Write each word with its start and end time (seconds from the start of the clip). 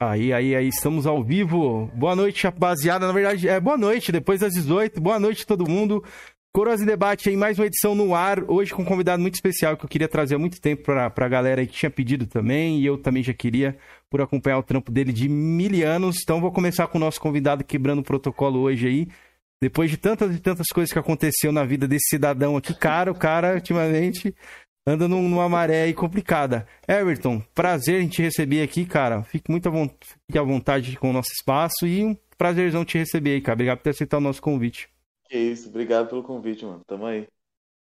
Aí, 0.00 0.32
aí, 0.32 0.54
aí, 0.54 0.68
estamos 0.68 1.06
ao 1.08 1.24
vivo. 1.24 1.90
Boa 1.92 2.14
noite, 2.14 2.44
rapaziada. 2.44 3.04
Na 3.04 3.12
verdade, 3.12 3.48
é 3.48 3.58
boa 3.58 3.76
noite, 3.76 4.12
depois 4.12 4.38
das 4.38 4.52
18. 4.52 5.00
Boa 5.00 5.18
noite, 5.18 5.44
todo 5.44 5.68
mundo. 5.68 6.04
Coroas 6.54 6.80
e 6.80 6.86
Debate 6.86 7.28
aí, 7.28 7.36
mais 7.36 7.58
uma 7.58 7.66
edição 7.66 7.96
no 7.96 8.14
ar. 8.14 8.48
Hoje 8.48 8.72
com 8.72 8.82
um 8.82 8.84
convidado 8.84 9.20
muito 9.20 9.34
especial 9.34 9.76
que 9.76 9.84
eu 9.84 9.88
queria 9.88 10.06
trazer 10.06 10.36
há 10.36 10.38
muito 10.38 10.60
tempo 10.60 10.84
pra, 10.84 11.10
pra 11.10 11.28
galera 11.28 11.60
aí 11.60 11.66
que 11.66 11.72
tinha 11.72 11.90
pedido 11.90 12.28
também. 12.28 12.78
E 12.78 12.86
eu 12.86 12.96
também 12.96 13.24
já 13.24 13.34
queria, 13.34 13.76
por 14.08 14.20
acompanhar 14.20 14.58
o 14.58 14.62
trampo 14.62 14.92
dele 14.92 15.12
de 15.12 15.28
mil 15.28 15.84
anos. 15.84 16.18
Então, 16.22 16.40
vou 16.40 16.52
começar 16.52 16.86
com 16.86 16.96
o 16.96 17.00
nosso 17.00 17.20
convidado 17.20 17.64
quebrando 17.64 17.98
o 17.98 18.04
protocolo 18.04 18.60
hoje 18.60 18.86
aí. 18.86 19.08
Depois 19.60 19.90
de 19.90 19.96
tantas 19.96 20.32
e 20.32 20.38
tantas 20.38 20.68
coisas 20.68 20.92
que 20.92 20.98
aconteceu 21.00 21.50
na 21.50 21.64
vida 21.64 21.88
desse 21.88 22.10
cidadão 22.10 22.56
aqui, 22.56 22.72
cara, 22.72 23.10
o 23.10 23.16
cara, 23.16 23.54
ultimamente, 23.54 24.32
anda 24.90 25.06
numa 25.06 25.48
maré 25.48 25.82
aí 25.82 25.94
complicada. 25.94 26.66
Everton, 26.86 27.40
prazer 27.54 28.00
em 28.00 28.08
te 28.08 28.22
receber 28.22 28.62
aqui, 28.62 28.86
cara. 28.86 29.22
Fique 29.22 29.50
muito 29.50 29.68
à 29.68 30.42
vontade 30.42 30.96
com 30.96 31.10
o 31.10 31.12
nosso 31.12 31.30
espaço 31.32 31.86
e 31.86 32.04
um 32.04 32.16
prazerzão 32.36 32.84
te 32.84 32.98
receber 32.98 33.32
aí, 33.34 33.40
cara. 33.40 33.54
Obrigado 33.54 33.78
por 33.78 33.84
ter 33.84 33.90
aceitado 33.90 34.20
o 34.20 34.24
nosso 34.24 34.40
convite. 34.40 34.88
Que 35.28 35.36
isso, 35.36 35.68
obrigado 35.68 36.08
pelo 36.08 36.22
convite, 36.22 36.64
mano. 36.64 36.80
Tamo 36.86 37.04
aí. 37.06 37.26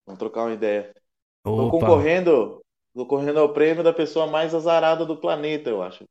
Vamos 0.06 0.20
trocar 0.20 0.44
uma 0.44 0.54
ideia. 0.54 0.94
Opa. 1.46 1.64
Tô 1.64 1.70
concorrendo, 1.72 2.62
tô 2.94 3.06
concorrendo 3.06 3.40
ao 3.40 3.54
prêmio 3.54 3.84
da 3.84 3.92
pessoa 3.92 4.28
mais 4.28 4.54
azarada 4.54 5.06
do 5.06 5.18
planeta, 5.18 5.70
eu 5.70 5.82
acho. 5.82 6.04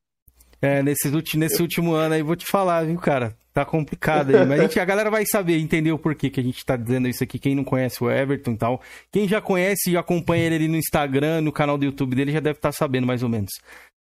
É, 0.62 0.80
nesse, 0.80 1.10
nesse 1.36 1.60
último 1.60 1.92
ano 1.92 2.14
aí, 2.14 2.22
vou 2.22 2.36
te 2.36 2.46
falar, 2.46 2.86
viu, 2.86 2.96
cara? 2.96 3.36
Tá 3.52 3.64
complicado 3.64 4.34
aí. 4.34 4.46
Mas 4.46 4.60
a, 4.60 4.62
gente, 4.62 4.78
a 4.78 4.84
galera 4.84 5.10
vai 5.10 5.26
saber, 5.26 5.58
entender 5.58 5.90
o 5.90 5.98
porquê 5.98 6.30
que 6.30 6.38
a 6.38 6.42
gente 6.42 6.64
tá 6.64 6.76
dizendo 6.76 7.08
isso 7.08 7.24
aqui. 7.24 7.36
Quem 7.36 7.56
não 7.56 7.64
conhece 7.64 8.02
o 8.02 8.08
Everton 8.08 8.52
e 8.52 8.56
tal. 8.56 8.80
Quem 9.10 9.26
já 9.26 9.40
conhece 9.40 9.90
e 9.90 9.96
acompanha 9.96 10.44
ele 10.44 10.54
ali 10.54 10.68
no 10.68 10.76
Instagram, 10.76 11.40
no 11.40 11.50
canal 11.50 11.76
do 11.76 11.84
YouTube 11.84 12.14
dele, 12.14 12.30
já 12.30 12.38
deve 12.38 12.58
estar 12.58 12.70
tá 12.70 12.72
sabendo 12.72 13.08
mais 13.08 13.24
ou 13.24 13.28
menos. 13.28 13.50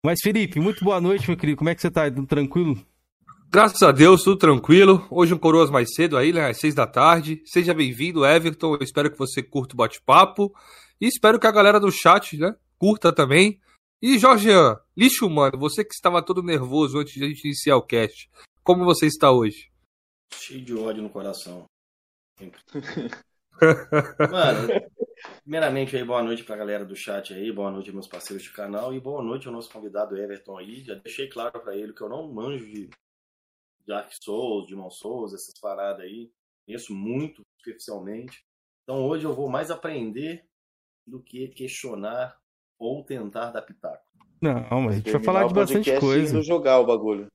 Mas, 0.04 0.20
Felipe, 0.24 0.60
muito 0.62 0.84
boa 0.84 1.02
noite, 1.02 1.28
meu 1.28 1.38
querido. 1.38 1.58
Como 1.58 1.70
é 1.70 1.76
que 1.76 1.82
você 1.82 1.92
tá? 1.92 2.10
Tudo 2.10 2.26
tranquilo? 2.26 2.80
Graças 3.52 3.82
a 3.84 3.92
Deus, 3.92 4.24
tudo 4.24 4.38
tranquilo. 4.38 5.06
Hoje 5.12 5.34
um 5.34 5.38
Coroas 5.38 5.70
mais 5.70 5.94
cedo 5.94 6.18
aí, 6.18 6.32
né? 6.32 6.50
Às 6.50 6.58
seis 6.58 6.74
da 6.74 6.88
tarde. 6.88 7.42
Seja 7.46 7.74
bem-vindo, 7.74 8.26
Everton. 8.26 8.76
Eu 8.76 8.82
espero 8.82 9.12
que 9.12 9.18
você 9.18 9.44
curta 9.44 9.76
o 9.76 9.78
bate-papo. 9.78 10.54
E 11.02 11.08
espero 11.08 11.38
que 11.38 11.48
a 11.48 11.52
galera 11.52 11.82
do 11.82 11.92
chat, 11.92 12.38
né, 12.38 12.56
curta 12.78 13.12
também. 13.12 13.60
E, 14.08 14.20
Jorgean, 14.20 14.80
lixo 14.96 15.26
humano, 15.26 15.58
você 15.58 15.84
que 15.84 15.96
estava 15.96 16.24
todo 16.24 16.44
nervoso 16.44 17.00
antes 17.00 17.16
de 17.16 17.24
a 17.24 17.28
gente 17.28 17.44
iniciar 17.44 17.76
o 17.76 17.82
cast. 17.82 18.30
Como 18.64 18.86
você 18.86 19.08
está 19.08 19.32
hoje? 19.32 19.72
Cheio 20.32 20.64
de 20.64 20.76
ódio 20.76 21.02
no 21.02 21.10
coração. 21.10 21.66
Mano, 24.30 24.68
primeiramente 25.42 25.98
aí, 25.98 26.04
boa 26.04 26.22
noite 26.22 26.44
pra 26.44 26.56
galera 26.56 26.86
do 26.86 26.96
chat 26.96 27.34
aí, 27.34 27.52
boa 27.52 27.72
noite 27.72 27.92
meus 27.92 28.08
parceiros 28.08 28.44
de 28.44 28.54
canal 28.54 28.94
e 28.94 29.00
boa 29.00 29.24
noite 29.24 29.48
ao 29.48 29.54
nosso 29.54 29.72
convidado 29.72 30.16
Everton 30.16 30.60
aí. 30.60 30.84
Já 30.84 30.94
deixei 30.94 31.28
claro 31.28 31.60
para 31.60 31.76
ele 31.76 31.92
que 31.92 32.04
eu 32.04 32.10
não 32.10 32.32
manjo 32.32 32.64
de 32.64 32.92
Dark 33.88 34.12
Souls, 34.22 34.68
Demon 34.68 34.92
Souls, 34.92 35.34
essas 35.34 35.60
paradas 35.60 36.06
aí. 36.06 36.32
Conheço 36.68 36.94
muito 36.94 37.42
superficialmente. 37.58 38.46
Então 38.84 39.04
hoje 39.04 39.26
eu 39.26 39.34
vou 39.34 39.50
mais 39.50 39.72
aprender 39.72 40.46
do 41.08 41.20
que 41.24 41.48
questionar 41.48 42.40
ou 42.80 43.04
tentar 43.04 43.52
dar 43.52 43.62
pitaco. 43.62 44.04
Não, 44.42 44.82
mas 44.82 44.94
a 44.94 44.98
gente 44.98 45.12
vai 45.12 45.24
falar 45.24 45.48
de 45.48 45.54
bastante 45.54 46.00
coisa. 46.00 46.42
jogar 46.42 46.80
o 46.80 46.86
bagulho. 46.86 47.28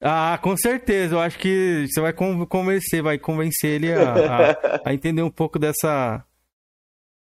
Ah, 0.00 0.38
com 0.42 0.56
certeza. 0.56 1.14
Eu 1.14 1.20
acho 1.20 1.38
que 1.38 1.86
você 1.86 2.00
vai 2.00 2.12
convencer, 2.12 3.02
vai 3.02 3.18
convencer 3.18 3.70
ele 3.72 3.92
a, 3.92 4.14
a, 4.14 4.80
a 4.90 4.94
entender 4.94 5.22
um 5.22 5.30
pouco 5.30 5.58
dessa 5.58 6.24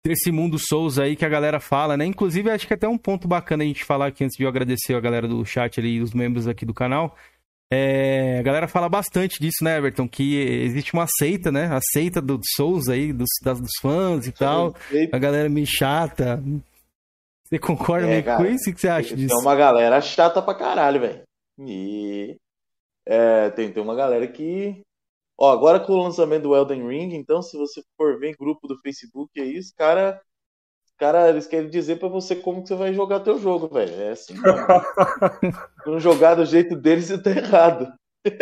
desse 0.04 0.32
mundo 0.32 0.58
Souls 0.58 0.98
aí 0.98 1.16
que 1.16 1.26
a 1.26 1.30
galera 1.30 1.60
fala, 1.60 1.96
né? 1.96 2.06
Inclusive, 2.06 2.50
acho 2.50 2.66
que 2.66 2.74
é 2.74 2.76
até 2.76 2.88
um 2.88 2.98
ponto 2.98 3.28
bacana 3.28 3.64
a 3.64 3.68
gente 3.68 3.84
falar 3.84 4.08
aqui 4.08 4.24
antes 4.24 4.36
de 4.36 4.44
eu 4.44 4.50
agradecer 4.50 4.96
a 4.96 5.00
galera 5.00 5.28
do 5.28 5.46
chat 5.46 5.80
ali 5.80 5.96
e 5.96 6.02
os 6.02 6.14
membros 6.14 6.48
aqui 6.48 6.66
do 6.66 6.74
canal. 6.74 7.16
É, 7.74 8.40
a 8.40 8.42
galera 8.42 8.68
fala 8.68 8.90
bastante 8.90 9.40
disso, 9.40 9.64
né, 9.64 9.78
Everton? 9.78 10.08
Que 10.08 10.38
existe 10.38 10.94
uma 10.94 11.06
seita, 11.08 11.52
né? 11.52 11.68
A 11.68 11.80
seita 11.94 12.22
do 12.22 12.40
Souls 12.56 12.90
aí, 12.90 13.14
dos, 13.14 13.30
das, 13.44 13.60
dos 13.60 13.72
fãs 13.82 14.28
e 14.28 14.32
tal. 14.32 14.76
A 15.12 15.18
galera 15.18 15.48
meio 15.48 15.68
chata. 15.68 16.44
Você 17.52 17.60
concorda 17.60 18.08
é, 18.08 18.22
com 18.22 18.46
isso? 18.46 18.70
O 18.70 18.74
que 18.74 18.80
você 18.80 18.88
acha 18.88 19.14
disso? 19.14 19.34
É 19.34 19.38
uma 19.38 19.56
galera 19.56 20.00
chata 20.00 20.42
pra 20.42 20.56
caralho, 20.56 21.02
velho. 21.02 21.24
E 21.60 22.38
é, 23.06 23.50
tem, 23.50 23.70
tem 23.74 23.84
uma 23.84 23.94
galera 23.94 24.26
que. 24.26 24.82
Ó, 25.38 25.52
agora 25.52 25.80
com 25.80 25.92
o 25.92 26.04
lançamento 26.04 26.44
do 26.44 26.56
Elden 26.56 26.88
Ring, 26.88 27.14
então, 27.14 27.42
se 27.42 27.58
você 27.58 27.82
for 27.98 28.18
ver 28.18 28.30
em 28.30 28.36
grupo 28.40 28.68
do 28.68 28.80
Facebook 28.80 29.42
aí, 29.42 29.58
os 29.58 29.72
cara, 29.72 30.22
cara, 30.98 31.28
eles 31.28 31.46
querem 31.46 31.70
dizer 31.70 31.98
para 32.00 32.08
você 32.08 32.36
como 32.36 32.62
que 32.62 32.70
você 32.70 32.76
vai 32.76 32.94
jogar 32.94 33.20
teu 33.20 33.38
jogo, 33.38 33.68
velho. 33.68 33.94
É 34.02 34.12
assim, 34.12 34.36
não 35.86 36.00
jogar 36.00 36.36
do 36.36 36.46
jeito 36.46 36.76
deles, 36.76 37.08
você 37.08 37.22
tá 37.22 37.32
errado. 37.32 37.92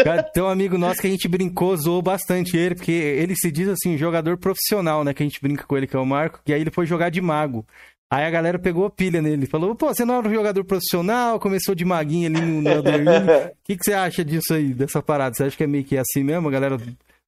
Cara, 0.03 0.21
tem 0.21 0.43
um 0.43 0.49
amigo 0.49 0.77
nosso 0.77 1.01
que 1.01 1.07
a 1.07 1.09
gente 1.09 1.27
brincou, 1.27 1.75
zoou 1.77 2.01
bastante 2.01 2.57
ele, 2.57 2.75
porque 2.75 2.91
ele 2.91 3.33
se 3.33 3.49
diz 3.49 3.69
assim, 3.69 3.97
jogador 3.97 4.37
profissional, 4.37 5.03
né? 5.03 5.13
Que 5.13 5.23
a 5.23 5.25
gente 5.25 5.41
brinca 5.41 5.65
com 5.65 5.77
ele, 5.77 5.87
que 5.87 5.95
é 5.95 5.99
o 5.99 6.05
Marco, 6.05 6.41
e 6.45 6.53
aí 6.53 6.61
ele 6.61 6.69
foi 6.69 6.85
jogar 6.85 7.09
de 7.09 7.21
mago. 7.21 7.65
Aí 8.11 8.25
a 8.25 8.29
galera 8.31 8.57
pegou 8.57 8.85
a 8.85 8.89
pilha 8.89 9.21
nele. 9.21 9.45
Falou, 9.45 9.75
pô, 9.75 9.93
você 9.93 10.03
não 10.03 10.15
era 10.15 10.27
um 10.27 10.33
jogador 10.33 10.63
profissional, 10.63 11.39
começou 11.39 11.75
de 11.75 11.85
maguinha 11.85 12.27
ali 12.27 12.41
no, 12.41 12.61
no 12.61 12.79
O 12.79 12.83
que, 13.63 13.77
que 13.77 13.83
você 13.83 13.93
acha 13.93 14.25
disso 14.25 14.53
aí, 14.53 14.73
dessa 14.73 15.01
parada? 15.01 15.35
Você 15.35 15.43
acha 15.43 15.55
que 15.55 15.63
é 15.63 15.67
meio 15.67 15.83
que 15.83 15.95
assim 15.95 16.23
mesmo? 16.23 16.47
A 16.47 16.51
galera 16.51 16.77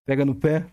pega 0.06 0.25
no 0.25 0.34
pé? 0.34 0.66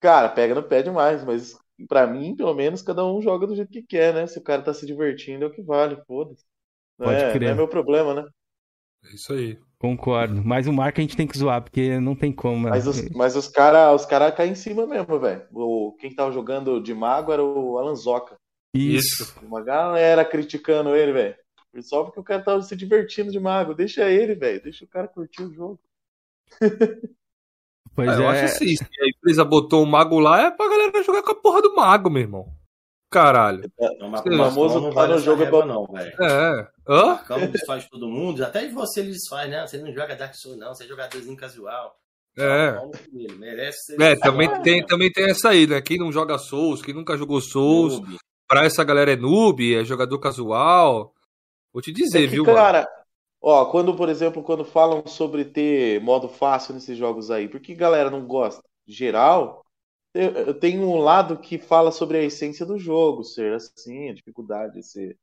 Cara, 0.00 0.28
pega 0.28 0.54
no 0.54 0.62
pé 0.62 0.82
demais, 0.82 1.24
mas 1.24 1.56
para 1.88 2.06
mim, 2.06 2.36
pelo 2.36 2.54
menos, 2.54 2.82
cada 2.82 3.04
um 3.06 3.20
joga 3.22 3.46
do 3.46 3.56
jeito 3.56 3.70
que 3.70 3.82
quer, 3.82 4.12
né? 4.12 4.26
Se 4.26 4.38
o 4.38 4.42
cara 4.42 4.60
tá 4.60 4.74
se 4.74 4.84
divertindo, 4.84 5.44
é 5.44 5.48
o 5.48 5.52
que 5.52 5.62
vale, 5.62 5.96
foda-se. 6.06 6.44
Não, 6.98 7.06
Pode 7.06 7.22
é, 7.22 7.32
crer. 7.32 7.46
não 7.46 7.52
é 7.52 7.54
meu 7.54 7.68
problema, 7.68 8.14
né? 8.14 8.26
É 9.04 9.14
isso 9.14 9.32
aí. 9.32 9.58
Concordo. 9.78 10.42
Mas 10.44 10.66
o 10.66 10.72
Marco 10.72 11.00
a 11.00 11.02
gente 11.02 11.16
tem 11.16 11.26
que 11.26 11.36
zoar, 11.36 11.62
porque 11.62 12.00
não 12.00 12.14
tem 12.14 12.32
como. 12.32 12.64
Né? 12.64 12.70
Mas 12.70 12.86
os, 12.86 13.08
mas 13.10 13.36
os 13.36 13.48
caras 13.48 14.00
os 14.00 14.06
cara 14.06 14.32
caem 14.32 14.52
em 14.52 14.54
cima 14.54 14.86
mesmo, 14.86 15.18
velho. 15.18 15.46
Quem 15.98 16.14
tava 16.14 16.32
jogando 16.32 16.82
de 16.82 16.94
mago 16.94 17.32
era 17.32 17.42
o 17.42 17.78
Alanzoca. 17.78 18.36
Isso. 18.76 19.34
Uma 19.42 19.62
galera 19.62 20.24
criticando 20.24 20.94
ele, 20.94 21.12
velho. 21.12 21.36
Só 21.82 22.04
porque 22.04 22.20
o 22.20 22.24
cara 22.24 22.42
tava 22.42 22.62
se 22.62 22.74
divertindo 22.74 23.30
de 23.30 23.38
mago. 23.38 23.74
Deixa 23.74 24.08
ele, 24.08 24.34
velho. 24.34 24.62
Deixa 24.62 24.84
o 24.84 24.88
cara 24.88 25.08
curtir 25.08 25.42
o 25.42 25.52
jogo. 25.52 25.80
Pois 27.94 28.10
é, 28.10 28.22
eu 28.22 28.28
acho 28.28 28.44
assim, 28.44 28.76
se 28.76 28.84
a 28.84 29.08
empresa 29.08 29.42
botou 29.42 29.82
o 29.82 29.86
mago 29.86 30.18
lá, 30.18 30.42
é 30.42 30.50
pra 30.50 30.68
galera 30.68 31.02
jogar 31.02 31.22
com 31.22 31.30
a 31.30 31.34
porra 31.34 31.62
do 31.62 31.74
mago, 31.74 32.10
meu 32.10 32.20
irmão. 32.20 32.52
Caralho. 33.10 33.72
É, 33.80 34.04
o 34.04 34.36
famoso 34.36 34.80
não 34.80 34.92
tá 34.92 35.06
no 35.06 35.18
jogo 35.18 35.42
é 35.42 35.50
não, 35.64 35.86
velho. 35.86 36.12
É. 36.22 36.68
Hã? 36.86 37.14
O 37.14 37.18
Cão 37.24 37.46
desfaz 37.46 37.88
todo 37.88 38.06
mundo. 38.06 38.44
Até 38.44 38.68
você 38.68 39.00
ele 39.00 39.12
desfaz, 39.12 39.48
né? 39.48 39.66
Você 39.66 39.78
não 39.78 39.90
joga 39.94 40.14
Dark 40.14 40.34
Souls, 40.34 40.58
não. 40.58 40.74
Você 40.74 40.84
é 40.84 40.86
jogadorzinho 40.86 41.36
casual. 41.38 41.96
É. 42.38 42.76
Merece 43.38 43.96
é, 43.98 44.14
também 44.16 44.60
tem, 44.60 44.84
também 44.84 45.10
tem 45.10 45.30
essa 45.30 45.48
aí, 45.48 45.66
né? 45.66 45.80
Quem 45.80 45.96
não 45.96 46.12
joga 46.12 46.36
Souls, 46.36 46.82
quem 46.82 46.92
nunca 46.92 47.16
jogou 47.16 47.40
Souls, 47.40 47.98
Noob 47.98 48.18
pra 48.48 48.64
essa 48.64 48.84
galera 48.84 49.12
é 49.12 49.16
noob, 49.16 49.74
é 49.74 49.84
jogador 49.84 50.18
casual. 50.18 51.14
Vou 51.72 51.82
te 51.82 51.92
dizer, 51.92 52.18
é 52.18 52.22
que, 52.22 52.28
viu, 52.28 52.44
cara, 52.44 52.80
mano? 52.80 52.88
Ó, 53.42 53.66
quando, 53.66 53.94
por 53.94 54.08
exemplo, 54.08 54.42
quando 54.42 54.64
falam 54.64 55.06
sobre 55.06 55.44
ter 55.44 56.00
modo 56.00 56.28
fácil 56.28 56.74
nesses 56.74 56.96
jogos 56.96 57.30
aí, 57.30 57.48
por 57.48 57.60
que 57.60 57.74
galera 57.74 58.10
não 58.10 58.26
gosta? 58.26 58.62
Geral, 58.86 59.64
eu 60.14 60.58
tenho 60.58 60.82
um 60.82 60.98
lado 60.98 61.38
que 61.38 61.58
fala 61.58 61.92
sobre 61.92 62.18
a 62.18 62.22
essência 62.22 62.64
do 62.64 62.78
jogo, 62.78 63.22
ser 63.22 63.54
assim, 63.54 64.08
a 64.08 64.14
dificuldade 64.14 64.74
de 64.74 64.82
ser, 64.82 65.18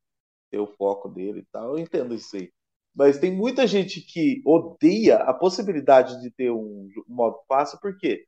ter 0.52 0.60
o 0.60 0.68
foco 0.68 1.10
dele 1.10 1.40
e 1.40 1.46
tal. 1.52 1.78
Eu 1.78 1.80
entendo 1.80 2.14
isso 2.14 2.36
aí. 2.36 2.52
Mas 2.96 3.18
tem 3.18 3.36
muita 3.36 3.66
gente 3.66 4.02
que 4.02 4.42
odeia 4.46 5.18
a 5.18 5.34
possibilidade 5.34 6.22
de 6.22 6.30
ter 6.30 6.52
um 6.52 6.90
modo 7.08 7.40
fácil, 7.48 7.80
por 7.82 7.98
quê? 7.98 8.26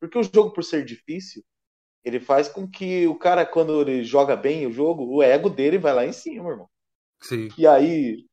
Porque 0.00 0.18
o 0.18 0.22
jogo, 0.24 0.52
por 0.52 0.64
ser 0.64 0.84
difícil, 0.84 1.44
ele 2.04 2.20
faz 2.20 2.48
com 2.48 2.66
que 2.66 3.06
o 3.06 3.14
cara, 3.14 3.46
quando 3.46 3.80
ele 3.80 4.02
joga 4.02 4.36
bem 4.36 4.66
o 4.66 4.72
jogo, 4.72 5.04
o 5.04 5.22
ego 5.22 5.48
dele 5.48 5.78
vai 5.78 5.94
lá 5.94 6.04
em 6.04 6.12
cima, 6.12 6.50
irmão. 6.50 6.68
Sim. 7.22 7.48
E 7.56 7.66
aí, 7.66 8.24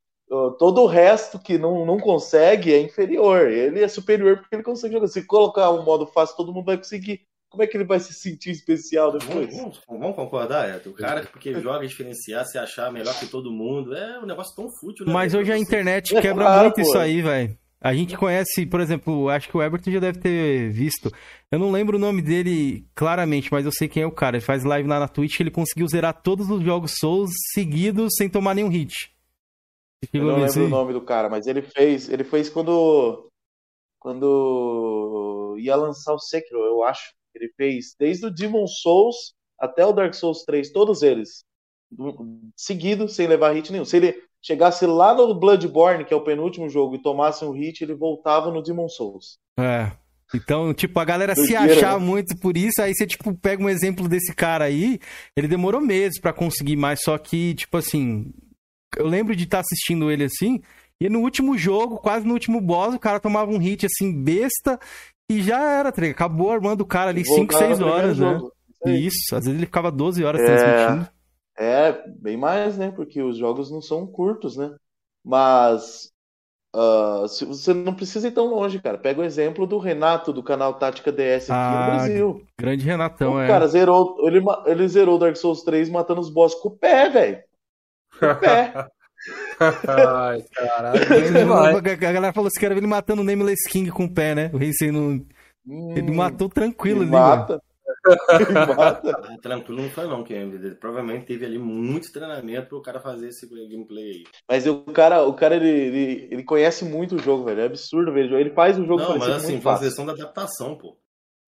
todo 0.58 0.82
o 0.82 0.88
resto 0.88 1.40
que 1.40 1.58
não, 1.58 1.86
não 1.86 2.00
consegue 2.00 2.74
é 2.74 2.80
inferior. 2.80 3.48
Ele 3.48 3.82
é 3.82 3.88
superior 3.88 4.38
porque 4.38 4.56
ele 4.56 4.64
consegue 4.64 4.94
jogar. 4.94 5.08
Se 5.08 5.26
colocar 5.26 5.72
um 5.72 5.84
modo 5.84 6.08
fácil, 6.08 6.36
todo 6.36 6.54
mundo 6.54 6.66
vai 6.66 6.78
conseguir. 6.78 7.22
Como 7.50 7.64
é 7.64 7.68
que 7.68 7.76
ele 7.76 7.84
vai 7.84 8.00
se 8.00 8.14
sentir 8.14 8.52
especial 8.52 9.12
depois? 9.12 9.56
Vamos, 9.56 9.82
vamos, 9.88 10.02
vamos 10.02 10.16
concordar, 10.16 10.70
é. 10.70 10.88
O 10.88 10.94
cara 10.94 11.26
que 11.26 11.60
joga 11.60 11.88
diferenciar, 11.88 12.46
se 12.46 12.60
achar 12.60 12.92
melhor 12.92 13.18
que 13.20 13.26
todo 13.26 13.52
mundo, 13.52 13.96
é 13.96 14.20
um 14.20 14.26
negócio 14.26 14.56
tão 14.56 14.70
fútil. 14.70 15.06
Né? 15.06 15.12
Mas 15.12 15.34
hoje 15.34 15.52
a 15.52 15.58
internet 15.58 16.14
quebra 16.22 16.46
é, 16.46 16.62
muito 16.62 16.80
isso 16.80 16.98
aí, 16.98 17.24
velho. 17.24 17.58
A 17.82 17.94
gente 17.94 18.18
conhece, 18.18 18.66
por 18.66 18.82
exemplo, 18.82 19.30
acho 19.30 19.48
que 19.48 19.56
o 19.56 19.62
Everton 19.62 19.92
já 19.92 20.00
deve 20.00 20.20
ter 20.20 20.70
visto. 20.70 21.10
Eu 21.50 21.58
não 21.58 21.72
lembro 21.72 21.96
o 21.96 22.00
nome 22.00 22.22
dele 22.22 22.86
claramente, 22.94 23.50
mas 23.52 23.66
eu 23.66 23.72
sei 23.72 23.88
quem 23.88 24.04
é 24.04 24.06
o 24.06 24.12
cara. 24.12 24.36
Ele 24.36 24.46
faz 24.46 24.66
live 24.66 24.88
lá 24.88 25.00
na 25.00 25.08
Twitch, 25.08 25.40
ele 25.40 25.50
conseguiu 25.50 25.88
zerar 25.88 26.22
todos 26.22 26.50
os 26.50 26.62
jogos 26.62 26.96
Souls 27.00 27.32
seguidos 27.54 28.16
sem 28.18 28.30
tomar 28.30 28.54
nenhum 28.54 28.68
hit. 28.68 29.16
Eu 30.14 30.26
não 30.26 30.40
lembro 30.40 30.66
o 30.66 30.70
nome 30.70 30.94
do 30.94 31.02
cara, 31.02 31.30
mas 31.30 31.48
ele 31.48 31.62
fez, 31.62 32.10
ele 32.10 32.24
fez 32.24 32.50
quando 32.50 33.30
quando 33.98 35.58
ia 35.60 35.76
lançar 35.76 36.14
o 36.14 36.20
Sekiro, 36.20 36.60
eu 36.60 36.84
acho. 36.84 37.14
Ele 37.36 37.50
fez 37.56 37.96
desde 37.98 38.26
o 38.26 38.32
Demon 38.32 38.66
Souls 38.66 39.34
até 39.58 39.86
o 39.86 39.92
Dark 39.94 40.14
Souls 40.14 40.44
3, 40.44 40.72
todos 40.72 41.02
eles 41.02 41.44
seguidos, 42.56 43.16
sem 43.16 43.28
levar 43.28 43.54
hit 43.54 43.72
nenhum. 43.72 43.86
Se 43.86 43.98
ele 43.98 44.29
chegasse 44.42 44.86
lá 44.86 45.14
no 45.14 45.38
Bloodborne, 45.38 46.06
que 46.06 46.14
é 46.14 46.18
o 46.18 46.24
penúltimo 46.24 46.70
jogo, 46.70 46.96
e 46.96 47.02
tomasse 47.02 47.44
um 47.44 47.52
hit, 47.52 47.84
ele 47.84 47.94
voltava 47.94 48.52
no 48.52 48.62
Demon 48.62 48.88
Souls. 48.88 49.38
É. 49.60 49.92
Então, 50.34 50.74
tipo, 50.74 51.00
a 51.00 51.06
galera 51.06 51.36
se 51.36 51.56
achar 51.56 52.00
né? 52.00 52.06
muito 52.06 52.38
por 52.40 52.56
isso, 52.56 52.82
aí 52.82 52.94
você, 52.94 53.08
tipo, 53.08 53.34
pega 53.34 53.64
um 53.64 53.70
exemplo 53.70 54.08
desse 54.08 54.34
cara 54.34 54.66
aí, 54.66 55.00
ele 55.36 55.48
demorou 55.48 55.82
meses 55.82 56.20
para 56.20 56.32
conseguir 56.32 56.76
mais, 56.76 57.00
só 57.04 57.18
que, 57.18 57.56
tipo 57.56 57.76
assim, 57.78 58.32
eu 58.96 59.08
lembro 59.08 59.36
de 59.36 59.46
estar 59.46 59.58
tá 59.58 59.62
assistindo 59.62 60.12
ele 60.12 60.24
assim, 60.24 60.62
e 61.02 61.10
no 61.10 61.22
último 61.22 61.58
jogo, 61.58 61.98
quase 61.98 62.28
no 62.28 62.34
último 62.34 62.62
boss, 62.62 62.94
o 62.94 63.00
cara 63.00 63.20
tomava 63.20 63.50
um 63.50 63.58
hit 63.58 63.88
assim, 63.88 64.14
besta, 64.14 64.80
e 65.30 65.42
já 65.42 65.60
era, 65.64 65.92
tá 65.92 66.06
acabou 66.06 66.52
armando 66.52 66.82
o 66.82 66.88
cara 66.88 67.10
ali 67.10 67.26
5, 67.26 67.52
6 67.52 67.82
horas, 67.82 68.20
né? 68.20 68.34
Jogo. 68.34 68.52
Isso, 68.86 69.36
às 69.36 69.46
vezes 69.46 69.58
ele 69.58 69.66
ficava 69.66 69.92
12 69.92 70.24
horas 70.24 70.42
é... 70.42 70.46
transmitindo. 70.46 71.19
É, 71.60 71.92
bem 72.08 72.38
mais, 72.38 72.78
né? 72.78 72.90
Porque 72.90 73.22
os 73.22 73.38
jogos 73.38 73.70
não 73.70 73.82
são 73.82 74.08
curtos, 74.08 74.56
né? 74.56 74.74
Mas 75.26 76.10
uh, 76.74 77.28
você 77.46 77.74
não 77.74 77.94
precisa 77.94 78.30
ir 78.30 78.32
tão 78.32 78.46
longe, 78.46 78.82
cara. 78.82 78.98
Pega 78.98 79.20
o 79.20 79.26
exemplo 79.26 79.68
do 79.68 79.78
Renato, 79.78 80.32
do 80.32 80.42
canal 80.42 80.76
Tática 80.76 81.12
DS 81.12 81.50
aqui 81.50 81.52
ah, 81.52 81.80
no 81.80 81.86
Brasil. 81.92 82.48
Grande 82.58 82.86
Renatão, 82.86 83.34
o 83.34 83.42
é. 83.42 83.44
O 83.44 83.48
cara 83.50 83.68
zerou, 83.68 84.16
ele, 84.26 84.42
ele 84.66 84.88
zerou 84.88 85.20
Dark 85.20 85.36
Souls 85.36 85.62
3 85.64 85.90
matando 85.90 86.22
os 86.22 86.30
boss 86.30 86.56
com 86.56 86.70
o 86.70 86.78
pé, 86.78 87.10
velho. 87.10 87.44
Com 88.18 88.26
o 88.28 88.36
pé. 88.36 88.74
Ai, 89.60 90.42
caralho. 90.54 90.98
a 92.08 92.12
galera 92.14 92.34
falou 92.34 92.48
assim: 92.48 92.60
quero 92.62 92.74
ver 92.74 92.80
ele 92.80 92.88
matando 92.88 93.22
o 93.22 93.26
Nameless 93.26 93.68
King 93.70 93.92
com 93.92 94.06
o 94.06 94.14
pé, 94.14 94.34
né? 94.34 94.50
O 94.54 94.58
Rei 94.58 94.72
não. 94.94 95.22
Hum, 95.68 95.94
ele 95.98 96.12
matou 96.14 96.48
tranquilo 96.48 97.02
ali. 97.02 97.12
Mata. 97.12 97.54
Mano. 97.54 97.69
Ah, 98.06 99.02
tranquilo 99.42 99.82
não 99.82 99.90
foi 99.90 100.08
não, 100.08 100.24
que 100.24 100.34
ele 100.34 100.76
provavelmente 100.76 101.26
teve 101.26 101.46
ali 101.46 101.58
muito 101.58 102.12
treinamento 102.12 102.70
pro 102.70 102.82
cara 102.82 103.00
fazer 103.00 103.28
esse 103.28 103.48
gameplay 103.48 104.12
aí. 104.12 104.24
Mas 104.48 104.66
o 104.66 104.82
cara, 104.84 105.24
o 105.24 105.34
cara 105.34 105.56
ele, 105.56 105.70
ele, 105.70 106.28
ele 106.32 106.44
conhece 106.44 106.86
muito 106.86 107.16
o 107.16 107.20
jogo, 107.20 107.46
velho. 107.46 107.62
É 107.62 107.66
absurdo, 107.66 108.14
velho. 108.14 108.38
Ele 108.38 108.52
faz 108.52 108.78
o 108.80 108.86
jogo 108.86 109.02
Não, 109.02 109.18
mas 109.18 109.30
assim, 109.30 109.60
faz 109.62 109.80
questão 109.80 110.06
da 110.06 110.14
adaptação, 110.14 110.76
pô. 110.76 110.98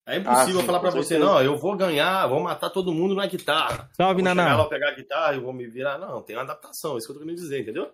É 0.06 0.18
impossível 0.18 0.58
ah, 0.58 0.62
sim, 0.62 0.66
falar 0.66 0.80
pra 0.80 0.90
você, 0.90 1.18
não, 1.20 1.42
eu 1.42 1.58
vou 1.58 1.78
ganhar, 1.78 2.28
vou 2.28 2.42
matar 2.42 2.72
todo 2.72 2.92
mundo 2.92 3.14
na 3.14 3.28
guitarra. 3.28 3.88
Salve, 3.96 4.22
Naná. 4.22 4.58
Vou 4.58 4.68
pegar 4.68 4.90
a 4.90 4.96
guitarra 4.96 5.36
e 5.36 5.40
vou 5.40 5.54
me 5.54 5.68
virar. 5.68 6.00
Não, 6.00 6.22
tem 6.24 6.36
uma 6.36 6.42
adaptação, 6.42 6.96
é 6.96 6.98
isso 6.98 7.06
que 7.06 7.12
eu 7.12 7.18
tô 7.18 7.22
querendo 7.22 7.38
dizer, 7.38 7.62
entendeu? 7.62 7.88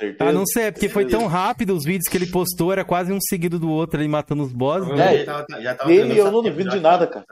Certeza. 0.00 0.30
Ah, 0.30 0.32
não 0.32 0.46
sei, 0.46 0.64
é 0.64 0.70
porque 0.70 0.88
foi 0.88 1.06
tão 1.06 1.26
rápido 1.26 1.74
os 1.74 1.84
vídeos 1.84 2.08
que 2.08 2.16
ele 2.16 2.28
postou, 2.30 2.72
era 2.72 2.84
quase 2.84 3.12
um 3.12 3.18
seguido 3.20 3.58
do 3.58 3.68
outro, 3.68 4.00
ele 4.00 4.08
matando 4.08 4.44
os 4.44 4.52
bosses. 4.52 4.88
É, 4.98 5.18
já 5.18 5.24
tava, 5.24 5.62
já 5.62 5.74
tava 5.74 5.92
ele 5.92 6.16
eu 6.16 6.30
não 6.30 6.42
duvido 6.42 6.70
de 6.70 6.78
nada, 6.78 7.06
cara. 7.06 7.26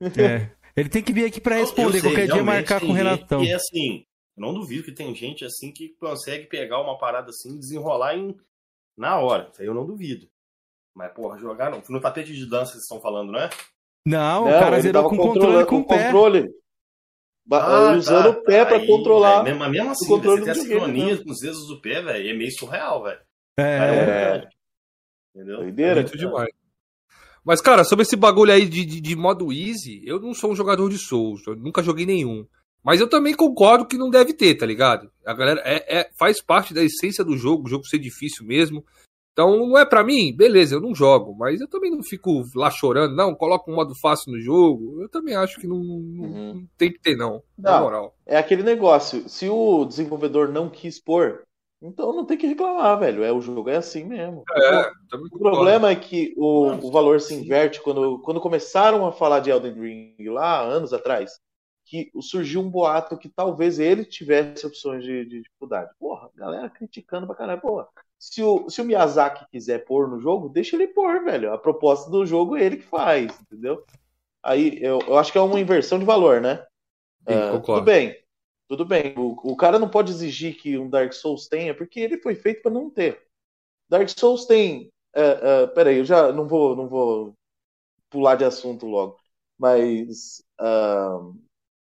É. 0.00 0.50
Ele 0.76 0.88
tem 0.88 1.02
que 1.02 1.12
vir 1.12 1.24
aqui 1.24 1.40
para 1.40 1.56
responder, 1.56 2.00
sei, 2.00 2.10
qualquer 2.10 2.28
dia 2.28 2.42
marcar 2.42 2.80
com 2.80 2.86
o 2.86 2.92
Renatão. 2.92 3.42
E 3.42 3.52
assim, 3.52 4.04
eu 4.36 4.42
não 4.42 4.54
duvido 4.54 4.84
que 4.84 4.92
tem 4.92 5.12
gente 5.12 5.44
assim 5.44 5.72
que 5.72 5.88
consegue 5.98 6.46
pegar 6.46 6.80
uma 6.80 6.96
parada 6.96 7.30
assim 7.30 7.58
desenrolar 7.58 8.14
em... 8.14 8.36
na 8.96 9.18
hora. 9.18 9.48
Isso 9.52 9.60
aí 9.60 9.66
eu 9.66 9.74
não 9.74 9.84
duvido. 9.84 10.28
Mas, 10.94 11.12
porra, 11.12 11.38
jogar 11.38 11.70
no, 11.70 11.82
no 11.88 12.00
tapete 12.00 12.32
de 12.32 12.48
dança 12.48 12.72
vocês 12.72 12.84
estão 12.84 13.00
falando, 13.00 13.32
não 13.32 13.40
é? 13.40 13.50
Não, 14.06 14.44
não 14.44 14.56
o 14.56 14.60
cara 14.60 14.80
zerou 14.80 15.08
com 15.08 15.16
controle 15.16 15.66
com 15.66 15.78
o 15.78 15.86
pé. 15.86 16.04
Controle. 16.06 16.48
Ah, 17.50 17.92
usando 17.96 18.34
tá, 18.34 18.40
o 18.40 18.44
pé 18.44 18.64
tá, 18.64 18.66
pra 18.66 18.86
controlar. 18.86 19.42
Véio, 19.42 19.58
mesmo, 19.58 19.72
mesmo 19.72 19.90
assim, 19.90 20.04
o 20.04 20.08
controle 20.08 20.40
você 20.40 20.44
tem 20.44 20.52
a 20.52 20.54
sincronia 20.54 21.24
com 21.24 21.30
os 21.30 21.40
dedos 21.40 21.66
do 21.66 21.80
pé, 21.80 22.02
velho, 22.02 22.30
é 22.30 22.34
meio 22.34 22.52
surreal, 22.52 23.02
velho. 23.02 23.20
É. 23.58 23.62
é. 23.62 24.48
Entendeu? 25.34 25.58
Doideira. 25.58 26.00
É 26.00 26.02
muito 26.02 26.18
demais. 26.18 26.57
Mas, 27.48 27.62
cara, 27.62 27.82
sobre 27.82 28.02
esse 28.02 28.14
bagulho 28.14 28.52
aí 28.52 28.66
de, 28.66 28.84
de, 28.84 29.00
de, 29.00 29.16
modo 29.16 29.50
easy, 29.50 30.02
eu 30.04 30.20
não 30.20 30.34
sou 30.34 30.52
um 30.52 30.54
jogador 30.54 30.90
de 30.90 30.98
Souls, 30.98 31.40
eu 31.46 31.56
nunca 31.56 31.82
joguei 31.82 32.04
nenhum. 32.04 32.46
Mas 32.84 33.00
eu 33.00 33.08
também 33.08 33.32
concordo 33.32 33.86
que 33.86 33.96
não 33.96 34.10
deve 34.10 34.34
ter, 34.34 34.54
tá 34.54 34.66
ligado? 34.66 35.10
A 35.24 35.32
galera 35.32 35.62
é, 35.64 36.00
é 36.00 36.10
faz 36.18 36.42
parte 36.42 36.74
da 36.74 36.84
essência 36.84 37.24
do 37.24 37.38
jogo, 37.38 37.64
o 37.64 37.70
jogo 37.70 37.86
ser 37.86 38.00
difícil 38.00 38.44
mesmo. 38.44 38.84
Então, 39.32 39.66
não 39.66 39.78
é 39.78 39.86
para 39.86 40.04
mim, 40.04 40.36
beleza, 40.36 40.74
eu 40.74 40.80
não 40.82 40.94
jogo, 40.94 41.34
mas 41.38 41.58
eu 41.58 41.66
também 41.66 41.90
não 41.90 42.02
fico 42.02 42.44
lá 42.54 42.70
chorando, 42.70 43.16
não, 43.16 43.34
coloca 43.34 43.70
um 43.70 43.76
modo 43.76 43.94
fácil 43.98 44.30
no 44.30 44.38
jogo. 44.38 45.00
Eu 45.00 45.08
também 45.08 45.34
acho 45.34 45.58
que 45.58 45.66
não, 45.66 45.76
uhum. 45.78 46.54
não 46.54 46.66
tem 46.76 46.92
que 46.92 47.00
ter, 47.00 47.16
não, 47.16 47.42
não, 47.56 47.72
na 47.72 47.80
moral. 47.80 48.14
É 48.26 48.36
aquele 48.36 48.62
negócio, 48.62 49.26
se 49.26 49.48
o 49.48 49.86
desenvolvedor 49.86 50.52
não 50.52 50.68
quis 50.68 51.02
pôr, 51.02 51.44
então 51.80 52.12
não 52.12 52.24
tem 52.24 52.36
que 52.36 52.46
reclamar, 52.46 52.98
velho. 52.98 53.22
É, 53.22 53.32
o 53.32 53.40
jogo 53.40 53.70
é 53.70 53.76
assim 53.76 54.04
mesmo. 54.04 54.42
É, 54.52 54.90
o 55.16 55.38
problema 55.38 55.90
é 55.90 55.96
que 55.96 56.34
o, 56.36 56.72
o 56.86 56.90
valor 56.90 57.20
se 57.20 57.34
inverte 57.34 57.80
quando, 57.80 58.18
quando 58.20 58.40
começaram 58.40 59.06
a 59.06 59.12
falar 59.12 59.40
de 59.40 59.50
Elden 59.50 59.74
Ring 59.74 60.28
lá, 60.28 60.60
anos 60.60 60.92
atrás, 60.92 61.38
que 61.84 62.10
surgiu 62.20 62.60
um 62.60 62.70
boato 62.70 63.16
que 63.16 63.28
talvez 63.28 63.78
ele 63.78 64.04
tivesse 64.04 64.66
opções 64.66 65.04
de, 65.04 65.24
de 65.24 65.42
dificuldade. 65.42 65.90
Porra, 65.98 66.28
galera 66.34 66.68
criticando 66.68 67.26
pra 67.26 67.36
caralho. 67.36 67.60
Porra, 67.60 67.88
se 68.18 68.42
o, 68.42 68.68
se 68.68 68.82
o 68.82 68.84
Miyazaki 68.84 69.46
quiser 69.50 69.84
pôr 69.84 70.08
no 70.08 70.20
jogo, 70.20 70.48
deixa 70.48 70.74
ele 70.74 70.88
pôr, 70.88 71.24
velho. 71.24 71.52
A 71.52 71.58
proposta 71.58 72.10
do 72.10 72.26
jogo 72.26 72.56
é 72.56 72.64
ele 72.64 72.78
que 72.78 72.84
faz, 72.84 73.40
entendeu? 73.40 73.84
Aí 74.42 74.78
eu, 74.82 74.98
eu 75.06 75.16
acho 75.16 75.30
que 75.30 75.38
é 75.38 75.40
uma 75.40 75.60
inversão 75.60 75.98
de 75.98 76.04
valor, 76.04 76.40
né? 76.40 76.64
Sim, 77.28 77.56
uh, 77.56 77.60
tudo 77.60 77.82
bem. 77.82 78.16
Tudo 78.68 78.84
bem, 78.84 79.14
o, 79.16 79.52
o 79.52 79.56
cara 79.56 79.78
não 79.78 79.88
pode 79.88 80.12
exigir 80.12 80.56
que 80.56 80.76
um 80.78 80.90
Dark 80.90 81.12
Souls 81.14 81.48
tenha, 81.48 81.74
porque 81.74 81.98
ele 82.00 82.18
foi 82.18 82.34
feito 82.34 82.62
para 82.62 82.70
não 82.70 82.90
ter. 82.90 83.26
Dark 83.88 84.08
Souls 84.10 84.46
tem. 84.46 84.92
Uh, 85.16 85.64
uh, 85.64 85.74
peraí, 85.74 85.98
eu 85.98 86.04
já 86.04 86.30
não 86.32 86.46
vou, 86.46 86.76
não 86.76 86.88
vou 86.88 87.34
pular 88.10 88.36
de 88.36 88.44
assunto 88.44 88.86
logo. 88.86 89.18
Mas 89.58 90.42
uh, 90.60 91.34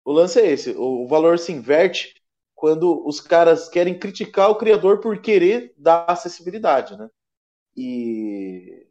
o 0.05 0.13
lance 0.13 0.41
é 0.41 0.47
esse: 0.51 0.73
o, 0.73 1.05
o 1.05 1.09
valor 1.09 1.39
se 1.39 1.53
inverte 1.53 2.15
quando 2.55 3.07
os 3.07 3.21
caras 3.21 3.69
querem 3.69 3.99
criticar 3.99 4.51
o 4.51 4.57
criador 4.57 5.01
por 5.01 5.21
querer 5.21 5.73
dar 5.77 6.05
acessibilidade, 6.09 6.97
né? 6.97 7.09
E 7.77 8.87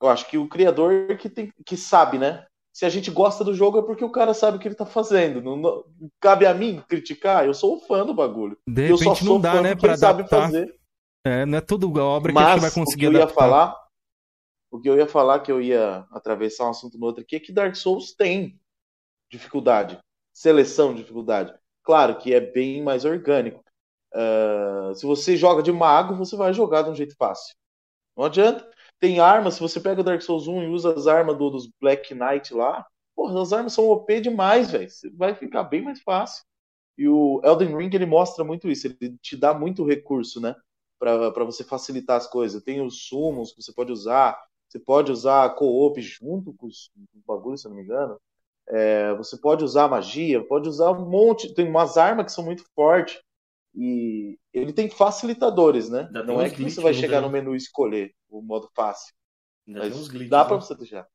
eu 0.00 0.08
acho 0.08 0.28
que 0.28 0.38
o 0.38 0.48
criador 0.48 1.16
que 1.18 1.28
tem 1.28 1.52
que 1.66 1.76
sabe, 1.76 2.18
né? 2.18 2.46
Se 2.72 2.84
a 2.84 2.88
gente 2.88 3.10
gosta 3.10 3.42
do 3.42 3.54
jogo 3.54 3.78
é 3.78 3.82
porque 3.82 4.04
o 4.04 4.12
cara 4.12 4.32
sabe 4.32 4.56
o 4.56 4.60
que 4.60 4.68
ele 4.68 4.74
tá 4.74 4.86
fazendo. 4.86 5.42
Não, 5.42 5.56
não 5.56 5.84
cabe 6.20 6.46
a 6.46 6.54
mim 6.54 6.82
criticar, 6.88 7.44
eu 7.44 7.54
sou 7.54 7.76
um 7.76 7.80
fã 7.80 8.06
do 8.06 8.14
bagulho. 8.14 8.56
De 8.66 8.82
repente 8.82 9.06
eu 9.06 9.14
só 9.14 9.24
não 9.24 9.40
dá, 9.40 9.60
né, 9.60 9.74
para 9.74 9.96
sabe 9.96 10.26
fazer. 10.28 10.74
É, 11.24 11.44
não 11.44 11.58
é 11.58 11.60
toda 11.60 11.86
a 11.86 12.04
obra 12.04 12.32
Mas, 12.32 12.44
que 12.44 12.48
a 12.48 12.52
gente 12.54 12.62
vai 12.62 12.70
conseguir 12.70 13.08
o 13.08 13.10
que 13.10 13.16
eu 13.16 13.22
adaptar. 13.22 13.44
ia 13.44 13.50
falar, 13.50 13.86
o 14.70 14.80
que 14.80 14.88
eu 14.88 14.96
ia 14.96 15.06
falar 15.06 15.40
que 15.40 15.52
eu 15.52 15.60
ia 15.60 16.06
atravessar 16.12 16.66
um 16.66 16.70
assunto 16.70 16.96
no 16.96 17.06
outro 17.06 17.22
aqui 17.22 17.36
é 17.36 17.40
que 17.40 17.52
Dark 17.52 17.74
Souls 17.74 18.14
tem 18.14 18.58
dificuldade, 19.30 19.98
seleção 20.32 20.94
de 20.94 21.00
dificuldade. 21.00 21.52
Claro 21.82 22.16
que 22.16 22.32
é 22.32 22.40
bem 22.40 22.82
mais 22.82 23.04
orgânico. 23.04 23.62
Uh, 24.14 24.94
se 24.94 25.06
você 25.06 25.36
joga 25.36 25.62
de 25.62 25.72
mago, 25.72 26.14
você 26.14 26.36
vai 26.36 26.52
jogar 26.52 26.82
de 26.82 26.90
um 26.90 26.94
jeito 26.94 27.14
fácil. 27.16 27.54
Não 28.16 28.24
adianta. 28.24 28.68
Tem 29.00 29.18
armas, 29.18 29.54
se 29.54 29.60
você 29.60 29.80
pega 29.80 30.02
o 30.02 30.04
Dark 30.04 30.20
Souls 30.20 30.46
1 30.46 30.62
e 30.62 30.66
usa 30.68 30.92
as 30.92 31.06
armas 31.06 31.36
do, 31.36 31.50
dos 31.50 31.66
Black 31.80 32.14
Knight 32.14 32.52
lá, 32.54 32.86
porra, 33.16 33.40
as 33.42 33.52
armas 33.52 33.72
são 33.72 33.88
OP 33.88 34.20
demais, 34.20 34.70
velho. 34.70 34.88
Vai 35.14 35.34
ficar 35.34 35.64
bem 35.64 35.82
mais 35.82 36.00
fácil. 36.02 36.44
E 36.98 37.08
o 37.08 37.40
Elden 37.42 37.76
Ring 37.76 37.90
ele 37.94 38.06
mostra 38.06 38.44
muito 38.44 38.68
isso, 38.68 38.86
ele 38.86 39.16
te 39.22 39.36
dá 39.36 39.54
muito 39.54 39.84
recurso, 39.86 40.40
né? 40.40 40.54
para 41.00 41.44
você 41.44 41.64
facilitar 41.64 42.18
as 42.18 42.26
coisas. 42.26 42.62
Tem 42.62 42.82
os 42.82 43.08
sumos 43.08 43.52
que 43.52 43.62
você 43.62 43.72
pode 43.72 43.90
usar, 43.90 44.38
você 44.68 44.78
pode 44.78 45.10
usar 45.10 45.54
co-op 45.54 46.00
junto 46.00 46.52
com 46.52 46.66
os, 46.66 46.90
bagulhos, 47.26 47.62
se 47.62 47.66
eu 47.66 47.70
não 47.70 47.78
me 47.78 47.82
engano. 47.82 48.20
É, 48.68 49.14
você 49.14 49.36
pode 49.36 49.64
usar 49.64 49.88
magia, 49.88 50.46
pode 50.46 50.68
usar 50.68 50.90
um 50.92 51.08
monte. 51.08 51.54
Tem 51.54 51.66
umas 51.66 51.96
armas 51.96 52.26
que 52.26 52.32
são 52.32 52.44
muito 52.44 52.64
fortes. 52.74 53.18
E 53.74 54.38
ele 54.52 54.72
tem 54.72 54.90
facilitadores, 54.90 55.88
né? 55.88 56.04
Ainda 56.06 56.22
não 56.22 56.40
é 56.40 56.50
que 56.50 56.62
você 56.62 56.80
vai 56.80 56.94
chegar 56.94 57.20
no 57.20 57.30
menu 57.30 57.54
e 57.54 57.58
escolher 57.58 58.12
o 58.28 58.42
modo 58.42 58.68
fácil. 58.74 59.14
Ainda 59.66 59.80
mas 59.80 60.08
glitches, 60.08 60.30
dá 60.30 60.44
para 60.44 60.56
né? 60.56 60.60
você 60.60 60.74
deixar. 60.74 61.06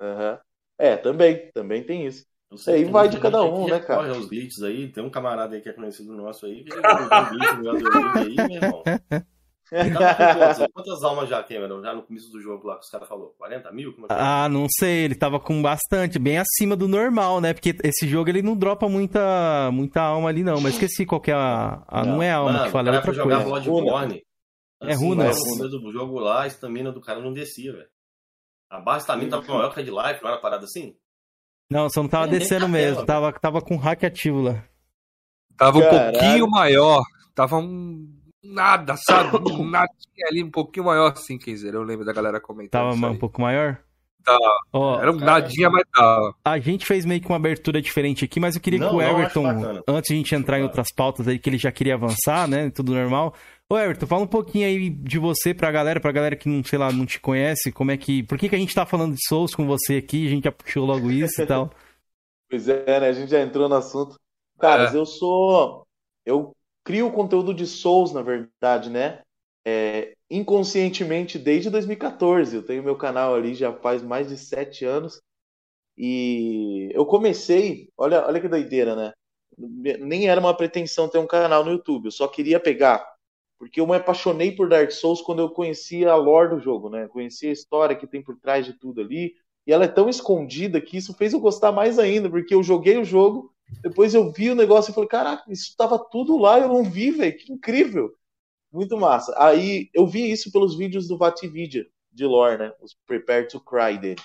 Uhum. 0.00 0.38
É, 0.78 0.96
também, 0.96 1.50
também 1.52 1.84
tem 1.84 2.06
isso. 2.06 2.24
Isso 2.52 2.70
aí 2.70 2.84
vai 2.84 3.08
de 3.08 3.20
cada 3.20 3.42
um, 3.42 3.68
né, 3.68 3.78
cara? 3.78 4.10
os 4.12 4.26
glitches 4.26 4.62
aí, 4.62 4.90
tem 4.90 5.04
um 5.04 5.10
camarada 5.10 5.54
aí 5.54 5.60
que 5.60 5.68
é 5.68 5.72
conhecido 5.72 6.16
nosso 6.16 6.46
aí, 6.46 6.64
que 6.64 6.72
um 6.72 7.28
glitch 7.28 7.52
no 7.58 8.18
aí, 8.18 8.36
meu 8.36 8.56
irmão. 8.56 8.82
Quantas, 9.68 10.68
quantas, 10.72 11.02
almas 11.02 11.28
já 11.28 11.42
tem, 11.42 11.60
mano? 11.60 11.82
Já 11.82 11.94
no 11.94 12.02
começo 12.02 12.30
do 12.30 12.40
jogo 12.40 12.66
lá 12.66 12.76
que 12.76 12.84
os 12.84 12.90
caras 12.90 13.08
falaram? 13.08 13.32
40 13.36 13.72
mil? 13.72 13.90
É 13.90 14.06
ah, 14.08 14.48
não 14.48 14.66
sei. 14.68 15.04
Ele 15.04 15.14
tava 15.14 15.38
com 15.38 15.60
bastante, 15.60 16.18
bem 16.18 16.38
acima 16.38 16.74
do 16.74 16.88
normal, 16.88 17.40
né? 17.40 17.52
Porque 17.52 17.76
esse 17.84 18.08
jogo 18.08 18.30
ele 18.30 18.42
não 18.42 18.56
dropa 18.56 18.88
muita, 18.88 19.70
muita 19.72 20.00
alma 20.00 20.28
ali, 20.28 20.42
não. 20.42 20.60
Mas 20.60 20.74
esqueci 20.74 21.04
qual 21.04 21.20
que 21.20 21.30
é 21.30 21.34
a. 21.34 21.82
a 21.86 22.04
não. 22.04 22.16
não. 22.16 22.22
é 22.22 22.32
alma 22.32 22.52
mano, 22.52 22.64
que 22.64 22.70
fala, 22.70 22.88
é 22.88 22.96
outra 22.96 23.24
coisa. 23.24 23.44
Bloodborne, 23.44 24.22
é 24.82 24.92
assim, 24.92 25.04
runas. 25.04 25.36
No 25.58 25.68
do 25.68 25.92
jogo 25.92 26.18
lá, 26.18 26.42
a 26.42 26.46
estamina 26.46 26.90
do 26.90 27.00
cara 27.00 27.20
não 27.20 27.32
descia, 27.32 27.72
velho. 27.72 27.88
A 28.70 28.80
baixa 28.80 29.00
estamina 29.00 29.30
tava 29.30 29.52
maior 29.52 29.72
que 29.72 29.80
a 29.80 29.82
de 29.82 29.90
life, 29.90 30.22
não 30.22 30.30
era 30.30 30.40
parada 30.40 30.64
assim? 30.64 30.94
Não, 31.70 31.88
só 31.90 32.02
não 32.02 32.08
tava 32.08 32.26
é, 32.26 32.38
descendo 32.38 32.68
mesmo. 32.68 33.04
Tava, 33.04 33.32
tava 33.32 33.60
com 33.60 33.76
hack 33.76 34.04
ativo 34.04 34.40
lá. 34.40 34.64
Tava 35.56 35.78
um 35.78 35.82
Caralho. 35.82 36.12
pouquinho 36.12 36.48
maior. 36.48 37.02
Tava 37.34 37.56
um 37.56 38.17
nada, 38.42 38.96
sabe? 38.96 39.38
nada 39.70 39.88
ali 40.26 40.42
um 40.42 40.50
pouquinho 40.50 40.86
maior 40.86 41.12
assim, 41.12 41.38
dizer, 41.38 41.74
eu 41.74 41.82
lembro 41.82 42.04
da 42.04 42.12
galera 42.12 42.40
comentando. 42.40 42.70
Tava 42.70 43.10
um 43.10 43.18
pouco 43.18 43.40
maior? 43.40 43.78
Tá. 44.24 44.36
Ó, 44.72 45.00
Era 45.00 45.10
um 45.10 45.16
nadinha, 45.16 45.70
mas 45.70 45.84
tá. 45.90 46.34
A 46.44 46.58
gente 46.58 46.84
fez 46.84 47.04
meio 47.06 47.20
que 47.20 47.28
uma 47.28 47.36
abertura 47.36 47.80
diferente 47.80 48.24
aqui, 48.24 48.38
mas 48.38 48.54
eu 48.54 48.60
queria 48.60 48.78
não, 48.78 48.90
que 48.90 48.96
o 48.96 49.00
Everton, 49.00 49.46
antes 49.88 50.08
de 50.08 50.14
a 50.14 50.16
gente 50.16 50.34
entrar 50.34 50.58
em 50.58 50.62
outras 50.62 50.88
pautas 50.94 51.26
aí, 51.26 51.38
que 51.38 51.48
ele 51.48 51.56
já 51.56 51.72
queria 51.72 51.94
avançar, 51.94 52.46
né? 52.46 52.70
Tudo 52.70 52.92
normal. 52.92 53.34
Ô, 53.70 53.78
Everton, 53.78 54.06
fala 54.06 54.24
um 54.24 54.28
pouquinho 54.28 54.66
aí 54.66 54.90
de 54.90 55.18
você 55.18 55.54
pra 55.54 55.70
galera, 55.70 56.00
pra 56.00 56.12
galera 56.12 56.36
que 56.36 56.48
não, 56.48 56.62
sei 56.62 56.78
lá, 56.78 56.92
não 56.92 57.06
te 57.06 57.20
conhece, 57.20 57.72
como 57.72 57.90
é 57.90 57.96
que. 57.96 58.22
Por 58.22 58.36
que, 58.36 58.48
que 58.48 58.54
a 58.54 58.58
gente 58.58 58.74
tá 58.74 58.84
falando 58.84 59.14
de 59.14 59.26
Souls 59.26 59.54
com 59.54 59.66
você 59.66 59.96
aqui? 59.96 60.26
A 60.26 60.30
gente 60.30 60.44
já 60.44 60.52
puxou 60.52 60.84
logo 60.84 61.10
isso 61.10 61.40
e 61.40 61.46
tal. 61.46 61.70
pois 62.50 62.68
é, 62.68 63.00
né? 63.00 63.08
A 63.08 63.12
gente 63.12 63.30
já 63.30 63.40
entrou 63.40 63.68
no 63.68 63.76
assunto. 63.76 64.16
Caras, 64.58 64.94
é. 64.94 64.98
eu 64.98 65.06
sou. 65.06 65.86
Eu 66.26 66.52
crio 66.88 67.12
conteúdo 67.12 67.52
de 67.52 67.66
Souls, 67.66 68.14
na 68.14 68.22
verdade, 68.22 68.88
né? 68.88 69.20
É, 69.62 70.14
inconscientemente 70.30 71.38
desde 71.38 71.68
2014. 71.68 72.56
Eu 72.56 72.62
tenho 72.62 72.82
meu 72.82 72.96
canal 72.96 73.34
ali 73.34 73.54
já 73.54 73.70
faz 73.70 74.02
mais 74.02 74.30
de 74.30 74.38
sete 74.38 74.86
anos. 74.86 75.20
E 75.98 76.90
eu 76.94 77.04
comecei, 77.04 77.90
olha, 77.94 78.26
olha 78.26 78.40
que 78.40 78.48
doideira, 78.48 78.96
né? 78.96 79.12
Nem 79.58 80.30
era 80.30 80.40
uma 80.40 80.56
pretensão 80.56 81.10
ter 81.10 81.18
um 81.18 81.26
canal 81.26 81.62
no 81.62 81.72
YouTube, 81.72 82.06
eu 82.06 82.10
só 82.10 82.26
queria 82.26 82.58
pegar. 82.58 83.06
Porque 83.58 83.80
eu 83.80 83.86
me 83.86 83.96
apaixonei 83.96 84.52
por 84.52 84.70
Dark 84.70 84.90
Souls 84.90 85.20
quando 85.20 85.40
eu 85.40 85.50
conhecia 85.50 86.10
a 86.10 86.16
lore 86.16 86.54
do 86.54 86.60
jogo, 86.60 86.88
né? 86.88 87.06
Conhecia 87.08 87.50
a 87.50 87.52
história 87.52 87.96
que 87.96 88.06
tem 88.06 88.22
por 88.22 88.38
trás 88.38 88.64
de 88.64 88.72
tudo 88.72 89.02
ali. 89.02 89.34
E 89.66 89.72
ela 89.74 89.84
é 89.84 89.88
tão 89.88 90.08
escondida 90.08 90.80
que 90.80 90.96
isso 90.96 91.12
fez 91.12 91.34
eu 91.34 91.40
gostar 91.40 91.70
mais 91.70 91.98
ainda, 91.98 92.30
porque 92.30 92.54
eu 92.54 92.62
joguei 92.62 92.96
o 92.96 93.04
jogo, 93.04 93.52
depois 93.82 94.14
eu 94.14 94.32
vi 94.32 94.50
o 94.50 94.54
negócio 94.54 94.90
e 94.90 94.94
falei, 94.94 95.08
caraca, 95.08 95.44
isso 95.50 95.70
estava 95.70 95.98
tudo 95.98 96.38
lá, 96.38 96.58
eu 96.58 96.68
não 96.68 96.84
vi, 96.84 97.10
velho, 97.10 97.36
que 97.36 97.52
incrível. 97.52 98.10
Muito 98.72 98.96
massa. 98.98 99.34
Aí 99.38 99.88
eu 99.94 100.06
vi 100.06 100.30
isso 100.30 100.52
pelos 100.52 100.76
vídeos 100.76 101.08
do 101.08 101.16
Vatividia 101.16 101.86
de 102.12 102.24
lore, 102.24 102.58
né? 102.58 102.72
Os 102.82 102.96
Prepare 103.06 103.48
to 103.48 103.60
Cry 103.60 103.98
dele. 103.98 104.20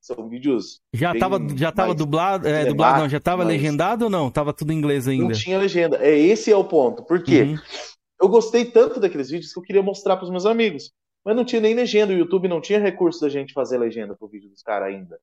São 0.00 0.28
vídeos. 0.28 0.80
Já 0.92 1.14
tava, 1.14 1.38
já 1.56 1.72
tava 1.72 1.94
dublado, 1.94 2.46
é, 2.46 2.66
dublado, 2.66 3.02
não, 3.02 3.08
já 3.08 3.20
tava 3.20 3.44
mas... 3.44 3.54
legendado 3.54 4.04
ou 4.04 4.10
não? 4.10 4.30
Tava 4.30 4.52
tudo 4.52 4.72
em 4.72 4.76
inglês 4.76 5.08
ainda? 5.08 5.24
Não 5.24 5.32
tinha 5.32 5.58
legenda. 5.58 5.96
É, 6.04 6.14
esse 6.18 6.52
é 6.52 6.56
o 6.56 6.64
ponto. 6.64 7.02
Por 7.04 7.22
quê? 7.22 7.42
Uhum. 7.42 7.56
Eu 8.20 8.28
gostei 8.28 8.66
tanto 8.66 9.00
daqueles 9.00 9.30
vídeos 9.30 9.52
que 9.52 9.58
eu 9.58 9.62
queria 9.62 9.82
mostrar 9.82 10.16
para 10.16 10.24
os 10.24 10.30
meus 10.30 10.44
amigos. 10.44 10.92
Mas 11.24 11.34
não 11.34 11.44
tinha 11.44 11.60
nem 11.60 11.74
legenda. 11.74 12.12
O 12.12 12.16
YouTube 12.16 12.48
não 12.48 12.60
tinha 12.60 12.78
recurso 12.78 13.20
da 13.20 13.30
gente 13.30 13.54
fazer 13.54 13.78
legenda 13.78 14.14
pro 14.14 14.28
vídeo 14.28 14.50
dos 14.50 14.62
caras 14.62 14.88
ainda. 14.88 15.18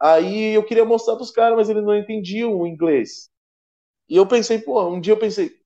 Aí 0.00 0.54
eu 0.54 0.64
queria 0.64 0.84
mostrar 0.84 1.16
pros 1.16 1.30
caras, 1.30 1.56
mas 1.56 1.68
eles 1.68 1.84
não 1.84 1.96
entendiam 1.96 2.54
o 2.54 2.66
inglês. 2.66 3.30
E 4.08 4.16
eu 4.16 4.26
pensei, 4.26 4.58
pô, 4.58 4.88
um 4.88 5.00
dia 5.00 5.12
eu 5.12 5.18
pensei, 5.18 5.58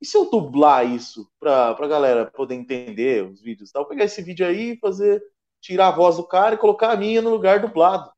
e 0.00 0.06
se 0.06 0.16
eu 0.16 0.28
dublar 0.30 0.86
isso 0.86 1.30
pra, 1.38 1.74
pra 1.74 1.88
galera 1.88 2.30
poder 2.30 2.54
entender 2.54 3.24
os 3.24 3.40
vídeos? 3.40 3.70
Tá? 3.70 3.80
Eu 3.80 3.86
pegar 3.86 4.04
esse 4.04 4.22
vídeo 4.22 4.46
aí 4.46 4.76
fazer, 4.78 5.22
tirar 5.60 5.88
a 5.88 5.96
voz 5.96 6.16
do 6.16 6.26
cara 6.26 6.54
e 6.54 6.58
colocar 6.58 6.92
a 6.92 6.96
minha 6.96 7.22
no 7.22 7.30
lugar 7.30 7.60
dublado. 7.60 8.10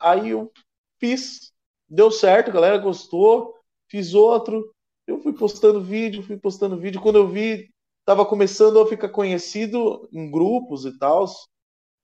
Aí 0.00 0.30
eu 0.30 0.52
fiz, 0.98 1.52
deu 1.88 2.10
certo, 2.10 2.50
a 2.50 2.52
galera 2.52 2.78
gostou, 2.78 3.54
fiz 3.88 4.14
outro. 4.14 4.72
Eu 5.06 5.20
fui 5.20 5.32
postando 5.32 5.82
vídeo, 5.82 6.22
fui 6.22 6.36
postando 6.36 6.78
vídeo. 6.78 7.00
Quando 7.00 7.16
eu 7.16 7.28
vi, 7.28 7.70
tava 8.04 8.26
começando 8.26 8.80
a 8.80 8.86
ficar 8.86 9.08
conhecido 9.08 10.08
em 10.12 10.30
grupos 10.30 10.84
e 10.84 10.98
tal, 10.98 11.26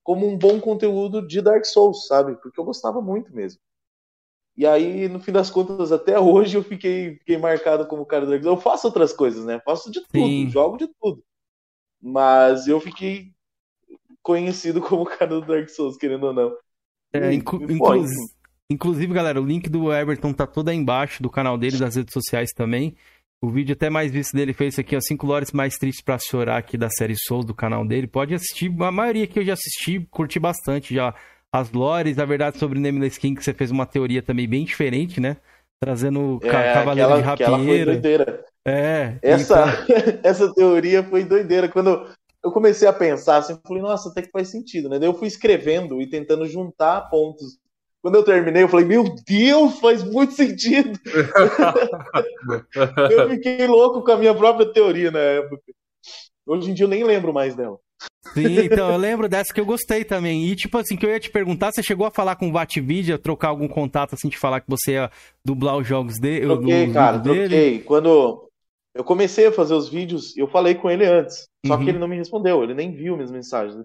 como 0.05 0.27
um 0.27 0.37
bom 0.37 0.61
conteúdo 0.61 1.27
de 1.27 1.41
Dark 1.41 1.65
Souls, 1.65 2.05
sabe? 2.05 2.35
Porque 2.35 2.59
eu 2.59 2.63
gostava 2.63 3.01
muito 3.01 3.35
mesmo. 3.35 3.59
E 4.55 4.65
aí, 4.65 5.09
no 5.09 5.19
fim 5.19 5.31
das 5.31 5.49
contas, 5.49 5.91
até 5.91 6.17
hoje 6.21 6.55
eu 6.55 6.63
fiquei, 6.63 7.15
fiquei 7.17 7.37
marcado 7.37 7.87
como 7.87 8.05
cara 8.05 8.23
do 8.23 8.29
Dark 8.29 8.43
Souls. 8.43 8.57
Eu 8.57 8.61
faço 8.61 8.87
outras 8.87 9.11
coisas, 9.11 9.43
né? 9.43 9.59
Faço 9.65 9.91
de 9.91 10.01
tudo, 10.01 10.27
Sim. 10.27 10.49
jogo 10.49 10.77
de 10.77 10.87
tudo. 11.01 11.23
Mas 11.99 12.67
eu 12.67 12.79
fiquei 12.79 13.33
conhecido 14.21 14.79
como 14.79 15.05
cara 15.05 15.41
do 15.41 15.41
Dark 15.41 15.67
Souls, 15.69 15.97
querendo 15.97 16.27
ou 16.27 16.33
não. 16.33 16.55
É, 17.11 17.33
inclu 17.33 17.63
inclusive, 17.63 18.31
inclusive, 18.69 19.11
galera, 19.11 19.41
o 19.41 19.45
link 19.45 19.67
do 19.69 19.91
Everton 19.91 20.33
tá 20.33 20.45
todo 20.45 20.69
aí 20.69 20.77
embaixo 20.77 21.23
do 21.23 21.31
canal 21.31 21.57
dele, 21.57 21.79
das 21.79 21.95
redes 21.95 22.13
sociais 22.13 22.51
também. 22.53 22.95
O 23.41 23.49
vídeo 23.49 23.73
até 23.73 23.89
mais 23.89 24.11
visto 24.11 24.35
dele 24.35 24.55
esse 24.59 24.81
aqui, 24.81 24.95
ó, 24.95 24.99
5 24.99 25.25
lores 25.25 25.51
mais 25.51 25.77
tristes 25.77 26.03
para 26.03 26.17
chorar 26.17 26.57
aqui 26.57 26.77
da 26.77 26.89
série 26.89 27.15
Souls 27.15 27.45
do 27.45 27.53
canal 27.53 27.85
dele. 27.85 28.07
Pode 28.07 28.33
assistir, 28.33 28.71
a 28.81 28.91
maioria 28.91 29.27
que 29.27 29.37
eu 29.37 29.45
já 29.45 29.53
assisti, 29.53 29.99
curti 30.09 30.39
bastante 30.39 30.95
já 30.95 31.13
as 31.51 31.71
lores, 31.71 32.19
a 32.19 32.25
verdade 32.25 32.57
sobre 32.57 32.79
Nameless 32.79 33.19
King, 33.19 33.37
que 33.37 33.43
você 33.43 33.53
fez 33.53 33.71
uma 33.71 33.85
teoria 33.85 34.21
também 34.21 34.47
bem 34.47 34.65
diferente, 34.65 35.19
né? 35.21 35.37
Trazendo 35.79 36.39
é, 36.43 36.49
Cavaleiro 36.49 37.13
aquela, 37.13 37.35
de 37.35 37.43
Rapieira. 37.43 37.65
foi 37.65 37.85
doideira. 37.85 38.45
É. 38.65 39.17
Essa, 39.21 39.65
então... 39.83 40.19
essa 40.23 40.53
teoria 40.53 41.03
foi 41.03 41.23
doideira. 41.23 41.69
Quando 41.69 42.07
eu 42.43 42.51
comecei 42.51 42.87
a 42.87 42.93
pensar 42.93 43.37
assim, 43.37 43.53
eu 43.53 43.59
falei, 43.65 43.83
nossa, 43.83 44.09
até 44.09 44.21
que 44.21 44.31
faz 44.31 44.49
sentido, 44.49 44.89
né? 44.89 44.99
Daí 44.99 45.07
eu 45.07 45.13
fui 45.13 45.27
escrevendo 45.27 46.01
e 46.01 46.07
tentando 46.07 46.47
juntar 46.47 47.09
pontos. 47.09 47.57
Quando 48.05 48.17
eu 48.17 48.23
terminei, 48.23 48.61
eu 48.61 48.69
falei, 48.69 48.85
meu 48.85 49.03
Deus, 49.27 49.79
faz 49.79 50.03
muito 50.03 50.33
sentido. 50.33 50.91
eu 53.09 53.29
fiquei 53.31 53.65
louco 53.65 54.03
com 54.03 54.11
a 54.11 54.15
minha 54.15 54.35
própria 54.35 54.71
teoria 54.71 55.09
na 55.09 55.17
época. 55.17 55.63
Hoje 56.45 56.69
em 56.69 56.75
dia 56.75 56.85
eu 56.85 56.89
nem 56.89 57.03
lembro 57.03 57.33
mais 57.33 57.55
dela. 57.55 57.79
Sim, 58.31 58.59
então 58.59 58.91
eu 58.91 58.97
lembro 58.97 59.27
dessa 59.27 59.51
que 59.51 59.59
eu 59.59 59.65
gostei 59.65 60.05
também. 60.05 60.45
E 60.45 60.55
tipo 60.55 60.77
assim, 60.77 60.95
que 60.95 61.03
eu 61.03 61.09
ia 61.09 61.19
te 61.19 61.31
perguntar, 61.31 61.71
você 61.71 61.81
chegou 61.81 62.05
a 62.05 62.11
falar 62.11 62.35
com 62.35 62.47
o 62.47 62.51
Vatvidia, 62.51 63.17
trocar 63.17 63.47
algum 63.47 63.67
contato 63.67 64.13
assim, 64.13 64.29
de 64.29 64.37
falar 64.37 64.61
que 64.61 64.69
você 64.69 64.91
ia 64.91 65.09
dublar 65.43 65.75
os 65.75 65.87
jogos 65.87 66.19
dele? 66.19 66.45
Troquei, 66.45 66.93
cara, 66.93 67.17
dele? 67.17 67.39
troquei. 67.39 67.79
Quando 67.79 68.47
eu 68.93 69.03
comecei 69.03 69.47
a 69.47 69.51
fazer 69.51 69.73
os 69.73 69.89
vídeos, 69.89 70.37
eu 70.37 70.47
falei 70.47 70.75
com 70.75 70.91
ele 70.91 71.07
antes. 71.07 71.47
Só 71.65 71.73
uhum. 71.73 71.83
que 71.83 71.89
ele 71.89 71.97
não 71.97 72.07
me 72.07 72.17
respondeu, 72.17 72.63
ele 72.63 72.75
nem 72.75 72.91
viu 72.91 73.15
minhas 73.15 73.31
mensagens. 73.31 73.75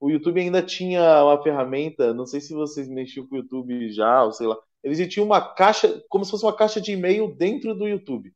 O 0.00 0.10
YouTube 0.10 0.40
ainda 0.40 0.62
tinha 0.62 1.22
uma 1.22 1.42
ferramenta, 1.42 2.14
não 2.14 2.24
sei 2.24 2.40
se 2.40 2.54
vocês 2.54 2.88
mexiam 2.88 3.26
com 3.26 3.34
o 3.34 3.38
YouTube 3.38 3.92
já, 3.92 4.24
ou 4.24 4.32
sei 4.32 4.46
lá. 4.46 4.56
Eles 4.82 5.12
tinham 5.12 5.26
uma 5.26 5.40
caixa, 5.54 6.02
como 6.08 6.24
se 6.24 6.30
fosse 6.30 6.44
uma 6.44 6.56
caixa 6.56 6.80
de 6.80 6.92
e-mail 6.92 7.34
dentro 7.34 7.74
do 7.74 7.86
YouTube. 7.86 8.32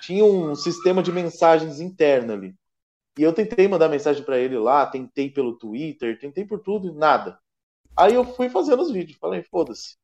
Tinha 0.00 0.24
um 0.24 0.54
sistema 0.54 1.02
de 1.02 1.12
mensagens 1.12 1.80
interna 1.80 2.32
ali. 2.32 2.54
E 3.18 3.22
eu 3.22 3.32
tentei 3.34 3.68
mandar 3.68 3.90
mensagem 3.90 4.24
para 4.24 4.38
ele 4.38 4.56
lá, 4.58 4.86
tentei 4.86 5.30
pelo 5.30 5.58
Twitter, 5.58 6.18
tentei 6.18 6.46
por 6.46 6.60
tudo, 6.60 6.94
nada. 6.94 7.38
Aí 7.94 8.14
eu 8.14 8.24
fui 8.24 8.48
fazendo 8.48 8.82
os 8.82 8.90
vídeos, 8.90 9.18
falei, 9.18 9.42
foda-se. 9.42 9.96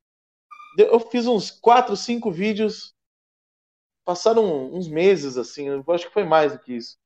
Eu 0.77 1.01
fiz 1.01 1.27
uns 1.27 1.51
4, 1.51 1.97
5 1.97 2.31
vídeos, 2.31 2.95
passaram 4.05 4.73
uns 4.75 4.89
meses 4.89 5.39
assim, 5.39 5.69
eu 5.69 5.83
acho 5.89 6.07
que 6.07 6.13
foi 6.13 6.25
mais 6.25 6.53
do 6.53 6.59
que 6.59 6.75
isso. 6.75 6.99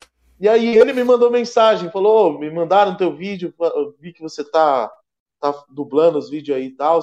E 0.42 0.48
aí 0.48 0.76
ele 0.76 0.92
me 0.92 1.04
mandou 1.04 1.30
mensagem, 1.30 1.88
falou, 1.92 2.34
oh, 2.34 2.38
me 2.40 2.50
mandaram 2.50 2.96
teu 2.96 3.14
vídeo, 3.14 3.54
eu 3.60 3.94
vi 4.00 4.12
que 4.12 4.20
você 4.20 4.42
tá, 4.42 4.90
tá 5.38 5.54
dublando 5.70 6.18
os 6.18 6.28
vídeos 6.28 6.56
aí 6.56 6.64
e 6.64 6.70
tal. 6.72 7.00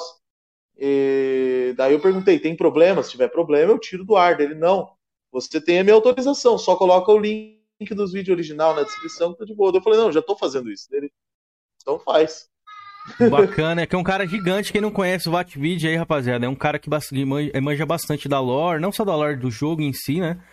Daí 1.78 1.94
eu 1.94 2.02
perguntei, 2.02 2.38
tem 2.38 2.54
problema? 2.54 3.02
Se 3.02 3.12
tiver 3.12 3.30
problema, 3.30 3.72
eu 3.72 3.80
tiro 3.80 4.04
do 4.04 4.18
ar. 4.18 4.36
Dele, 4.36 4.56
não, 4.56 4.92
você 5.32 5.62
tem 5.62 5.80
a 5.80 5.86
minha 5.86 5.94
autorização, 5.94 6.58
só 6.58 6.76
coloca 6.76 7.10
o 7.14 7.18
link 7.18 7.58
dos 7.96 8.12
vídeos 8.12 8.36
original 8.36 8.76
na 8.76 8.84
descrição, 8.84 9.34
tá 9.34 9.46
de 9.46 9.56
boa. 9.56 9.72
Eu 9.74 9.82
falei, 9.82 10.00
não, 10.00 10.12
já 10.12 10.22
tô 10.22 10.36
fazendo 10.36 10.70
isso. 10.70 10.90
Ele, 10.92 11.10
então 11.82 11.98
faz. 11.98 12.50
Bacana, 13.32 13.84
é 13.84 13.88
que 13.88 13.96
é 13.96 13.98
um 13.98 14.04
cara 14.04 14.28
gigante, 14.28 14.74
quem 14.74 14.82
não 14.82 14.92
conhece 14.92 15.30
o 15.30 15.32
Vatvid 15.32 15.88
aí, 15.88 15.96
rapaziada, 15.96 16.46
é 16.46 16.50
um 16.50 16.56
cara 16.56 16.78
que 16.78 16.90
manja 17.62 17.86
bastante 17.86 18.28
da 18.28 18.42
lore, 18.42 18.82
não 18.82 18.92
só 18.92 19.06
da 19.06 19.16
lore 19.16 19.38
do 19.38 19.50
jogo 19.50 19.82
em 19.82 19.94
si, 19.94 20.20
né? 20.20 20.44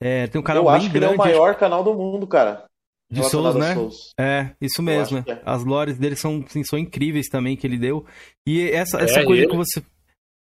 É, 0.00 0.26
tem 0.26 0.40
um 0.40 0.44
canal 0.44 0.64
Eu 0.64 0.68
acho 0.68 0.86
que 0.86 0.92
grande, 0.92 1.14
ele 1.14 1.20
é 1.20 1.22
o 1.22 1.26
maior 1.26 1.54
canal 1.56 1.82
do 1.82 1.94
mundo, 1.94 2.26
cara. 2.26 2.64
De 3.10 3.22
Souls, 3.28 3.54
né? 3.54 3.74
Souls. 3.74 4.12
É, 4.18 4.50
isso 4.60 4.82
mesmo. 4.82 5.18
É. 5.26 5.40
As 5.44 5.64
lores 5.64 5.98
dele 5.98 6.16
são, 6.16 6.42
assim, 6.46 6.64
são 6.64 6.78
incríveis 6.78 7.28
também 7.28 7.56
que 7.56 7.66
ele 7.66 7.78
deu. 7.78 8.04
E 8.46 8.70
essa, 8.70 8.98
essa 8.98 9.20
é, 9.20 9.24
coisa 9.24 9.42
ele? 9.42 9.50
que 9.50 9.56
você. 9.56 9.82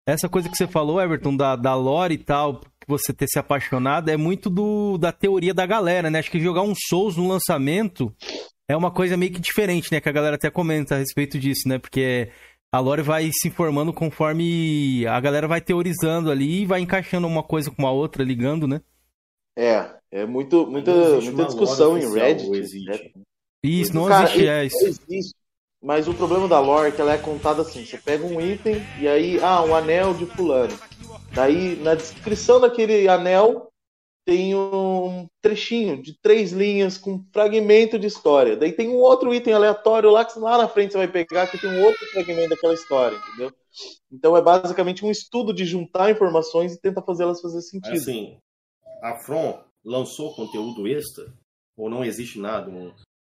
Essa 0.09 0.29
coisa 0.29 0.49
que 0.49 0.57
você 0.57 0.69
falou, 0.69 1.01
Everton, 1.01 1.37
da, 1.37 1.57
da 1.57 1.75
lore 1.75 2.15
e 2.15 2.19
tal, 2.19 2.61
você 2.87 3.13
ter 3.13 3.27
se 3.27 3.39
apaixonado 3.39 4.09
é 4.09 4.17
muito 4.17 4.49
do, 4.49 4.97
da 4.97 5.11
teoria 5.11 5.53
da 5.53 5.67
galera, 5.67 6.09
né? 6.09 6.21
Acho 6.21 6.31
que 6.31 6.41
jogar 6.41 6.63
um 6.63 6.75
Souls 6.89 7.17
no 7.17 7.27
lançamento 7.27 8.15
é 8.69 8.77
uma 8.77 8.91
coisa 8.91 9.17
meio 9.17 9.33
que 9.33 9.41
diferente, 9.41 9.91
né? 9.91 10.01
Que 10.01 10.09
a 10.09 10.13
galera 10.13 10.37
até 10.37 10.49
comenta 10.49 10.95
a 10.95 10.99
respeito 10.99 11.39
disso, 11.39 11.69
né? 11.69 11.79
Porque 11.79 12.31
a 12.73 12.79
lore 12.79 13.03
vai 13.03 13.31
se 13.33 13.49
informando 13.49 13.93
conforme 13.93 15.05
a 15.07 15.19
galera 15.19 15.49
vai 15.49 15.61
teorizando 15.61 16.31
ali 16.31 16.63
e 16.63 16.67
vai 16.67 16.81
encaixando 16.81 17.27
uma 17.27 17.43
coisa 17.43 17.71
com 17.71 17.87
a 17.87 17.91
outra, 17.91 18.23
ligando, 18.23 18.69
né? 18.69 18.81
É, 19.57 19.91
é 20.11 20.27
muito, 20.27 20.67
muita, 20.67 20.93
muita 21.21 21.45
discussão 21.47 21.97
em 21.97 22.13
Reddit. 22.13 22.85
Né? 22.85 23.11
Isso, 23.65 23.95
não 23.95 24.07
Cara, 24.07 24.25
existe, 24.25 24.49
é 24.49 24.65
isso. 24.65 24.87
Existe. 24.87 25.35
Mas 25.83 26.09
o 26.09 26.15
problema 26.15 26.49
da 26.49 26.59
lore 26.59 26.89
é 26.89 26.93
que 26.93 27.01
ela 27.01 27.13
é 27.13 27.19
contada 27.19 27.63
assim: 27.63 27.85
você 27.85 27.97
pega 27.97 28.25
um 28.25 28.41
item 28.41 28.77
e 29.01 29.09
aí, 29.09 29.39
ah, 29.43 29.63
um 29.63 29.75
anel 29.75 30.15
de 30.15 30.27
fulano. 30.27 30.77
Daí, 31.33 31.77
na 31.77 31.95
descrição 31.95 32.61
daquele 32.61 33.09
anel, 33.09 33.71
tem 34.27 34.57
um 34.57 35.27
trechinho 35.41 36.03
de 36.03 36.19
três 36.21 36.51
linhas 36.51 36.99
com 36.99 37.25
fragmento 37.33 37.99
de 37.99 38.09
história. 38.09 38.57
Daí 38.57 38.73
tem 38.73 38.89
um 38.89 38.97
outro 38.97 39.33
item 39.33 39.55
aleatório 39.55 40.11
lá 40.11 40.25
que 40.25 40.39
lá 40.39 40.59
na 40.59 40.69
frente 40.69 40.93
você 40.93 40.99
vai 40.99 41.09
pegar 41.09 41.47
que 41.47 41.59
tem 41.59 41.71
um 41.71 41.85
outro 41.85 42.05
fragmento 42.07 42.49
daquela 42.49 42.75
história, 42.75 43.17
entendeu? 43.17 43.53
Então 44.11 44.37
é 44.37 44.43
basicamente 44.43 45.05
um 45.05 45.11
estudo 45.11 45.55
de 45.55 45.65
juntar 45.65 46.11
informações 46.11 46.75
e 46.75 46.81
tentar 46.81 47.03
fazê-las 47.03 47.41
fazer 47.41 47.63
sentido. 47.63 47.95
Assim, 47.95 48.37
a 49.07 49.17
From 49.17 49.63
lançou 49.85 50.35
conteúdo 50.35 50.87
extra? 50.87 51.33
Ou 51.77 51.89
não 51.89 52.05
existe 52.05 52.39
nada? 52.39 52.71
Um, 52.71 52.93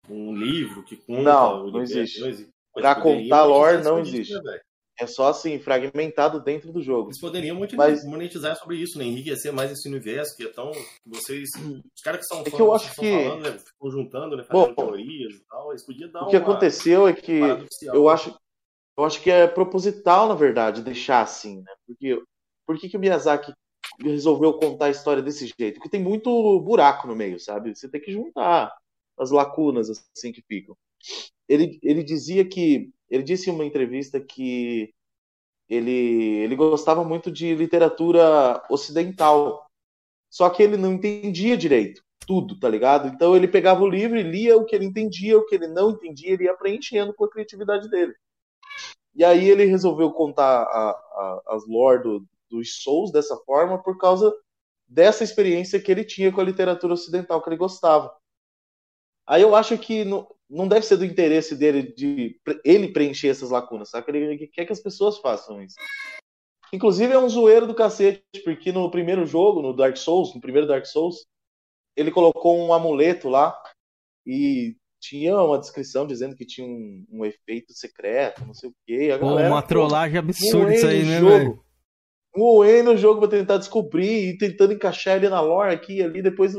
um 0.09 0.35
livro 0.35 0.83
que 0.83 0.95
conta 0.95 1.21
não, 1.23 1.65
o 1.65 1.71
não 1.71 1.81
existe. 1.81 2.19
não 2.21 2.29
existe. 2.29 2.51
Pra 2.73 2.95
contar 2.95 3.43
lore 3.43 3.83
não 3.83 3.99
existe. 3.99 4.33
Né, 4.33 4.59
é 4.99 5.05
só 5.05 5.29
assim, 5.29 5.59
fragmentado 5.59 6.39
dentro 6.39 6.71
do 6.71 6.81
jogo. 6.81 7.09
Eles 7.09 7.19
poderiam 7.19 7.55
monetizar, 7.55 7.89
Mas... 7.89 8.03
monetizar 8.03 8.55
sobre 8.55 8.77
isso, 8.77 8.97
né? 8.97 9.05
Enriquecer 9.05 9.53
mais 9.53 9.71
esse 9.71 9.87
universo, 9.87 10.35
que 10.35 10.43
é 10.43 10.49
tão. 10.49 10.71
Vocês. 11.05 11.49
Os 11.55 12.01
caras 12.03 12.21
que 12.21 12.25
são 12.25 12.41
é 12.41 12.43
que 12.49 12.59
eu 12.59 12.73
acho 12.73 12.95
que... 12.95 13.23
falando, 13.23 13.43
né? 13.43 13.59
Ficam 13.59 13.91
juntando, 13.91 14.37
né? 14.37 14.43
Fazendo 14.43 14.75
Bom, 14.75 14.87
teorias 14.87 15.33
e 15.33 15.45
tal. 15.47 15.71
Eles 15.71 15.85
podiam 15.85 16.11
dar 16.11 16.23
O 16.23 16.29
que 16.29 16.37
uma... 16.37 16.43
aconteceu 16.43 17.07
é 17.07 17.13
que 17.13 17.39
eu 17.83 18.09
acho, 18.09 18.35
eu 18.97 19.05
acho 19.05 19.21
que 19.21 19.29
é 19.29 19.47
proposital, 19.47 20.27
na 20.27 20.35
verdade, 20.35 20.81
deixar 20.81 21.21
assim, 21.21 21.61
né? 21.61 21.73
Porque 21.85 22.19
por 22.65 22.77
que, 22.77 22.89
que 22.89 22.97
o 22.97 22.99
Miyazaki 22.99 23.53
resolveu 23.99 24.53
contar 24.53 24.85
a 24.85 24.89
história 24.89 25.23
desse 25.23 25.47
jeito? 25.57 25.75
Porque 25.75 25.89
tem 25.89 26.01
muito 26.01 26.59
buraco 26.61 27.07
no 27.07 27.15
meio, 27.15 27.39
sabe? 27.39 27.75
Você 27.75 27.89
tem 27.89 28.01
que 28.01 28.11
juntar 28.11 28.75
as 29.17 29.31
lacunas 29.31 29.89
assim 29.89 30.31
que 30.31 30.41
ficam. 30.41 30.77
Ele, 31.47 31.79
ele 31.81 32.03
dizia 32.03 32.45
que 32.45 32.91
ele 33.09 33.23
disse 33.23 33.49
em 33.49 33.53
uma 33.53 33.65
entrevista 33.65 34.19
que 34.19 34.93
ele, 35.69 35.91
ele 35.91 36.55
gostava 36.55 37.03
muito 37.03 37.31
de 37.31 37.55
literatura 37.55 38.63
ocidental, 38.69 39.65
só 40.29 40.49
que 40.49 40.61
ele 40.61 40.77
não 40.77 40.93
entendia 40.93 41.57
direito 41.57 42.01
tudo, 42.25 42.59
tá 42.59 42.67
ligado? 42.67 43.07
Então 43.07 43.35
ele 43.35 43.47
pegava 43.47 43.81
o 43.81 43.89
livro 43.89 44.17
e 44.17 44.23
lia 44.23 44.57
o 44.57 44.65
que 44.65 44.75
ele 44.75 44.85
entendia, 44.85 45.37
o 45.37 45.45
que 45.45 45.55
ele 45.55 45.67
não 45.67 45.91
entendia, 45.91 46.33
ele 46.33 46.43
ia 46.43 46.53
preenchendo 46.53 47.13
com 47.13 47.23
a 47.23 47.29
criatividade 47.29 47.89
dele. 47.89 48.13
E 49.15 49.23
aí 49.23 49.49
ele 49.49 49.65
resolveu 49.65 50.11
contar 50.11 50.63
a, 50.63 50.89
a, 50.91 51.41
as 51.47 51.65
lore 51.65 52.03
do, 52.03 52.27
dos 52.49 52.81
Souls 52.81 53.11
dessa 53.11 53.35
forma 53.37 53.81
por 53.81 53.97
causa 53.97 54.33
dessa 54.87 55.23
experiência 55.23 55.79
que 55.79 55.91
ele 55.91 56.05
tinha 56.05 56.31
com 56.31 56.39
a 56.39 56.43
literatura 56.43 56.93
ocidental 56.93 57.41
que 57.41 57.49
ele 57.49 57.57
gostava. 57.57 58.13
Aí 59.27 59.41
eu 59.41 59.53
acho 59.53 59.77
que 59.77 60.05
no, 60.05 60.27
não 60.49 60.67
deve 60.67 60.85
ser 60.85 60.97
do 60.97 61.05
interesse 61.05 61.55
dele 61.55 61.93
de 61.93 62.39
ele 62.63 62.93
preencher 62.93 63.27
essas 63.27 63.49
lacunas, 63.49 63.89
sabe? 63.89 64.17
Ele 64.17 64.47
quer 64.47 64.65
que 64.65 64.71
as 64.71 64.79
pessoas 64.79 65.17
façam 65.17 65.61
isso. 65.61 65.75
Inclusive 66.71 67.13
é 67.13 67.19
um 67.19 67.29
zoeiro 67.29 67.67
do 67.67 67.75
cacete, 67.75 68.23
porque 68.43 68.71
no 68.71 68.89
primeiro 68.89 69.25
jogo, 69.25 69.61
no 69.61 69.73
Dark 69.73 69.97
Souls, 69.97 70.33
no 70.33 70.41
primeiro 70.41 70.67
Dark 70.67 70.85
Souls, 70.85 71.25
ele 71.95 72.11
colocou 72.11 72.57
um 72.57 72.73
amuleto 72.73 73.29
lá 73.29 73.57
e 74.25 74.75
tinha 74.99 75.37
uma 75.37 75.59
descrição 75.59 76.07
dizendo 76.07 76.35
que 76.35 76.45
tinha 76.45 76.67
um, 76.67 77.05
um 77.09 77.25
efeito 77.25 77.73
secreto, 77.73 78.45
não 78.45 78.53
sei 78.53 78.69
o 78.69 78.73
quê. 78.85 79.11
A 79.13 79.17
galera, 79.17 79.49
uma 79.49 79.61
trollagem 79.61 80.17
absurda 80.17 80.73
isso 80.73 80.87
aí, 80.87 81.03
né, 81.03 81.21
velho? 81.21 81.63
O 82.39 82.63
jogo 82.95 83.21
pra 83.21 83.29
tentar 83.29 83.57
descobrir 83.57 84.29
e 84.29 84.37
tentando 84.37 84.73
encaixar 84.73 85.17
ele 85.17 85.29
na 85.29 85.41
lore 85.41 85.73
aqui 85.73 85.97
e 85.97 86.03
ali, 86.03 86.21
depois 86.21 86.53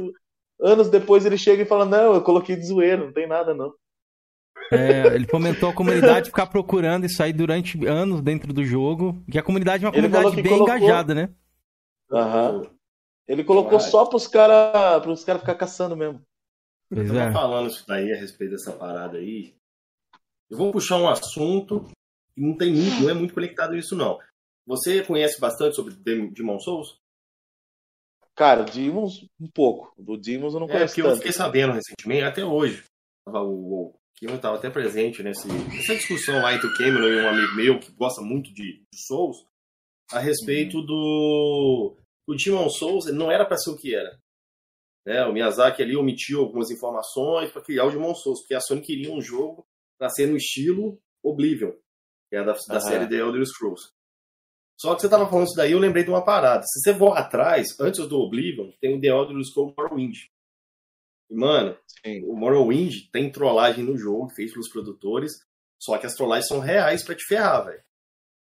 Anos 0.61 0.91
depois 0.91 1.25
ele 1.25 1.39
chega 1.39 1.63
e 1.63 1.67
fala: 1.67 1.85
Não, 1.85 2.15
eu 2.15 2.23
coloquei 2.23 2.57
de 2.57 2.67
zoeira, 2.67 3.05
não 3.05 3.13
tem 3.13 3.29
nada 3.29 3.55
não. 3.55 3.73
É, 4.73 5.07
ele 5.15 5.27
fomentou 5.27 5.71
a 5.71 5.73
comunidade 5.73 6.27
ficar 6.27 6.47
procurando 6.47 7.07
isso 7.07 7.23
aí 7.23 7.33
durante 7.33 7.87
anos 7.87 8.21
dentro 8.21 8.53
do 8.53 8.65
jogo. 8.65 9.23
Que 9.31 9.39
a 9.39 9.43
comunidade 9.43 9.85
é 9.85 9.87
uma 9.87 9.93
comunidade 9.95 10.43
bem 10.43 10.53
colocou... 10.53 10.77
engajada, 10.77 11.15
né? 11.15 11.31
Aham. 12.13 12.67
Ele 13.27 13.45
colocou 13.45 13.79
só 13.79 14.05
pros 14.05 14.27
caras 14.27 15.03
pros 15.03 15.25
cara 15.25 15.39
ficar 15.39 15.55
caçando 15.55 15.97
mesmo. 15.97 16.21
Pois 16.91 17.11
é. 17.15 17.31
falando 17.31 17.69
isso 17.69 17.85
daí 17.87 18.13
a 18.13 18.17
respeito 18.17 18.53
dessa 18.53 18.73
parada 18.73 19.19
aí. 19.19 19.55
Eu 20.51 20.57
vou 20.57 20.73
puxar 20.73 20.97
um 20.97 21.09
assunto 21.09 21.85
que 22.35 22.41
não 22.41 22.57
tem 22.57 22.73
muito, 22.73 23.03
não 23.03 23.11
é 23.11 23.15
muito 23.15 23.35
conectado 23.35 23.77
isso 23.77 23.95
não. 23.95 24.19
Você 24.69 25.03
conhece 25.03 25.41
bastante 25.41 25.75
sobre 25.75 25.95
Demon 25.95 26.61
Souls? 26.61 27.01
Cara, 28.37 28.65
Demons, 28.65 29.27
um 29.41 29.49
pouco. 29.49 29.95
Do 29.97 30.19
Demons 30.19 30.53
eu 30.53 30.61
não 30.61 30.69
é, 30.69 30.73
conheço. 30.73 30.93
É, 30.93 30.95
que 30.95 31.01
eu 31.01 31.17
fiquei 31.17 31.33
sabendo 31.33 31.73
recentemente, 31.73 32.23
até 32.23 32.45
hoje. 32.45 32.85
O, 33.27 33.33
o 33.33 33.95
Cameron 34.21 34.37
estava 34.37 34.57
até 34.59 34.69
presente 34.69 35.23
nesse, 35.23 35.49
nessa 35.49 35.95
discussão 35.95 36.43
lá 36.43 36.53
entre 36.53 36.67
o 36.67 36.77
Cameron 36.77 37.09
e 37.09 37.17
um 37.17 37.29
amigo 37.29 37.55
meu 37.57 37.81
que 37.81 37.91
gosta 37.93 38.21
muito 38.21 38.53
de, 38.53 38.75
de 38.93 39.07
Souls 39.07 39.39
a 40.13 40.19
respeito 40.19 40.81
uhum. 40.81 40.87
do. 40.87 41.97
O 42.27 42.35
Demon 42.35 42.69
Souls 42.69 43.07
não 43.07 43.33
era 43.33 43.47
para 43.47 43.57
ser 43.57 43.71
o 43.71 43.77
que 43.77 43.95
era. 43.95 44.21
Né? 45.07 45.25
O 45.25 45.33
Miyazaki 45.33 45.83
ali 45.83 45.97
omitiu 45.97 46.41
algumas 46.41 46.71
informações 46.71 47.51
para 47.51 47.63
criar 47.63 47.87
o 47.87 47.91
Demon 47.91 48.15
Souls, 48.15 48.41
porque 48.41 48.55
a 48.55 48.61
Sony 48.61 48.83
queria 48.83 49.11
um 49.11 49.23
jogo 49.23 49.67
para 49.99 50.11
ser 50.11 50.27
no 50.27 50.37
estilo 50.37 51.01
Oblivion, 51.25 51.73
que 52.29 52.37
é 52.37 52.45
da, 52.45 52.53
da 52.53 52.81
série 52.81 53.09
The 53.09 53.17
Elder 53.17 53.45
Scrolls. 53.47 53.98
Só 54.79 54.95
que 54.95 55.01
você 55.01 55.09
tava 55.09 55.29
falando 55.29 55.49
isso 55.49 55.57
daí, 55.57 55.73
eu 55.73 55.79
lembrei 55.79 56.05
de 56.05 56.11
uma 56.11 56.25
parada. 56.25 56.63
Se 56.63 56.81
você 56.81 56.97
for 56.97 57.17
atrás, 57.17 57.67
antes 57.81 58.07
do 58.07 58.21
Oblivion, 58.21 58.71
tem 58.81 58.97
o 58.97 59.01
The 59.01 59.09
Elder 59.09 59.45
Scrolls 59.45 59.75
Morrowind. 59.77 60.15
E, 61.29 61.35
mano, 61.35 61.77
Sim. 62.05 62.25
o 62.25 62.37
Morrowind 62.37 63.11
tem 63.13 63.31
trollagem 63.31 63.85
no 63.85 63.99
jogo, 63.99 64.31
feito 64.31 64.53
pelos 64.53 64.71
produtores, 64.71 65.33
só 65.81 65.99
que 65.99 66.07
as 66.07 66.15
trollagens 66.15 66.47
são 66.47 66.61
reais 66.61 67.05
para 67.05 67.17
te 67.17 67.25
ferrar, 67.25 67.67
velho. 67.67 67.83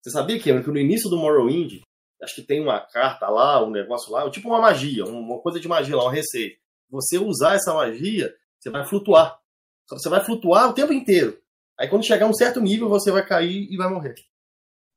Você 0.03 0.11
sabia, 0.11 0.39
que 0.41 0.53
no 0.53 0.79
início 0.79 1.09
do 1.09 1.17
Morrowind, 1.17 1.81
acho 2.21 2.35
que 2.35 2.43
tem 2.43 2.61
uma 2.61 2.81
carta 2.81 3.29
lá, 3.29 3.65
um 3.65 3.71
negócio 3.71 4.13
lá, 4.13 4.29
tipo 4.29 4.49
uma 4.49 4.61
magia, 4.61 5.05
uma 5.05 5.41
coisa 5.41 5.61
de 5.61 5.69
magia 5.69 5.97
lá, 5.97 6.07
um 6.07 6.11
receito. 6.11 6.59
Você 6.91 7.19
usar 7.19 7.55
essa 7.55 7.73
magia, 7.73 8.35
você 8.59 8.69
vai 8.69 8.85
flutuar. 8.85 9.41
Você 9.89 10.09
vai 10.09 10.25
flutuar 10.25 10.69
o 10.69 10.73
tempo 10.73 10.93
inteiro. 10.93 11.41
Aí 11.79 11.89
quando 11.89 12.05
chegar 12.07 12.27
a 12.27 12.29
um 12.29 12.35
certo 12.35 12.61
nível, 12.61 12.89
você 12.89 13.13
vai 13.13 13.25
cair 13.25 13.69
e 13.71 13.77
vai 13.77 13.89
morrer. 13.89 14.15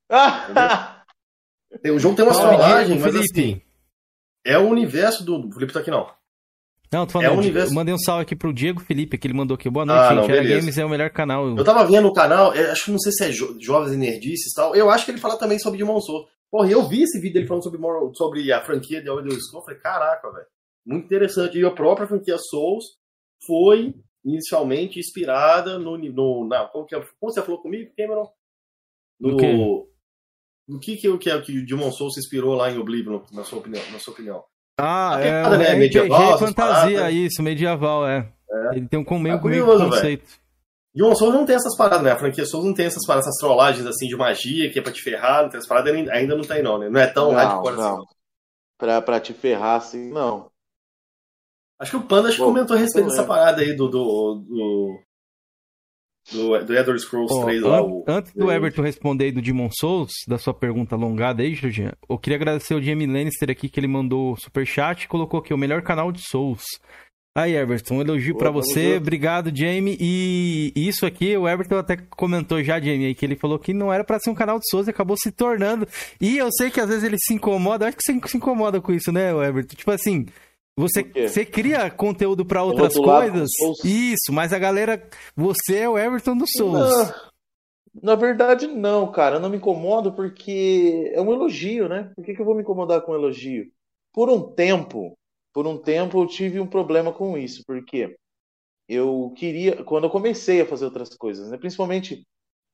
O 1.94 2.00
jogo 2.00 2.16
tem 2.16 2.26
uma 2.26 2.34
trollagem, 2.34 3.00
mas 3.00 3.16
assim, 3.16 3.62
é 4.46 4.58
o 4.58 4.68
universo 4.68 5.24
do. 5.24 5.48
O 5.48 5.52
Felipe 5.52 5.74
tá 5.74 5.80
aqui 5.80 5.92
não. 5.92 6.10
Não, 6.92 7.06
tô 7.06 7.14
falando, 7.14 7.34
é 7.34 7.38
universo... 7.38 7.72
eu 7.72 7.76
mandei 7.76 7.94
um 7.94 8.00
salve 8.00 8.24
aqui 8.24 8.36
pro 8.36 8.52
Diego 8.52 8.82
Felipe, 8.82 9.18
que 9.18 9.28
ele 9.28 9.36
mandou 9.36 9.54
aqui. 9.54 9.70
Boa 9.70 9.86
noite, 9.86 10.00
ah, 10.00 10.16
gente. 10.16 10.28
Não, 10.28 10.58
Games 10.58 10.78
é 10.78 10.84
o 10.86 10.90
melhor 10.90 11.12
canal. 11.12 11.56
Eu 11.56 11.64
tava 11.64 11.86
vendo 11.86 12.08
o 12.08 12.14
canal, 12.14 12.52
acho 12.52 12.86
que 12.86 12.92
não 12.92 13.00
sei 13.00 13.12
se 13.12 13.26
é 13.26 13.32
jo 13.32 13.56
Jovens 13.62 13.94
e 13.94 13.98
Nerdices 13.98 14.52
e 14.52 14.56
tal. 14.56 14.76
Eu 14.76 14.90
acho 14.90 15.06
que 15.06 15.12
ele 15.12 15.20
fala 15.20 15.38
também 15.38 15.60
sobre 15.60 15.78
Demon 15.78 16.02
Souls. 16.02 16.28
Porra, 16.50 16.68
eu 16.72 16.88
vi 16.88 17.04
esse 17.04 17.20
vídeo 17.20 17.36
dele 17.36 17.48
falando 17.48 17.64
sobre, 17.64 17.80
sobre 18.16 18.52
a 18.52 18.62
franquia 18.62 19.02
de 19.02 19.08
Elder 19.08 19.26
Scrolls. 19.40 19.56
Eu 19.56 19.62
falei, 19.62 19.80
caraca, 19.80 20.32
velho. 20.32 20.48
Muito 20.84 21.06
interessante. 21.06 21.60
E 21.60 21.64
a 21.66 21.70
própria 21.70 22.08
franquia 22.08 22.38
Souls 22.40 22.86
foi 23.46 23.94
inicialmente 24.26 25.00
inspirada 25.00 25.78
no. 25.78 25.96
no 25.96 26.48
na, 26.48 26.66
como, 26.66 26.88
que, 26.88 26.96
é, 26.96 27.00
como 27.20 27.32
você 27.32 27.42
falou 27.44 27.62
comigo, 27.62 27.92
Cameron? 27.96 28.28
No, 29.20 29.89
o 30.70 30.80
que, 30.80 30.96
que, 30.98 31.08
é, 31.08 31.18
que, 31.18 31.30
é, 31.30 31.42
que 31.42 31.60
o 31.60 31.66
Demon 31.66 31.92
Souls 31.92 32.14
se 32.14 32.20
inspirou 32.20 32.56
lá 32.56 32.70
em 32.70 32.78
Oblivion, 32.78 33.22
na 33.34 33.44
sua 33.44 33.60
opinião? 33.60 33.84
Na 33.92 34.00
sua 34.00 34.14
opinião? 34.14 34.44
Ah, 34.80 35.18
é, 35.20 35.28
é, 35.28 35.58
né? 35.58 35.76
medieval, 35.76 36.38
fantasia, 36.38 37.12
isso, 37.12 37.44
medieval, 37.44 38.08
é. 38.08 38.32
é. 38.50 38.78
Ele 38.78 38.88
tem 38.88 39.00
um 39.00 39.20
meio, 39.20 39.36
é 39.36 39.44
meio 39.44 39.66
conceito. 39.66 40.26
Véio. 40.26 40.50
Demon 40.94 41.16
Souls 41.16 41.34
não 41.34 41.46
tem 41.46 41.56
essas 41.56 41.76
paradas, 41.76 42.04
né? 42.04 42.12
A 42.12 42.18
franquia 42.18 42.46
Souls 42.46 42.66
não 42.66 42.74
tem 42.74 42.86
essas 42.86 43.06
paradas, 43.06 43.28
essas 43.28 43.40
trollagens 43.40 43.86
assim 43.86 44.08
de 44.08 44.16
magia, 44.16 44.72
que 44.72 44.80
é 44.80 44.82
pra 44.82 44.92
te 44.92 45.02
ferrar, 45.02 45.44
não 45.44 45.50
tem 45.50 45.58
essas 45.58 45.68
paradas, 45.68 45.94
ainda 46.10 46.36
não 46.36 46.44
tem 46.44 46.64
não, 46.64 46.78
né? 46.78 46.90
Não 46.90 47.00
é 47.00 47.08
tão 47.08 47.32
não, 47.32 47.36
hardcore 47.36 47.76
não. 47.76 47.96
assim. 47.96 48.06
Pra, 48.78 49.02
pra 49.02 49.20
te 49.20 49.34
ferrar 49.34 49.78
assim, 49.78 50.12
não. 50.12 50.50
Acho 51.80 51.92
que 51.92 51.98
o 51.98 52.08
Panda 52.08 52.28
acho 52.28 52.38
que 52.38 52.44
comentou 52.44 52.76
a 52.76 52.80
respeito 52.80 53.08
dessa 53.08 53.24
parada 53.24 53.62
aí 53.62 53.74
do, 53.74 53.88
do, 53.88 54.36
do, 54.36 55.00
do, 56.32 56.58
do 56.60 56.74
Elder 56.74 57.00
Scrolls 57.00 57.34
oh, 57.34 57.44
3 57.44 57.62
lá. 57.62 57.82
o... 57.82 58.04
Antes 58.08 58.34
do 58.34 58.52
Everton 58.52 58.82
responder 58.82 59.26
aí 59.26 59.32
do 59.32 59.42
Demon 59.42 59.70
Souls, 59.72 60.12
da 60.28 60.38
sua 60.38 60.54
pergunta 60.54 60.96
alongada 60.96 61.42
aí, 61.42 61.56
Jorginho, 61.56 61.92
eu 62.08 62.18
queria 62.18 62.38
agradecer 62.38 62.74
o 62.74 62.82
Jamie 62.82 63.08
Lannister 63.08 63.50
aqui, 63.50 63.70
que 63.70 63.80
ele 63.80 63.88
mandou 63.88 64.36
super 64.38 64.66
chat 64.66 65.04
e 65.04 65.08
colocou 65.08 65.40
aqui 65.40 65.54
o 65.54 65.58
melhor 65.58 65.82
canal 65.82 66.12
de 66.12 66.22
Souls. 66.22 66.64
Aí, 67.36 67.56
Everton, 67.56 67.96
um 67.96 68.02
elogio 68.02 68.36
para 68.36 68.50
você. 68.52 68.98
Obrigado, 68.98 69.56
Jamie. 69.56 69.98
E 70.00 70.74
isso 70.76 71.06
aqui, 71.06 71.38
o 71.38 71.48
Everton 71.48 71.78
até 71.78 71.96
comentou 71.96 72.62
já, 72.64 72.80
Jamie, 72.80 73.06
aí, 73.06 73.16
que 73.16 73.26
ele 73.26 73.36
falou 73.36 73.58
que 73.58 73.74
não 73.74 73.94
era 73.94 74.04
para 74.04 74.20
ser 74.20 74.30
um 74.30 74.36
canal 74.36 74.60
de 74.60 74.68
Souls 74.70 74.88
e 74.88 74.90
acabou 74.90 75.16
se 75.16 75.32
tornando. 75.32 75.88
E 76.20 76.38
eu 76.38 76.50
sei 76.52 76.70
que 76.70 76.82
às 76.82 76.90
vezes 76.90 77.04
ele 77.04 77.18
se 77.18 77.34
incomoda, 77.34 77.88
acho 77.88 77.96
que 77.96 78.04
você 78.04 78.20
se 78.28 78.38
incomoda 78.38 78.82
com 78.82 78.92
isso, 78.92 79.12
né, 79.12 79.32
Everton? 79.32 79.76
Tipo 79.76 79.92
assim, 79.92 80.26
você, 80.80 81.04
você 81.04 81.46
cria 81.46 81.92
conteúdo 81.92 82.46
para 82.46 82.64
outras 82.64 82.94
coisas? 82.94 83.50
Isso, 83.84 84.32
mas 84.32 84.54
a 84.54 84.58
galera. 84.58 85.10
Você 85.36 85.80
é 85.80 85.90
o 85.90 85.98
Everton 85.98 86.38
do 86.38 86.46
Souls. 86.48 86.90
Não, 86.90 87.14
na 88.02 88.16
verdade, 88.16 88.66
não, 88.66 89.12
cara. 89.12 89.36
Eu 89.36 89.40
não 89.42 89.50
me 89.50 89.58
incomodo 89.58 90.14
porque 90.14 91.12
é 91.14 91.20
um 91.20 91.34
elogio, 91.34 91.90
né? 91.90 92.14
Por 92.16 92.24
que, 92.24 92.34
que 92.34 92.40
eu 92.40 92.46
vou 92.46 92.56
me 92.56 92.62
incomodar 92.62 93.02
com 93.02 93.12
um 93.12 93.16
elogio? 93.16 93.70
Por 94.14 94.30
um 94.30 94.42
tempo, 94.54 95.18
por 95.54 95.68
um 95.68 95.78
tempo 95.78 96.22
eu 96.22 96.28
tive 96.28 96.62
um 96.62 96.68
problema 96.68 97.12
com 97.12 97.38
isso, 97.38 97.62
porque 97.68 98.16
eu 98.88 99.34
queria, 99.36 99.84
quando 99.84 100.06
eu 100.06 100.10
comecei 100.10 100.62
a 100.62 100.66
fazer 100.66 100.86
outras 100.86 101.10
coisas, 101.10 101.50
né? 101.50 101.58
Principalmente 101.58 102.26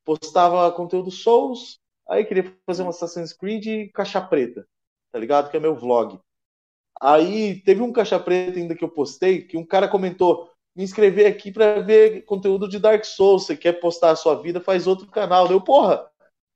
postava 0.05 0.71
conteúdo 0.73 1.09
Souls, 1.09 1.79
aí 2.07 2.23
queria 2.23 2.55
fazer 2.67 2.83
um 2.83 2.89
Assassin's 2.89 3.33
Creed 3.33 3.89
caixa 3.95 4.21
preta, 4.21 4.63
tá 5.11 5.17
ligado? 5.17 5.49
Que 5.49 5.57
é 5.57 5.59
meu 5.59 5.75
vlog. 5.75 6.19
Aí 7.01 7.61
teve 7.63 7.81
um 7.81 7.91
caixa 7.91 8.19
preta 8.19 8.57
ainda 8.59 8.75
que 8.75 8.83
eu 8.83 8.89
postei, 8.89 9.41
que 9.41 9.57
um 9.57 9.65
cara 9.65 9.87
comentou: 9.87 10.49
me 10.75 10.83
inscrever 10.83 11.27
aqui 11.27 11.51
para 11.51 11.81
ver 11.81 12.23
conteúdo 12.25 12.67
de 12.67 12.79
Dark 12.79 13.03
Souls. 13.05 13.45
Você 13.45 13.55
quer 13.55 13.73
postar 13.73 14.11
a 14.11 14.15
sua 14.15 14.35
vida, 14.41 14.61
faz 14.61 14.87
outro 14.87 15.07
canal. 15.07 15.49
Eu, 15.51 15.61
porra, 15.61 16.05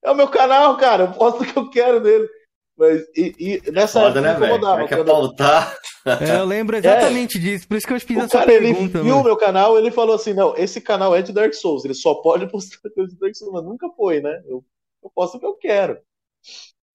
é 0.03 0.11
o 0.11 0.15
meu 0.15 0.27
canal, 0.29 0.77
cara, 0.77 1.03
eu 1.05 1.11
posto 1.13 1.43
o 1.43 1.45
que 1.45 1.57
eu 1.57 1.69
quero 1.69 1.99
nele. 1.99 2.27
Mas 2.77 3.01
e, 3.15 3.35
e 3.67 3.71
nessa 3.71 3.99
Foda, 3.99 4.21
né, 4.21 4.29
época 4.29 4.39
velho? 4.47 4.53
incomodava. 4.53 4.75
Como 4.77 4.83
é 4.85 4.87
que 4.87 4.93
é 4.93 5.03
pautar? 5.03 5.77
É, 6.21 6.39
eu 6.39 6.45
lembro 6.45 6.75
exatamente 6.77 7.37
disso, 7.39 7.67
por 7.67 7.77
isso 7.77 7.85
que 7.87 7.93
eu 7.93 7.99
fiz 7.99 8.17
O 8.17 8.21
essa 8.21 8.29
cara, 8.39 8.51
ele 8.53 8.71
pergunta. 8.71 9.03
viu 9.03 9.13
o 9.15 9.17
mano. 9.17 9.23
meu 9.25 9.37
canal, 9.37 9.77
ele 9.77 9.91
falou 9.91 10.15
assim, 10.15 10.33
não, 10.33 10.55
esse 10.55 10.79
canal 10.81 11.15
é 11.15 11.21
de 11.21 11.33
Dark 11.33 11.53
Souls, 11.53 11.83
ele 11.85 11.93
só 11.93 12.15
pode 12.15 12.47
postar 12.51 12.89
coisa 12.91 13.11
de 13.13 13.19
Dark 13.19 13.35
Souls, 13.35 13.53
mas 13.53 13.63
nunca 13.63 13.89
foi, 13.91 14.21
né? 14.21 14.41
Eu, 14.47 14.63
eu 15.03 15.11
posto 15.13 15.35
o 15.37 15.39
que 15.39 15.45
eu 15.45 15.55
quero. 15.55 15.99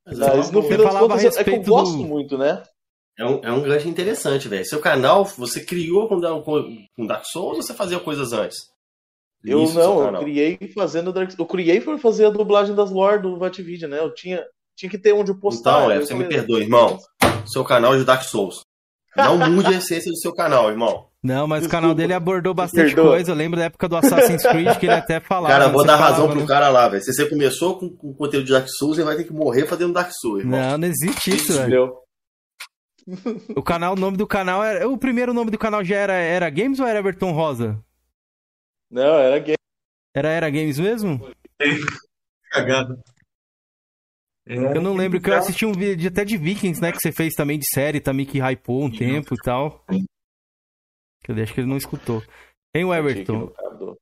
Mas 0.06 0.18
Mas 0.18 0.50
no 0.50 0.62
fim 0.62 0.76
das 0.76 0.94
contas, 0.94 1.24
é 1.36 1.44
que 1.44 1.50
eu 1.50 1.62
gosto 1.62 1.98
do- 1.98 2.04
muito, 2.04 2.36
né? 2.38 2.62
É 3.16 3.24
um, 3.24 3.40
é 3.44 3.52
um 3.52 3.62
gancho 3.62 3.88
interessante, 3.88 4.48
velho. 4.48 4.64
Seu 4.64 4.80
canal, 4.80 5.24
você 5.24 5.64
criou 5.64 6.08
com, 6.08 6.20
com, 6.42 6.86
com 6.96 7.06
Dark 7.06 7.24
Souls 7.24 7.56
ou 7.56 7.62
você 7.62 7.72
fazia 7.72 8.00
coisas 8.00 8.32
antes? 8.32 8.56
Eu 9.44 9.66
seu 9.66 9.82
não, 9.82 10.14
eu 10.14 10.20
criei 10.20 10.58
fazendo 10.74 11.12
Dark 11.12 11.30
Eu 11.38 11.46
criei 11.46 11.80
por 11.80 11.98
fazer 11.98 12.24
a 12.24 12.30
dublagem 12.30 12.74
das 12.74 12.90
lore 12.90 13.20
do 13.20 13.38
Vatvidia, 13.38 13.86
né? 13.86 13.98
Eu 14.00 14.12
tinha, 14.12 14.42
tinha 14.74 14.90
que 14.90 14.98
ter 14.98 15.12
onde 15.12 15.30
eu 15.30 15.38
postar. 15.38 15.76
Então, 15.76 15.88
né? 15.88 15.96
é, 15.96 16.00
você 16.00 16.14
me 16.14 16.24
perdoa, 16.24 16.60
irmão. 16.60 16.98
Seu 17.46 17.62
canal 17.62 17.94
é 17.94 17.98
de 17.98 18.04
Dark 18.04 18.22
Souls. 18.22 18.62
Não 19.16 19.38
mude 19.50 19.68
a 19.68 19.78
essência 19.78 20.10
do 20.10 20.18
seu 20.18 20.34
canal, 20.34 20.70
irmão. 20.70 21.06
Não, 21.22 21.46
mas 21.46 21.60
o 21.60 21.60
Desculpa. 21.62 21.80
canal 21.82 21.94
dele 21.94 22.12
abordou 22.12 22.52
bastante 22.52 22.94
Perdoa. 22.94 23.12
coisa. 23.12 23.30
Eu 23.30 23.34
lembro 23.34 23.58
da 23.58 23.66
época 23.66 23.88
do 23.88 23.96
Assassin's 23.96 24.42
Creed 24.42 24.76
que 24.76 24.86
ele 24.86 24.94
até 24.94 25.20
falava. 25.20 25.54
Cara, 25.54 25.68
vou 25.68 25.84
dar 25.84 25.96
falava, 25.96 26.16
razão 26.16 26.28
pro 26.28 26.40
né? 26.40 26.46
cara 26.46 26.68
lá, 26.68 26.88
velho. 26.88 27.02
Se 27.02 27.14
você 27.14 27.26
começou 27.26 27.78
com, 27.78 27.88
com 27.88 28.12
conteúdo 28.12 28.44
de 28.44 28.52
Dark 28.52 28.66
Souls, 28.68 28.96
você 28.96 29.04
vai 29.04 29.16
ter 29.16 29.24
que 29.24 29.32
morrer 29.32 29.66
fazendo 29.66 29.92
Dark 29.92 30.10
Souls, 30.12 30.40
irmão. 30.40 30.58
Não, 30.58 30.78
não 30.78 30.88
existe 30.88 31.34
isso, 31.34 31.52
velho. 31.54 31.94
O 33.54 33.62
canal, 33.62 33.92
o 33.94 33.96
nome 33.96 34.16
do 34.16 34.26
canal 34.26 34.62
era. 34.62 34.88
O 34.88 34.96
primeiro 34.96 35.34
nome 35.34 35.50
do 35.50 35.58
canal 35.58 35.84
já 35.84 35.96
era, 35.96 36.14
era 36.14 36.50
Games 36.50 36.80
ou 36.80 36.86
era 36.86 36.98
Everton 36.98 37.32
Rosa? 37.32 37.82
Não, 38.90 39.18
era 39.18 39.38
gay. 39.38 39.56
Era 40.14 40.28
Era 40.28 40.50
Games 40.50 40.78
mesmo? 40.78 41.28
Cagado. 42.50 43.02
Eu 44.46 44.80
não 44.80 44.94
lembro 44.94 45.20
que 45.20 45.30
eu 45.30 45.34
assisti 45.34 45.64
um 45.64 45.72
vídeo 45.72 46.08
até 46.08 46.24
de 46.24 46.36
Vikings, 46.36 46.80
né? 46.80 46.92
Que 46.92 46.98
você 47.00 47.10
fez 47.10 47.34
também 47.34 47.58
de 47.58 47.66
série, 47.66 48.00
também 48.00 48.26
que 48.26 48.38
hypou 48.38 48.84
um 48.84 48.90
tempo 48.90 49.34
e 49.34 49.38
tal. 49.42 49.84
Que 51.24 51.32
eu 51.32 51.42
acho 51.42 51.54
que 51.54 51.60
ele 51.60 51.68
não 51.68 51.78
escutou. 51.78 52.22
Hein, 52.74 52.92
Everton? 52.92 53.52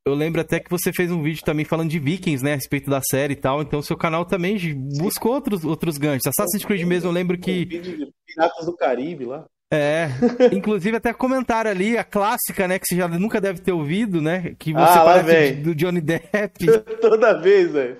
Eu 0.06 0.14
lembro 0.14 0.40
até 0.40 0.58
que 0.58 0.70
você 0.70 0.92
fez 0.92 1.10
um 1.10 1.22
vídeo 1.22 1.42
também 1.44 1.64
falando 1.64 1.90
de 1.90 1.98
Vikings, 1.98 2.42
né? 2.42 2.52
A 2.52 2.56
respeito 2.56 2.88
da 2.90 3.00
série 3.02 3.34
e 3.34 3.36
tal. 3.36 3.60
Então 3.62 3.82
seu 3.82 3.96
canal 3.96 4.24
também 4.24 4.56
buscou 4.98 5.32
outros, 5.34 5.64
outros 5.64 5.98
ganchos. 5.98 6.26
Assassin's 6.26 6.64
Creed 6.64 6.82
mesmo, 6.86 7.08
eu 7.10 7.12
lembro 7.12 7.36
Um 7.36 7.40
que. 7.40 7.64
vídeo 7.64 7.96
de 7.98 8.12
Piratas 8.26 8.64
do 8.66 8.76
Caribe 8.76 9.24
lá. 9.26 9.44
É. 9.72 10.08
Inclusive 10.52 10.96
até 10.96 11.12
comentaram 11.12 11.70
ali, 11.70 11.96
a 11.98 12.04
clássica, 12.04 12.66
né? 12.68 12.78
Que 12.78 12.86
você 12.86 12.96
já 12.96 13.08
nunca 13.08 13.40
deve 13.40 13.60
ter 13.60 13.72
ouvido, 13.72 14.20
né? 14.22 14.54
Que 14.58 14.72
você 14.72 14.98
Ah, 14.98 15.04
parece 15.04 15.26
vem. 15.52 15.62
do 15.62 15.74
Johnny 15.74 16.00
Depp. 16.00 16.66
Toda 17.00 17.40
vez, 17.40 17.72
velho. 17.72 17.96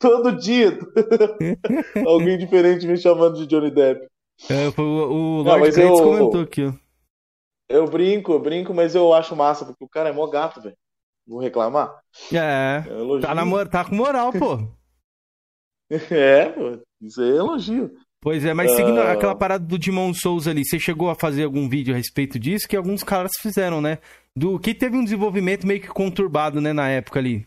Todo 0.00 0.32
dia. 0.36 0.76
Alguém 2.06 2.38
diferente 2.38 2.86
me 2.86 2.96
chamando 2.96 3.36
de 3.38 3.46
Johnny 3.46 3.70
Depp. 3.70 4.06
É, 4.50 4.70
foi 4.72 4.84
o, 4.84 5.12
o 5.12 5.42
Lord 5.42 5.80
eu- 5.80 5.92
comentou 5.92 6.40
aqui, 6.40 6.64
ó. 6.64 6.72
Eu 7.72 7.86
brinco, 7.86 8.32
eu 8.32 8.38
brinco, 8.40 8.74
mas 8.74 8.94
eu 8.94 9.12
acho 9.14 9.34
massa, 9.34 9.64
porque 9.64 9.84
o 9.84 9.88
cara 9.88 10.10
é 10.10 10.12
mó 10.12 10.26
gato, 10.26 10.60
velho. 10.60 10.76
Vou 11.26 11.40
reclamar? 11.40 12.00
É. 12.32 12.82
Tá, 13.20 13.34
na, 13.34 13.66
tá 13.66 13.84
com 13.84 13.94
moral, 13.94 14.32
pô. 14.32 14.58
É, 16.10 16.48
pô. 16.48 16.78
Isso 17.02 17.20
aí 17.20 17.30
é 17.32 17.36
elogio. 17.36 17.94
Pois 18.20 18.44
é, 18.44 18.54
mas 18.54 18.70
seguindo 18.72 19.00
Ah. 19.00 19.12
aquela 19.12 19.34
parada 19.34 19.64
do 19.64 19.78
Demon 19.78 20.14
Souls 20.14 20.46
ali, 20.46 20.64
você 20.64 20.78
chegou 20.78 21.10
a 21.10 21.14
fazer 21.14 21.44
algum 21.44 21.68
vídeo 21.68 21.92
a 21.92 21.96
respeito 21.96 22.38
disso 22.38 22.68
que 22.68 22.76
alguns 22.76 23.02
caras 23.02 23.32
fizeram, 23.40 23.80
né? 23.80 23.98
Do 24.34 24.58
que 24.58 24.74
teve 24.74 24.96
um 24.96 25.04
desenvolvimento 25.04 25.66
meio 25.66 25.80
que 25.82 25.88
conturbado, 25.88 26.60
né, 26.60 26.72
na 26.72 26.88
época 26.88 27.18
ali. 27.18 27.46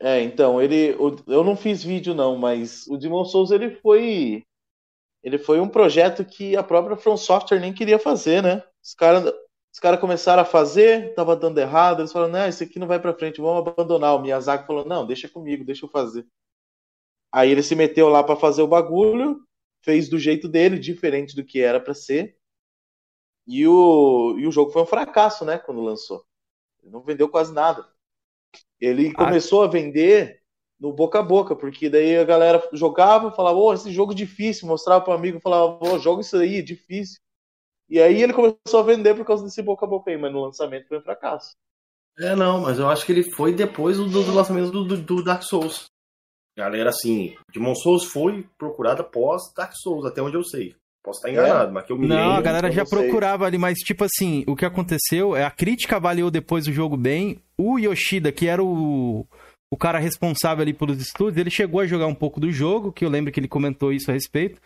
É, 0.00 0.22
então, 0.22 0.60
ele. 0.60 0.96
Eu 1.26 1.44
não 1.44 1.56
fiz 1.56 1.82
vídeo, 1.84 2.14
não, 2.14 2.36
mas 2.36 2.86
o 2.88 2.96
Demon 2.96 3.24
Souls 3.24 3.50
ele 3.50 3.76
foi. 3.82 4.44
Ele 5.22 5.38
foi 5.38 5.60
um 5.60 5.68
projeto 5.68 6.24
que 6.24 6.56
a 6.56 6.62
própria 6.62 6.96
From 6.96 7.16
Software 7.16 7.60
nem 7.60 7.72
queria 7.72 7.98
fazer, 7.98 8.42
né? 8.42 8.62
Os 8.82 8.94
caras 8.94 9.32
os 9.70 9.78
cara 9.78 9.98
começaram 9.98 10.42
a 10.42 10.46
fazer, 10.46 11.14
tava 11.14 11.36
dando 11.36 11.58
errado, 11.58 12.00
eles 12.00 12.10
falaram, 12.10 12.32
não, 12.32 12.48
isso 12.48 12.64
aqui 12.64 12.78
não 12.78 12.86
vai 12.86 12.98
pra 12.98 13.14
frente, 13.14 13.40
vamos 13.40 13.68
abandonar. 13.68 14.16
O 14.16 14.18
Miyazaki 14.18 14.66
falou, 14.66 14.84
não, 14.84 15.06
deixa 15.06 15.28
comigo, 15.28 15.64
deixa 15.64 15.84
eu 15.84 15.90
fazer. 15.90 16.26
Aí 17.30 17.50
ele 17.50 17.62
se 17.62 17.76
meteu 17.76 18.08
lá 18.08 18.24
pra 18.24 18.34
fazer 18.34 18.62
o 18.62 18.66
bagulho, 18.66 19.40
fez 19.84 20.08
do 20.08 20.18
jeito 20.18 20.48
dele, 20.48 20.78
diferente 20.78 21.36
do 21.36 21.44
que 21.44 21.60
era 21.60 21.78
pra 21.78 21.94
ser. 21.94 22.36
E 23.46 23.66
o, 23.68 24.36
e 24.38 24.46
o 24.46 24.50
jogo 24.50 24.70
foi 24.72 24.82
um 24.82 24.86
fracasso, 24.86 25.44
né, 25.44 25.58
quando 25.58 25.80
lançou. 25.80 26.24
Ele 26.82 26.90
não 26.90 27.02
vendeu 27.02 27.28
quase 27.28 27.52
nada. 27.52 27.86
Ele 28.80 29.12
Ah. 29.16 29.26
começou 29.26 29.62
a 29.62 29.66
vender 29.68 30.37
no 30.80 30.92
boca 30.92 31.18
a 31.18 31.22
boca, 31.22 31.56
porque 31.56 31.90
daí 31.90 32.16
a 32.16 32.24
galera 32.24 32.62
jogava, 32.72 33.32
falava, 33.32 33.58
ô, 33.58 33.72
esse 33.72 33.90
jogo 33.90 34.12
é 34.12 34.14
difícil, 34.14 34.68
mostrava 34.68 35.02
pro 35.02 35.12
amigo, 35.12 35.40
falava, 35.40 35.78
ô, 35.80 35.98
joga 35.98 36.20
isso 36.20 36.36
aí, 36.36 36.58
é 36.58 36.62
difícil. 36.62 37.18
E 37.88 38.00
aí 38.00 38.22
ele 38.22 38.32
começou 38.32 38.80
a 38.80 38.82
vender 38.82 39.14
por 39.14 39.24
causa 39.24 39.44
desse 39.44 39.62
boca 39.62 39.86
a 39.86 39.88
boca 39.88 40.10
aí, 40.10 40.16
mas 40.16 40.32
no 40.32 40.44
lançamento 40.44 40.86
foi 40.86 40.98
um 40.98 41.02
fracasso. 41.02 41.52
É, 42.18 42.34
não, 42.34 42.60
mas 42.60 42.78
eu 42.78 42.88
acho 42.88 43.06
que 43.06 43.12
ele 43.12 43.30
foi 43.32 43.52
depois 43.52 43.96
do, 43.96 44.08
do 44.08 44.32
lançamento 44.32 44.70
do, 44.70 44.84
do, 44.84 44.96
do 44.96 45.24
Dark 45.24 45.42
Souls. 45.42 45.86
Galera, 46.56 46.90
assim, 46.90 47.36
Demon 47.52 47.74
Souls 47.76 48.04
foi 48.04 48.44
procurada 48.58 49.04
pós 49.04 49.52
Dark 49.56 49.72
Souls, 49.74 50.04
até 50.04 50.20
onde 50.20 50.36
eu 50.36 50.42
sei. 50.42 50.74
Posso 51.02 51.20
estar 51.20 51.30
enganado, 51.30 51.72
mas 51.72 51.86
que 51.86 51.92
eu 51.92 51.96
me 51.96 52.08
Não, 52.08 52.32
a 52.32 52.40
galera 52.40 52.70
já 52.70 52.84
procurava 52.84 53.46
ali, 53.46 53.56
mas 53.56 53.78
tipo 53.78 54.04
assim, 54.04 54.44
o 54.46 54.56
que 54.56 54.64
aconteceu 54.64 55.36
é 55.36 55.44
a 55.44 55.50
crítica 55.50 55.96
avaliou 55.96 56.30
depois 56.30 56.66
o 56.66 56.72
jogo 56.72 56.96
bem. 56.96 57.40
O 57.56 57.78
Yoshida, 57.78 58.32
que 58.32 58.48
era 58.48 58.62
o, 58.62 59.26
o 59.70 59.76
cara 59.76 59.98
responsável 59.98 60.62
ali 60.62 60.72
pelos 60.72 61.00
estúdios, 61.00 61.36
ele 61.36 61.50
chegou 61.50 61.80
a 61.80 61.86
jogar 61.86 62.06
um 62.06 62.14
pouco 62.14 62.40
do 62.40 62.50
jogo, 62.50 62.92
que 62.92 63.04
eu 63.04 63.10
lembro 63.10 63.32
que 63.32 63.38
ele 63.38 63.48
comentou 63.48 63.92
isso 63.92 64.10
a 64.10 64.14
respeito. 64.14 64.60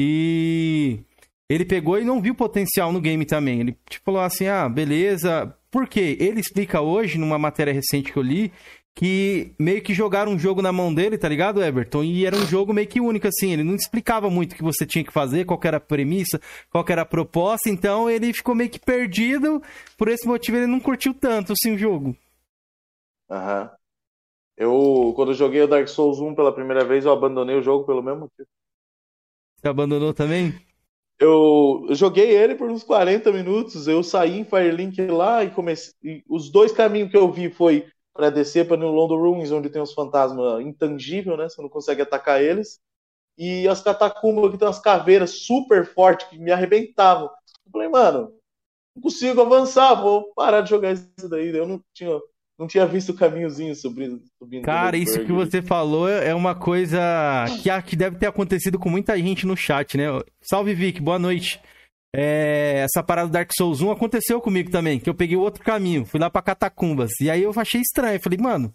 E 0.00 1.00
ele 1.48 1.64
pegou 1.64 1.98
e 1.98 2.04
não 2.04 2.20
viu 2.20 2.34
potencial 2.34 2.92
no 2.92 3.00
game 3.00 3.24
também. 3.24 3.60
Ele 3.60 3.76
tipo, 3.88 4.04
falou 4.04 4.20
assim: 4.20 4.46
ah, 4.46 4.68
beleza. 4.68 5.54
Por 5.70 5.86
quê? 5.86 6.16
Ele 6.18 6.40
explica 6.40 6.80
hoje, 6.80 7.18
numa 7.18 7.38
matéria 7.38 7.72
recente 7.72 8.12
que 8.12 8.18
eu 8.18 8.22
li, 8.22 8.52
que 8.94 9.52
meio 9.58 9.80
que 9.82 9.94
jogaram 9.94 10.32
um 10.32 10.38
jogo 10.38 10.60
na 10.60 10.72
mão 10.72 10.92
dele, 10.92 11.16
tá 11.16 11.28
ligado, 11.28 11.62
Everton? 11.62 12.02
E 12.02 12.26
era 12.26 12.36
um 12.36 12.46
jogo 12.46 12.72
meio 12.72 12.88
que 12.88 13.00
único, 13.00 13.28
assim. 13.28 13.52
Ele 13.52 13.62
não 13.62 13.74
explicava 13.74 14.28
muito 14.28 14.52
o 14.52 14.56
que 14.56 14.62
você 14.62 14.84
tinha 14.84 15.04
que 15.04 15.12
fazer, 15.12 15.44
qual 15.44 15.58
que 15.58 15.68
era 15.68 15.76
a 15.76 15.80
premissa, 15.80 16.40
qual 16.70 16.84
que 16.84 16.92
era 16.92 17.02
a 17.02 17.06
proposta. 17.06 17.68
Então 17.68 18.10
ele 18.10 18.32
ficou 18.32 18.54
meio 18.54 18.70
que 18.70 18.80
perdido. 18.80 19.62
Por 19.96 20.08
esse 20.08 20.26
motivo 20.26 20.56
ele 20.56 20.66
não 20.66 20.80
curtiu 20.80 21.14
tanto, 21.14 21.52
assim, 21.52 21.74
o 21.74 21.78
jogo. 21.78 22.16
Aham. 23.30 23.70
Eu, 24.60 25.14
quando 25.16 25.30
eu 25.30 25.34
joguei 25.34 25.62
o 25.62 25.66
Dark 25.66 25.88
Souls 25.88 26.20
1 26.20 26.34
pela 26.34 26.54
primeira 26.54 26.84
vez, 26.84 27.06
eu 27.06 27.12
abandonei 27.12 27.56
o 27.56 27.62
jogo 27.62 27.86
pelo 27.86 28.02
mesmo 28.02 28.20
motivo. 28.20 28.46
Você 29.56 29.66
abandonou 29.66 30.12
também? 30.12 30.52
Eu, 31.18 31.86
eu 31.88 31.94
joguei 31.94 32.30
ele 32.36 32.54
por 32.54 32.70
uns 32.70 32.84
40 32.84 33.32
minutos, 33.32 33.88
eu 33.88 34.02
saí 34.02 34.38
em 34.38 34.44
Firelink 34.44 35.00
lá 35.06 35.42
e 35.42 35.50
comecei. 35.50 35.94
e 36.02 36.22
os 36.28 36.50
dois 36.50 36.72
caminhos 36.72 37.10
que 37.10 37.16
eu 37.16 37.32
vi 37.32 37.50
foi 37.50 37.90
para 38.12 38.28
descer 38.28 38.68
para 38.68 38.76
New 38.76 38.90
London 38.90 39.16
Ruins, 39.16 39.50
onde 39.50 39.70
tem 39.70 39.80
os 39.80 39.94
fantasmas 39.94 40.60
intangíveis, 40.60 41.38
né? 41.38 41.48
Você 41.48 41.62
não 41.62 41.68
consegue 41.70 42.02
atacar 42.02 42.42
eles. 42.42 42.78
E 43.38 43.66
as 43.66 43.80
catacumbas 43.82 44.50
que 44.50 44.58
tem 44.58 44.68
umas 44.68 44.78
caveiras 44.78 45.30
super 45.30 45.86
fortes 45.86 46.28
que 46.28 46.38
me 46.38 46.50
arrebentavam. 46.50 47.30
Eu 47.64 47.72
falei, 47.72 47.88
mano, 47.88 48.34
não 48.94 49.02
consigo 49.02 49.40
avançar, 49.40 49.94
vou 49.94 50.34
parar 50.34 50.60
de 50.60 50.68
jogar 50.68 50.92
isso 50.92 51.28
daí. 51.30 51.48
Eu 51.48 51.66
não 51.66 51.82
tinha, 51.94 52.10
não 52.60 52.66
tinha 52.66 52.84
visto 52.86 53.08
o 53.10 53.14
caminhozinho 53.14 53.74
subindo. 53.74 54.20
subindo 54.38 54.62
Cara, 54.62 54.94
isso 54.96 55.18
que 55.20 55.32
Burger. 55.32 55.50
você 55.50 55.62
falou 55.62 56.06
é 56.06 56.34
uma 56.34 56.54
coisa 56.54 57.00
que, 57.62 57.82
que 57.82 57.96
deve 57.96 58.16
ter 58.18 58.26
acontecido 58.26 58.78
com 58.78 58.90
muita 58.90 59.16
gente 59.16 59.46
no 59.46 59.56
chat, 59.56 59.96
né? 59.96 60.04
Salve, 60.42 60.74
Vic, 60.74 61.00
boa 61.00 61.18
noite. 61.18 61.58
É, 62.14 62.84
essa 62.84 63.02
parada 63.02 63.28
do 63.28 63.32
Dark 63.32 63.50
Souls 63.56 63.80
1 63.80 63.90
aconteceu 63.92 64.40
comigo 64.40 64.70
também, 64.70 65.00
que 65.00 65.08
eu 65.08 65.14
peguei 65.14 65.36
o 65.36 65.40
outro 65.40 65.64
caminho, 65.64 66.04
fui 66.04 66.20
lá 66.20 66.28
pra 66.28 66.42
Catacumbas. 66.42 67.12
E 67.20 67.30
aí 67.30 67.42
eu 67.42 67.52
achei 67.56 67.80
estranho, 67.80 68.20
falei, 68.22 68.38
mano, 68.38 68.74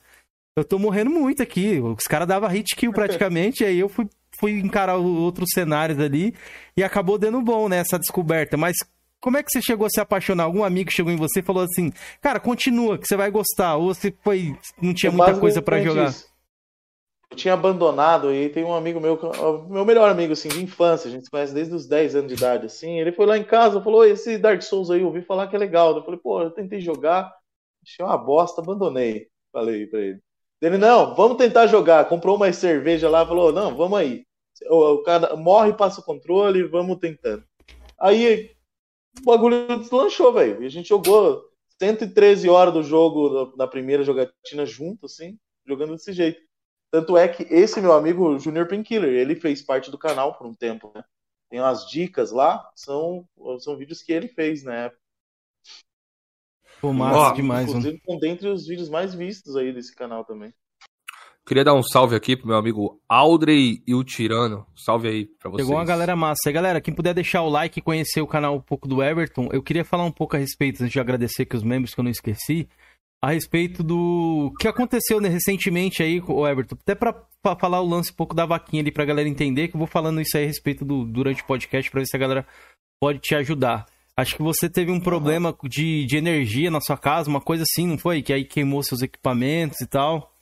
eu 0.58 0.64
tô 0.64 0.80
morrendo 0.80 1.12
muito 1.12 1.44
aqui. 1.44 1.80
Os 1.80 2.06
caras 2.06 2.28
davam 2.28 2.50
hit 2.50 2.76
kill 2.76 2.92
praticamente, 2.92 3.62
e 3.64 3.68
aí 3.68 3.78
eu 3.78 3.90
fui, 3.90 4.08
fui 4.40 4.52
encarar 4.54 4.98
o- 4.98 5.22
outros 5.22 5.50
cenários 5.54 6.00
ali 6.00 6.34
e 6.76 6.84
acabou 6.84 7.18
dando 7.20 7.42
bom, 7.42 7.70
né, 7.70 7.78
essa 7.78 8.00
descoberta. 8.00 8.56
Mas 8.58 8.78
como 9.26 9.38
é 9.38 9.42
que 9.42 9.50
você 9.50 9.60
chegou 9.60 9.88
a 9.88 9.90
se 9.90 10.00
apaixonar? 10.00 10.44
Algum 10.44 10.64
amigo 10.64 10.92
chegou 10.92 11.12
em 11.12 11.16
você 11.16 11.40
e 11.40 11.44
falou 11.44 11.64
assim, 11.64 11.92
cara, 12.22 12.40
continua, 12.40 12.96
que 12.96 13.08
você 13.08 13.18
vai 13.18 13.32
gostar. 13.32 13.76
Ou 13.76 13.92
você 13.92 14.14
foi, 14.24 14.56
não 14.80 14.94
tinha 14.94 15.12
É 15.12 15.16
muita 15.16 15.40
coisa 15.40 15.64
pra 15.64 15.78
basicamente 15.78 15.96
jogar? 15.96 16.10
isso. 16.12 16.28
Eu 17.32 17.36
tinha 17.36 17.56
abandonado 17.56 18.32
e 18.32 18.50
tem 18.50 18.64
um 18.64 18.76
amigo 18.76 19.02
meu, 19.02 19.20
meu 19.68 19.84
melhor 19.84 20.12
amigo 20.12 20.34
assim 20.34 20.48
de 20.48 20.64
infância, 20.64 21.08
a 21.08 21.12
gente 21.12 21.24
se 21.24 21.32
conhece 21.32 21.56
desde 21.56 21.74
os 21.74 21.88
10 21.88 22.16
anos 22.16 22.28
de 22.28 22.36
idade 22.36 22.68
assim. 22.68 23.00
Ele 23.00 23.12
foi 23.12 23.26
lá 23.26 23.36
em 23.36 23.44
casa, 23.44 23.82
falou: 23.82 24.02
"Oi, 24.02 24.12
esse 24.12 24.38
Dark 24.38 24.62
Souls 24.62 24.92
aí, 24.92 25.02
eu 25.02 25.08
ouvi 25.08 25.24
falar 25.24 25.48
que 25.48 25.56
é 25.56 25.60
legal". 25.60 25.96
Eu 25.98 26.04
falei: 26.04 26.20
"Pô, 26.20 26.44
eu 26.44 26.52
tentei 26.52 26.80
jogar, 26.80 27.34
achei 27.84 28.06
uma 28.06 28.20
bosta, 28.20 28.62
abandonei". 28.62 29.26
Falei 29.52 29.88
pra 29.88 30.02
ele. 30.02 30.20
Ele: 30.62 30.78
"Não, 30.78 31.16
vamos 31.16 31.38
tentar 31.38 31.66
jogar". 31.66 32.06
Comprou 32.06 32.38
mais 32.38 32.58
cerveja 32.58 33.10
lá, 33.10 33.26
falou: 33.26 33.52
"Não, 33.52 33.76
vamos 33.76 33.98
aí". 33.98 34.24
O, 34.70 34.94
o 34.94 35.04
cara 35.04 35.36
morre, 35.36 35.74
passa 35.74 36.00
o 36.00 36.04
controle, 36.04 36.62
vamos 36.68 37.00
tentando. 37.00 37.44
Aí 38.00 38.55
o 39.22 39.26
bagulho 39.26 39.80
deslanchou, 39.80 40.34
velho. 40.34 40.62
E 40.64 40.66
a 40.66 40.70
gente 40.70 40.90
jogou 40.90 41.44
113 41.80 42.50
horas 42.50 42.74
do 42.74 42.84
jogo 42.84 43.54
na- 43.58 43.68
primeira 43.68 44.04
jogatina 44.04 44.66
junto, 44.66 45.06
assim, 45.06 45.38
jogando 45.66 45.94
desse 45.94 46.14
jeito. 46.14 46.42
Tanto 46.92 47.18
é 47.18 47.28
que 47.28 47.44
esse 47.44 47.82
meu 47.82 47.94
amigo, 47.94 48.38
Junior 48.40 48.68
Painkiller, 48.68 49.12
ele 49.12 49.36
fez 49.36 49.62
parte 49.62 49.92
do 49.92 49.98
canal 49.98 50.38
por 50.38 50.48
um 50.48 50.54
tempo, 50.54 50.92
né? 50.96 51.04
Tem 51.50 51.60
umas 51.60 51.88
dicas 51.90 52.32
lá, 52.32 52.70
são, 52.76 53.28
são 53.60 53.76
vídeos 53.78 54.02
que 54.02 54.12
ele 54.14 54.28
fez 54.28 54.64
na 54.64 54.76
época. 54.76 55.02
Pô, 56.82 56.94
massa 56.94 57.36
demais, 57.36 57.70
Inclusive, 57.70 58.02
mano. 58.08 58.20
dentre 58.20 58.48
os 58.48 58.68
vídeos 58.68 58.90
mais 58.90 59.14
vistos 59.14 59.56
aí 59.56 59.74
desse 59.74 59.96
canal 59.96 60.24
também. 60.24 60.54
Queria 61.48 61.64
dar 61.64 61.76
um 61.76 61.84
salve 61.84 62.16
aqui 62.16 62.36
pro 62.36 62.48
meu 62.48 62.58
amigo 62.58 63.00
Aldrey 63.08 63.84
e 63.86 63.94
o 63.94 64.04
Tirano. 64.04 64.66
Salve 64.76 65.08
aí 65.08 65.26
pra 65.26 65.52
vocês. 65.52 65.68
Chegou 65.68 65.80
uma 65.80 65.86
galera 65.86 66.16
massa. 66.16 66.50
E 66.50 66.52
galera, 66.52 66.82
quem 66.82 66.92
puder 66.92 67.14
deixar 67.14 67.44
o 67.44 67.50
like 67.50 67.78
e 67.78 67.84
conhecer 67.84 68.20
o 68.20 68.26
canal 68.26 68.56
um 68.56 68.62
pouco 68.62 68.88
do 68.88 69.04
Everton, 69.04 69.50
eu 69.52 69.62
queria 69.62 69.86
falar 69.86 70.06
um 70.06 70.12
pouco 70.12 70.36
a 70.36 70.40
respeito, 70.40 70.82
antes 70.82 70.92
de 70.92 71.00
agradecer 71.00 71.46
que 71.46 71.56
os 71.56 71.62
membros 71.62 71.94
que 71.94 72.00
eu 72.00 72.04
não 72.04 72.10
esqueci, 72.10 72.68
a 73.22 73.32
respeito 73.32 73.84
do 73.84 74.52
que 74.60 74.68
aconteceu 74.68 75.22
né, 75.22 75.30
recentemente 75.30 76.02
aí, 76.02 76.20
o 76.28 76.48
Everton. 76.48 76.78
Até 76.82 76.96
pra, 76.96 77.14
pra, 77.14 77.56
falar 77.56 77.80
o 77.80 77.88
lance 77.88 78.12
um 78.12 78.16
pouco 78.16 78.34
da 78.34 78.48
vaquinha 78.48 78.82
ali 78.82 78.92
pra 78.92 79.06
galera 79.06 79.30
entender, 79.30 79.68
que 79.68 79.76
eu 79.76 79.80
vou 79.80 79.88
falando 79.88 80.22
isso 80.22 80.36
aí 80.36 80.46
a 80.46 80.48
respeito 80.48 80.84
do 80.84 81.06
durante 81.06 81.44
o 81.44 81.46
podcast 81.46 81.92
pra 81.92 82.02
ver 82.02 82.08
se 82.08 82.16
a 82.16 82.20
galera 82.20 82.48
pode 83.00 83.20
te 83.20 83.36
ajudar. 83.36 83.86
Acho 84.18 84.36
que 84.36 84.42
você 84.42 84.68
teve 84.68 84.92
um 84.92 85.00
problema 85.00 85.56
de, 85.64 86.06
de 86.06 86.18
energia 86.18 86.72
na 86.72 86.82
sua 86.82 86.98
casa, 86.98 87.30
uma 87.30 87.42
coisa 87.42 87.64
assim, 87.64 87.86
não 87.86 88.00
foi? 88.00 88.24
Que 88.24 88.34
aí 88.34 88.46
queimou 88.46 88.82
seus 88.82 89.04
equipamentos 89.04 89.80
e 89.82 89.86
tal. 89.86 90.35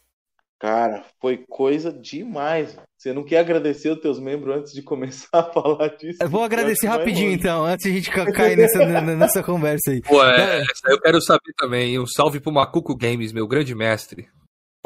Cara, 0.64 1.04
foi 1.20 1.44
coisa 1.50 1.92
demais. 1.92 2.74
Você 2.98 3.12
não 3.12 3.26
quer 3.26 3.40
agradecer 3.40 3.90
os 3.90 4.00
teus 4.00 4.18
membros 4.18 4.56
antes 4.56 4.72
de 4.72 4.82
começar 4.82 5.28
a 5.34 5.44
falar 5.44 5.90
disso? 5.90 6.20
Eu 6.24 6.30
vou 6.30 6.42
agradecer 6.42 6.88
rapidinho, 6.88 7.34
então, 7.34 7.66
antes 7.66 7.84
de 7.84 7.92
a 7.92 7.94
gente 7.96 8.10
cair 8.10 8.56
nessa, 8.56 9.02
nessa 9.02 9.44
conversa 9.44 9.92
aí. 9.92 10.02
Pô, 10.02 10.24
é, 10.24 10.64
eu 10.88 11.02
quero 11.02 11.22
saber 11.22 11.52
também. 11.58 12.00
Um 12.00 12.08
salve 12.08 12.40
pro 12.40 12.50
Macuco 12.50 12.96
Games, 12.96 13.34
meu 13.34 13.46
grande 13.46 13.76
mestre. 13.76 14.30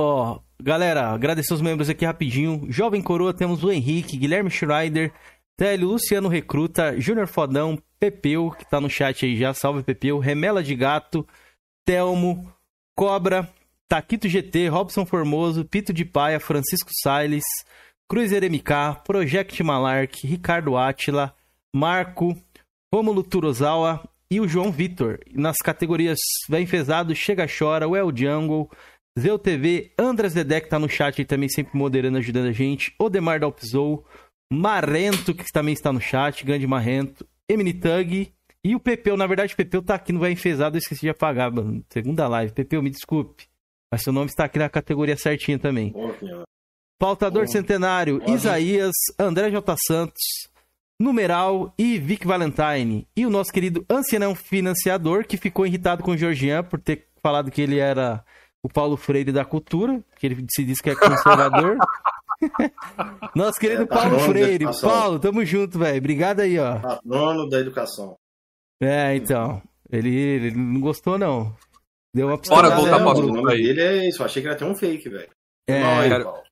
Ó, 0.01 0.33
oh, 0.33 0.41
galera, 0.59 1.09
agradecer 1.09 1.53
os 1.53 1.61
membros 1.61 1.91
aqui 1.91 2.05
rapidinho. 2.05 2.65
Jovem 2.69 3.03
Coroa, 3.03 3.31
temos 3.31 3.63
o 3.63 3.71
Henrique, 3.71 4.17
Guilherme 4.17 4.49
Schreider, 4.49 5.13
Télio, 5.55 5.89
Luciano 5.89 6.27
Recruta, 6.27 6.99
Júnior 6.99 7.27
Fodão, 7.27 7.77
Pepeu, 7.99 8.49
que 8.49 8.67
tá 8.67 8.81
no 8.81 8.89
chat 8.89 9.27
aí 9.27 9.37
já, 9.37 9.53
salve 9.53 9.83
Pepeu, 9.83 10.17
Remela 10.17 10.63
de 10.63 10.73
Gato, 10.73 11.23
Telmo, 11.85 12.51
Cobra, 12.97 13.47
Taquito 13.87 14.27
GT, 14.27 14.67
Robson 14.67 15.05
Formoso, 15.05 15.63
Pito 15.63 15.93
de 15.93 16.03
Paia, 16.03 16.39
Francisco 16.39 16.89
Sales, 17.01 17.43
Cruiser 18.09 18.43
MK, 18.43 19.01
Project 19.05 19.63
Malark, 19.63 20.27
Ricardo 20.27 20.75
Atila, 20.75 21.33
Marco, 21.73 22.35
Romulo 22.93 23.23
Turozawa 23.23 24.03
e 24.29 24.41
o 24.41 24.47
João 24.47 24.71
Vitor. 24.71 25.19
Nas 25.33 25.57
categorias 25.57 26.19
Vem 26.49 26.65
Fezado, 26.65 27.15
Chega 27.15 27.47
Chora, 27.47 27.87
Well 27.87 28.11
Jungle, 28.13 28.69
Zeu 29.17 29.39
TV, 29.39 29.91
Andras 29.97 30.33
que 30.33 30.69
tá 30.69 30.77
no 30.77 30.89
chat 30.89 31.19
aí 31.19 31.25
também, 31.25 31.47
sempre 31.47 31.77
moderando, 31.77 32.17
ajudando 32.17 32.47
a 32.47 32.51
gente, 32.51 32.93
Odemar 32.99 33.39
Dalpizou, 33.39 34.05
Marrento, 34.51 35.33
que 35.33 35.45
também 35.51 35.73
está 35.73 35.93
no 35.93 36.01
chat, 36.01 36.45
grande 36.45 36.67
Marrento, 36.67 37.25
Emini 37.47 37.73
Tug 37.73 38.31
e 38.63 38.75
o 38.75 38.79
Pepeu. 38.79 39.15
Na 39.15 39.25
verdade, 39.25 39.53
o 39.53 39.57
Pepeu 39.57 39.81
tá 39.81 39.95
aqui 39.95 40.11
no 40.11 40.19
Vai 40.19 40.33
Enfesado, 40.33 40.75
eu 40.75 40.79
esqueci 40.79 41.01
de 41.01 41.09
apagar, 41.09 41.51
mano. 41.51 41.83
Segunda 41.89 42.27
live. 42.27 42.51
Pepeu, 42.51 42.83
me 42.83 42.89
desculpe. 42.89 43.47
Mas 43.91 44.03
seu 44.03 44.11
nome 44.11 44.27
está 44.27 44.45
aqui 44.45 44.59
na 44.59 44.69
categoria 44.69 45.15
certinha 45.15 45.57
também. 45.57 45.93
Pautador 46.99 47.45
Bom. 47.45 47.51
Centenário, 47.51 48.19
Bom. 48.19 48.33
Isaías, 48.33 48.93
André 49.19 49.49
J. 49.51 49.75
Santos, 49.85 50.23
Numeral 50.99 51.73
e 51.77 51.97
Vic 51.97 52.25
Valentine. 52.25 53.07
E 53.15 53.25
o 53.25 53.29
nosso 53.29 53.51
querido 53.51 53.85
ancião 53.89 54.35
financiador, 54.35 55.25
que 55.25 55.37
ficou 55.37 55.65
irritado 55.65 56.03
com 56.03 56.11
o 56.11 56.17
Georgian 56.17 56.63
por 56.63 56.79
ter 56.79 57.07
falado 57.21 57.51
que 57.51 57.61
ele 57.61 57.77
era 57.77 58.23
o 58.63 58.69
Paulo 58.69 58.97
Freire 58.97 59.31
da 59.31 59.45
cultura, 59.45 60.03
que 60.17 60.25
ele 60.25 60.45
se 60.49 60.63
diz 60.63 60.81
que 60.81 60.89
é 60.89 60.95
conservador. 60.95 61.77
nosso 63.35 63.59
querido 63.59 63.83
é, 63.83 63.85
Paulo 63.85 64.19
Freire. 64.19 64.65
Paulo, 64.81 65.19
tamo 65.19 65.45
junto, 65.45 65.79
velho. 65.79 65.97
Obrigado 65.97 66.41
aí, 66.41 66.59
ó. 66.59 66.79
Patrono 66.79 67.47
da 67.47 67.59
educação. 67.59 68.17
É, 68.81 69.15
então. 69.15 69.61
Ele, 69.89 70.13
ele 70.13 70.51
não 70.51 70.81
gostou, 70.81 71.17
não. 71.17 71.55
Deu 72.13 72.27
uma 72.27 72.37
Bora 72.37 72.75
voltar 72.75 72.99
pra 72.99 73.11
assunto 73.11 73.49
aí. 73.49 73.61
Ele 73.61 73.81
é 73.81 74.07
isso, 74.07 74.23
achei 74.23 74.41
que 74.41 74.47
era 74.47 74.55
até 74.55 74.65
um 74.65 74.75
fake, 74.75 75.09
velho. 75.09 75.29
É, 75.67 75.79
não, 75.79 76.09
cara... 76.09 76.47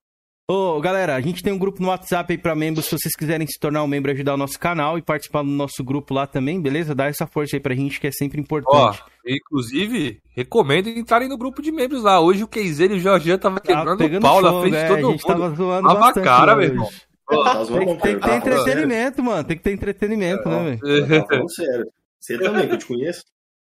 Ô, 0.47 0.79
galera, 0.79 1.15
a 1.15 1.21
gente 1.21 1.41
tem 1.41 1.51
um 1.51 1.57
grupo 1.57 1.81
no 1.81 1.87
WhatsApp 1.87 2.31
aí 2.31 2.37
pra 2.37 2.53
membros, 2.53 2.85
se 2.85 2.91
vocês 2.91 3.15
quiserem 3.15 3.47
se 3.47 3.59
tornar 3.59 3.81
um 3.81 3.87
membro 3.87 4.11
e 4.11 4.13
ajudar 4.13 4.35
o 4.35 4.37
nosso 4.37 4.59
canal 4.59 4.95
e 4.95 5.01
participar 5.01 5.41
do 5.41 5.49
nosso 5.49 5.83
grupo 5.83 6.13
lá 6.13 6.27
também, 6.27 6.61
beleza? 6.61 6.93
Dá 6.93 7.07
essa 7.07 7.25
força 7.25 7.55
aí 7.55 7.59
pra 7.59 7.73
gente 7.73 7.99
que 7.99 8.05
é 8.05 8.11
sempre 8.11 8.39
importante. 8.39 9.01
Ó, 9.01 9.09
inclusive, 9.25 10.19
recomendo 10.35 10.87
entrarem 10.87 11.27
no 11.27 11.35
grupo 11.35 11.63
de 11.63 11.71
membros 11.71 12.03
lá. 12.03 12.19
Hoje 12.19 12.43
o 12.43 12.47
Keizer 12.47 12.91
e 12.91 12.97
o 12.97 12.99
Jorginho 12.99 13.39
tava 13.39 13.59
quebrando 13.59 14.05
o 14.05 14.21
pau 14.21 14.39
na 14.39 14.61
frente 14.61 14.77
de 14.77 14.87
todo 14.87 14.97
mundo. 14.97 15.07
A 15.07 15.11
gente 15.13 15.25
tava 15.25 15.55
zoando 15.55 15.87
Tava 15.87 15.99
bastante, 15.99 16.23
cara, 16.23 16.55
meu 16.55 16.65
irmão. 16.65 16.89
Tá 17.27 17.65
tem, 17.65 17.97
tem, 17.97 18.19
que 18.19 18.27
ter 18.27 18.35
entretenimento, 18.35 19.23
mano. 19.23 19.43
Tem 19.43 19.57
que 19.57 19.63
ter 19.63 19.71
entretenimento, 19.71 20.47
é, 20.47 20.51
né, 20.51 20.79
velho? 20.79 21.25
Tá 21.25 21.47
sério. 21.47 21.91
Você 22.19 22.37
também, 22.37 22.67
que 22.67 22.73
eu 22.75 22.77
te 22.77 22.85
conheço. 22.85 23.23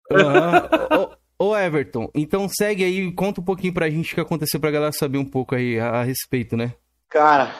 Uhum. 0.09 1.09
Ô 1.41 1.57
Everton, 1.57 2.07
então 2.13 2.47
segue 2.47 2.83
aí 2.83 2.99
e 2.99 3.11
conta 3.15 3.41
um 3.41 3.43
pouquinho 3.43 3.73
pra 3.73 3.89
gente 3.89 4.11
o 4.11 4.13
que 4.13 4.21
aconteceu 4.21 4.59
pra 4.59 4.69
galera 4.69 4.91
saber 4.93 5.17
um 5.17 5.25
pouco 5.25 5.55
aí 5.55 5.79
a, 5.79 6.01
a 6.01 6.03
respeito, 6.03 6.55
né? 6.55 6.75
Cara, 7.09 7.51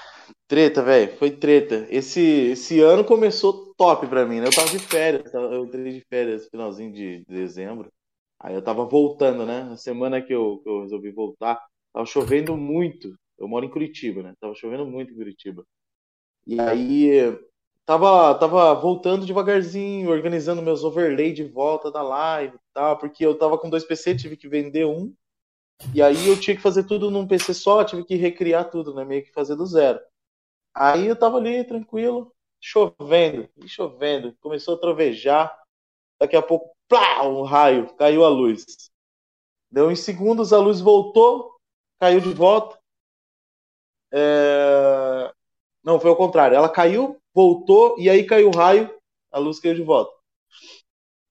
treta, 0.48 0.84
velho, 0.84 1.18
foi 1.18 1.32
treta. 1.32 1.88
Esse, 1.90 2.22
esse 2.52 2.80
ano 2.80 3.04
começou 3.04 3.74
top 3.76 4.06
pra 4.06 4.24
mim, 4.24 4.40
né? 4.40 4.46
Eu 4.46 4.52
tava 4.52 4.70
de 4.70 4.78
férias, 4.78 5.34
eu 5.34 5.66
entrei 5.66 5.94
de 5.94 6.06
férias 6.08 6.48
finalzinho 6.48 6.94
de 6.94 7.26
dezembro. 7.28 7.92
Aí 8.40 8.54
eu 8.54 8.62
tava 8.62 8.86
voltando, 8.86 9.48
né? 9.48 9.64
Na 9.64 9.78
semana 9.78 10.22
que 10.22 10.32
eu, 10.32 10.60
que 10.60 10.70
eu 10.70 10.84
resolvi 10.84 11.12
voltar, 11.12 11.60
tava 11.92 12.06
chovendo 12.06 12.56
muito. 12.56 13.10
Eu 13.40 13.48
moro 13.48 13.66
em 13.66 13.72
Curitiba, 13.72 14.22
né? 14.22 14.34
Tava 14.40 14.54
chovendo 14.54 14.86
muito 14.86 15.12
em 15.12 15.18
Curitiba. 15.18 15.66
E 16.46 16.62
aí 16.62 17.36
tava, 17.86 18.36
tava 18.36 18.74
voltando 18.76 19.26
devagarzinho, 19.26 20.10
organizando 20.10 20.62
meus 20.62 20.84
overlay 20.84 21.34
de 21.34 21.44
volta 21.44 21.92
da 21.92 22.02
live 22.02 22.56
e 22.56 22.74
tal, 22.74 22.98
porque 22.98 23.26
eu 23.26 23.38
tava 23.38 23.58
com 23.58 23.70
dois 23.70 23.84
PC, 23.84 24.16
tive 24.16 24.38
que 24.38 24.48
vender 24.48 24.86
um. 24.86 25.14
E 25.94 26.02
aí 26.02 26.28
eu 26.28 26.40
tinha 26.40 26.56
que 26.56 26.62
fazer 26.62 26.84
tudo 26.84 27.10
num 27.10 27.28
PC 27.28 27.54
só, 27.54 27.84
tive 27.84 28.06
que 28.06 28.16
recriar 28.16 28.70
tudo, 28.70 28.94
né? 28.94 29.04
Meio 29.04 29.24
que 29.24 29.32
fazer 29.32 29.56
do 29.56 29.66
zero. 29.66 30.00
Aí 30.74 31.08
eu 31.08 31.16
tava 31.16 31.38
ali, 31.38 31.64
tranquilo, 31.64 32.34
chovendo, 32.60 33.50
e 33.58 33.68
chovendo, 33.68 34.36
começou 34.40 34.76
a 34.76 34.80
trovejar. 34.80 35.60
Daqui 36.20 36.36
a 36.36 36.42
pouco, 36.42 36.76
plá, 36.88 37.24
um 37.28 37.42
raio, 37.42 37.94
caiu 37.96 38.24
a 38.24 38.30
luz. 38.30 38.92
Deu 39.72 39.92
em 39.92 39.96
segundos, 39.96 40.54
a 40.54 40.60
luz 40.60 40.80
voltou, 40.80 41.56
caiu 42.00 42.20
de 42.20 42.34
volta. 42.34 42.80
É... 44.12 45.34
Não, 45.84 46.00
foi 46.00 46.10
ao 46.10 46.16
contrário. 46.16 46.56
Ela 46.56 46.70
caiu, 46.70 47.21
voltou 47.34 47.96
e 48.00 48.10
aí 48.10 48.26
caiu 48.26 48.50
o 48.50 48.56
raio, 48.56 48.94
a 49.32 49.40
luz 49.40 49.60
caiu 49.60 49.76
de 49.76 49.84
volta. 49.84 50.12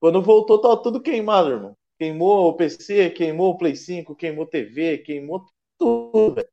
Quando 0.00 0.22
voltou, 0.22 0.60
tava 0.60 0.82
tudo 0.82 1.02
queimado, 1.02 1.50
irmão. 1.50 1.76
Queimou 1.98 2.48
o 2.48 2.54
PC, 2.54 3.10
queimou 3.10 3.50
o 3.50 3.58
Play 3.58 3.76
5, 3.76 4.16
queimou 4.16 4.46
TV, 4.46 4.98
queimou 4.98 5.44
tudo, 5.78 6.34
velho. 6.34 6.48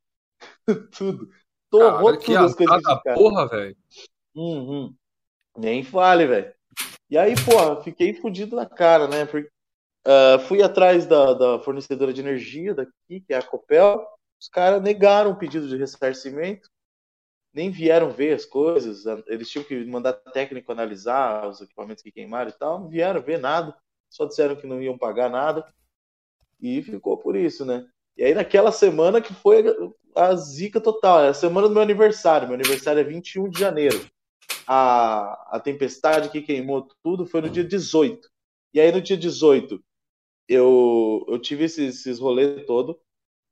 tudo. 0.92 1.30
Torrou 1.70 2.12
cara, 2.12 2.18
tudo 2.18 2.38
as 2.38 2.56
coisas 2.56 2.84
cara. 2.84 3.16
porra, 3.16 3.48
velho. 3.48 3.78
Uhum. 4.36 4.94
Nem 5.58 5.84
fale, 5.84 6.28
velho. 6.28 6.54
E 7.10 7.18
aí, 7.18 7.34
porra, 7.46 7.82
fiquei 7.82 8.14
fudido 8.14 8.56
na 8.58 8.66
cara, 8.66 9.08
né? 9.08 9.26
Porque, 9.26 9.50
uh, 10.06 10.40
fui 10.48 10.62
atrás 10.62 11.06
da, 11.06 11.34
da, 11.34 11.60
fornecedora 11.60 12.12
de 12.12 12.20
energia 12.20 12.74
daqui, 12.74 13.22
que 13.26 13.34
é 13.34 13.38
a 13.38 13.42
Copel. 13.42 14.06
Os 14.40 14.50
caras 14.50 14.82
negaram 14.82 15.32
o 15.32 15.38
pedido 15.38 15.68
de 15.68 15.78
ressarcimento 15.78 16.70
nem 17.58 17.72
vieram 17.72 18.12
ver 18.12 18.36
as 18.36 18.46
coisas, 18.46 19.04
eles 19.26 19.50
tinham 19.50 19.66
que 19.66 19.84
mandar 19.86 20.14
técnico 20.14 20.72
analisar 20.72 21.50
os 21.50 21.60
equipamentos 21.60 22.04
que 22.04 22.12
queimaram 22.12 22.52
e 22.52 22.54
tal, 22.54 22.80
não 22.80 22.88
vieram 22.88 23.20
ver 23.20 23.40
nada, 23.40 23.76
só 24.08 24.26
disseram 24.26 24.56
que 24.56 24.68
não 24.68 24.80
iam 24.80 24.96
pagar 24.96 25.28
nada, 25.28 25.68
e 26.62 26.84
ficou 26.84 27.18
por 27.18 27.36
isso, 27.36 27.66
né? 27.66 27.88
E 28.16 28.24
aí 28.24 28.36
naquela 28.36 28.72
semana 28.72 29.20
que 29.20 29.34
foi 29.34 29.66
a 30.16 30.36
zica 30.36 30.80
total, 30.80 31.22
é 31.22 31.30
a 31.30 31.34
semana 31.34 31.68
do 31.68 31.74
meu 31.74 31.82
aniversário, 31.82 32.48
meu 32.48 32.54
aniversário 32.54 33.00
é 33.00 33.04
21 33.04 33.50
de 33.50 33.60
janeiro, 33.60 34.06
a, 34.68 35.56
a 35.58 35.60
tempestade 35.60 36.30
que 36.30 36.44
queimou 36.44 36.88
tudo 37.04 37.26
foi 37.26 37.42
no 37.42 37.50
dia 37.50 37.64
18, 37.64 38.30
e 38.72 38.80
aí 38.80 38.92
no 38.92 39.02
dia 39.02 39.18
18 39.18 39.84
eu, 40.48 41.26
eu 41.28 41.40
tive 41.40 41.64
esses, 41.64 42.02
esses 42.02 42.20
rolês 42.20 42.68
todo, 42.68 43.02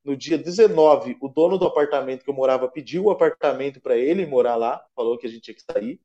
no 0.05 0.15
dia 0.15 0.37
19, 0.37 1.17
o 1.19 1.27
dono 1.27 1.57
do 1.57 1.65
apartamento 1.65 2.23
que 2.23 2.29
eu 2.29 2.33
morava 2.33 2.67
pediu 2.67 3.05
o 3.05 3.09
apartamento 3.09 3.81
para 3.81 3.97
ele 3.97 4.23
morar 4.27 4.55
lá, 4.55 4.79
falou 4.95 5.17
que 5.17 5.25
a 5.25 5.29
gente 5.29 5.41
tinha 5.41 5.55
que 5.55 5.63
sair. 5.63 5.99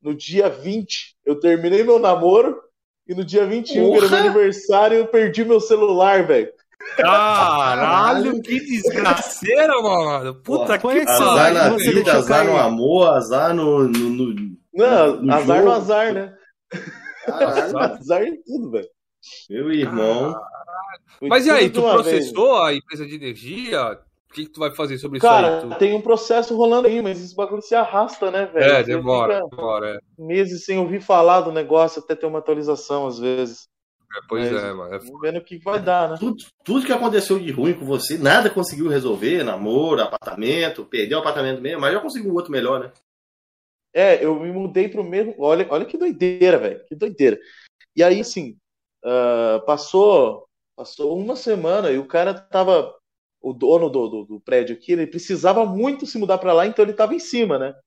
No 0.00 0.14
dia 0.14 0.48
20, 0.48 1.16
eu 1.24 1.40
terminei 1.40 1.82
meu 1.82 1.98
namoro. 1.98 2.62
E 3.08 3.14
no 3.14 3.24
dia 3.24 3.44
21, 3.46 3.84
Porra! 3.84 3.98
que 3.98 4.04
era 4.04 4.08
meu 4.08 4.30
aniversário, 4.30 4.98
eu 4.98 5.06
perdi 5.06 5.44
meu 5.44 5.60
celular, 5.60 6.24
velho. 6.26 6.52
Caralho, 6.96 8.40
que 8.42 8.60
desgraceira, 8.60 9.80
mano. 9.80 10.34
Puta 10.42 10.78
Pô, 10.78 10.88
que 10.88 11.04
pariu. 11.04 11.08
Azar 11.08 11.52
na 11.54 11.70
vida, 11.76 12.12
azar 12.12 12.44
no 12.44 12.56
amor, 12.56 13.08
azar 13.08 13.54
no. 13.54 13.88
no, 13.88 14.10
no 14.10 14.56
Não, 14.72 15.22
no 15.22 15.34
azar 15.34 15.56
jogo. 15.58 15.68
no 15.68 15.72
azar, 15.72 16.14
né? 16.14 16.34
azar 17.80 18.22
em 18.22 18.40
tudo, 18.42 18.70
velho. 18.70 18.88
Meu 19.50 19.72
irmão. 19.72 20.34
Mas 21.22 21.46
e 21.46 21.50
aí, 21.50 21.70
tu 21.70 21.82
processou 21.82 22.54
vez. 22.54 22.66
a 22.66 22.74
empresa 22.74 23.06
de 23.06 23.14
energia? 23.14 23.98
que, 24.36 24.44
que 24.44 24.50
tu 24.52 24.60
vai 24.60 24.70
fazer 24.70 24.98
sobre 24.98 25.18
Cara, 25.18 25.58
isso 25.58 25.66
aí? 25.66 25.72
Tu... 25.72 25.78
tem 25.78 25.94
um 25.94 26.00
processo 26.00 26.54
rolando 26.54 26.86
aí, 26.86 27.00
mas 27.00 27.22
esse 27.22 27.34
bagulho 27.34 27.62
se 27.62 27.74
arrasta, 27.74 28.30
né, 28.30 28.44
velho? 28.46 28.72
É, 28.72 28.84
Você 28.84 28.94
demora, 28.94 29.40
demora. 29.48 29.96
É. 29.96 30.22
meses 30.22 30.64
sem 30.64 30.78
ouvir 30.78 31.00
falar 31.00 31.40
do 31.40 31.50
negócio 31.50 32.02
até 32.02 32.14
ter 32.14 32.26
uma 32.26 32.38
atualização, 32.38 33.06
às 33.06 33.18
vezes. 33.18 33.68
É, 34.14 34.20
pois 34.28 34.52
Mas- 34.52 34.62
é, 34.62 34.72
mano. 34.72 34.94
É 34.94 34.98
Vamos 34.98 35.20
vendo 35.20 35.38
o 35.38 35.44
que 35.44 35.58
vai 35.58 35.80
dar, 35.80 36.10
né? 36.10 36.16
Tudo, 36.20 36.44
tudo 36.62 36.86
que 36.86 36.92
aconteceu 36.92 37.38
de 37.38 37.50
ruim 37.50 37.72
com 37.72 37.86
você, 37.86 38.18
nada 38.18 38.50
conseguiu 38.50 38.88
resolver, 38.88 39.42
namoro, 39.42 40.02
apartamento, 40.02 40.84
perdeu 40.84 41.18
o 41.18 41.20
apartamento 41.22 41.62
mesmo, 41.62 41.80
mas 41.80 41.94
já 41.94 42.00
conseguiu 42.00 42.34
outro 42.34 42.52
melhor, 42.52 42.80
né? 42.80 42.92
É, 43.94 44.22
eu 44.22 44.38
me 44.38 44.52
mudei 44.52 44.88
pro 44.88 45.02
mesmo. 45.02 45.34
Olha, 45.38 45.66
olha 45.70 45.86
que 45.86 45.96
doideira, 45.96 46.58
velho. 46.58 46.84
Que 46.84 46.94
doideira. 46.94 47.38
E 47.96 48.04
aí, 48.04 48.20
assim, 48.20 48.58
ah, 49.02 49.62
passou, 49.64 50.45
passou 50.76 51.18
uma 51.18 51.34
semana 51.34 51.90
e 51.90 51.98
o 51.98 52.06
cara 52.06 52.34
tava. 52.34 52.94
O 53.40 53.52
dono 53.52 53.88
do, 53.88 54.08
do, 54.08 54.24
do 54.24 54.40
prédio 54.40 54.74
aqui, 54.74 54.92
ele 54.92 55.06
precisava 55.06 55.64
muito 55.64 56.04
se 56.04 56.18
mudar 56.18 56.38
pra 56.38 56.52
lá, 56.52 56.66
então 56.66 56.84
ele 56.84 56.92
tava 56.92 57.14
em 57.14 57.18
cima, 57.20 57.58
né? 57.58 57.78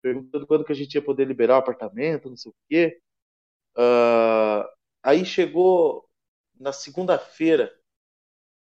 Perguntando 0.00 0.46
quando 0.46 0.64
que 0.64 0.72
a 0.72 0.74
gente 0.74 0.94
ia 0.94 1.02
poder 1.02 1.26
liberar 1.26 1.56
o 1.56 1.58
apartamento, 1.58 2.30
não 2.30 2.36
sei 2.36 2.50
o 2.50 2.54
quê. 2.68 3.00
Ah, 3.76 4.68
aí 5.02 5.24
chegou 5.24 6.08
na 6.58 6.72
segunda-feira. 6.72 7.76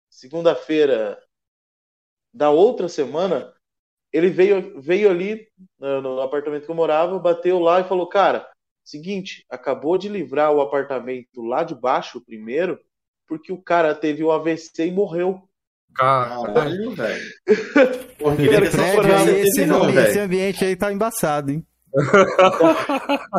Segunda-feira 0.09 1.23
da 2.33 2.51
outra 2.51 2.89
semana, 2.89 3.55
ele 4.13 4.31
veio, 4.31 4.81
veio 4.81 5.11
ali 5.11 5.49
no, 5.79 6.01
no 6.01 6.21
apartamento 6.21 6.65
que 6.65 6.71
eu 6.71 6.75
morava, 6.75 7.19
bateu 7.19 7.59
lá 7.59 7.81
e 7.81 7.85
falou: 7.85 8.09
Cara, 8.09 8.51
seguinte, 8.85 9.45
acabou 9.49 9.99
de 9.99 10.09
livrar 10.09 10.53
o 10.53 10.61
apartamento 10.61 11.43
lá 11.43 11.63
de 11.65 11.75
baixo, 11.75 12.21
primeiro, 12.21 12.81
porque 13.31 13.53
o 13.53 13.57
cara 13.63 13.95
teve 13.95 14.25
o 14.25 14.33
AVC 14.33 14.87
e 14.87 14.91
morreu. 14.91 15.41
Caralho. 15.95 16.91
Velho. 16.91 17.23
Porra, 18.19 18.37
que 18.37 18.49
Cara, 18.49 18.65
Esse 18.67 19.49
esse, 19.49 19.67
não, 19.67 19.85
ambi- 19.85 19.93
velho. 19.93 20.09
esse 20.09 20.19
ambiente 20.19 20.65
aí 20.65 20.75
tá 20.77 20.93
embaçado, 20.93 21.53
hein? 21.53 21.65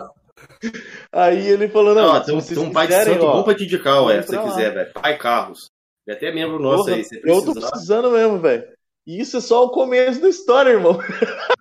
Aí 1.11 1.47
ele 1.47 1.67
falou: 1.67 1.93
Não, 1.93 2.19
se 2.19 2.25
tem, 2.25 2.35
um- 2.35 2.41
vocês 2.41 2.57
tem 2.59 2.67
um 2.67 2.71
pai 2.71 2.87
de 2.87 2.93
santo 3.03 3.25
ó, 3.25 3.33
bom 3.33 3.43
pra 3.43 3.53
te 3.55 3.63
indicar, 3.65 4.03
ué, 4.05 4.21
se 4.21 4.29
você 4.29 4.37
quiser, 4.41 4.73
velho. 4.73 4.93
Pai 4.93 5.17
Carlos. 5.17 5.69
Ele 6.07 6.15
é 6.15 6.17
até 6.17 6.31
membro 6.31 6.59
nosso 6.59 6.85
porra, 6.85 6.95
aí, 6.95 7.03
se 7.03 7.21
eu 7.23 7.45
tô 7.45 7.53
precisando 7.53 8.11
mesmo, 8.11 8.39
velho. 8.39 8.63
E 9.05 9.19
isso 9.19 9.37
é 9.37 9.41
só 9.41 9.65
o 9.65 9.71
começo 9.71 10.21
da 10.21 10.29
história, 10.29 10.71
irmão. 10.71 10.99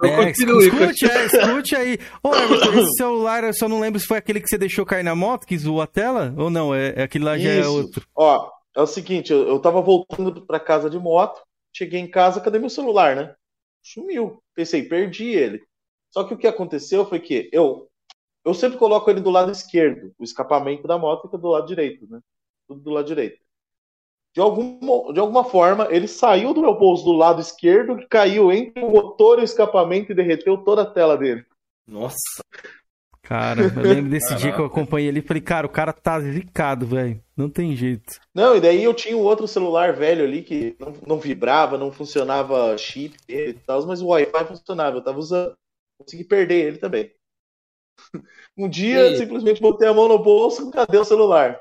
É, 0.03 0.25
continue, 0.27 0.67
escute, 0.67 1.11
é, 1.11 1.27
escute 1.27 1.77
aí. 1.77 1.99
Ô, 2.23 2.35
Everton, 2.35 2.73
esse 2.81 2.97
celular, 2.97 3.45
eu 3.45 3.53
só 3.55 3.69
não 3.69 3.81
lembro 3.81 4.01
se 4.01 4.07
foi 4.07 4.19
aquele 4.19 4.41
que 4.41 4.49
você 4.49 4.57
deixou 4.57 4.87
cair 4.87 5.03
na 5.03 5.15
moto, 5.15 5.47
que 5.47 5.59
zoou 5.59 5.83
a 5.83 5.87
tela? 5.87 6.35
Ou 6.39 6.49
não? 6.49 6.75
É, 6.75 6.95
é 6.97 7.03
aquele 7.03 7.25
lá 7.25 7.39
já 7.39 7.51
é 7.51 7.67
outro. 7.67 8.07
Ó, 8.15 8.51
é 8.77 8.81
o 8.81 8.87
seguinte, 8.87 9.33
eu, 9.33 9.47
eu 9.47 9.59
tava 9.59 9.81
voltando 9.81 10.47
pra 10.47 10.61
casa 10.61 10.89
de 10.89 10.99
moto, 10.99 11.41
cheguei 11.75 12.01
em 12.01 12.11
casa, 12.11 12.41
cadê 12.41 12.59
meu 12.59 12.71
celular, 12.71 13.17
né? 13.17 13.35
Sumiu. 13.83 14.43
Pensei, 14.55 14.83
perdi 14.83 15.29
ele. 15.31 15.63
Só 16.11 16.25
que 16.25 16.35
o 16.35 16.39
que 16.39 16.47
aconteceu 16.47 17.07
foi 17.07 17.21
que 17.21 17.49
eu 17.53 17.91
eu 18.45 18.55
sempre 18.55 18.79
coloco 18.79 19.11
ele 19.11 19.21
do 19.21 19.31
lado 19.31 19.51
esquerdo, 19.51 20.15
o 20.19 20.25
escapamento 20.25 20.89
da 20.89 20.97
moto 20.97 21.23
fica 21.23 21.37
do 21.37 21.49
lado 21.49 21.67
direito, 21.67 22.07
né? 22.09 22.21
Tudo 22.67 22.81
do 22.81 22.91
lado 22.91 23.07
direito. 23.07 23.39
De 24.35 24.41
alguma, 24.41 25.13
de 25.13 25.19
alguma 25.21 25.45
forma, 25.45 25.89
ele 25.91 26.07
saiu 26.07 26.55
do 26.55 26.61
meu 26.61 26.79
bolso 26.79 27.05
do 27.05 27.13
lado 27.13 27.41
esquerdo, 27.41 27.99
caiu 28.09 28.53
entre 28.53 28.83
o 28.83 28.91
motor 28.91 29.39
e 29.39 29.43
o 29.43 29.45
escapamento 29.45 30.13
e 30.13 30.15
derreteu 30.15 30.59
toda 30.59 30.83
a 30.83 30.87
tela 30.87 31.17
dele. 31.17 31.45
Nossa. 31.87 32.43
Cara, 33.23 33.63
eu 33.77 33.85
lembro 33.85 34.11
desse 34.11 34.35
dia 34.35 34.53
que 34.53 34.61
eu 34.61 34.65
Caraca. 34.65 34.67
acompanhei 34.67 35.09
ele 35.09 35.21
e 35.21 35.23
falei, 35.23 35.41
cara, 35.43 35.67
o 35.67 35.71
cara 35.71 35.93
tá 35.93 36.21
zicado, 36.21 36.87
velho. 36.87 37.23
Não 37.37 37.49
tem 37.49 37.75
jeito. 37.77 38.21
Não, 38.35 38.57
e 38.57 38.61
daí 38.61 38.83
eu 38.83 38.95
tinha 38.95 39.17
um 39.17 39.21
outro 39.23 39.47
celular 39.49 39.93
velho 39.93 40.25
ali 40.25 40.43
que 40.43 40.77
não, 40.79 40.93
não 41.07 41.19
vibrava, 41.21 41.77
não 41.79 41.93
funcionava 41.93 42.77
chip 42.79 43.17
dele 43.27 43.51
e 43.51 43.65
tal, 43.65 43.85
mas 43.87 44.01
o 44.03 44.09
Wi-Fi 44.09 44.45
funcionava, 44.47 44.97
eu 44.97 45.05
tava 45.05 45.19
usando. 45.19 45.55
Consegui 45.99 46.25
perder 46.25 46.67
ele 46.67 46.79
também. 46.79 47.13
Um 48.57 48.69
dia, 48.69 49.13
E- 49.13 49.17
simplesmente 49.17 49.61
botei 49.61 49.89
a 49.89 49.95
mão 49.95 50.09
no 50.09 50.19
bolso, 50.19 50.71
cadê 50.71 50.99
o 50.99 51.05
celular? 51.05 51.61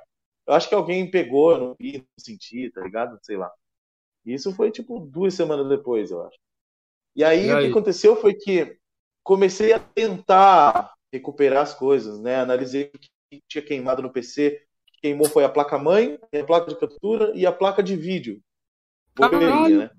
Eu 0.50 0.56
acho 0.56 0.68
que 0.70 0.76
alguém 0.76 1.12
pegou, 1.12 1.52
eu 1.54 1.60
não 1.60 1.76
vi, 1.80 2.00
não 2.00 2.08
senti, 2.20 2.72
tá 2.72 2.82
ligado? 2.82 3.20
Sei 3.24 3.38
lá. 3.38 3.52
Isso 4.26 4.54
foi 4.56 4.72
tipo 4.72 5.00
duas 5.00 5.34
semanas 5.34 5.70
depois, 5.70 6.12
eu 6.12 6.24
acho. 6.26 6.38
E 7.16 7.24
aí, 7.24 7.48
E 7.48 7.54
o 7.54 7.60
aí? 7.60 7.66
que 7.66 7.68
aconteceu 7.68 8.16
foi 8.16 8.36
que 8.36 8.78
comecei 9.24 9.74
a 9.74 9.80
tentar 9.80 10.94
recuperar 11.14 11.64
as 11.64 11.74
coisas, 11.76 12.20
né? 12.20 12.38
Analisei 12.38 12.92
o 12.96 13.00
que 13.00 13.10
tinha 13.48 13.64
queimado 13.64 14.02
no 14.02 14.12
PC. 14.12 14.66
O 14.90 14.92
que 14.94 15.02
queimou 15.02 15.30
foi 15.30 15.44
a 15.46 15.50
placa-mãe, 15.50 16.20
a 16.34 16.46
placa 16.46 16.70
de 16.70 16.80
captura 16.80 17.32
e 17.36 17.46
a 17.46 17.52
placa 17.54 17.84
de 17.84 17.96
vídeo. 17.96 18.42
Bobeirinha, 19.16 19.70
Caralho! 19.70 19.80
né? 19.80 19.90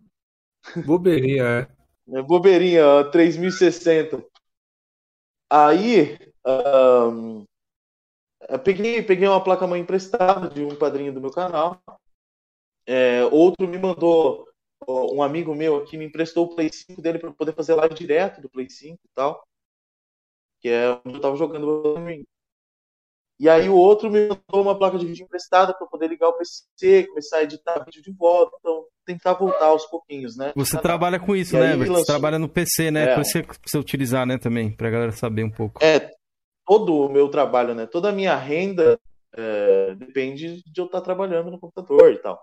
Bobeirinha, 0.84 1.44
é. 1.44 1.68
É 2.12 2.20
Bobeirinha, 2.22 2.86
ó, 2.86 3.04
3060. 3.04 4.22
Aí, 5.48 6.18
ahn, 6.44 7.44
eu 8.50 8.58
peguei, 8.58 9.02
peguei 9.02 9.26
uma 9.28 9.42
placa-mãe 9.42 9.80
emprestada 9.80 10.48
de 10.48 10.62
um 10.64 10.74
padrinho 10.76 11.12
do 11.12 11.20
meu 11.20 11.30
canal. 11.30 11.80
É, 12.86 13.24
outro 13.26 13.68
me 13.68 13.78
mandou, 13.78 14.46
um 14.88 15.22
amigo 15.22 15.54
meu 15.54 15.76
aqui 15.76 15.96
me 15.96 16.04
emprestou 16.06 16.46
o 16.46 16.54
Play 16.54 16.70
5 16.72 17.00
dele 17.00 17.18
para 17.18 17.30
poder 17.32 17.54
fazer 17.54 17.74
live 17.74 17.94
direto 17.94 18.40
do 18.40 18.48
Play 18.50 18.68
5 18.68 18.98
e 19.04 19.08
tal. 19.14 19.42
Que 20.60 20.68
é 20.68 21.00
onde 21.04 21.16
eu 21.16 21.20
tava 21.20 21.36
jogando. 21.36 21.94
E 23.38 23.48
aí 23.48 23.70
o 23.70 23.74
outro 23.74 24.10
me 24.10 24.20
mandou 24.28 24.62
uma 24.62 24.78
placa 24.78 24.98
de 24.98 25.06
vídeo 25.06 25.24
emprestada 25.24 25.72
para 25.72 25.86
poder 25.86 26.08
ligar 26.08 26.28
o 26.28 26.34
PC, 26.34 27.06
começar 27.06 27.38
a 27.38 27.42
editar 27.44 27.82
vídeo 27.84 28.02
de 28.02 28.12
volta, 28.12 28.54
então 28.60 28.84
tentar 29.06 29.32
voltar 29.32 29.66
aos 29.66 29.86
pouquinhos, 29.86 30.36
né? 30.36 30.52
Você 30.54 30.78
trabalha 30.78 31.18
com 31.18 31.34
isso, 31.34 31.56
E 31.56 31.58
né? 31.58 31.74
Você 31.76 31.88
lançou- 31.88 32.04
trabalha 32.04 32.38
no 32.38 32.48
PC, 32.50 32.90
né? 32.90 33.12
É. 33.12 33.16
Você, 33.16 33.42
pra 33.42 33.56
você 33.66 33.78
utilizar, 33.78 34.26
né, 34.26 34.36
também, 34.36 34.70
pra 34.70 34.90
galera 34.90 35.12
saber 35.12 35.42
um 35.44 35.50
pouco. 35.50 35.82
É, 35.82 36.10
todo 36.70 36.94
o 36.94 37.08
meu 37.08 37.28
trabalho, 37.28 37.74
né? 37.74 37.84
Toda 37.84 38.10
a 38.10 38.12
minha 38.12 38.36
renda 38.36 38.96
é, 39.32 39.92
depende 39.96 40.62
de 40.62 40.80
eu 40.80 40.86
estar 40.86 41.00
trabalhando 41.00 41.50
no 41.50 41.58
computador 41.58 42.12
e 42.12 42.18
tal. 42.18 42.40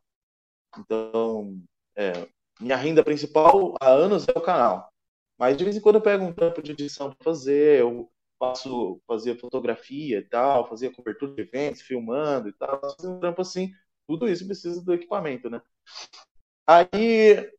Então, 0.78 1.58
é, 1.96 2.28
minha 2.60 2.76
renda 2.76 3.02
principal 3.02 3.76
há 3.80 3.88
anos 3.88 4.28
é 4.28 4.38
o 4.38 4.42
canal. 4.42 4.92
Mas 5.40 5.56
de 5.56 5.64
vez 5.64 5.78
em 5.78 5.80
quando 5.80 5.96
eu 5.96 6.02
pego 6.02 6.26
um 6.26 6.34
tempo 6.34 6.62
de 6.62 6.74
edição 6.74 7.10
para 7.10 7.24
fazer, 7.24 7.80
eu 7.80 8.12
faço, 8.38 9.00
fazia 9.08 9.34
fotografia 9.40 10.18
e 10.18 10.24
tal, 10.28 10.68
fazia 10.68 10.92
cobertura 10.92 11.34
de 11.34 11.44
eventos, 11.44 11.82
filmando 11.82 12.50
e 12.50 12.54
tal, 12.54 12.82
fazia 12.82 13.10
um 13.10 13.22
trampo 13.22 13.42
assim. 13.42 13.72
Tudo 14.06 14.28
isso 14.28 14.46
precisa 14.46 14.84
do 14.84 14.94
equipamento, 14.94 15.50
né? 15.50 15.62
Aí 16.68 17.50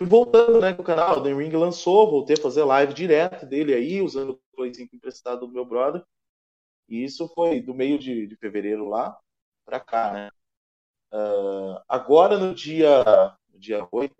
voltando, 0.00 0.60
né, 0.60 0.74
com 0.74 0.82
o 0.82 0.84
canal, 0.84 1.18
o 1.18 1.22
The 1.22 1.32
Ring 1.32 1.50
lançou, 1.52 2.10
voltei 2.10 2.34
a 2.36 2.42
fazer 2.42 2.64
live 2.64 2.92
direto 2.92 3.46
dele 3.46 3.72
aí, 3.72 4.02
usando 4.02 4.40
o 4.56 4.74
5 4.74 4.96
emprestado 4.96 5.46
do 5.46 5.52
meu 5.52 5.64
brother. 5.64 6.04
E 6.88 7.04
isso 7.04 7.28
foi 7.34 7.60
do 7.60 7.74
meio 7.74 7.98
de, 7.98 8.26
de 8.26 8.36
fevereiro 8.36 8.88
lá 8.88 9.18
pra 9.64 9.80
cá, 9.80 10.12
né? 10.12 10.30
Ah, 11.12 11.82
agora 11.88 12.38
no 12.38 12.54
dia, 12.54 13.04
dia 13.54 13.86
8, 13.90 14.14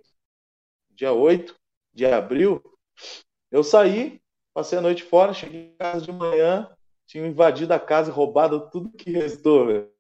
dia 0.91 1.13
8 1.13 1.55
de 1.93 2.07
abril, 2.07 2.63
eu 3.51 3.63
saí, 3.63 4.21
passei 4.53 4.79
a 4.79 4.83
noite 4.83 5.03
fora, 5.03 5.33
cheguei 5.33 5.69
em 5.69 5.77
casa 5.77 6.05
de 6.05 6.13
manhã, 6.13 6.71
tinha 7.07 7.27
invadido 7.27 7.73
a 7.73 7.81
casa 7.81 8.11
e 8.11 8.15
roubado 8.15 8.69
tudo 8.71 8.91
que 8.91 9.11
restou, 9.11 9.67
velho. 9.67 9.91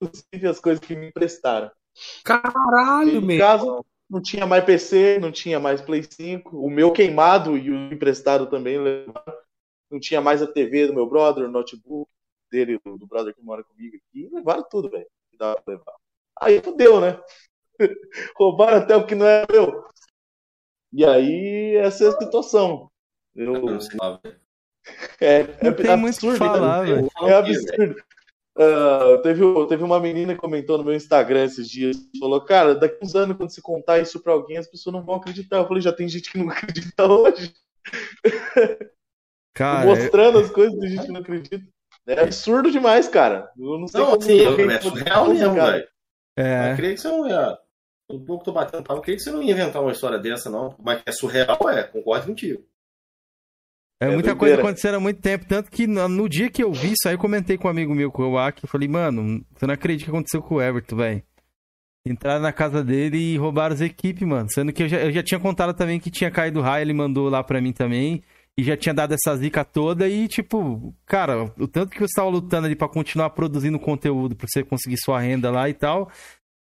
Inclusive 0.00 0.46
as 0.46 0.60
coisas 0.60 0.84
que 0.84 0.94
me 0.94 1.08
emprestaram. 1.08 1.70
Caralho, 2.22 3.22
meu. 3.22 3.38
casa 3.38 3.80
não 4.08 4.20
tinha 4.20 4.46
mais 4.46 4.64
PC, 4.64 5.18
não 5.18 5.32
tinha 5.32 5.58
mais 5.58 5.80
Play 5.80 6.02
5, 6.02 6.56
o 6.58 6.70
meu 6.70 6.92
queimado 6.92 7.56
e 7.56 7.70
o 7.70 7.92
emprestado 7.92 8.46
também 8.46 8.78
levaram. 8.78 9.45
Não 9.90 10.00
tinha 10.00 10.20
mais 10.20 10.42
a 10.42 10.46
TV 10.46 10.86
do 10.86 10.94
meu 10.94 11.08
brother, 11.08 11.44
o 11.44 11.50
notebook 11.50 12.10
dele, 12.50 12.80
do, 12.84 12.98
do 12.98 13.06
brother 13.06 13.34
que 13.34 13.42
mora 13.42 13.64
comigo 13.64 13.96
aqui. 13.96 14.28
Levaram 14.32 14.64
tudo, 14.68 14.90
velho. 14.90 15.06
Que 15.30 15.36
dava 15.36 15.60
pra 15.60 15.74
levar. 15.74 15.94
Aí 16.40 16.60
fudeu, 16.60 17.00
né? 17.00 17.20
Roubaram 18.36 18.78
até 18.78 18.96
o 18.96 19.06
que 19.06 19.14
não 19.14 19.26
era 19.26 19.46
meu. 19.50 19.84
E 20.92 21.04
aí, 21.04 21.76
essa 21.76 22.04
é 22.04 22.08
a 22.08 22.12
situação. 22.12 22.90
Eu, 23.34 23.52
Não 23.52 23.78
é, 25.20 25.40
é 25.40 25.42
Não 25.62 25.74
tem 25.74 25.96
muito 25.96 26.16
o 26.16 26.20
que 26.20 26.26
absurdo, 26.26 26.38
falar, 26.38 26.84
né? 26.84 26.94
velho. 26.94 27.08
É 27.22 27.32
absurdo. 27.32 27.96
Ah, 28.58 29.18
teve, 29.22 29.42
teve 29.68 29.84
uma 29.84 30.00
menina 30.00 30.34
que 30.34 30.40
comentou 30.40 30.78
no 30.78 30.84
meu 30.84 30.94
Instagram 30.94 31.44
esses 31.44 31.68
dias, 31.68 31.96
falou, 32.18 32.40
cara, 32.40 32.74
daqui 32.74 33.04
uns 33.04 33.14
anos, 33.14 33.36
quando 33.36 33.50
você 33.50 33.60
contar 33.60 33.98
isso 33.98 34.18
pra 34.22 34.32
alguém, 34.32 34.56
as 34.56 34.66
pessoas 34.66 34.94
não 34.94 35.04
vão 35.04 35.16
acreditar. 35.16 35.58
Eu 35.58 35.68
falei, 35.68 35.82
já 35.82 35.92
tem 35.92 36.08
gente 36.08 36.32
que 36.32 36.38
não 36.38 36.48
acredita 36.50 37.06
hoje. 37.06 37.54
Cara, 39.56 39.82
é- 39.82 39.86
mostrando 39.86 40.38
as 40.38 40.50
coisas 40.50 40.78
e 40.82 40.86
a 40.86 40.88
gente 40.88 41.08
não 41.10 41.20
acredita. 41.20 41.60
É 42.06 42.20
absurdo 42.20 42.70
demais, 42.70 43.08
cara. 43.08 43.50
Eu 43.58 43.78
não 43.78 43.88
sei 43.88 44.00
Não, 44.00 44.10
como 44.10 44.22
assim, 44.22 44.36
eu, 44.38 44.70
é 44.70 44.80
surreal 44.80 45.28
mesmo, 45.28 45.54
velho. 45.54 45.88
é, 46.38 46.72
Eu 46.72 46.76
creio 46.76 46.94
que 46.94 47.00
você 47.00 47.08
não 47.08 47.28
ia. 47.28 47.58
Um 48.08 48.24
pouco 48.24 48.44
tô 48.44 48.52
batendo 48.52 48.84
papo, 48.84 49.00
eu 49.00 49.02
creio 49.02 49.18
que 49.18 49.24
você 49.24 49.32
não 49.32 49.42
ia 49.42 49.52
inventar 49.52 49.82
uma 49.82 49.90
história 49.90 50.18
dessa, 50.18 50.48
não. 50.48 50.76
Mas 50.78 51.02
que 51.02 51.10
é 51.10 51.12
surreal, 51.12 51.58
é, 51.68 51.82
concordo 51.82 52.26
contigo. 52.26 52.62
é 54.00 54.06
é 54.06 54.10
muita 54.10 54.34
doideira. 54.34 54.36
coisa 54.36 54.54
acontecendo 54.56 54.94
há 54.96 55.00
muito 55.00 55.20
tempo. 55.20 55.46
Tanto 55.48 55.70
que 55.70 55.86
no, 55.86 56.06
no 56.08 56.28
dia 56.28 56.48
que 56.50 56.62
eu 56.62 56.72
vi 56.72 56.92
isso 56.92 57.08
aí, 57.08 57.14
eu 57.14 57.18
comentei 57.18 57.58
com 57.58 57.66
um 57.66 57.70
amigo 57.70 57.94
meu, 57.94 58.12
com 58.12 58.22
o 58.30 58.38
Aki, 58.38 58.64
eu 58.64 58.68
falei, 58.68 58.86
mano, 58.86 59.44
você 59.56 59.66
não 59.66 59.74
acredita 59.74 60.04
o 60.04 60.12
que 60.12 60.16
aconteceu 60.16 60.42
com 60.42 60.56
o 60.56 60.62
Everton, 60.62 60.96
velho. 60.96 61.22
Entraram 62.06 62.40
na 62.40 62.52
casa 62.52 62.84
dele 62.84 63.16
e 63.18 63.36
roubaram 63.36 63.74
as 63.74 63.80
equipes, 63.80 64.26
mano. 64.26 64.48
Sendo 64.48 64.72
que 64.72 64.84
eu 64.84 64.88
já, 64.88 64.98
eu 64.98 65.10
já 65.10 65.24
tinha 65.24 65.40
contado 65.40 65.74
também 65.74 65.98
que 65.98 66.08
tinha 66.10 66.30
caído 66.30 66.60
raio, 66.60 66.82
ele 66.82 66.92
mandou 66.92 67.28
lá 67.28 67.42
pra 67.42 67.60
mim 67.60 67.72
também. 67.72 68.22
E 68.58 68.62
já 68.62 68.76
tinha 68.76 68.94
dado 68.94 69.12
essa 69.14 69.36
zica 69.36 69.64
toda 69.64 70.08
e, 70.08 70.26
tipo, 70.28 70.94
cara, 71.04 71.52
o 71.58 71.68
tanto 71.68 71.90
que 71.90 72.00
você 72.00 72.14
tava 72.14 72.30
lutando 72.30 72.66
ali 72.66 72.74
pra 72.74 72.88
continuar 72.88 73.30
produzindo 73.30 73.78
conteúdo, 73.78 74.34
pra 74.34 74.46
você 74.48 74.62
conseguir 74.62 74.96
sua 74.98 75.20
renda 75.20 75.50
lá 75.50 75.68
e 75.68 75.74
tal. 75.74 76.10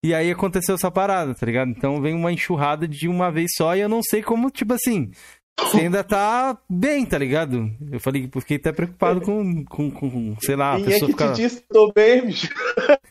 E 0.05 0.14
aí 0.14 0.30
aconteceu 0.30 0.74
essa 0.74 0.90
parada, 0.90 1.34
tá 1.34 1.47
ligado? 1.47 1.70
Então 1.70 2.01
vem 2.01 2.14
uma 2.14 2.32
enxurrada 2.32 2.88
de 2.88 3.07
uma 3.09 3.30
vez 3.30 3.51
só 3.57 3.76
e 3.76 3.80
eu 3.80 3.88
não 3.88 4.03
sei 4.03 4.22
como, 4.22 4.51
tipo 4.51 4.72
assim, 4.72 5.12
você 5.61 5.82
ainda 5.82 6.03
tá 6.03 6.59
bem, 6.68 7.05
tá 7.05 7.18
ligado? 7.18 7.70
Eu 7.90 8.01
falei, 8.01 8.28
fiquei 8.40 8.57
até 8.57 8.72
preocupado 8.72 9.20
com, 9.20 9.64
com, 9.64 9.90
com 9.90 10.36
sei 10.40 10.57
lá, 10.57 10.72
a 10.72 10.76
Quem 10.76 10.86
é 10.86 10.88
pessoa 10.88 11.07
que 11.07 11.12
ficar... 11.12 11.32
te 11.34 11.43
disse 11.43 11.61
que 11.61 11.68
tô 11.68 11.93
bem, 11.95 12.26
bicho? 12.26 12.49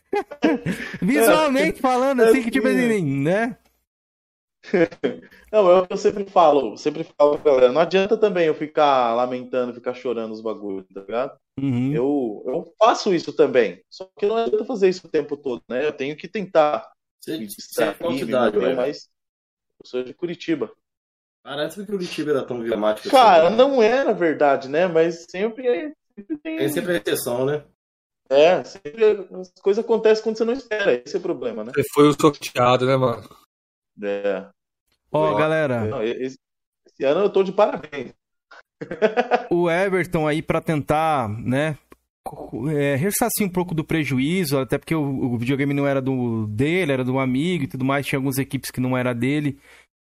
Visualmente 1.01 1.79
falando, 1.79 2.23
assim, 2.23 2.41
que 2.43 2.51
tipo 2.51 2.67
Assim, 2.67 2.85
assim, 2.85 3.19
né? 3.21 3.55
Não, 5.51 5.69
é 5.69 5.81
o 5.81 5.87
que 5.87 5.93
eu 5.93 5.97
sempre 5.97 6.25
falo, 6.25 6.77
sempre 6.77 7.03
falo 7.03 7.37
pra 7.37 7.51
galera, 7.51 7.73
não 7.73 7.81
adianta 7.81 8.15
também 8.15 8.45
eu 8.45 8.55
ficar 8.55 9.13
lamentando, 9.15 9.73
ficar 9.73 9.93
chorando 9.93 10.31
os 10.31 10.41
bagulhos, 10.41 10.85
tá 10.93 11.01
ligado? 11.01 11.37
Uhum. 11.59 11.93
Eu, 11.93 12.43
eu 12.45 12.73
faço 12.79 13.13
isso 13.13 13.33
também, 13.33 13.83
só 13.89 14.09
que 14.17 14.25
não 14.25 14.37
adianta 14.37 14.63
fazer 14.63 14.87
isso 14.89 15.07
o 15.07 15.09
tempo 15.09 15.35
todo, 15.35 15.61
né? 15.67 15.85
Eu 15.85 15.91
tenho 15.91 16.15
que 16.15 16.27
tentar 16.27 16.89
Você, 17.19 17.37
me 17.37 17.47
você 17.47 17.83
é 17.83 17.87
me 18.07 18.25
manter, 18.25 18.59
velho? 18.59 18.77
mas 18.77 19.09
eu 19.79 19.85
sou 19.85 20.03
de 20.03 20.13
Curitiba. 20.13 20.71
Parece 21.43 21.79
que 21.79 21.91
Curitiba 21.91 22.31
era 22.31 22.43
tão 22.43 22.59
gramática 22.63 23.09
Cara, 23.09 23.47
assim. 23.47 23.57
não 23.57 23.81
é 23.81 24.03
na 24.03 24.13
verdade, 24.13 24.69
né? 24.69 24.87
Mas 24.87 25.25
sempre, 25.29 25.93
sempre 26.15 26.37
tem. 26.37 26.57
Tem 26.57 26.69
sempre 26.69 26.93
a 26.93 26.97
exceção, 26.97 27.45
né? 27.45 27.63
É, 28.29 28.63
sempre 28.63 29.27
as 29.33 29.51
coisas 29.61 29.83
acontecem 29.83 30.23
quando 30.23 30.37
você 30.37 30.45
não 30.45 30.53
espera. 30.53 30.93
Esse 30.93 31.15
é 31.15 31.19
o 31.19 31.21
problema, 31.21 31.63
né? 31.63 31.71
Você 31.75 31.83
foi 31.93 32.07
o 32.07 32.13
sorteado, 32.13 32.85
né, 32.85 32.95
mano? 32.95 33.27
É. 34.01 34.47
Ó, 35.11 35.33
Ó, 35.33 35.35
galera, 35.35 35.85
Não, 35.85 36.03
esse, 36.03 36.37
esse 36.85 37.03
ano 37.03 37.21
eu 37.21 37.29
tô 37.29 37.43
de 37.43 37.51
parabéns. 37.51 38.13
o 39.51 39.69
Everton 39.69 40.27
aí 40.27 40.41
pra 40.41 40.61
tentar, 40.61 41.29
né, 41.29 41.77
é, 42.69 42.95
ressarcir 42.95 43.45
um 43.45 43.49
pouco 43.49 43.73
do 43.73 43.83
prejuízo, 43.83 44.59
até 44.59 44.77
porque 44.77 44.95
o, 44.95 45.01
o 45.01 45.37
videogame 45.37 45.73
não 45.73 45.87
era 45.87 46.01
do 46.01 46.47
dele, 46.47 46.91
era 46.91 47.03
do 47.03 47.19
amigo 47.19 47.63
e 47.63 47.67
tudo 47.67 47.83
mais, 47.83 48.05
tinha 48.05 48.17
algumas 48.17 48.37
equipes 48.37 48.71
que 48.71 48.79
não 48.79 48.97
era 48.97 49.13
dele, 49.13 49.57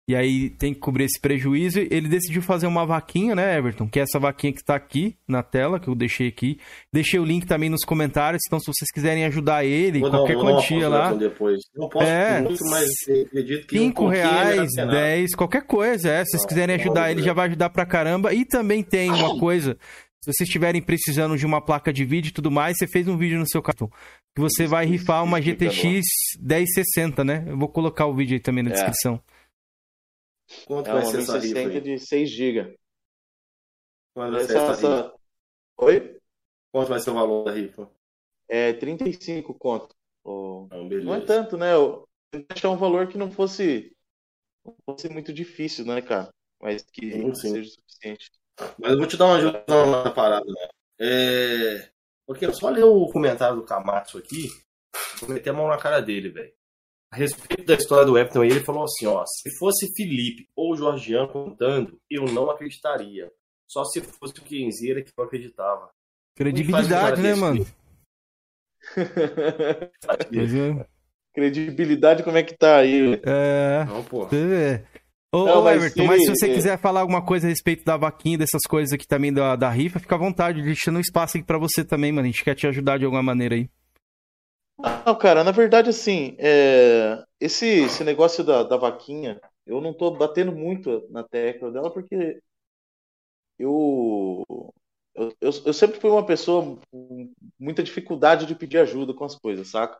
e 0.09 0.17
aí 0.17 0.51
tem 0.51 0.75
que 0.75 0.81
cobrir 0.81 1.05
esse 1.05 1.21
prejuízo. 1.21 1.79
Ele 1.79 2.09
decidiu 2.09 2.43
fazer 2.43 2.67
uma 2.67 2.85
vaquinha, 2.85 3.35
né, 3.35 3.57
Everton? 3.57 3.89
Que 3.89 4.01
é 4.01 4.03
essa 4.03 4.19
vaquinha 4.19 4.53
que 4.53 4.65
tá 4.65 4.75
aqui 4.75 5.17
na 5.29 5.43
tela, 5.43 5.79
que 5.79 5.87
eu 5.89 5.95
deixei 5.95 6.27
aqui. 6.29 6.59
Deixei 6.93 7.21
o 7.21 7.25
link 7.25 7.47
também 7.47 7.71
nos 7.71 7.85
comentários, 7.85 8.41
então 8.47 8.59
se 8.59 8.67
vocês 8.67 8.91
quiserem 8.93 9.25
ajudar 9.27 9.65
ele, 9.65 10.01
Vou 10.01 10.11
qualquer 10.11 10.35
dar 10.37 10.43
quantia 10.43 10.89
lá. 10.89 11.13
Depois. 11.13 11.59
Não 11.77 11.89
posso 11.89 12.07
É. 12.07 12.41
muito, 12.41 12.65
mas 12.71 12.89
acredito 13.27 13.67
que 13.69 13.79
um 13.79 13.83
5 13.85 13.95
pouquinho 14.03 14.21
é 14.21 14.25
melhor 14.27 14.45
reais, 14.55 14.71
que 14.71 14.77
nada. 14.77 14.93
10, 14.93 15.35
qualquer 15.37 15.63
coisa, 15.63 16.11
é. 16.11 16.25
Se 16.25 16.31
vocês 16.33 16.47
quiserem 16.47 16.75
ajudar 16.75 17.03
não, 17.03 17.11
ele, 17.11 17.23
já 17.23 17.33
vai 17.33 17.47
ajudar 17.47 17.71
pra 17.71 17.87
caramba. 17.87 18.35
E 18.35 18.45
também 18.45 18.83
tem 18.83 19.11
uma 19.11 19.39
coisa, 19.39 19.77
se 20.25 20.33
vocês 20.33 20.49
estiverem 20.49 20.83
precisando 20.83 21.37
de 21.37 21.47
uma 21.47 21.61
placa 21.65 21.93
de 21.93 22.05
vídeo 22.05 22.31
e 22.31 22.33
tudo 22.33 22.51
mais, 22.51 22.77
você 22.77 22.89
fez 22.89 23.07
um 23.07 23.17
vídeo 23.17 23.39
no 23.39 23.49
seu 23.49 23.63
cartão. 23.63 23.89
Que 24.35 24.41
você 24.41 24.67
vai 24.67 24.87
rifar 24.87 25.23
uma 25.25 25.41
GTX 25.41 26.03
1060, 26.41 27.25
né? 27.25 27.45
Eu 27.47 27.57
vou 27.57 27.69
colocar 27.69 28.07
o 28.07 28.15
vídeo 28.15 28.35
aí 28.35 28.41
também 28.41 28.63
na 28.65 28.71
É. 28.71 28.73
descrição. 28.73 29.21
Quanto 30.67 30.89
É 30.89 30.93
vai 30.93 31.05
ser 31.05 31.19
essa 31.19 31.39
rifa 31.39 31.69
1060 31.69 31.71
aí? 31.71 31.81
de 31.81 31.99
6 31.99 32.31
GB. 32.31 32.79
Quanto 34.15 34.33
vai 34.33 34.45
ser 34.45 34.57
Essa, 34.57 34.73
essa 34.73 34.73
rifa? 34.73 35.15
Oi? 35.79 36.21
Quanto 36.73 36.89
vai 36.89 37.01
ser 37.01 37.11
o 37.11 37.15
valor 37.15 37.45
da 37.45 37.53
rifa? 37.53 37.91
É 38.49 38.73
35 38.73 39.55
conto. 39.55 39.95
Ô, 40.25 40.67
Não, 40.71 40.85
Não 40.89 41.15
é 41.15 41.21
tanto, 41.21 41.57
né? 41.57 41.75
Eu 41.75 42.09
achar 42.49 42.71
um 42.71 42.77
valor 42.77 43.09
que 43.09 43.19
não 43.19 43.31
fosse, 43.31 43.93
não 44.65 44.75
fosse 44.85 45.09
muito 45.09 45.33
difícil, 45.33 45.85
né, 45.85 46.03
cara? 46.03 46.31
Mas 46.61 46.83
que 46.83 47.13
Sim, 47.13 47.35
sim. 47.35 47.49
seja 47.53 47.71
suficiente. 47.71 48.31
Mas 48.79 48.93
eu 48.93 48.99
vou 48.99 49.07
te 49.07 49.17
dar 49.17 49.27
uma 49.27 49.37
ajuda 49.37 49.65
na 50.05 50.11
parada, 50.11 50.47
né? 50.47 50.69
É... 51.01 51.91
Porque 52.27 52.45
eu 52.47 52.53
só 52.53 52.69
ler 52.69 52.85
o 52.85 53.09
comentário 53.11 53.57
do 53.57 53.65
Kamatsu 53.65 54.19
aqui, 54.19 54.49
vou 55.21 55.31
meter 55.31 55.51
a 55.51 55.53
mão 55.53 55.69
na 55.69 55.79
cara 55.79 56.01
dele, 56.01 56.29
velho. 56.31 56.53
A 57.13 57.17
respeito 57.17 57.65
da 57.65 57.75
história 57.75 58.07
do 58.07 58.17
Everton, 58.17 58.45
ele 58.45 58.61
falou 58.61 58.85
assim, 58.85 59.07
ó, 59.07 59.25
se 59.27 59.51
fosse 59.59 59.93
Felipe 59.97 60.49
ou 60.55 60.77
Jorgian 60.77 61.27
contando, 61.27 61.99
eu 62.09 62.25
não 62.27 62.49
acreditaria. 62.49 63.31
Só 63.69 63.85
se 63.85 64.01
fosse 64.01 64.39
o 64.39 64.43
Kenzeira 64.43 65.03
que 65.03 65.11
eu 65.17 65.25
acreditava. 65.25 65.91
Credibilidade, 66.37 67.21
né, 67.21 67.35
mano? 67.35 67.67
é. 68.97 69.91
Credibilidade, 71.35 72.23
como 72.23 72.37
é 72.37 72.43
que 72.43 72.57
tá 72.57 72.79
aí? 72.79 73.21
É. 73.25 73.85
Não, 73.87 74.03
pô. 74.05 74.27
Ô, 75.33 75.45
Não, 75.45 75.63
mas 75.63 75.77
Everton, 75.77 76.05
mas 76.07 76.25
se 76.25 76.29
você 76.29 76.53
quiser 76.53 76.77
falar 76.79 77.01
alguma 77.01 77.25
coisa 77.25 77.47
a 77.47 77.51
respeito 77.51 77.85
da 77.85 77.97
vaquinha, 77.97 78.37
dessas 78.37 78.63
coisas 78.69 78.93
aqui 78.93 79.07
também 79.07 79.33
da, 79.33 79.55
da 79.55 79.71
rifa, 79.71 80.01
fica 80.01 80.17
à 80.17 80.19
vontade, 80.19 80.61
deixando 80.61 80.97
um 80.97 81.01
espaço 81.01 81.37
aqui 81.37 81.47
pra 81.47 81.59
você 81.59 81.85
também, 81.85 82.11
mano. 82.11 82.27
A 82.27 82.31
gente 82.31 82.43
quer 82.43 82.57
te 82.57 82.67
ajudar 82.67 82.99
de 82.99 83.05
alguma 83.05 83.23
maneira 83.23 83.55
aí. 83.55 83.69
Não, 84.83 85.15
cara, 85.19 85.45
na 85.45 85.51
verdade, 85.51 85.91
assim, 85.91 86.35
é, 86.39 87.23
esse, 87.39 87.67
esse 87.67 88.03
negócio 88.05 88.43
da, 88.45 88.63
da 88.63 88.77
vaquinha, 88.77 89.41
eu 89.67 89.81
não 89.81 89.93
tô 89.93 90.11
batendo 90.13 90.53
muito 90.53 91.07
na 91.11 91.23
tecla 91.23 91.71
dela 91.71 91.93
porque 91.93 92.41
eu, 93.59 94.45
eu, 95.15 95.29
eu, 95.41 95.51
eu 95.67 95.73
sempre 95.73 96.01
fui 96.01 96.11
uma 96.11 96.25
pessoa 96.25 96.79
com 96.91 97.33
muita 97.59 97.83
dificuldade 97.83 98.47
de 98.47 98.55
pedir 98.55 98.79
ajuda 98.79 99.15
com 99.15 99.25
as 99.25 99.37
coisas, 99.37 99.69
saca? 99.69 99.99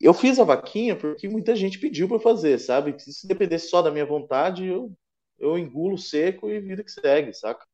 Eu 0.00 0.14
fiz 0.14 0.38
a 0.40 0.44
vaquinha 0.44 0.96
porque 0.96 1.28
muita 1.28 1.56
gente 1.56 1.78
pediu 1.80 2.08
pra 2.08 2.20
fazer, 2.20 2.58
sabe? 2.60 2.96
Se 3.00 3.26
dependesse 3.28 3.68
só 3.70 3.82
da 3.82 3.90
minha 3.92 4.06
vontade, 4.06 4.66
eu, 4.66 4.92
eu 5.38 5.58
engulo 5.58 5.98
seco 5.98 6.50
e 6.50 6.60
vida 6.60 6.84
que 6.84 6.90
segue, 6.92 7.34
saca? 7.34 7.66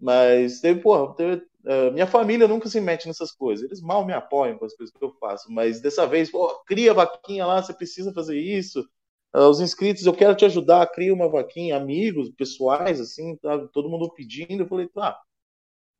Mas 0.00 0.60
teve, 0.60 0.80
porra, 0.82 1.14
teve, 1.16 1.42
eh, 1.66 1.90
minha 1.90 2.06
família 2.06 2.48
nunca 2.48 2.68
se 2.68 2.80
mete 2.80 3.06
nessas 3.06 3.32
coisas. 3.32 3.64
Eles 3.64 3.80
mal 3.80 4.04
me 4.04 4.12
apoiam 4.12 4.58
com 4.58 4.64
as 4.64 4.74
coisas 4.74 4.94
que 4.94 5.04
eu 5.04 5.12
faço. 5.20 5.50
Mas 5.52 5.80
dessa 5.80 6.06
vez, 6.06 6.30
pô, 6.30 6.48
cria 6.64 6.94
vaquinha 6.94 7.46
lá, 7.46 7.62
você 7.62 7.74
precisa 7.74 8.12
fazer 8.12 8.38
isso. 8.38 8.88
Ah, 9.32 9.48
os 9.48 9.60
inscritos, 9.60 10.06
eu 10.06 10.14
quero 10.14 10.34
te 10.36 10.44
ajudar, 10.44 10.86
cria 10.88 11.14
uma 11.14 11.28
vaquinha, 11.28 11.76
amigos, 11.76 12.30
pessoais, 12.30 13.00
assim, 13.00 13.36
tá, 13.36 13.58
todo 13.68 13.88
mundo 13.88 14.12
pedindo. 14.12 14.62
Eu 14.62 14.68
falei, 14.68 14.88
tá, 14.88 15.20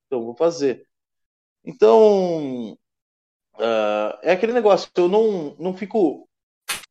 então 0.06 0.24
vou 0.24 0.36
fazer. 0.36 0.86
Então, 1.64 2.78
ah, 3.58 4.18
é 4.22 4.32
aquele 4.32 4.52
negócio, 4.52 4.90
eu 4.96 5.08
não, 5.08 5.56
não 5.58 5.74
fico. 5.76 6.28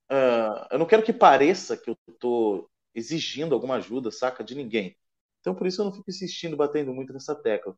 ah, 0.09 0.67
eu 0.72 0.80
não 0.80 0.86
quero 0.88 1.03
que 1.03 1.13
pareça 1.13 1.78
que 1.78 1.89
eu 1.89 1.97
tô 2.20 2.70
exigindo 2.95 3.53
alguma 3.55 3.76
ajuda, 3.76 4.11
saca, 4.11 4.43
de 4.43 4.55
ninguém. 4.55 4.97
Então, 5.41 5.55
por 5.55 5.67
isso 5.67 5.82
eu 5.82 5.86
não 5.86 5.93
fico 5.93 6.09
insistindo, 6.09 6.57
batendo 6.57 6.93
muito 6.93 7.13
nessa 7.13 7.36
tecla. 7.36 7.76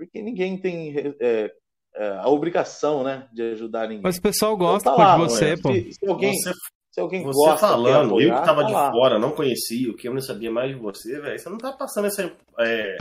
Porque 0.00 0.22
ninguém 0.22 0.58
tem 0.58 0.96
é, 1.20 1.52
é, 1.94 2.08
a 2.20 2.28
obrigação, 2.30 3.04
né, 3.04 3.28
de 3.34 3.42
ajudar 3.52 3.86
ninguém. 3.86 4.02
Mas 4.02 4.16
o 4.16 4.22
pessoal 4.22 4.56
gosta 4.56 4.88
Então 4.88 4.96
tá 4.96 5.04
lá, 5.04 5.16
de 5.16 5.22
você, 5.30 5.56
pô. 5.58 5.72
Se, 5.74 5.92
se 5.92 6.08
alguém, 6.08 6.32
Você, 6.32 6.52
se 6.90 7.00
alguém 7.00 7.22
você 7.22 7.38
gosta, 7.38 7.66
falando, 7.66 8.18
eu 8.18 8.32
apoiar, 8.32 8.40
que 8.40 8.46
tava 8.46 8.62
tá 8.62 8.66
de 8.66 8.72
lá. 8.72 8.90
fora, 8.90 9.18
não 9.18 9.32
conhecia, 9.32 9.90
o 9.90 9.94
que 9.94 10.08
eu 10.08 10.14
não 10.14 10.22
sabia 10.22 10.50
mais 10.50 10.74
de 10.74 10.80
você, 10.80 11.20
velho. 11.20 11.38
Você 11.38 11.50
não 11.50 11.58
tá 11.58 11.70
passando 11.72 12.06
essa, 12.06 12.34
é, 12.60 12.96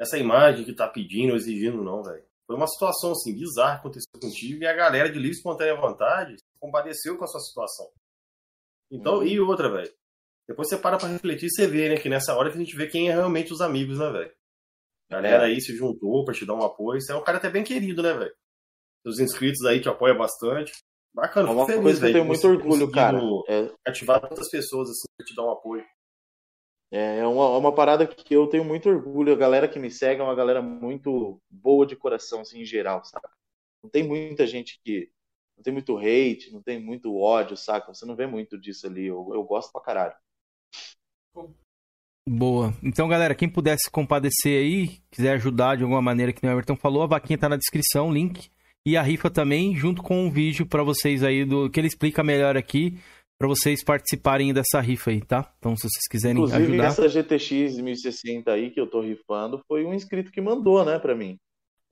essa 0.00 0.16
imagem 0.16 0.64
que 0.64 0.72
tá 0.72 0.88
pedindo 0.88 1.32
ou 1.32 1.36
exigindo, 1.36 1.84
não, 1.84 2.02
velho. 2.02 2.22
Foi 2.46 2.56
uma 2.56 2.66
situação, 2.66 3.12
assim, 3.12 3.34
bizarra 3.34 3.74
que 3.74 3.80
aconteceu 3.80 4.10
contigo 4.18 4.62
e 4.62 4.66
a 4.66 4.72
galera 4.72 5.10
de 5.10 5.18
livre 5.18 5.36
espontânea 5.36 5.76
vontade 5.76 6.36
compadeceu 6.58 7.18
com 7.18 7.24
a 7.24 7.28
sua 7.28 7.40
situação. 7.40 7.86
Então, 8.90 9.16
Uhum. 9.18 9.26
e 9.26 9.38
outra, 9.38 9.70
velho. 9.70 9.92
Depois 10.48 10.68
você 10.68 10.78
para 10.78 10.96
pra 10.96 11.08
refletir 11.08 11.46
e 11.46 11.50
você 11.50 11.66
vê, 11.66 11.90
né, 11.90 11.96
que 11.96 12.08
nessa 12.08 12.34
hora 12.34 12.50
que 12.50 12.56
a 12.56 12.60
gente 12.60 12.74
vê 12.74 12.86
quem 12.86 13.10
é 13.10 13.12
realmente 13.12 13.52
os 13.52 13.60
amigos, 13.60 13.98
né, 13.98 14.10
velho. 14.10 14.32
A 15.12 15.20
galera 15.20 15.44
É. 15.44 15.46
aí 15.46 15.60
se 15.60 15.76
juntou 15.76 16.24
pra 16.24 16.32
te 16.32 16.46
dar 16.46 16.54
um 16.54 16.62
apoio. 16.62 17.00
Você 17.00 17.12
é 17.12 17.14
um 17.14 17.22
cara 17.22 17.36
até 17.36 17.50
bem 17.50 17.62
querido, 17.62 18.02
né, 18.02 18.14
velho? 18.14 18.34
Os 19.04 19.18
inscritos 19.18 19.62
aí 19.66 19.80
te 19.80 19.88
apoiam 19.88 20.16
bastante. 20.16 20.72
Bacana, 21.14 21.50
É 21.50 21.52
uma 21.52 21.66
feliz, 21.66 21.82
coisa 21.82 22.00
que 22.00 22.06
eu 22.06 22.12
tenho 22.12 22.24
de 22.24 22.28
muito 22.28 22.48
orgulho, 22.48 22.90
cara. 22.90 23.20
É, 23.46 23.70
ativar 23.86 24.20
tantas 24.20 24.48
pessoas 24.48 24.88
assim 24.88 25.04
pra 25.14 25.26
te 25.26 25.34
dar 25.34 25.44
um 25.44 25.50
apoio. 25.50 25.84
É 26.90 27.18
é 27.18 27.26
uma, 27.26 27.44
é 27.44 27.58
uma 27.58 27.74
parada 27.74 28.06
que 28.06 28.34
eu 28.34 28.46
tenho 28.46 28.64
muito 28.64 28.88
orgulho. 28.88 29.32
A 29.32 29.36
galera 29.36 29.68
que 29.68 29.78
me 29.78 29.90
segue 29.90 30.20
é 30.22 30.24
uma 30.24 30.34
galera 30.34 30.62
muito 30.62 31.38
boa 31.50 31.86
de 31.86 31.94
coração, 31.96 32.40
assim, 32.40 32.60
em 32.60 32.64
geral, 32.64 33.04
saca? 33.04 33.30
Não 33.82 33.90
tem 33.90 34.02
muita 34.02 34.46
gente 34.46 34.80
que. 34.82 35.10
Não 35.56 35.62
tem 35.62 35.72
muito 35.72 35.98
hate, 35.98 36.50
não 36.50 36.62
tem 36.62 36.80
muito 36.80 37.14
ódio, 37.14 37.56
saca? 37.56 37.92
Você 37.92 38.06
não 38.06 38.16
vê 38.16 38.26
muito 38.26 38.58
disso 38.58 38.86
ali. 38.86 39.06
Eu, 39.06 39.28
eu 39.34 39.42
gosto 39.44 39.70
pra 39.70 39.82
caralho. 39.82 40.14
Boa. 42.28 42.72
Então, 42.82 43.08
galera, 43.08 43.34
quem 43.34 43.48
puder 43.48 43.76
se 43.76 43.90
compadecer 43.90 44.60
aí, 44.60 44.98
quiser 45.10 45.34
ajudar 45.34 45.76
de 45.76 45.82
alguma 45.82 46.00
maneira, 46.00 46.32
que 46.32 46.46
o 46.46 46.50
Everton 46.50 46.76
falou, 46.76 47.02
a 47.02 47.06
vaquinha 47.06 47.38
tá 47.38 47.48
na 47.48 47.56
descrição, 47.56 48.12
link. 48.12 48.48
E 48.86 48.96
a 48.96 49.02
rifa 49.02 49.30
também, 49.30 49.76
junto 49.76 50.02
com 50.02 50.24
um 50.26 50.30
vídeo 50.30 50.66
pra 50.66 50.82
vocês 50.82 51.22
aí, 51.22 51.44
do 51.44 51.70
que 51.70 51.78
ele 51.78 51.86
explica 51.86 52.22
melhor 52.22 52.56
aqui, 52.56 52.98
pra 53.38 53.48
vocês 53.48 53.82
participarem 53.84 54.52
dessa 54.52 54.80
rifa 54.80 55.10
aí, 55.10 55.20
tá? 55.20 55.52
Então, 55.58 55.74
se 55.76 55.82
vocês 55.82 56.08
quiserem 56.08 56.36
Inclusive, 56.36 56.62
ajudar. 56.62 56.84
essa 56.84 57.08
GTX 57.08 57.78
1060 57.78 58.52
aí 58.52 58.70
que 58.70 58.80
eu 58.80 58.86
tô 58.86 59.00
rifando 59.00 59.60
foi 59.66 59.84
um 59.84 59.94
inscrito 59.94 60.30
que 60.30 60.40
mandou, 60.40 60.84
né, 60.84 60.98
pra 60.98 61.14
mim. 61.14 61.36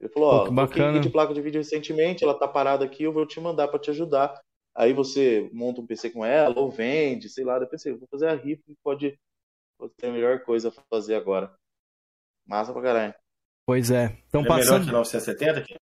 Ele 0.01 0.13
falou: 0.13 0.29
Ó, 0.31 0.39
que 0.49 0.55
troquei 0.55 0.81
bacana. 0.83 1.01
de 1.01 1.11
placa 1.11 1.35
de 1.35 1.43
vídeo 1.43 1.59
recentemente, 1.59 2.25
ela 2.25 2.35
tá 2.35 2.49
parada 2.49 2.85
aqui, 2.85 3.03
eu 3.03 3.13
vou 3.13 3.27
te 3.27 3.41
mandar 3.41 3.69
pra 3.69 3.79
te 3.79 3.91
ajudar. 3.91 4.41
aí 4.75 4.93
você 4.93 5.51
monta 5.53 5.81
um 5.81 5.87
PC 5.87 6.11
com 6.11 6.25
ela, 6.25 6.59
ou 6.59 6.71
vende, 6.71 7.29
sei 7.29 7.45
lá. 7.45 7.55
Depois 7.59 7.83
pensei, 7.83 7.93
vou 7.93 8.09
fazer 8.11 8.29
a 8.29 8.35
rifa 8.35 8.63
pode, 8.83 9.19
pode 9.81 9.93
ser 9.99 10.07
a 10.07 10.13
melhor 10.13 10.41
coisa 10.41 10.69
a 10.69 10.83
fazer 10.89 11.15
agora. 11.15 11.53
Massa 12.47 12.73
pra 12.73 12.83
caralho. 12.83 13.15
Pois 13.67 13.91
é. 13.91 14.17
Então, 14.29 14.43
é 14.43 14.47
passando... 14.47 14.87
melhor 14.87 15.05
que 15.05 15.13
970 15.13 15.61
aqui? 15.61 15.75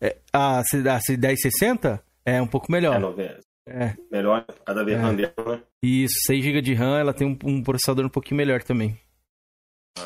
É, 0.00 0.18
a, 0.32 0.60
a 0.60 0.62
1060 1.08 2.04
é 2.24 2.40
um 2.40 2.46
pouco 2.46 2.70
melhor. 2.70 2.96
É, 2.96 2.98
90. 2.98 3.40
É. 3.66 3.96
Melhor, 4.10 4.44
cada 4.64 4.84
vez 4.84 4.98
É. 4.98 5.00
RAM 5.00 5.14
dela, 5.14 5.56
né? 5.56 5.62
Isso, 5.82 6.14
6 6.26 6.44
GB 6.44 6.60
de 6.62 6.74
RAM, 6.74 6.98
ela 6.98 7.14
tem 7.14 7.26
um, 7.26 7.38
um 7.44 7.62
processador 7.62 8.04
um 8.04 8.10
pouquinho 8.10 8.36
melhor 8.36 8.62
também. 8.62 8.98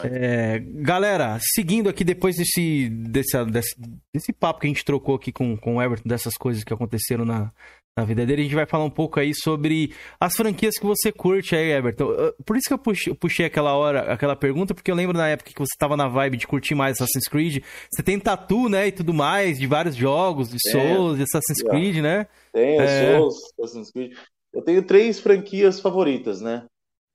É, 0.05 0.59
galera, 0.59 1.39
seguindo 1.41 1.89
aqui 1.89 2.05
depois 2.05 2.37
desse, 2.37 2.89
desse, 2.91 3.45
desse, 3.47 3.74
desse 4.14 4.32
papo 4.32 4.61
que 4.61 4.66
a 4.66 4.68
gente 4.68 4.84
trocou 4.84 5.14
aqui 5.14 5.32
com, 5.32 5.57
com 5.57 5.76
o 5.76 5.82
Everton, 5.82 6.09
dessas 6.09 6.34
coisas 6.34 6.64
que 6.64 6.74
aconteceram 6.74 7.24
na, 7.24 7.53
na 7.97 8.05
vida 8.05 8.27
dele, 8.27 8.43
a 8.43 8.45
gente 8.45 8.55
vai 8.55 8.67
falar 8.67 8.85
um 8.85 8.91
pouco 8.91 9.19
aí 9.19 9.33
sobre 9.35 9.95
as 10.21 10.35
franquias 10.35 10.75
que 10.79 10.85
você 10.85 11.11
curte 11.11 11.57
aí, 11.57 11.73
Everton. 11.73 12.11
Uh, 12.11 12.43
Por 12.45 12.57
isso 12.57 12.69
que 12.69 12.75
eu 12.75 13.17
puxei, 13.17 13.47
aquela 13.47 13.75
hora, 13.75 14.13
aquela 14.13 14.37
pergunta, 14.37 14.75
porque 14.75 14.91
eu 14.91 14.95
lembro 14.95 15.17
na 15.17 15.29
época 15.29 15.51
que 15.51 15.59
você 15.59 15.73
tava 15.79 15.97
na 15.97 16.07
vibe 16.07 16.37
de 16.37 16.47
curtir 16.47 16.75
mais 16.75 16.97
Assassin's 17.01 17.27
Creed. 17.27 17.65
Você 17.91 18.03
tem 18.03 18.21
tatu, 18.21 18.69
né, 18.69 18.89
e 18.89 18.93
tudo 18.93 19.15
mais, 19.15 19.59
de 19.59 19.67
vários 19.67 19.97
jogos, 19.97 20.51
de. 20.51 20.59
Souls, 20.71 21.17
de 21.17 21.23
Assassin's. 21.23 21.63
Creed, 21.63 22.03
né? 22.03 22.27
Tem, 22.53 22.79
É. 22.79 23.17
Souls, 23.17 23.35
Assassin's 23.59 23.91
Creed. 23.91 24.13
Eu 24.53 24.63
tenho 24.63 24.83
três 24.85 25.19
franquias 25.19 25.81
favoritas, 25.81 26.43
né? 26.43 26.67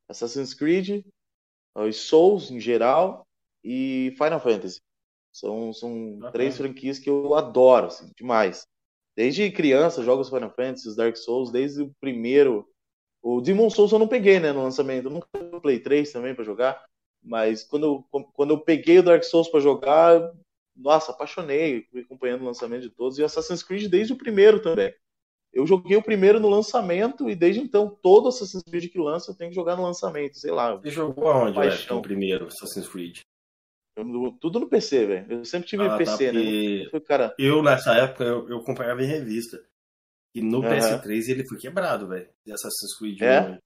Assassin's 0.09 0.55
Creed, 0.55 1.03
os 1.75 1.95
Souls 1.97 2.49
em 2.49 2.59
geral 2.59 3.23
e 3.63 4.15
Final 4.17 4.39
Fantasy. 4.39 4.79
São, 5.31 5.71
são 5.73 6.19
três 6.31 6.57
franquias 6.57 6.97
que 6.97 7.09
eu 7.09 7.35
adoro, 7.35 7.87
assim, 7.87 8.09
demais. 8.17 8.65
Desde 9.15 9.51
criança, 9.51 10.03
jogo 10.03 10.21
os 10.21 10.29
Final 10.29 10.49
Fantasy, 10.49 10.87
os 10.87 10.95
Dark 10.95 11.15
Souls, 11.17 11.51
desde 11.51 11.83
o 11.83 11.93
primeiro. 11.99 12.67
O 13.21 13.41
Demon 13.41 13.69
Souls 13.69 13.91
eu 13.91 13.99
não 13.99 14.07
peguei, 14.07 14.39
né, 14.39 14.51
no 14.51 14.63
lançamento. 14.63 15.05
Eu 15.05 15.11
nunca 15.11 15.27
Play 15.61 15.79
3 15.79 16.11
também 16.11 16.33
pra 16.33 16.43
jogar. 16.43 16.83
Mas 17.23 17.63
quando 17.63 17.85
eu, 17.85 18.23
quando 18.33 18.51
eu 18.51 18.59
peguei 18.59 18.99
o 18.99 19.03
Dark 19.03 19.23
Souls 19.23 19.47
pra 19.47 19.59
jogar, 19.59 20.31
nossa, 20.75 21.11
apaixonei, 21.11 21.85
fui 21.91 22.01
acompanhando 22.01 22.41
o 22.41 22.45
lançamento 22.45 22.81
de 22.81 22.89
todos. 22.89 23.19
E 23.19 23.23
Assassin's 23.23 23.61
Creed 23.61 23.87
desde 23.87 24.13
o 24.13 24.17
primeiro 24.17 24.59
também. 24.59 24.93
Eu 25.53 25.67
joguei 25.67 25.97
o 25.97 26.01
primeiro 26.01 26.39
no 26.39 26.49
lançamento 26.49 27.29
e 27.29 27.35
desde 27.35 27.61
então 27.61 27.89
todo 28.01 28.29
Assassin's 28.29 28.63
Creed 28.63 28.89
que 28.89 28.97
lança 28.97 29.29
eu 29.29 29.35
tenho 29.35 29.51
que 29.51 29.55
jogar 29.55 29.75
no 29.75 29.83
lançamento, 29.83 30.37
sei 30.37 30.51
lá. 30.51 30.75
Você 30.75 30.89
jogou 30.89 31.27
aonde, 31.27 31.55
Paixão. 31.55 31.99
O 31.99 32.01
primeiro 32.01 32.47
Assassin's 32.47 32.87
Creed? 32.87 33.19
Eu- 33.95 34.37
tudo 34.39 34.59
no 34.59 34.69
PC, 34.69 35.05
velho. 35.05 35.31
Eu 35.31 35.45
sempre 35.45 35.67
tive 35.67 35.83
Ah, 35.83 35.89
tá, 35.89 35.97
PC, 35.97 36.31
né? 36.31 36.39
porque- 36.41 36.89
Eu 36.95 37.01
cara, 37.01 37.35
Eu, 37.37 37.63
nessa 37.63 37.93
época, 37.95 38.23
eu, 38.23 38.47
eu 38.49 38.57
acompanhava 38.59 39.01
em 39.03 39.07
revista. 39.07 39.57
E 40.33 40.41
no 40.41 40.59
Aham. 40.63 40.69
PS3 40.75 41.27
ele 41.27 41.45
foi 41.47 41.57
quebrado, 41.57 42.07
velho. 42.07 42.29
De 42.45 42.53
Assassin's 42.53 42.97
Creed 42.97 43.21
É? 43.21 43.41
1, 43.41 43.43
velho. 43.49 43.61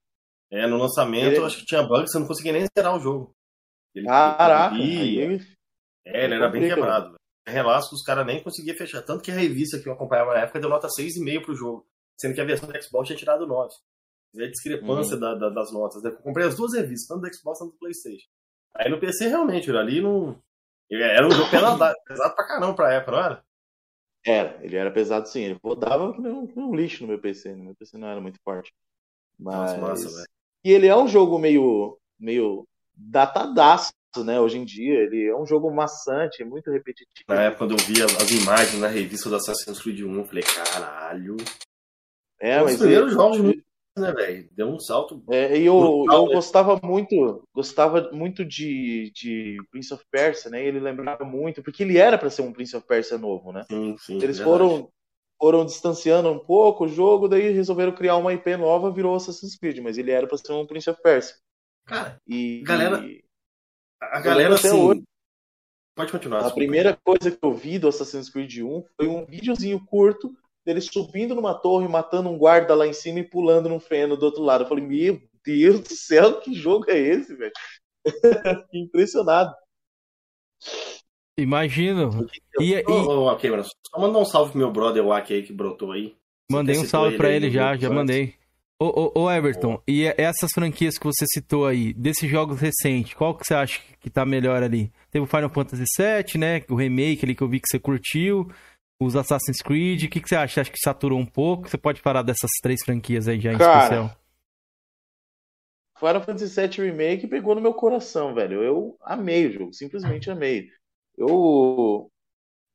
É, 0.51 0.67
no 0.67 0.77
lançamento 0.77 1.25
Ele- 1.27 1.37
eu 1.37 1.45
acho 1.45 1.57
que 1.59 1.65
tinha 1.65 1.83
bug, 1.83 2.07
você 2.07 2.17
não 2.19 2.27
conseguia 2.27 2.53
nem 2.53 2.65
zerar 2.77 2.95
o 2.95 2.99
jogo. 2.99 3.31
Ele, 3.93 4.05
caraca. 4.07 4.75
ele- 4.75 5.21
aí- 5.21 5.41
é, 6.05 6.23
ele 6.25 6.33
era 6.35 6.49
bem 6.49 6.67
quebrado. 6.67 7.05
velho. 7.07 7.15
Relatos 7.47 7.89
que 7.89 7.95
os 7.95 8.01
caras 8.03 8.25
nem 8.25 8.41
conseguiam 8.43 8.75
fechar. 8.75 9.01
Tanto 9.03 9.23
que 9.23 9.29
a 9.31 9.35
revista 9.35 9.79
que 9.79 9.87
eu 9.87 9.93
acompanhava 9.93 10.33
na 10.33 10.39
época 10.41 10.59
deu 10.59 10.69
nota 10.69 10.89
6,5 10.89 11.41
pro 11.45 11.55
jogo. 11.55 11.85
Sendo 12.19 12.33
que 12.33 12.41
a 12.41 12.45
versão 12.45 12.67
do 12.67 12.81
Xbox 12.83 13.07
tinha 13.07 13.17
tirado 13.19 13.45
9. 13.45 13.73
Vê 14.33 14.43
a 14.43 14.45
Uhum. 14.45 14.51
discrepância 14.51 15.17
da- 15.17 15.35
da- 15.35 15.49
das 15.49 15.71
notas. 15.71 16.01
né? 16.01 16.09
Eu 16.09 16.15
comprei 16.17 16.47
as 16.47 16.55
duas 16.57 16.73
revistas, 16.73 17.07
tanto 17.07 17.21
do 17.21 17.33
Xbox 17.33 17.59
quanto 17.59 17.71
do 17.73 17.77
Playstation. 17.77 18.27
Aí 18.75 18.89
no 18.89 18.99
PC, 18.99 19.27
realmente, 19.27 19.71
ali 19.71 20.01
não. 20.01 20.39
Era 20.91 21.25
um 21.25 21.31
jogo 21.31 21.49
pesado, 21.49 21.95
pesado 22.07 22.35
pra 22.35 22.47
caramba 22.47 22.73
pra 22.75 22.93
época, 22.93 23.11
não 23.11 23.19
era? 23.19 23.43
Era, 24.25 24.59
ele 24.63 24.75
era 24.75 24.91
pesado 24.91 25.27
sim. 25.27 25.41
Ele 25.43 25.59
rodava 25.63 26.13
que 26.13 26.19
um, 26.21 26.51
um 26.57 26.75
lixo 26.75 27.03
no 27.03 27.09
meu 27.09 27.19
PC. 27.19 27.55
né? 27.55 27.63
Meu 27.63 27.75
PC 27.75 27.97
não 27.97 28.07
era 28.07 28.19
muito 28.21 28.39
forte. 28.43 28.71
Mas. 29.39 29.55
Nossa, 29.55 29.77
massa, 29.77 30.09
velho. 30.09 30.27
E 30.63 30.71
ele 30.71 30.87
é 30.87 30.95
um 30.95 31.07
jogo 31.07 31.37
meio, 31.39 31.97
meio 32.19 32.67
datadaço, 32.95 33.93
né? 34.25 34.39
Hoje 34.39 34.57
em 34.57 34.65
dia. 34.65 34.99
Ele 34.99 35.27
é 35.27 35.35
um 35.35 35.45
jogo 35.45 35.71
maçante, 35.73 36.43
muito 36.43 36.69
repetitivo. 36.71 37.25
Na 37.29 37.43
época, 37.43 37.59
quando 37.59 37.71
eu 37.71 37.77
via 37.85 38.05
as 38.05 38.31
imagens 38.31 38.79
na 38.79 38.87
revista 38.87 39.29
do 39.29 39.35
Assassin's 39.35 39.81
Creed 39.81 40.01
1, 40.01 40.15
eu 40.15 40.25
falei, 40.25 40.43
caralho. 40.43 41.35
É, 42.39 42.57
Os 42.59 42.63
mas 42.65 42.77
primeiros 42.77 43.07
ele- 43.11 43.15
jogos 43.15 43.39
muito, 43.39 43.63
né, 43.97 44.11
velho? 44.11 44.49
Deu 44.51 44.67
um 44.67 44.79
salto. 44.79 45.23
É, 45.29 45.57
e 45.57 45.65
eu, 45.65 45.79
Brutal, 45.79 46.23
eu 46.23 46.27
né? 46.29 46.35
gostava 46.35 46.79
muito, 46.83 47.43
gostava 47.53 48.11
muito 48.11 48.43
de, 48.43 49.11
de 49.15 49.57
Prince 49.71 49.93
of 49.93 50.03
Persia, 50.11 50.51
né? 50.51 50.63
Ele 50.65 50.79
lembrava 50.79 51.23
muito, 51.23 51.63
porque 51.63 51.83
ele 51.83 51.97
era 51.97 52.17
para 52.17 52.29
ser 52.29 52.41
um 52.41 52.51
Prince 52.51 52.75
of 52.75 52.85
Persia 52.85 53.17
novo, 53.17 53.51
né? 53.51 53.63
Sim, 53.69 53.95
sim. 53.97 54.15
Eles 54.15 54.37
verdade. 54.37 54.43
foram 54.43 54.89
foram 55.37 55.65
distanciando 55.65 56.29
um 56.31 56.39
pouco 56.39 56.85
o 56.85 56.87
jogo, 56.87 57.27
daí 57.27 57.51
resolveram 57.51 57.91
criar 57.93 58.15
uma 58.15 58.33
IP 58.33 58.55
nova, 58.55 58.91
virou 58.91 59.15
Assassin's 59.15 59.57
Creed, 59.57 59.79
mas 59.79 59.97
ele 59.97 60.11
era 60.11 60.25
para 60.25 60.37
ser 60.37 60.53
um 60.53 60.65
Prince 60.65 60.89
of 60.89 61.01
Persia. 61.01 61.35
Cara, 61.85 62.17
E 62.25 62.61
Galera, 62.65 63.03
a 64.01 64.19
galera 64.21 64.55
assim. 64.55 64.69
hoje. 64.69 65.03
Pode 65.95 66.11
continuar. 66.11 66.45
a 66.45 66.51
primeira 66.51 66.97
coisa 67.03 67.31
que 67.31 67.37
eu 67.41 67.53
vi 67.53 67.79
do 67.79 67.87
Assassin's 67.87 68.29
Creed 68.29 68.57
1 68.57 68.83
foi 68.97 69.07
um 69.07 69.25
videozinho 69.25 69.79
curto 69.85 70.35
dele 70.65 70.81
subindo 70.81 71.35
numa 71.35 71.53
torre, 71.53 71.87
matando 71.87 72.29
um 72.29 72.37
guarda 72.37 72.73
lá 72.73 72.87
em 72.87 72.93
cima 72.93 73.19
e 73.19 73.23
pulando 73.23 73.69
no 73.69 73.79
feno 73.79 74.17
do 74.17 74.25
outro 74.25 74.41
lado. 74.41 74.63
Eu 74.63 74.67
falei, 74.67 74.83
meu 74.83 75.21
Deus 75.45 75.81
do 75.81 75.93
céu, 75.93 76.39
que 76.41 76.53
jogo 76.53 76.89
é 76.89 76.97
esse, 76.97 77.35
velho? 77.35 77.51
Fiquei 78.65 78.81
impressionado. 78.81 79.53
Imagino. 81.37 82.27
E, 82.59 82.73
e 82.73 82.83
Ô, 82.85 82.91
ô, 82.91 83.25
ok, 83.27 83.49
mano. 83.51 83.63
Só 83.63 83.99
mandar 83.99 84.19
um 84.19 84.25
salve 84.25 84.51
pro 84.51 84.59
meu 84.59 84.71
brother 84.71 85.05
Waki 85.05 85.33
aí 85.33 85.43
que 85.43 85.53
brotou 85.53 85.91
aí. 85.91 86.15
mandei 86.49 86.77
um 86.77 86.85
salve 86.85 87.17
pra 87.17 87.27
aí 87.27 87.35
ele 87.35 87.47
no 87.47 87.53
já, 87.53 87.75
já 87.75 87.87
antes. 87.87 87.89
mandei. 87.89 88.35
Ô, 88.77 88.87
ô, 88.87 89.23
ô, 89.23 89.31
Everton, 89.31 89.81
e 89.87 90.03
essas 90.17 90.51
franquias 90.53 90.97
que 90.97 91.05
você 91.05 91.25
citou 91.33 91.65
aí, 91.65 91.93
desses 91.93 92.29
jogos 92.29 92.59
recentes, 92.59 93.13
qual 93.13 93.33
que 93.33 93.45
você 93.45 93.53
acha 93.53 93.79
que 94.01 94.09
tá 94.09 94.25
melhor 94.25 94.61
ali? 94.61 94.91
Teve 95.11 95.23
o 95.23 95.27
Final 95.27 95.49
Fantasy 95.49 95.85
VII, 95.97 96.37
né? 96.37 96.61
O 96.69 96.75
remake 96.75 97.23
ali 97.23 97.33
que 97.33 97.41
eu 97.41 97.47
vi 97.47 97.61
que 97.61 97.69
você 97.69 97.79
curtiu. 97.79 98.49
Os 98.99 99.15
Assassin's 99.15 99.61
Creed, 99.61 100.03
o 100.03 100.09
que, 100.09 100.21
que 100.21 100.29
você 100.29 100.35
acha? 100.35 100.61
Acho 100.61 100.71
que 100.71 100.79
saturou 100.79 101.19
um 101.19 101.25
pouco? 101.25 101.67
Você 101.67 101.77
pode 101.77 101.99
falar 102.01 102.21
dessas 102.21 102.49
três 102.61 102.81
franquias 102.83 103.27
aí 103.27 103.39
já 103.39 103.51
em 103.51 103.57
Cara, 103.57 103.83
especial? 103.83 104.25
Final 105.97 106.21
Fantasy 106.21 106.61
VII 106.61 106.89
Remake 106.89 107.27
pegou 107.27 107.55
no 107.55 107.61
meu 107.61 107.73
coração, 107.73 108.33
velho. 108.33 108.61
Eu 108.63 108.97
amei 109.01 109.47
o 109.47 109.51
jogo, 109.51 109.73
simplesmente 109.73 110.29
amei. 110.29 110.69
Eu 111.17 112.11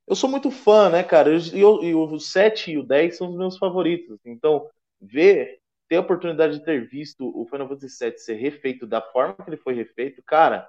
eu 0.06 0.16
sou 0.16 0.28
muito 0.28 0.50
fã, 0.50 0.90
né, 0.90 1.02
cara? 1.04 1.30
E 1.32 1.58
e 1.58 1.94
o 1.94 2.18
7 2.18 2.72
e 2.72 2.78
o 2.78 2.82
10 2.82 3.16
são 3.16 3.30
os 3.30 3.36
meus 3.36 3.56
favoritos. 3.56 4.18
Então, 4.24 4.68
ver, 5.00 5.60
ter 5.88 5.96
a 5.96 6.00
oportunidade 6.00 6.58
de 6.58 6.64
ter 6.64 6.88
visto 6.88 7.30
o 7.34 7.46
Final 7.46 7.68
Fantasy 7.68 8.04
VII 8.04 8.18
ser 8.18 8.34
refeito 8.34 8.86
da 8.86 9.00
forma 9.00 9.34
que 9.36 9.50
ele 9.50 9.56
foi 9.56 9.74
refeito, 9.74 10.22
cara, 10.22 10.68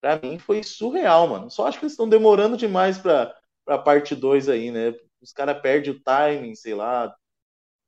pra 0.00 0.20
mim 0.22 0.38
foi 0.38 0.62
surreal, 0.62 1.28
mano. 1.28 1.50
Só 1.50 1.66
acho 1.66 1.78
que 1.78 1.84
eles 1.84 1.92
estão 1.92 2.08
demorando 2.08 2.56
demais 2.56 2.98
pra, 2.98 3.34
pra 3.66 3.76
parte 3.78 4.14
2 4.14 4.48
aí, 4.48 4.70
né? 4.70 4.94
Os 5.20 5.32
caras 5.32 5.60
perdem 5.60 5.92
o 5.92 6.00
timing, 6.02 6.54
sei 6.54 6.74
lá. 6.74 7.14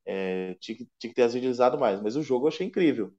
É, 0.05 0.55
tinha, 0.61 0.76
que, 0.76 0.89
tinha 0.99 1.11
que 1.11 1.14
ter 1.14 1.22
agilizado 1.22 1.79
mais. 1.79 2.03
Mas 2.03 2.16
o 2.16 2.22
jogo 2.22 2.47
eu 2.47 2.49
achei 2.49 2.66
incrível. 2.66 3.14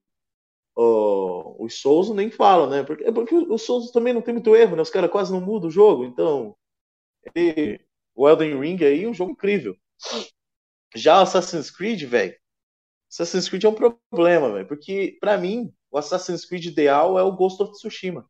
Ó, 0.76 1.56
os 1.60 1.80
Souls 1.82 2.10
nem 2.12 2.30
falam, 2.32 2.70
né? 2.70 2.84
Porque, 2.84 3.04
é 3.06 3.12
porque 3.12 3.36
os 3.36 3.62
Souls 3.64 3.92
também 3.92 4.14
não 4.14 4.22
tem 4.22 4.34
muito 4.34 4.56
erro, 4.56 4.76
né? 4.76 4.82
Os 4.82 4.90
caras 4.90 5.12
quase 5.12 5.32
não 5.32 5.42
mudam 5.42 5.70
o 5.70 5.72
jogo, 5.72 6.06
então. 6.06 6.56
o 8.16 8.30
Elden 8.30 8.60
Ring 8.60 8.84
aí 8.84 9.08
um 9.08 9.14
jogo 9.14 9.32
incrível. 9.32 9.76
Já 10.96 11.20
o 11.20 11.24
Assassin's 11.24 11.72
Creed, 11.72 12.04
velho. 12.04 12.36
Assassin's 13.12 13.50
Creed 13.50 13.64
é 13.64 13.70
um 13.70 13.76
problema, 14.10 14.54
velho. 14.54 14.68
Porque, 14.68 15.18
pra 15.20 15.38
mim, 15.38 15.74
o 15.92 15.98
Assassin's 15.98 16.46
Creed 16.46 16.66
ideal 16.66 17.18
é 17.20 17.24
o 17.24 17.32
Ghost 17.36 17.62
of 17.62 17.74
Tsushima. 17.74 18.30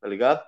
Tá 0.00 0.08
ligado? 0.08 0.44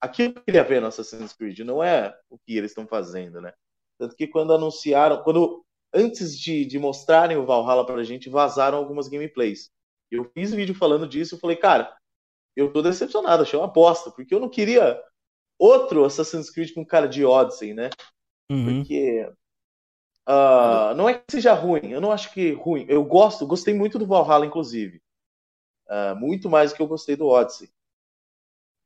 Aquilo 0.00 0.32
que 0.32 0.38
eu 0.38 0.44
queria 0.44 0.64
ver 0.64 0.80
no 0.80 0.86
Assassin's 0.86 1.32
Creed, 1.32 1.60
não 1.60 1.82
é 1.82 2.16
o 2.30 2.38
que 2.38 2.56
eles 2.56 2.70
estão 2.70 2.86
fazendo, 2.86 3.40
né? 3.40 3.52
Tanto 3.98 4.16
que 4.16 4.26
quando 4.26 4.52
anunciaram, 4.52 5.22
quando 5.22 5.64
antes 5.92 6.38
de, 6.38 6.64
de 6.64 6.78
mostrarem 6.78 7.36
o 7.36 7.44
Valhalla 7.44 7.84
pra 7.84 8.02
gente, 8.02 8.30
vazaram 8.30 8.78
algumas 8.78 9.08
gameplays. 9.08 9.70
Eu 10.10 10.30
fiz 10.32 10.52
vídeo 10.52 10.74
falando 10.74 11.06
disso 11.06 11.36
e 11.36 11.38
falei, 11.38 11.56
cara, 11.56 11.94
eu 12.56 12.72
tô 12.72 12.82
decepcionado, 12.82 13.42
achei 13.42 13.58
uma 13.58 13.68
bosta, 13.68 14.10
porque 14.10 14.34
eu 14.34 14.40
não 14.40 14.48
queria 14.48 15.00
outro 15.58 16.04
Assassin's 16.04 16.50
Creed 16.50 16.72
com 16.72 16.84
cara 16.84 17.06
de 17.06 17.24
Odyssey, 17.24 17.74
né? 17.74 17.90
Uhum. 18.50 18.82
Porque 18.82 19.30
ah, 20.26 20.94
não 20.96 21.08
é 21.08 21.14
que 21.14 21.24
seja 21.30 21.52
ruim, 21.52 21.90
eu 21.90 22.00
não 22.00 22.12
acho 22.12 22.32
que 22.32 22.52
ruim. 22.52 22.86
Eu 22.88 23.04
gosto, 23.04 23.46
gostei 23.46 23.74
muito 23.74 23.98
do 23.98 24.06
Valhalla, 24.06 24.46
inclusive. 24.46 25.02
Ah, 25.88 26.14
muito 26.14 26.48
mais 26.48 26.70
do 26.70 26.76
que 26.76 26.82
eu 26.82 26.86
gostei 26.86 27.16
do 27.16 27.26
Odyssey. 27.26 27.68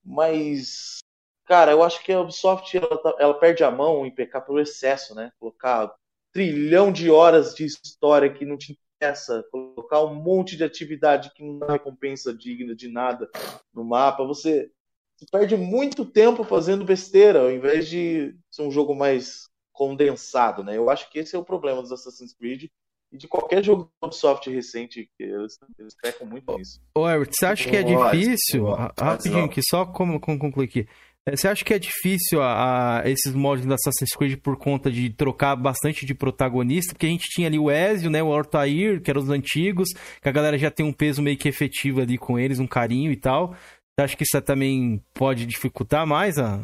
Mas, 0.03 1.04
cara, 1.45 1.73
eu 1.73 1.83
acho 1.83 2.03
que 2.03 2.13
a 2.13 2.21
Ubisoft 2.21 2.77
ela, 2.77 2.99
tá- 2.99 3.17
ela 3.19 3.35
perde 3.35 3.65
a 3.65 3.71
mão 3.71 4.07
em 4.07 4.11
pecar 4.15 4.45
pelo 4.45 4.61
excesso, 4.61 5.15
né? 5.15 5.33
Colocar 5.39 5.95
trilhão 6.33 6.91
de 6.93 7.11
horas 7.11 7.55
de 7.55 7.65
história 7.65 8.33
que 8.33 8.45
não 8.45 8.57
te 8.57 8.77
interessa, 9.01 9.45
colocar 9.51 10.03
um 10.03 10.15
monte 10.15 10.57
de 10.57 10.65
atividade 10.65 11.31
que 11.35 11.43
não 11.45 11.59
dá 11.59 11.73
recompensa 11.73 12.35
digna 12.35 12.75
de 12.75 12.89
nada 12.89 13.29
no 13.73 13.85
mapa. 13.85 14.25
Você, 14.25 14.71
você 15.17 15.27
perde 15.31 15.57
muito 15.57 16.05
tempo 16.05 16.43
fazendo 16.45 16.85
besteira, 16.85 17.41
ao 17.43 17.51
invés 17.51 17.89
de 17.89 18.35
ser 18.51 18.63
um 18.63 18.71
jogo 18.71 18.95
mais 18.95 19.49
condensado, 19.73 20.63
né? 20.65 20.77
Eu 20.77 20.89
acho 20.91 21.11
que 21.11 21.19
esse 21.19 21.35
é 21.37 21.39
o 21.39 21.45
problema 21.45 21.83
dos 21.83 21.93
Assassin's 21.93 22.33
Creed. 22.33 22.69
e 23.13 23.17
de 23.17 23.29
qualquer 23.29 23.63
jogo 23.63 23.85
do 24.01 24.07
Ubisoft 24.07 24.49
recente, 24.51 25.09
que 25.17 25.23
eles, 25.25 25.59
eles 25.79 25.95
pecam 26.01 26.27
muito 26.27 26.53
nisso. 26.57 26.81
Ô, 26.97 27.09
Herbert, 27.09 27.31
você 27.33 27.47
acha 27.47 27.69
que 27.71 27.77
é 27.77 27.83
difícil? 27.83 28.65
Rapidinho, 28.99 29.51
que 29.51 29.61
só 29.63 29.87
como, 29.87 30.19
como 30.21 30.39
concluir 30.39 30.67
aqui. 30.69 30.89
É, 31.27 31.37
você 31.37 31.49
acha 31.49 31.65
que 31.65 31.73
é 31.73 31.79
difícil 31.79 32.43
a, 32.43 33.01
a, 33.01 33.09
esses 33.09 33.35
mods 33.35 33.65
da 33.65 33.77
Assassin's 33.77 34.15
Creed 34.15 34.39
por 34.41 34.59
conta 34.59 34.91
de 34.91 35.11
trocar 35.11 35.57
bastante 35.57 36.05
de 36.05 36.15
protagonista? 36.15 36.93
Porque 36.93 37.07
a 37.07 37.11
gente 37.11 37.31
tinha 37.31 37.49
ali 37.49 37.59
o 37.59 37.71
Ezio, 37.71 38.11
né, 38.11 38.23
o 38.23 38.33
Altair, 38.33 39.01
que 39.01 39.11
eram 39.11 39.23
os 39.23 39.31
antigos, 39.31 39.89
que 40.21 40.29
a 40.29 40.33
galera 40.33 40.59
já 40.59 40.71
tem 40.71 40.85
um 40.85 40.93
peso 40.93 41.23
meio 41.23 41.39
que 41.39 41.49
efetivo 41.49 42.03
ali 42.03 42.19
com 42.19 42.39
eles, 42.39 42.59
um 42.59 42.67
carinho 42.67 43.11
e 43.11 43.17
tal. 43.17 43.53
Você 43.53 44.05
acha 44.05 44.17
que 44.17 44.25
isso 44.25 44.43
também 44.43 45.03
pode 45.15 45.47
dificultar 45.47 46.07
mais 46.07 46.37
a, 46.37 46.63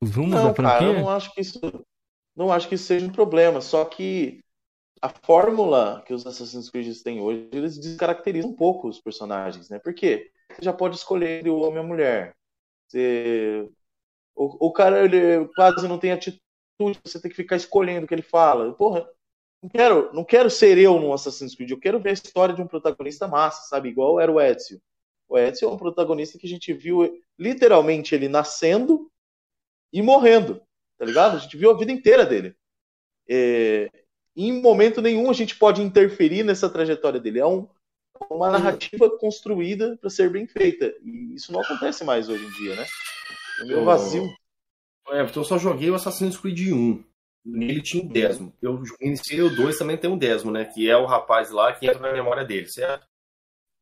os 0.00 0.14
rumos 0.14 0.34
não, 0.34 0.48
da 0.48 0.54
franquia? 0.54 0.78
Cara, 0.78 0.92
eu 0.92 1.00
não 1.00 1.10
acho 1.10 1.32
que 1.32 1.40
isso 1.40 1.60
não 2.36 2.52
acho 2.52 2.68
que 2.68 2.74
isso 2.74 2.86
seja 2.86 3.06
um 3.06 3.12
problema, 3.12 3.60
só 3.60 3.84
que 3.84 4.40
a 5.00 5.08
fórmula 5.08 6.02
que 6.06 6.12
os 6.12 6.26
Assassin's 6.26 6.68
Creed 6.68 6.92
têm 7.02 7.20
hoje, 7.20 7.48
eles 7.52 7.78
descaracterizam 7.78 8.50
um 8.50 8.54
pouco 8.54 8.88
os 8.88 9.00
personagens, 9.00 9.68
né? 9.68 9.78
Por 9.78 9.94
quê? 9.94 10.30
Você 10.50 10.62
já 10.62 10.72
pode 10.72 10.96
escolher 10.96 11.46
o 11.46 11.60
homem 11.60 11.76
e 11.76 11.78
a 11.78 11.82
mulher. 11.86 12.34
Você... 12.88 13.68
O, 14.34 14.68
o 14.68 14.72
cara 14.72 15.04
ele 15.04 15.46
quase 15.54 15.86
não 15.86 15.98
tem 15.98 16.12
atitude, 16.12 16.40
você 17.04 17.20
tem 17.20 17.30
que 17.30 17.36
ficar 17.36 17.56
escolhendo 17.56 18.04
o 18.04 18.08
que 18.08 18.14
ele 18.14 18.22
fala. 18.22 18.72
Porra, 18.74 19.08
não 19.62 19.68
quero, 19.70 20.12
não 20.12 20.24
quero 20.24 20.50
ser 20.50 20.76
eu 20.76 21.00
no 21.00 21.12
Assassin's 21.12 21.54
Creed, 21.54 21.70
eu 21.70 21.80
quero 21.80 22.00
ver 22.00 22.10
a 22.10 22.14
história 22.14 22.54
de 22.54 22.60
um 22.60 22.66
protagonista 22.66 23.26
massa, 23.26 23.68
sabe? 23.68 23.88
Igual 23.88 24.20
era 24.20 24.30
o 24.30 24.40
Ezio. 24.40 24.80
O 25.28 25.38
Ezio 25.38 25.68
é 25.68 25.72
um 25.72 25.78
protagonista 25.78 26.38
que 26.38 26.46
a 26.46 26.50
gente 26.50 26.72
viu 26.72 27.18
literalmente 27.38 28.14
ele 28.14 28.28
nascendo 28.28 29.10
e 29.92 30.02
morrendo, 30.02 30.60
tá 30.98 31.04
ligado? 31.04 31.36
A 31.36 31.38
gente 31.38 31.56
viu 31.56 31.70
a 31.70 31.78
vida 31.78 31.90
inteira 31.90 32.26
dele. 32.26 32.54
É, 33.26 33.90
em 34.36 34.60
momento 34.60 35.00
nenhum 35.00 35.30
a 35.30 35.32
gente 35.32 35.56
pode 35.56 35.80
interferir 35.80 36.42
nessa 36.42 36.68
trajetória 36.68 37.20
dele. 37.20 37.38
É 37.38 37.46
um, 37.46 37.66
uma 38.30 38.50
narrativa 38.50 39.10
construída 39.18 39.96
para 40.00 40.10
ser 40.10 40.30
bem 40.30 40.46
feita. 40.46 40.94
E 41.02 41.34
isso 41.34 41.52
não 41.52 41.60
acontece 41.60 42.04
mais 42.04 42.28
hoje 42.28 42.44
em 42.44 42.50
dia, 42.50 42.76
né? 42.76 42.86
É 43.60 43.64
meio 43.64 43.84
vazio. 43.84 44.24
É, 45.08 45.22
então 45.22 45.42
eu 45.42 45.46
só 45.46 45.58
joguei 45.58 45.90
o 45.90 45.94
Assassin's 45.94 46.36
Creed 46.36 46.72
1. 46.72 47.04
Nele 47.44 47.82
tinha 47.82 48.02
um 48.02 48.08
décimo. 48.08 48.52
Eu 48.62 48.82
iniciei 49.00 49.42
o 49.42 49.54
2 49.54 49.76
também 49.76 49.98
tem 49.98 50.10
um 50.10 50.16
décimo, 50.16 50.50
né? 50.50 50.64
Que 50.64 50.88
é 50.88 50.96
o 50.96 51.04
rapaz 51.04 51.50
lá 51.50 51.72
que 51.74 51.86
entra 51.86 52.00
na 52.00 52.12
memória 52.12 52.44
dele, 52.44 52.68
certo? 52.68 53.06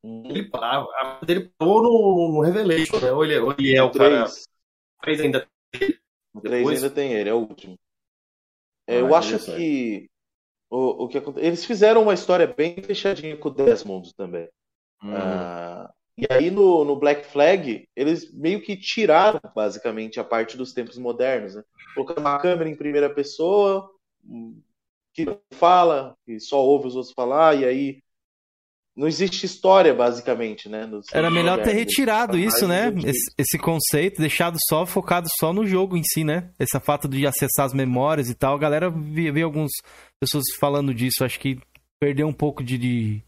Hum. 0.02 0.24
Ele, 0.26 0.50
a, 0.52 0.78
a 0.78 1.20
dele 1.24 1.52
parou 1.56 1.80
no, 1.80 2.32
no 2.34 2.40
Revelation, 2.40 2.98
né? 2.98 3.12
Ou 3.12 3.24
ele, 3.24 3.38
ou 3.38 3.52
ele 3.52 3.76
é 3.76 3.82
o, 3.82 3.86
o 3.86 3.92
cara. 3.92 4.26
O 4.26 5.02
3 5.02 5.20
ainda 5.20 5.48
tem. 5.70 5.96
O 6.34 6.40
3 6.40 6.68
ainda 6.68 6.90
tem 6.90 7.12
ele, 7.12 7.30
é 7.30 7.34
o 7.34 7.38
último. 7.38 7.78
É, 8.86 8.96
ah, 8.96 8.98
eu 8.98 9.14
acho 9.14 9.38
que 9.38 10.10
o, 10.72 11.04
o 11.04 11.08
que 11.08 11.22
Eles 11.36 11.66
fizeram 11.66 12.02
uma 12.02 12.14
história 12.14 12.46
bem 12.46 12.76
fechadinha 12.82 13.36
com 13.36 13.50
o 13.50 13.52
Desmond 13.52 14.14
também. 14.14 14.48
Uhum. 15.02 15.14
Ah, 15.14 15.92
e 16.16 16.26
aí 16.30 16.50
no, 16.50 16.82
no, 16.82 16.96
Black 16.96 17.26
Flag, 17.26 17.86
eles 17.94 18.32
meio 18.32 18.62
que 18.62 18.74
tiraram 18.74 19.38
basicamente 19.54 20.18
a 20.18 20.24
parte 20.24 20.56
dos 20.56 20.72
tempos 20.72 20.96
modernos, 20.96 21.54
né? 21.54 21.62
Colocando 21.94 22.20
uma 22.20 22.38
câmera 22.38 22.70
em 22.70 22.76
primeira 22.76 23.10
pessoa, 23.10 23.90
que 25.12 25.26
não 25.26 25.38
fala, 25.52 26.16
que 26.24 26.40
só 26.40 26.64
ouve 26.64 26.88
os 26.88 26.96
outros 26.96 27.12
falar, 27.12 27.54
e 27.54 27.66
aí 27.66 28.02
não 28.94 29.08
existe 29.08 29.46
história, 29.46 29.94
basicamente, 29.94 30.68
né? 30.68 30.88
Era 31.12 31.30
melhor 31.30 31.62
ter 31.62 31.72
retirado 31.72 32.38
isso, 32.38 32.68
né? 32.68 32.92
Esse, 33.04 33.32
esse, 33.38 33.58
conceito, 33.58 34.20
deixado 34.20 34.58
só, 34.68 34.84
focado 34.84 35.26
só 35.40 35.52
no 35.52 35.66
jogo 35.66 35.96
em 35.96 36.02
si, 36.04 36.22
né? 36.22 36.50
Esse 36.58 36.78
fato 36.78 37.08
de 37.08 37.26
acessar 37.26 37.64
as 37.64 37.72
memórias 37.72 38.28
e 38.28 38.34
tal. 38.34 38.54
A 38.54 38.58
galera 38.58 38.90
vi 38.90 39.42
algumas 39.42 39.70
pessoas 40.20 40.44
falando 40.60 40.92
disso. 40.92 41.24
Acho 41.24 41.40
que 41.40 41.58
perdeu 41.98 42.26
um 42.26 42.34
pouco 42.34 42.62
de, 42.62 42.76
de, 42.76 43.22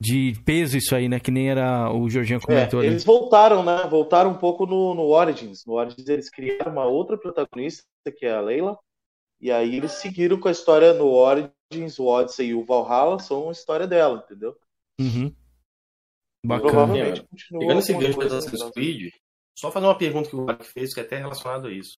de, 0.00 0.40
peso 0.44 0.76
isso 0.76 0.94
aí, 0.94 1.08
né? 1.08 1.18
Que 1.18 1.32
nem 1.32 1.50
era 1.50 1.92
o 1.92 2.08
Jorginho 2.08 2.38
é, 2.38 2.40
comentou. 2.40 2.82
É, 2.82 2.86
eles 2.86 3.02
voltaram, 3.02 3.64
né? 3.64 3.88
Voltaram 3.90 4.30
um 4.30 4.38
pouco 4.38 4.66
no, 4.66 4.94
no 4.94 5.08
Origins. 5.08 5.64
No 5.66 5.74
Origins 5.74 6.08
eles 6.08 6.30
criaram 6.30 6.70
uma 6.70 6.84
outra 6.84 7.18
protagonista, 7.18 7.82
que 8.16 8.24
é 8.24 8.32
a 8.32 8.40
Leila. 8.40 8.78
E 9.40 9.50
aí 9.50 9.76
eles 9.76 9.92
seguiram 9.92 10.38
com 10.38 10.48
a 10.48 10.52
história 10.52 10.92
no 10.92 11.06
Origins, 11.06 11.98
o 11.98 12.06
Odyssey 12.06 12.48
e 12.48 12.54
o 12.54 12.64
Valhalla 12.64 13.18
são 13.18 13.48
a 13.48 13.52
história 13.52 13.86
dela, 13.86 14.22
entendeu? 14.24 14.56
Uhum. 15.00 15.34
Bacana. 16.44 16.70
Provavelmente 16.70 17.22
continua. 17.26 17.60
Pegando 17.60 17.78
esse 17.80 17.92
gancho 17.94 18.18
da 18.18 18.26
Assassin's 18.26 18.70
Creed, 18.72 19.12
só 19.58 19.70
fazer 19.70 19.86
uma 19.86 19.96
pergunta 19.96 20.28
que 20.28 20.36
o 20.36 20.44
Mark 20.44 20.62
fez 20.62 20.92
que 20.92 21.00
é 21.00 21.02
até 21.02 21.16
relacionado 21.16 21.68
a 21.68 21.72
isso. 21.72 21.96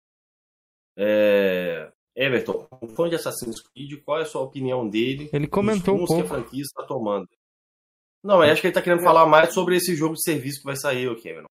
É... 0.96 1.90
Everton, 2.14 2.68
um 2.82 2.88
fã 2.88 3.08
de 3.08 3.16
Assassin's 3.16 3.60
Creed, 3.60 4.02
qual 4.04 4.18
é 4.18 4.22
a 4.22 4.26
sua 4.26 4.42
opinião 4.42 4.88
dele? 4.88 5.30
Ele 5.32 5.48
comentou 5.48 5.94
um 5.94 6.04
pouco. 6.04 6.16
que 6.16 6.20
a 6.20 6.28
franquia 6.28 6.62
está 6.62 6.84
tomando. 6.84 7.26
Não, 8.22 8.44
eu 8.44 8.52
acho 8.52 8.60
que 8.60 8.68
ele 8.68 8.72
está 8.72 8.82
querendo 8.82 9.02
falar 9.02 9.26
mais 9.26 9.52
sobre 9.52 9.76
esse 9.76 9.96
jogo 9.96 10.14
de 10.14 10.22
serviço 10.22 10.60
que 10.60 10.66
vai 10.66 10.76
sair, 10.76 11.08
o 11.08 11.20
Cameron. 11.20 11.48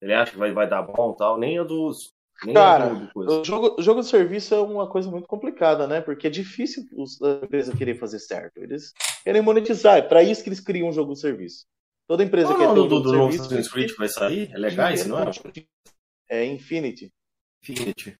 Ele 0.00 0.14
acha 0.14 0.32
que 0.32 0.38
vai, 0.38 0.52
vai 0.52 0.68
dar 0.68 0.82
bom 0.82 1.12
e 1.12 1.16
tal, 1.16 1.38
nem 1.38 1.58
a 1.58 1.64
dos 1.64 2.12
Cara, 2.52 3.10
o 3.16 3.44
jogo, 3.44 3.82
jogo 3.82 4.00
de 4.00 4.06
serviço 4.06 4.54
é 4.54 4.60
uma 4.60 4.88
coisa 4.88 5.10
muito 5.10 5.26
complicada, 5.26 5.88
né? 5.88 6.00
Porque 6.00 6.28
é 6.28 6.30
difícil 6.30 6.84
a 7.22 7.44
empresa 7.44 7.76
querer 7.76 7.98
fazer 7.98 8.20
certo. 8.20 8.58
Eles 8.58 8.92
querem 9.24 9.42
monetizar, 9.42 9.98
é 9.98 10.02
para 10.02 10.22
isso 10.22 10.42
que 10.42 10.48
eles 10.48 10.60
criam 10.60 10.88
um 10.88 10.92
jogo 10.92 11.14
de 11.14 11.20
serviço. 11.20 11.66
Toda 12.06 12.22
empresa 12.22 12.52
que 12.52 12.60
quer 12.60 12.72
ter 12.72 12.80
um 12.80 12.88
do, 12.88 13.00
do 13.00 13.12
novo 13.12 13.34
Assassin's 13.34 13.68
Creed 13.68 13.90
vai 13.98 14.08
sair? 14.08 14.50
É 14.52 14.56
legal 14.56 14.92
isso, 14.92 15.08
não 15.08 15.18
é? 15.18 15.30
É 16.30 16.44
Infinity. 16.44 17.12
Infinity. 17.62 18.16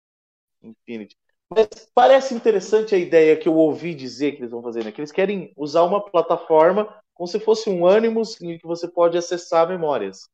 Infinity. 0.62 1.16
Mas 1.48 1.68
parece 1.94 2.34
interessante 2.34 2.94
a 2.94 2.98
ideia 2.98 3.36
que 3.36 3.48
eu 3.48 3.54
ouvi 3.54 3.94
dizer 3.94 4.32
que 4.32 4.38
eles 4.40 4.50
vão 4.50 4.62
fazer, 4.62 4.84
né? 4.84 4.92
Que 4.92 5.00
eles 5.00 5.12
querem 5.12 5.52
usar 5.56 5.84
uma 5.84 6.04
plataforma 6.04 6.92
como 7.14 7.26
se 7.26 7.40
fosse 7.40 7.70
um 7.70 7.86
Animus 7.86 8.40
em 8.42 8.58
que 8.58 8.66
você 8.66 8.86
pode 8.86 9.16
acessar 9.16 9.68
memórias. 9.68 10.28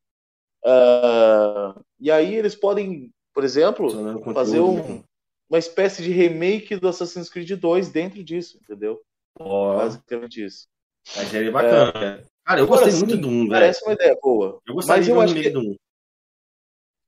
Uh, 0.65 1.81
e 2.01 2.11
aí 2.11 2.35
eles 2.35 2.55
podem 2.55 3.13
por 3.35 3.45
exemplo, 3.45 3.91
fazer 4.33 4.61
um, 4.61 4.77
né? 4.77 5.05
uma 5.51 5.59
espécie 5.59 6.03
de 6.03 6.11
remake 6.11 6.77
do 6.77 6.89
Assassin's 6.89 7.29
Creed 7.29 7.51
2 7.51 7.91
dentro 7.91 8.23
disso, 8.23 8.59
entendeu? 8.63 9.03
Oh. 9.39 9.75
Basicamente 9.75 10.45
isso. 10.45 10.69
Mas 11.17 11.29
seria 11.29 11.51
bacana. 11.51 11.93
É... 11.99 12.25
Cara, 12.45 12.61
eu 12.61 12.67
gostei 12.67 12.93
muito 12.93 13.17
do 13.17 13.29
1, 13.29 13.31
velho. 13.31 13.51
Parece 13.51 13.85
uma 13.85 13.93
ideia 13.95 14.17
boa. 14.23 14.61
Eu 14.67 14.75
gostei 14.75 14.97
mas 14.97 15.09
eu 15.09 15.21
acho 15.21 15.35
que... 15.35 15.51
do 15.51 15.61
1. 15.61 15.77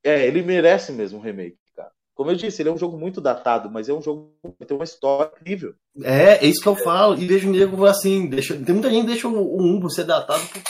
É, 0.03 0.25
ele 0.27 0.41
merece 0.41 0.91
mesmo 0.91 1.19
um 1.19 1.21
remake, 1.21 1.57
cara. 1.75 1.91
Como 2.13 2.31
eu 2.31 2.35
disse, 2.35 2.61
ele 2.61 2.69
é 2.69 2.71
um 2.71 2.77
jogo 2.77 2.97
muito 2.97 3.21
datado, 3.21 3.69
mas 3.69 3.87
é 3.87 3.93
um 3.93 4.01
jogo 4.01 4.33
que 4.59 4.65
tem 4.65 4.75
uma 4.75 4.83
história 4.83 5.31
incrível. 5.39 5.75
É, 6.03 6.43
é 6.43 6.45
isso 6.45 6.61
que 6.61 6.67
eu 6.67 6.75
falo. 6.75 7.17
E 7.17 7.25
vejo 7.25 7.49
o 7.49 7.51
nego 7.53 7.85
assim, 7.85 8.27
deixa... 8.27 8.53
tem 8.53 8.73
muita 8.73 8.89
gente 8.89 9.01
que 9.01 9.11
deixa 9.11 9.27
o 9.27 9.61
1 9.61 9.79
por 9.79 9.91
ser 9.91 10.03
datado 10.03 10.43
por 10.47 10.61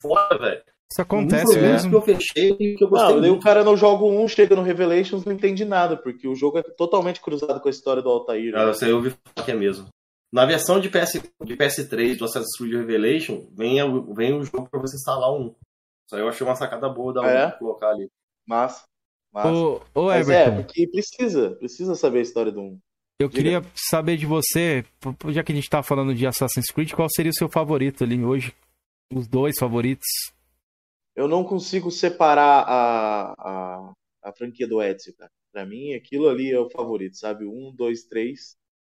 fora, 0.00 0.38
velho. 0.38 0.73
Isso 0.90 1.02
acontece 1.02 1.58
mesmo. 1.60 1.90
Que 1.90 1.96
eu 1.96 2.02
fechei 2.02 2.76
que 2.76 2.84
eu 2.84 2.88
gostei. 2.88 3.20
Não, 3.20 3.34
o 3.34 3.40
cara 3.40 3.64
no 3.64 3.76
jogo 3.76 4.08
1 4.08 4.28
chega 4.28 4.54
no 4.54 4.62
Revelations 4.62 5.24
não 5.24 5.32
entende 5.32 5.64
nada, 5.64 5.96
porque 5.96 6.28
o 6.28 6.34
jogo 6.34 6.58
é 6.58 6.62
totalmente 6.62 7.20
cruzado 7.20 7.60
com 7.60 7.68
a 7.68 7.70
história 7.70 8.02
do 8.02 8.08
Altair. 8.08 8.52
Né? 8.52 8.58
Ah, 8.60 8.66
você 8.66 8.92
ouviu 8.92 9.12
falar 9.12 9.44
que 9.44 9.50
é 9.50 9.54
mesmo. 9.54 9.88
Na 10.32 10.44
versão 10.44 10.80
de, 10.80 10.88
PS, 10.88 11.22
de 11.44 11.56
PS3 11.56 12.16
do 12.16 12.24
Assassin's 12.24 12.56
Creed 12.56 12.74
Revelation, 12.74 13.46
vem, 13.52 13.76
vem 14.14 14.34
o 14.34 14.42
jogo 14.42 14.68
pra 14.68 14.80
você 14.80 14.96
instalar 14.96 15.32
um. 15.32 15.54
Isso 16.06 16.14
aí 16.14 16.20
eu 16.20 16.28
achei 16.28 16.46
uma 16.46 16.56
sacada 16.56 16.88
boa 16.88 17.12
da 17.12 17.22
ah, 17.22 17.30
é? 17.30 17.50
colocar 17.52 17.90
ali. 17.90 18.08
Massa. 18.46 18.84
Massa. 19.32 19.48
Ô, 19.48 19.80
ô 19.94 20.06
Mas 20.06 20.28
é, 20.28 20.50
porque 20.50 20.88
precisa, 20.88 21.52
precisa 21.52 21.94
saber 21.94 22.18
a 22.18 22.22
história 22.22 22.52
do 22.52 22.60
1. 22.60 22.78
Eu 23.20 23.28
Diga. 23.28 23.42
queria 23.42 23.62
saber 23.74 24.16
de 24.16 24.26
você, 24.26 24.84
já 25.28 25.44
que 25.44 25.52
a 25.52 25.54
gente 25.54 25.70
tá 25.70 25.82
falando 25.82 26.14
de 26.14 26.26
Assassin's 26.26 26.66
Creed, 26.66 26.92
qual 26.92 27.08
seria 27.08 27.30
o 27.30 27.34
seu 27.34 27.48
favorito 27.48 28.02
ali 28.02 28.22
hoje? 28.24 28.52
Os 29.12 29.28
dois 29.28 29.54
favoritos? 29.58 30.06
Eu 31.14 31.28
não 31.28 31.44
consigo 31.44 31.90
separar 31.90 32.64
a, 32.66 33.34
a, 33.38 33.92
a 34.22 34.32
franquia 34.32 34.66
do 34.66 34.82
Ezio, 34.82 35.14
cara. 35.16 35.30
Pra 35.52 35.64
mim, 35.64 35.94
aquilo 35.94 36.28
ali 36.28 36.50
é 36.50 36.58
o 36.58 36.68
favorito, 36.68 37.16
sabe? 37.16 37.46
Um, 37.46 37.72
dois, 37.72 38.04
três. 38.04 38.56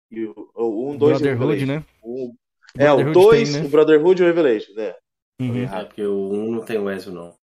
E 0.10 0.24
o, 0.26 0.50
o 0.56 0.92
um, 0.92 0.98
dois 0.98 1.20
Brotherhood, 1.20 1.66
né? 1.66 1.84
O, 2.02 2.34
é, 2.78 2.92
o 2.92 3.12
dois, 3.12 3.52
tem, 3.52 3.62
né? 3.62 3.68
o 3.68 3.70
Brotherhood 3.70 4.22
e 4.22 4.24
o 4.24 4.28
Revelation, 4.28 4.74
né? 4.74 4.96
Uhum. 5.42 5.64
É, 5.64 5.84
porque 5.84 6.04
o 6.06 6.32
um 6.32 6.52
não 6.52 6.64
tem 6.64 6.78
o 6.78 6.90
Ezio, 6.90 7.12
não. 7.12 7.36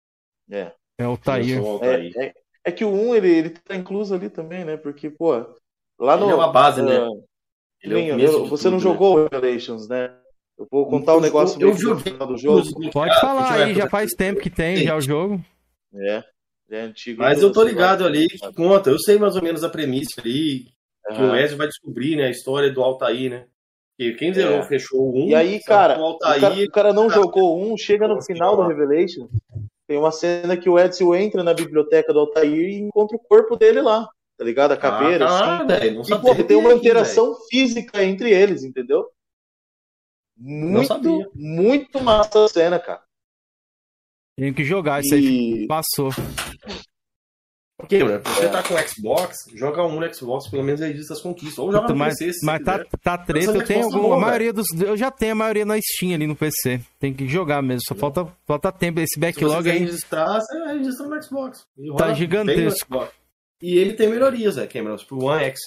É. 0.48 0.72
É 0.98 1.08
o 1.08 1.16
Tair. 1.16 1.60
É, 1.82 2.26
é, 2.26 2.34
é, 2.64 2.72
que 2.72 2.84
o 2.84 2.90
um, 2.90 3.14
ele, 3.14 3.30
ele 3.30 3.50
tá 3.50 3.74
incluso 3.74 4.14
ali 4.14 4.28
também, 4.28 4.64
né? 4.64 4.76
Porque, 4.76 5.10
pô, 5.10 5.32
lá 5.98 6.16
no... 6.16 6.26
Ele 6.26 6.32
é 6.32 6.36
uma 6.36 6.52
base, 6.52 6.80
uh, 6.80 6.84
né? 6.84 7.22
Ele 7.82 8.10
é 8.10 8.26
você 8.26 8.64
tudo, 8.64 8.72
não 8.72 8.80
jogou 8.80 9.16
o 9.16 9.22
Revelations, 9.24 9.88
né? 9.88 10.14
Eu 10.60 10.68
vou 10.70 10.86
contar 10.86 11.16
um 11.16 11.20
negócio 11.20 11.58
eu, 11.58 11.70
eu 11.70 11.74
joguei 11.74 12.12
do 12.12 12.36
jogo. 12.36 12.90
Pode 12.92 13.18
falar 13.18 13.50
aí, 13.50 13.74
já 13.74 13.88
faz 13.88 14.12
tempo 14.12 14.42
que 14.42 14.50
tem 14.50 14.84
já 14.84 14.94
o 14.94 15.00
jogo. 15.00 15.42
É, 15.94 16.22
é 16.70 16.80
antigo. 16.82 17.22
Mas 17.22 17.40
eu 17.40 17.50
tô 17.50 17.62
ligado 17.62 18.04
ali 18.04 18.28
que 18.28 18.52
conta, 18.52 18.90
eu 18.90 18.98
sei 18.98 19.18
mais 19.18 19.34
ou 19.36 19.42
menos 19.42 19.64
a 19.64 19.70
premissa 19.70 20.20
ali, 20.20 20.66
que 21.14 21.22
o 21.22 21.34
Ezio 21.34 21.56
vai 21.56 21.66
descobrir, 21.66 22.14
né, 22.14 22.26
a 22.26 22.30
história 22.30 22.70
do 22.70 22.82
Altair, 22.82 23.30
né? 23.30 23.46
Que 23.96 24.12
quem 24.12 24.34
zerou 24.34 24.58
é. 24.58 24.62
fechou 24.62 25.14
um. 25.16 25.28
E 25.28 25.34
aí, 25.34 25.60
cara, 25.62 25.98
o, 25.98 26.04
Altair, 26.04 26.36
o, 26.36 26.40
cara, 26.40 26.54
o 26.54 26.70
cara 26.70 26.92
não 26.92 27.08
jogou 27.08 27.58
um, 27.58 27.74
chega 27.78 28.06
no 28.06 28.22
final 28.22 28.54
do 28.54 28.66
Revelation, 28.66 29.30
tem 29.88 29.96
uma 29.96 30.12
cena 30.12 30.58
que 30.58 30.68
o 30.68 30.78
Ezio 30.78 31.14
entra 31.14 31.42
na 31.42 31.54
biblioteca 31.54 32.12
do 32.12 32.20
Altair 32.20 32.68
e 32.68 32.80
encontra 32.80 33.16
o 33.16 33.20
corpo 33.20 33.56
dele 33.56 33.80
lá, 33.80 34.06
tá 34.36 34.44
ligado? 34.44 34.72
A 34.72 34.76
caveira, 34.76 35.26
ah, 35.26 35.56
assim. 35.56 35.66
Véio, 35.66 36.02
e, 36.02 36.18
pô, 36.18 36.34
tem 36.44 36.56
uma 36.58 36.74
interação 36.74 37.32
véio. 37.32 37.38
física 37.50 38.04
entre 38.04 38.30
eles, 38.30 38.62
entendeu? 38.62 39.06
Muito, 40.40 41.30
muito 41.34 42.02
massa 42.02 42.44
a 42.44 42.48
cena, 42.48 42.78
cara. 42.78 43.02
Tem 44.38 44.54
que 44.54 44.64
jogar, 44.64 45.02
isso 45.02 45.14
aí 45.14 45.66
passou. 45.66 46.10
Ok, 47.82 48.02
mano, 48.04 48.20
você 48.22 48.48
tá 48.48 48.62
com 48.62 48.76
Xbox, 48.76 49.36
joga 49.54 49.84
um 49.84 50.00
no 50.00 50.14
Xbox, 50.14 50.48
pelo 50.48 50.62
menos 50.62 50.80
registra 50.80 51.14
as 51.16 51.22
conquistas. 51.22 51.58
Ou 51.58 51.72
joga 51.72 51.88
no 51.88 51.96
mas, 51.96 52.18
PC. 52.18 52.38
mas 52.44 52.62
tá, 52.62 52.84
tá 53.02 53.18
treta, 53.18 53.52
eu 53.52 53.64
tenho 53.64 53.84
alguma. 53.84 54.16
a 54.16 54.20
maioria 54.20 54.52
dos. 54.52 54.66
Eu 54.80 54.96
já 54.96 55.10
tenho 55.10 55.32
a 55.32 55.34
maioria 55.34 55.64
na 55.64 55.78
Steam 55.78 56.14
ali 56.14 56.26
no 56.26 56.36
PC. 56.36 56.80
Tem 56.98 57.12
que 57.12 57.26
jogar 57.26 57.62
mesmo. 57.62 57.82
Só 57.86 57.94
falta, 57.94 58.26
falta 58.46 58.72
tempo. 58.72 59.00
Esse 59.00 59.18
backlog 59.18 59.62
Se 59.62 59.70
aí. 59.70 59.78
registrar, 59.78 60.40
você 60.40 60.64
registra 60.72 61.06
no 61.06 61.22
Xbox. 61.22 61.66
Tá 61.96 62.14
gigantesco. 62.14 63.08
E 63.62 63.78
ele 63.78 63.94
tem 63.94 64.08
melhorias, 64.08 64.56
né, 64.56 64.66
Cameron? 64.66 64.96
Pro 65.06 65.24
One 65.24 65.44
X. 65.44 65.60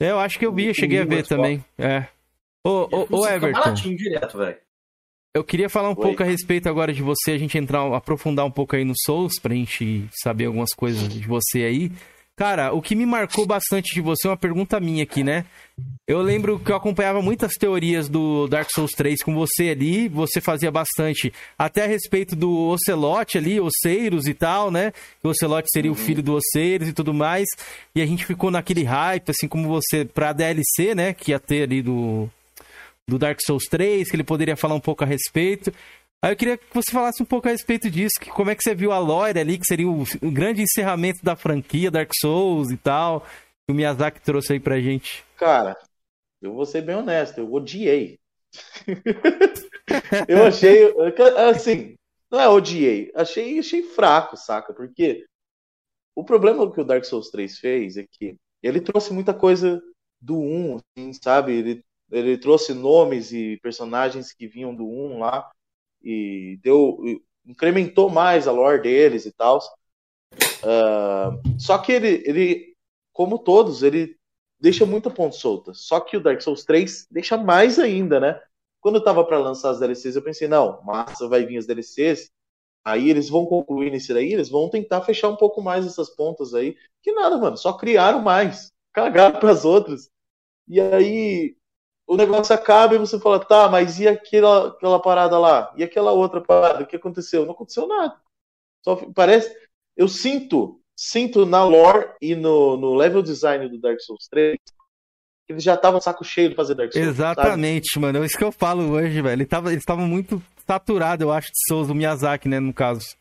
É, 0.00 0.10
eu 0.10 0.18
acho 0.18 0.38
que 0.38 0.46
eu 0.46 0.52
vi, 0.52 0.66
eu 0.66 0.74
cheguei 0.74 1.00
a 1.00 1.04
ver 1.04 1.26
também. 1.26 1.64
É. 1.76 2.06
Ô, 2.64 2.88
ô, 2.90 3.20
ô 3.20 3.26
Everton. 3.26 3.74
direto. 3.94 4.38
Eu 5.34 5.44
queria 5.44 5.68
falar 5.68 5.88
um 5.88 5.96
Oi. 5.96 6.02
pouco 6.02 6.22
a 6.22 6.26
respeito 6.26 6.68
agora 6.68 6.92
de 6.92 7.02
você, 7.02 7.32
a 7.32 7.38
gente 7.38 7.56
entrar, 7.56 7.86
aprofundar 7.94 8.44
um 8.44 8.50
pouco 8.50 8.74
aí 8.74 8.84
no 8.84 8.94
Souls, 8.96 9.34
pra 9.40 9.54
gente 9.54 10.08
saber 10.22 10.46
algumas 10.46 10.70
coisas 10.74 11.08
de 11.08 11.26
você 11.26 11.62
aí. 11.62 11.92
Cara, 12.36 12.72
o 12.72 12.80
que 12.80 12.96
me 12.96 13.04
marcou 13.04 13.46
bastante 13.46 13.94
de 13.94 14.00
você 14.00 14.26
é 14.26 14.30
uma 14.30 14.36
pergunta 14.36 14.80
minha 14.80 15.02
aqui, 15.02 15.22
né? 15.22 15.44
Eu 16.08 16.22
lembro 16.22 16.58
que 16.58 16.72
eu 16.72 16.76
acompanhava 16.76 17.20
muitas 17.20 17.52
teorias 17.52 18.08
do 18.08 18.48
Dark 18.48 18.68
Souls 18.74 18.92
3 18.92 19.22
com 19.22 19.34
você 19.34 19.68
ali, 19.68 20.08
você 20.08 20.40
fazia 20.40 20.70
bastante, 20.70 21.32
até 21.58 21.84
a 21.84 21.86
respeito 21.86 22.34
do 22.34 22.50
Ocelote 22.68 23.36
ali, 23.36 23.60
Oceiros 23.60 24.26
e 24.26 24.32
tal, 24.32 24.70
né? 24.70 24.90
O 25.22 25.28
Ocelote 25.28 25.68
seria 25.70 25.92
uhum. 25.92 25.96
o 25.96 26.00
filho 26.00 26.22
do 26.22 26.34
Oceiros 26.34 26.88
e 26.88 26.92
tudo 26.94 27.12
mais. 27.12 27.46
E 27.94 28.00
a 28.00 28.06
gente 28.06 28.24
ficou 28.24 28.50
naquele 28.50 28.84
hype, 28.84 29.30
assim 29.30 29.46
como 29.46 29.68
você, 29.68 30.04
pra 30.04 30.32
DLC, 30.32 30.94
né? 30.94 31.12
Que 31.12 31.32
ia 31.32 31.38
ter 31.38 31.64
ali 31.64 31.82
do, 31.82 32.26
do 33.10 33.18
Dark 33.18 33.38
Souls 33.44 33.64
3, 33.64 34.08
que 34.08 34.16
ele 34.16 34.24
poderia 34.24 34.56
falar 34.56 34.74
um 34.74 34.80
pouco 34.80 35.04
a 35.04 35.06
respeito. 35.06 35.72
Aí 36.22 36.32
eu 36.32 36.36
queria 36.36 36.56
que 36.56 36.66
você 36.72 36.90
falasse 36.92 37.22
um 37.22 37.26
pouco 37.26 37.48
a 37.48 37.50
respeito 37.50 37.90
disso, 37.90 38.20
que 38.20 38.30
como 38.30 38.50
é 38.50 38.54
que 38.54 38.62
você 38.62 38.74
viu 38.74 38.92
a 38.92 38.98
lore 38.98 39.38
ali, 39.38 39.58
que 39.58 39.66
seria 39.66 39.88
o, 39.88 40.04
grande 40.30 40.62
encerramento 40.62 41.24
da 41.24 41.34
franquia 41.34 41.90
Dark 41.90 42.10
Souls 42.18 42.70
e 42.70 42.76
tal, 42.76 43.20
que 43.20 43.72
o 43.72 43.74
Miyazaki 43.74 44.20
trouxe 44.20 44.52
aí 44.52 44.60
pra 44.60 44.80
gente. 44.80 45.24
Cara, 45.36 45.76
eu 46.40 46.52
vou 46.52 46.66
ser 46.66 46.82
bem 46.82 46.96
honesto, 46.96 47.38
eu 47.38 47.52
odiei. 47.52 48.18
eu 50.28 50.44
achei, 50.44 50.94
assim, 51.48 51.96
não 52.30 52.40
é 52.40 52.48
odiei, 52.48 53.10
achei, 53.14 53.58
achei 53.58 53.82
fraco, 53.82 54.36
saca? 54.36 54.74
Porque 54.74 55.24
o 56.14 56.22
problema 56.22 56.70
que 56.70 56.80
o 56.80 56.84
Dark 56.84 57.04
Souls 57.04 57.30
3 57.30 57.58
fez 57.58 57.96
é 57.96 58.06
que 58.10 58.36
ele 58.62 58.80
trouxe 58.80 59.12
muita 59.12 59.32
coisa 59.32 59.82
do 60.20 60.38
1, 60.38 60.76
assim, 60.76 61.12
sabe? 61.14 61.52
Ele 61.52 61.84
ele 62.10 62.38
trouxe 62.38 62.74
nomes 62.74 63.32
e 63.32 63.58
personagens 63.62 64.32
que 64.32 64.46
vinham 64.46 64.74
do 64.74 64.86
1 64.86 65.18
lá 65.18 65.50
e 66.02 66.58
deu 66.62 66.98
incrementou 67.46 68.08
mais 68.08 68.46
a 68.46 68.52
lore 68.52 68.82
deles 68.82 69.26
e 69.26 69.32
tal. 69.32 69.58
Uh, 70.62 71.58
só 71.58 71.78
que 71.78 71.92
ele, 71.92 72.22
ele, 72.26 72.76
como 73.12 73.38
todos, 73.38 73.82
ele 73.82 74.16
deixa 74.58 74.84
muita 74.86 75.10
ponta 75.10 75.36
solta. 75.36 75.72
Só 75.74 76.00
que 76.00 76.16
o 76.16 76.22
Dark 76.22 76.40
Souls 76.40 76.64
3 76.64 77.06
deixa 77.10 77.36
mais 77.36 77.78
ainda, 77.78 78.20
né? 78.20 78.40
Quando 78.80 78.96
eu 78.96 79.04
tava 79.04 79.24
para 79.24 79.38
lançar 79.38 79.70
as 79.70 79.80
DLCs, 79.80 80.16
eu 80.16 80.22
pensei, 80.22 80.48
não, 80.48 80.82
massa, 80.84 81.28
vai 81.28 81.44
vir 81.44 81.58
as 81.58 81.66
DLCs. 81.66 82.30
Aí 82.84 83.10
eles 83.10 83.28
vão 83.28 83.44
concluir 83.44 83.90
nisso 83.90 84.14
daí, 84.14 84.32
eles 84.32 84.48
vão 84.48 84.70
tentar 84.70 85.02
fechar 85.02 85.28
um 85.28 85.36
pouco 85.36 85.60
mais 85.60 85.86
essas 85.86 86.08
pontas 86.10 86.54
aí. 86.54 86.76
Que 87.02 87.12
nada, 87.12 87.36
mano, 87.36 87.56
só 87.56 87.74
criaram 87.74 88.20
mais. 88.20 88.72
Cagaram 88.92 89.38
pras 89.38 89.64
outras. 89.64 90.10
E 90.66 90.80
aí, 90.80 91.56
o 92.10 92.16
negócio 92.16 92.52
acaba 92.52 92.96
e 92.96 92.98
você 92.98 93.20
fala, 93.20 93.38
tá, 93.38 93.68
mas 93.68 94.00
e 94.00 94.08
aquela, 94.08 94.70
aquela 94.70 94.98
parada 94.98 95.38
lá? 95.38 95.72
E 95.76 95.84
aquela 95.84 96.10
outra 96.10 96.40
parada? 96.40 96.82
O 96.82 96.86
que 96.86 96.96
aconteceu? 96.96 97.46
Não 97.46 97.52
aconteceu 97.52 97.86
nada. 97.86 98.16
Só 98.84 98.96
parece. 99.14 99.54
Eu 99.96 100.08
sinto, 100.08 100.80
sinto 100.96 101.46
na 101.46 101.62
lore 101.62 102.10
e 102.20 102.34
no, 102.34 102.76
no 102.76 102.96
level 102.96 103.22
design 103.22 103.68
do 103.68 103.80
Dark 103.80 104.00
Souls 104.00 104.26
3 104.28 104.58
que 105.46 105.52
ele 105.52 105.60
já 105.60 105.76
tava 105.76 106.00
saco 106.00 106.24
cheio 106.24 106.50
de 106.50 106.56
fazer 106.56 106.74
Dark 106.74 106.92
Souls. 106.92 107.06
Exatamente, 107.06 107.92
sabe? 107.92 108.06
mano. 108.06 108.18
É 108.18 108.26
isso 108.26 108.36
que 108.36 108.42
eu 108.42 108.50
falo 108.50 108.90
hoje, 108.90 109.22
velho. 109.22 109.32
Ele 109.32 109.46
tava, 109.46 109.70
eles 109.70 109.82
estavam 109.82 110.08
muito 110.08 110.42
saturados, 110.66 111.22
eu 111.22 111.30
acho, 111.30 111.46
de 111.52 111.58
Souls, 111.68 111.86
do 111.86 111.94
Miyazaki, 111.94 112.48
né, 112.48 112.58
no 112.58 112.74
caso. 112.74 113.14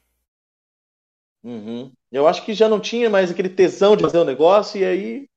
Uhum. 1.43 1.91
Eu 2.11 2.27
acho 2.27 2.43
que 2.43 2.55
já 2.55 2.67
não 2.67 2.79
tinha 2.79 3.07
mais 3.07 3.29
aquele 3.29 3.49
tesão 3.49 3.95
de 3.95 4.01
fazer 4.01 4.17
o 4.17 4.25
negócio, 4.25 4.81
e 4.81 4.83
aí 4.83 5.29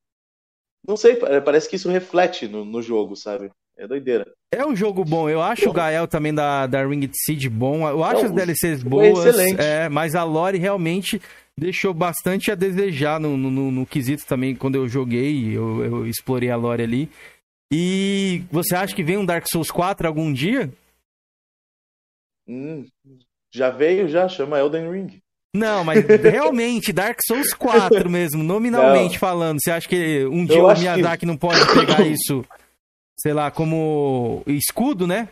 não 0.87 0.97
sei, 0.97 1.17
parece 1.17 1.69
que 1.69 1.77
isso 1.77 1.89
reflete 1.89 2.49
no, 2.49 2.65
no 2.65 2.83
jogo, 2.83 3.17
sabe? 3.17 3.51
É 3.77 3.87
doideira. 3.87 4.31
É 4.53 4.67
um 4.67 4.77
jogo 4.77 5.05
bom. 5.05 5.31
Eu 5.31 5.41
acho 5.41 5.69
o 5.71 5.73
Gael 5.73 6.07
também 6.07 6.35
da, 6.35 6.67
da 6.67 6.87
Ringed 6.87 7.13
Seed 7.25 7.49
bom. 7.49 7.89
Eu 7.89 8.05
acho 8.05 8.27
as 8.27 8.31
DLCs 8.31 8.83
boas. 8.83 9.25
Excelente. 9.25 9.61
É, 9.61 9.89
mas 9.89 10.15
a 10.15 10.25
lore 10.25 10.59
realmente 10.59 11.21
deixou 11.59 11.95
bastante 11.95 12.51
a 12.51 12.55
desejar 12.55 13.19
no, 13.19 13.37
no, 13.37 13.51
no, 13.51 13.71
no 13.71 13.87
quesito 13.87 14.27
também. 14.27 14.55
Quando 14.55 14.75
eu 14.75 14.87
joguei, 14.89 15.57
eu, 15.57 15.85
eu, 15.85 16.07
explorei 16.07 16.51
a 16.51 16.57
lore 16.57 16.83
ali. 16.83 17.11
E 17.73 18.45
você 18.51 18.75
acha 18.75 18.95
que 18.95 19.03
vem 19.03 19.17
um 19.17 19.25
Dark 19.25 19.47
Souls 19.51 19.71
4 19.71 20.07
algum 20.07 20.31
dia? 20.33 20.71
Hum, 22.47 22.87
já 23.51 23.71
veio, 23.71 24.07
já. 24.07 24.29
Chama 24.29 24.59
Elden 24.59 24.91
Ring. 24.91 25.22
Não, 25.55 25.85
mas 25.85 26.05
realmente, 26.07 26.93
Dark 26.93 27.19
Souls 27.27 27.53
4 27.53 28.09
mesmo, 28.09 28.43
nominalmente 28.43 29.15
não. 29.15 29.21
falando, 29.21 29.59
você 29.61 29.71
acha 29.71 29.87
que 29.87 30.25
um 30.27 30.47
dia 30.47 30.65
o 30.65 30.79
Miyazaki 30.79 31.21
que... 31.21 31.27
não 31.27 31.37
pode 31.37 31.61
pegar 31.75 32.01
isso, 32.07 32.43
sei 33.19 33.35
lá, 33.35 33.51
como 33.51 34.43
escudo, 34.47 35.07
né? 35.07 35.29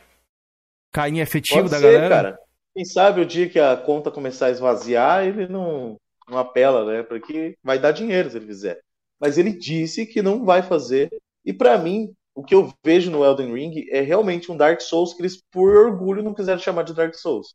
Carinho 0.92 1.22
efetivo 1.22 1.62
pode 1.62 1.70
da 1.70 1.78
ser, 1.78 1.92
galera? 1.92 2.08
Cara. 2.08 2.38
Quem 2.74 2.84
sabe 2.84 3.20
o 3.20 3.26
dia 3.26 3.48
que 3.48 3.58
a 3.58 3.76
conta 3.76 4.10
começar 4.10 4.46
a 4.46 4.50
esvaziar, 4.50 5.26
ele 5.26 5.48
não, 5.48 5.96
não 6.28 6.38
apela, 6.38 6.84
né? 6.84 7.02
Porque 7.02 7.56
vai 7.64 7.78
dar 7.78 7.92
dinheiro 7.92 8.30
se 8.30 8.36
ele 8.36 8.46
fizer. 8.46 8.80
Mas 9.18 9.38
ele 9.38 9.52
disse 9.52 10.06
que 10.06 10.22
não 10.22 10.44
vai 10.44 10.62
fazer. 10.62 11.10
E 11.44 11.52
para 11.52 11.78
mim, 11.78 12.12
o 12.34 12.44
que 12.44 12.54
eu 12.54 12.72
vejo 12.84 13.10
no 13.10 13.24
Elden 13.24 13.52
Ring 13.54 13.86
é 13.90 14.02
realmente 14.02 14.52
um 14.52 14.56
Dark 14.56 14.80
Souls 14.80 15.14
que 15.14 15.22
eles, 15.22 15.42
por 15.50 15.74
orgulho, 15.74 16.22
não 16.22 16.34
quiseram 16.34 16.60
chamar 16.60 16.84
de 16.84 16.94
Dark 16.94 17.14
Souls. 17.14 17.54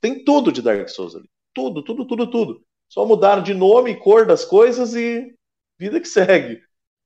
Tem 0.00 0.24
tudo 0.24 0.52
de 0.52 0.60
Dark 0.60 0.88
Souls 0.88 1.14
ali. 1.14 1.28
Tudo, 1.54 1.82
tudo, 1.82 2.04
tudo, 2.06 2.30
tudo. 2.30 2.62
Só 2.88 3.04
mudaram 3.06 3.42
de 3.42 3.54
nome 3.54 3.92
e 3.92 3.96
cor 3.96 4.26
das 4.26 4.44
coisas 4.44 4.94
e 4.94 5.34
vida 5.78 6.00
que 6.00 6.08
segue. 6.08 6.60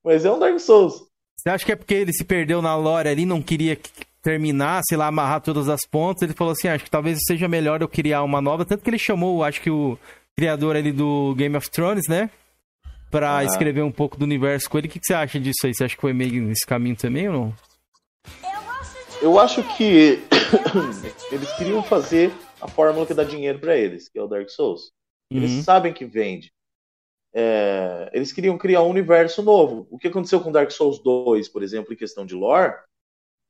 Mas 0.05 0.25
é 0.25 0.33
um 0.33 0.39
Dark 0.39 0.59
Souls. 0.59 0.95
Você 1.37 1.51
acha 1.51 1.65
que 1.65 1.73
é 1.73 1.77
porque 1.77 1.95
ele 1.95 2.13
se 2.13 2.25
perdeu 2.25 2.63
na 2.63 2.77
lore 2.77 3.09
ali, 3.09 3.27
não 3.27 3.43
queria 3.43 3.79
terminar, 4.23 4.81
sei 4.89 4.97
lá, 4.97 5.07
amarrar 5.07 5.43
todas 5.43 5.69
as 5.69 5.81
pontas? 5.91 6.23
Ele 6.23 6.33
falou 6.33 6.53
assim: 6.53 6.69
ah, 6.69 6.75
acho 6.75 6.85
que 6.85 6.91
talvez 6.91 7.19
seja 7.27 7.47
melhor 7.47 7.83
eu 7.83 7.89
criar 7.89 8.23
uma 8.23 8.41
nova. 8.41 8.65
Tanto 8.65 8.83
que 8.83 8.91
ele 8.91 8.99
chamou, 8.99 9.45
acho 9.45 9.61
que 9.61 9.71
o 9.71 9.99
criador 10.37 10.77
ali 10.77 10.93
do 10.93 11.35
Game 11.37 11.57
of 11.57 11.71
Thrones, 11.71 12.09
né? 12.09 12.31
Pra 13.11 13.39
ah. 13.39 13.45
escrever 13.45 13.83
um 13.83 13.93
pouco 13.93 14.17
do 14.17 14.25
universo 14.25 14.69
com 14.69 14.79
ele. 14.79 14.89
O 14.89 14.91
que, 14.91 14.99
que 14.99 15.07
você 15.07 15.15
acha 15.15 15.39
disso 15.39 15.67
aí? 15.67 15.75
Você 15.75 15.85
acha 15.85 15.95
que 15.95 16.01
foi 16.01 16.13
meio 16.13 16.43
nesse 16.43 16.67
caminho 16.67 16.97
também 16.97 17.29
ou 17.29 17.35
não? 17.35 17.55
Eu 19.23 19.39
acho 19.39 19.63
que 19.77 20.23
eles 21.31 21.53
queriam 21.57 21.83
fazer 21.83 22.33
a 22.65 22.69
fórmula 22.69 23.05
que 23.05 23.13
dá 23.13 23.23
dinheiro 23.23 23.59
para 23.59 23.77
eles, 23.77 24.09
que 24.09 24.19
é 24.19 24.23
o 24.23 24.27
Dark 24.27 24.49
Souls. 24.49 24.91
Eles 25.31 25.53
uhum. 25.53 25.63
sabem 25.63 25.93
que 25.93 26.07
vende. 26.07 26.51
É, 27.35 28.09
eles 28.11 28.33
queriam 28.33 28.57
criar 28.57 28.83
um 28.83 28.89
universo 28.89 29.43
novo. 29.43 29.87
O 29.91 29.99
que 29.99 30.09
aconteceu 30.09 30.41
com 30.41 30.51
Dark 30.51 30.71
Souls 30.71 30.99
2, 31.03 31.47
por 31.51 31.63
exemplo, 31.63 31.93
em 31.93 31.97
questão 31.97 32.25
de 32.25 32.35
lore, 32.35 32.73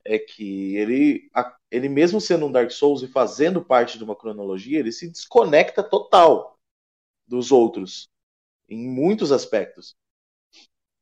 é 0.04 0.18
que 0.18 0.76
ele, 0.76 1.30
ele 1.70 1.88
mesmo 1.88 2.20
sendo 2.20 2.46
um 2.46 2.50
Dark 2.50 2.72
Souls 2.72 3.02
e 3.02 3.06
fazendo 3.06 3.64
parte 3.64 3.98
de 3.98 4.02
uma 4.02 4.16
cronologia, 4.16 4.80
ele 4.80 4.90
se 4.90 5.08
desconecta 5.08 5.80
total 5.80 6.58
dos 7.24 7.52
outros 7.52 8.08
em 8.68 8.88
muitos 8.88 9.30
aspectos. 9.30 9.94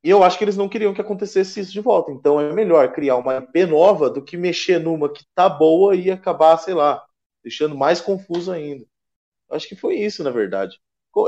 E 0.05 0.11
eu 0.11 0.23
acho 0.23 0.37
que 0.37 0.45
eles 0.45 0.57
não 0.57 0.69
queriam 0.69 0.93
que 0.93 1.01
acontecesse 1.01 1.61
isso 1.61 1.73
de 1.73 1.81
volta. 1.81 2.13
Então 2.13 2.39
é 2.39 2.53
melhor 2.53 2.93
criar 2.93 3.17
uma 3.17 3.39
IP 3.39 3.65
nova 3.65 4.11
do 4.11 4.23
que 4.23 4.37
mexer 4.37 4.79
numa 4.79 5.11
que 5.11 5.25
tá 5.35 5.49
boa 5.49 5.97
e 5.97 6.11
acabar, 6.11 6.59
sei 6.59 6.75
lá, 6.75 7.07
deixando 7.43 7.77
mais 7.77 8.01
confuso 8.01 8.51
ainda. 8.51 8.85
Acho 9.51 9.69
que 9.69 9.77
foi 9.77 9.97
isso, 9.97 10.23
na 10.25 10.31
verdade. 10.31 10.79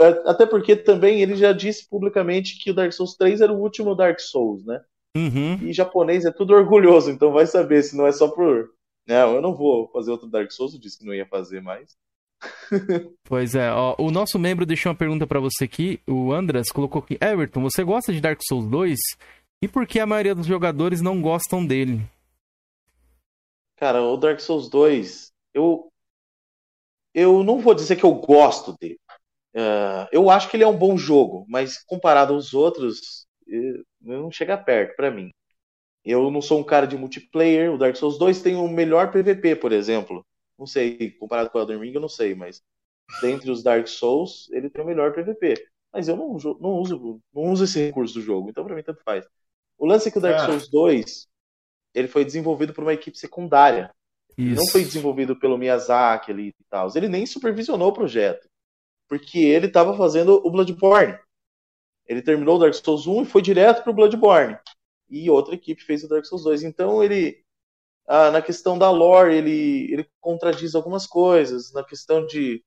É, 0.01 0.31
até 0.31 0.47
porque 0.47 0.75
também 0.75 1.21
ele 1.21 1.37
já 1.37 1.53
disse 1.53 1.89
publicamente 1.89 2.59
que 2.59 2.71
o 2.71 2.75
Dark 2.75 2.93
Souls 2.93 3.17
3 3.17 3.43
era 3.43 3.53
o 3.53 3.61
último 3.61 3.95
Dark 3.95 4.19
Souls, 4.19 4.65
né? 4.65 4.83
Uhum. 5.17 5.59
E 5.63 5.73
japonês 5.73 6.25
é 6.25 6.31
tudo 6.31 6.55
orgulhoso, 6.55 7.11
então 7.11 7.33
vai 7.33 7.47
saber 7.47 7.83
se 7.83 7.97
não 7.97 8.07
é 8.07 8.13
só 8.13 8.29
por. 8.29 8.71
Não, 9.07 9.35
eu 9.35 9.43
não 9.43 9.55
vou 9.55 9.89
fazer 9.89 10.11
outro 10.11 10.29
Dark 10.29 10.51
Souls, 10.51 10.73
eu 10.73 10.81
disse 10.81 10.99
que 10.99 11.05
não 11.05 11.15
ia 11.15 11.27
fazer 11.27 11.61
mais. 11.61 11.95
pois 13.25 13.55
é, 13.55 13.71
ó, 13.71 13.95
o 13.99 14.11
nosso 14.11 14.39
membro 14.39 14.67
deixou 14.67 14.91
uma 14.91 14.99
pergunta 14.99 15.27
para 15.27 15.41
você 15.41 15.65
aqui, 15.65 16.01
o 16.07 16.33
Andras 16.33 16.69
colocou 16.73 17.03
aqui: 17.03 17.19
Everton, 17.21 17.61
você 17.61 17.85
gosta 17.85 18.13
de 18.13 18.21
Dark 18.21 18.41
Souls 18.43 18.67
2? 18.67 18.99
E 19.63 19.69
por 19.69 19.87
que 19.87 20.01
a 20.01 20.07
maioria 20.07 20.35
dos 20.35 20.47
jogadores 20.47 21.01
não 21.01 21.21
gostam 21.21 21.65
dele? 21.65 22.01
Cara, 23.77 24.03
o 24.03 24.17
Dark 24.17 24.41
Souls 24.41 24.69
2, 24.69 25.33
eu 25.55 25.91
eu 27.15 27.45
não 27.45 27.61
vou 27.61 27.75
dizer 27.75 27.97
que 27.97 28.05
eu 28.05 28.15
gosto 28.15 28.77
dele. 28.79 28.99
Uh, 29.55 30.09
eu 30.11 30.29
acho 30.29 30.51
que 30.51 30.57
ele 30.57 30.65
é 30.65 30.67
um 30.67 30.77
bom 30.77 30.97
jogo, 30.97 31.47
mas 31.49 31.79
comparado 31.85 32.35
aos 32.35 32.53
outros, 32.53 33.27
não 34.01 34.31
chega 34.31 34.59
perto 34.59 34.97
para 34.97 35.11
mim. 35.11 35.31
Eu 36.05 36.31
não 36.31 36.43
sou 36.43 36.61
um 36.61 36.65
cara 36.65 36.87
de 36.87 36.99
multiplayer. 36.99 37.73
O 37.73 37.79
Dark 37.79 37.97
Souls 37.97 38.19
2 38.19 38.43
tem 38.43 38.57
o 38.57 38.69
melhor 38.69 39.11
PVP, 39.11 39.57
por 39.57 39.73
exemplo. 39.73 40.25
Não 40.59 40.67
sei, 40.67 41.13
comparado 41.13 41.51
com 41.51 41.59
o 41.59 41.61
Elden 41.63 41.81
Ring, 41.81 41.95
eu 41.95 42.01
não 42.01 42.09
sei, 42.09 42.35
mas 42.35 42.61
dentre 43.23 43.51
os 43.51 43.63
Dark 43.63 43.87
Souls, 43.87 44.49
ele 44.51 44.69
tem 44.69 44.83
o 44.83 44.87
melhor 44.87 45.13
PVP. 45.15 45.55
Mas 45.93 46.09
eu 46.09 46.17
não, 46.17 46.37
não, 46.61 46.71
uso, 46.81 47.21
não 47.33 47.43
uso 47.53 47.65
esse 47.65 47.87
recurso 47.87 48.15
do 48.15 48.21
jogo, 48.21 48.51
então 48.51 48.65
pra 48.65 48.75
mim 48.75 48.83
tanto 48.83 49.03
faz. 49.05 49.27
O 49.79 49.87
lance 49.87 50.09
é 50.09 50.11
que 50.11 50.19
o 50.19 50.21
Dark 50.21 50.45
Souls 50.45 50.69
2 50.69 51.29
ele 51.95 52.09
foi 52.09 52.25
desenvolvido 52.25 52.75
por 52.75 52.83
uma 52.83 52.93
equipe 52.93 53.17
secundária. 53.17 53.95
Ele 54.37 54.55
não 54.55 54.67
foi 54.67 54.83
desenvolvido 54.83 55.37
pelo 55.39 55.59
Miyazaki 55.59 56.31
ali 56.31 56.49
e 56.49 56.65
tal. 56.69 56.89
Ele 56.95 57.09
nem 57.09 57.27
supervisionou 57.27 57.89
o 57.89 57.93
projeto. 57.93 58.49
Porque 59.09 59.39
ele 59.39 59.67
estava 59.67 59.97
fazendo 59.97 60.41
o 60.45 60.51
Bloodborne. 60.51 61.19
Ele 62.07 62.23
terminou 62.23 62.57
o 62.57 62.59
Dark 62.59 62.75
Souls 62.75 63.07
1 63.07 63.23
e 63.23 63.27
foi 63.27 63.43
direto 63.43 63.83
pro 63.83 63.93
Bloodborne. 63.93 64.59
E 65.09 65.31
outra 65.31 65.55
equipe 65.55 65.83
fez 65.83 66.03
o 66.03 66.09
Dark 66.09 66.25
Souls 66.25 66.45
2. 66.45 66.63
Então 66.65 67.03
ele. 67.03 67.43
Ah, 68.07 68.31
na 68.31 68.43
questão 68.43 68.77
da 68.79 68.91
lore, 68.91 69.35
ele, 69.35 69.93
ele 69.93 70.07
contradiz 70.21 70.75
algumas 70.75 71.07
coisas. 71.07 71.73
Na 71.73 71.83
questão 71.83 72.27
de, 72.27 72.63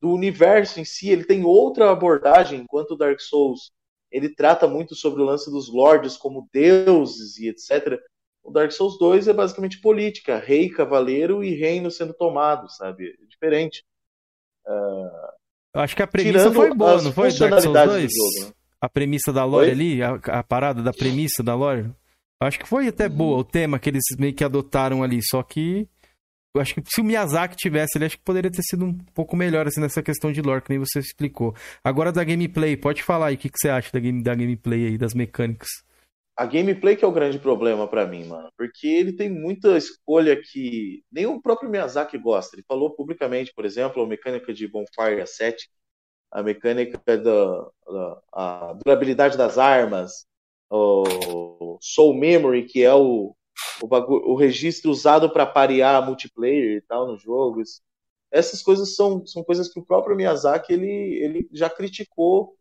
do 0.00 0.10
universo 0.10 0.80
em 0.80 0.84
si, 0.84 1.10
ele 1.10 1.24
tem 1.24 1.44
outra 1.44 1.90
abordagem, 1.90 2.60
enquanto 2.60 2.92
o 2.92 2.96
Dark 2.96 3.20
Souls 3.20 3.70
ele 4.10 4.34
trata 4.34 4.66
muito 4.66 4.94
sobre 4.94 5.22
o 5.22 5.24
lance 5.24 5.50
dos 5.50 5.72
lords 5.72 6.16
como 6.16 6.48
deuses 6.52 7.38
e 7.38 7.48
etc. 7.48 7.98
O 8.50 8.52
Dark 8.52 8.72
Souls 8.72 8.98
2 8.98 9.28
é 9.28 9.32
basicamente 9.32 9.80
política, 9.80 10.36
rei, 10.36 10.68
cavaleiro 10.68 11.44
e 11.44 11.54
reino 11.54 11.88
sendo 11.88 12.12
tomado, 12.12 12.68
sabe? 12.68 13.16
É 13.22 13.26
diferente. 13.26 13.84
Uh, 14.66 15.08
Eu 15.72 15.80
acho 15.82 15.94
que 15.94 16.02
a 16.02 16.06
premissa 16.06 16.52
foi 16.52 16.74
boa, 16.74 17.00
não 17.00 17.12
foi? 17.12 17.32
Dark 17.32 17.60
Souls 17.62 17.84
2? 17.86 18.12
Jogo, 18.12 18.48
né? 18.48 18.52
A 18.80 18.88
premissa 18.88 19.32
da 19.32 19.44
lore 19.44 19.66
Oi? 19.66 19.70
ali, 19.70 20.02
a, 20.02 20.14
a, 20.14 20.42
parada 20.42 20.82
da 20.82 20.92
premissa 20.92 21.44
da 21.44 21.54
lore. 21.54 21.92
Eu 22.42 22.48
acho 22.48 22.58
que 22.58 22.66
foi 22.66 22.88
até 22.88 23.06
uhum. 23.06 23.14
boa 23.14 23.38
o 23.38 23.44
tema 23.44 23.78
que 23.78 23.88
eles 23.88 24.02
meio 24.18 24.34
que 24.34 24.42
adotaram 24.42 25.04
ali, 25.04 25.20
só 25.22 25.44
que 25.44 25.86
eu 26.52 26.60
acho 26.60 26.74
que 26.74 26.82
se 26.88 27.00
o 27.00 27.04
Miyazaki 27.04 27.54
tivesse, 27.56 27.96
ele 27.98 28.06
acho 28.06 28.18
que 28.18 28.24
poderia 28.24 28.50
ter 28.50 28.62
sido 28.62 28.84
um 28.84 28.98
pouco 29.14 29.36
melhor 29.36 29.68
assim 29.68 29.80
nessa 29.80 30.02
questão 30.02 30.32
de 30.32 30.42
lore, 30.42 30.62
que 30.62 30.70
nem 30.70 30.78
você 30.80 30.98
explicou. 30.98 31.54
Agora 31.84 32.10
da 32.10 32.24
gameplay, 32.24 32.76
pode 32.76 33.04
falar 33.04 33.26
aí 33.26 33.36
o 33.36 33.38
que, 33.38 33.48
que 33.48 33.58
você 33.60 33.68
acha 33.68 33.92
da, 33.92 34.00
game, 34.00 34.24
da 34.24 34.34
gameplay 34.34 34.88
aí, 34.88 34.98
das 34.98 35.14
mecânicas 35.14 35.68
a 36.40 36.46
gameplay 36.46 36.96
que 36.96 37.04
é 37.04 37.08
o 37.08 37.12
grande 37.12 37.38
problema 37.38 37.86
para 37.86 38.06
mim, 38.06 38.24
mano. 38.24 38.50
Porque 38.56 38.88
ele 38.88 39.12
tem 39.12 39.28
muita 39.28 39.76
escolha 39.76 40.40
que 40.40 41.04
nem 41.12 41.26
o 41.26 41.38
próprio 41.38 41.68
Miyazaki 41.68 42.16
gosta. 42.16 42.56
Ele 42.56 42.64
falou 42.66 42.94
publicamente, 42.94 43.52
por 43.54 43.66
exemplo, 43.66 44.02
a 44.02 44.06
mecânica 44.06 44.50
de 44.54 44.66
Bonfire 44.66 45.26
7, 45.26 45.68
a 46.30 46.42
mecânica 46.42 46.98
da, 47.04 47.18
da 47.18 48.22
a 48.32 48.72
durabilidade 48.82 49.36
das 49.36 49.58
armas, 49.58 50.24
o 50.70 51.76
Soul 51.78 52.14
Memory, 52.14 52.64
que 52.64 52.82
é 52.82 52.94
o, 52.94 53.36
o, 53.82 54.32
o 54.32 54.34
registro 54.34 54.90
usado 54.90 55.28
para 55.30 55.44
parear 55.44 56.06
multiplayer 56.06 56.78
e 56.78 56.80
tal 56.80 57.06
nos 57.06 57.20
jogos. 57.20 57.82
Essas 58.30 58.62
coisas 58.62 58.96
são, 58.96 59.26
são 59.26 59.44
coisas 59.44 59.70
que 59.70 59.78
o 59.78 59.84
próprio 59.84 60.16
Miyazaki 60.16 60.72
ele, 60.72 60.88
ele 61.22 61.48
já 61.52 61.68
criticou 61.68 62.56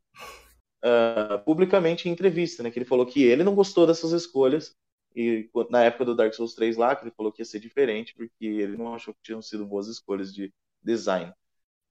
uh, 0.84 1.40
publicamente 1.44 2.08
em 2.08 2.12
entrevista, 2.12 2.64
né? 2.64 2.72
Que 2.72 2.80
ele 2.80 2.86
falou 2.86 3.06
que 3.06 3.24
ele 3.24 3.44
não 3.44 3.56
gostou 3.56 3.86
dessas 3.88 4.12
escolhas. 4.12 4.76
E 5.16 5.50
na 5.70 5.84
época 5.84 6.06
do 6.06 6.16
Dark 6.16 6.34
Souls 6.34 6.54
3 6.54 6.78
lá, 6.78 6.96
que 6.96 7.04
ele 7.04 7.14
falou 7.16 7.32
que 7.32 7.42
ia 7.42 7.46
ser 7.46 7.60
diferente, 7.60 8.14
porque 8.16 8.46
ele 8.46 8.78
não 8.78 8.94
achou 8.94 9.14
que 9.14 9.22
tinham 9.24 9.42
sido 9.42 9.66
boas 9.66 9.88
escolhas 9.88 10.34
de 10.34 10.54
design. 10.84 11.34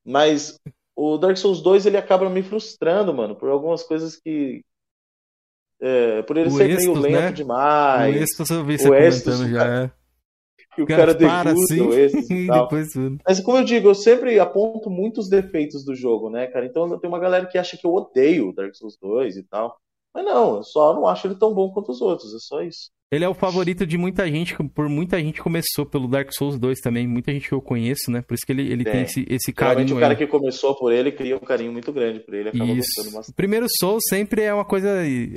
Mas 0.05 0.59
o 0.95 1.19
Dark 1.19 1.37
Souls 1.37 1.61
2 1.61 1.87
ele 1.87 1.97
acaba 1.97 2.31
me 2.31 2.43
frustrando, 2.43 3.13
mano, 3.13 3.35
por 3.35 3.51
algumas 3.51 3.83
coisas 3.83 4.17
que. 4.17 4.65
É, 5.81 6.23
por 6.23 6.37
ele 6.37 6.49
o 6.49 6.53
ser 6.53 6.77
meio 6.77 6.95
lento 6.95 7.21
né? 7.21 7.33
demais. 7.33 8.15
O 8.15 8.19
Estos 8.19 8.51
eu 8.51 8.65
vi 8.65 8.79
você 8.79 8.89
o 8.89 8.91
comentando 8.91 9.49
já, 9.49 9.85
é 9.85 9.98
que 10.87 10.93
o 10.93 10.97
cara, 10.97 11.15
cara 11.15 11.51
assim, 11.51 11.89
esses 11.91 12.31
e 12.31 12.47
tal. 12.47 12.69
Mas 13.27 13.41
como 13.41 13.59
eu 13.59 13.65
digo, 13.65 13.89
eu 13.89 13.95
sempre 13.95 14.39
aponto 14.39 14.89
muitos 14.89 15.29
defeitos 15.29 15.85
do 15.85 15.95
jogo, 15.95 16.31
né, 16.31 16.47
cara? 16.47 16.67
Então 16.67 16.99
tem 16.99 17.09
uma 17.09 17.19
galera 17.19 17.47
que 17.47 17.59
acha 17.59 17.77
que 17.77 17.87
eu 17.87 17.93
odeio 17.93 18.53
Dark 18.53 18.75
Souls 18.75 18.97
2 19.01 19.37
e 19.37 19.43
tal. 19.43 19.77
Mas 20.19 20.25
não, 20.25 20.57
eu 20.57 20.63
só 20.65 20.93
não 20.95 21.07
acho 21.07 21.29
ele 21.29 21.37
tão 21.37 21.55
bom 21.55 21.71
quanto 21.71 21.93
os 21.93 22.01
outros, 22.01 22.35
é 22.35 22.39
só 22.41 22.61
isso. 22.61 22.91
Ele 23.11 23.25
é 23.25 23.29
o 23.29 23.35
favorito 23.35 23.87
de 23.87 23.97
muita 23.97 24.27
gente, 24.27 24.55
por 24.75 24.89
muita 24.89 25.19
gente 25.19 25.41
começou 25.41 25.87
pelo 25.87 26.09
Dark 26.09 26.31
Souls 26.33 26.59
2 26.59 26.81
também, 26.81 27.07
muita 27.07 27.33
gente 27.33 27.49
que 27.49 27.55
eu 27.55 27.63
conheço, 27.63 28.11
né? 28.11 28.21
Por 28.21 28.35
isso 28.35 28.45
que 28.45 28.53
ele, 28.53 28.71
ele 28.71 28.85
tem 28.85 29.03
esse, 29.03 29.25
esse 29.31 29.53
carinho. 29.53 29.97
o 29.97 30.01
cara 30.01 30.17
que 30.17 30.27
começou 30.27 30.75
por 30.75 30.93
ele 30.93 31.13
cria 31.13 31.37
um 31.37 31.41
carinho 31.41 31.73
muito 31.73 31.91
grande 31.93 32.21
por 32.21 32.35
ele, 32.35 32.49
acaba 32.49 32.65
isso. 32.73 33.31
O 33.31 33.33
primeiro 33.33 33.67
Souls 33.79 34.03
sempre 34.09 34.43
é 34.43 34.53
uma 34.53 34.65
coisa. 34.65 34.89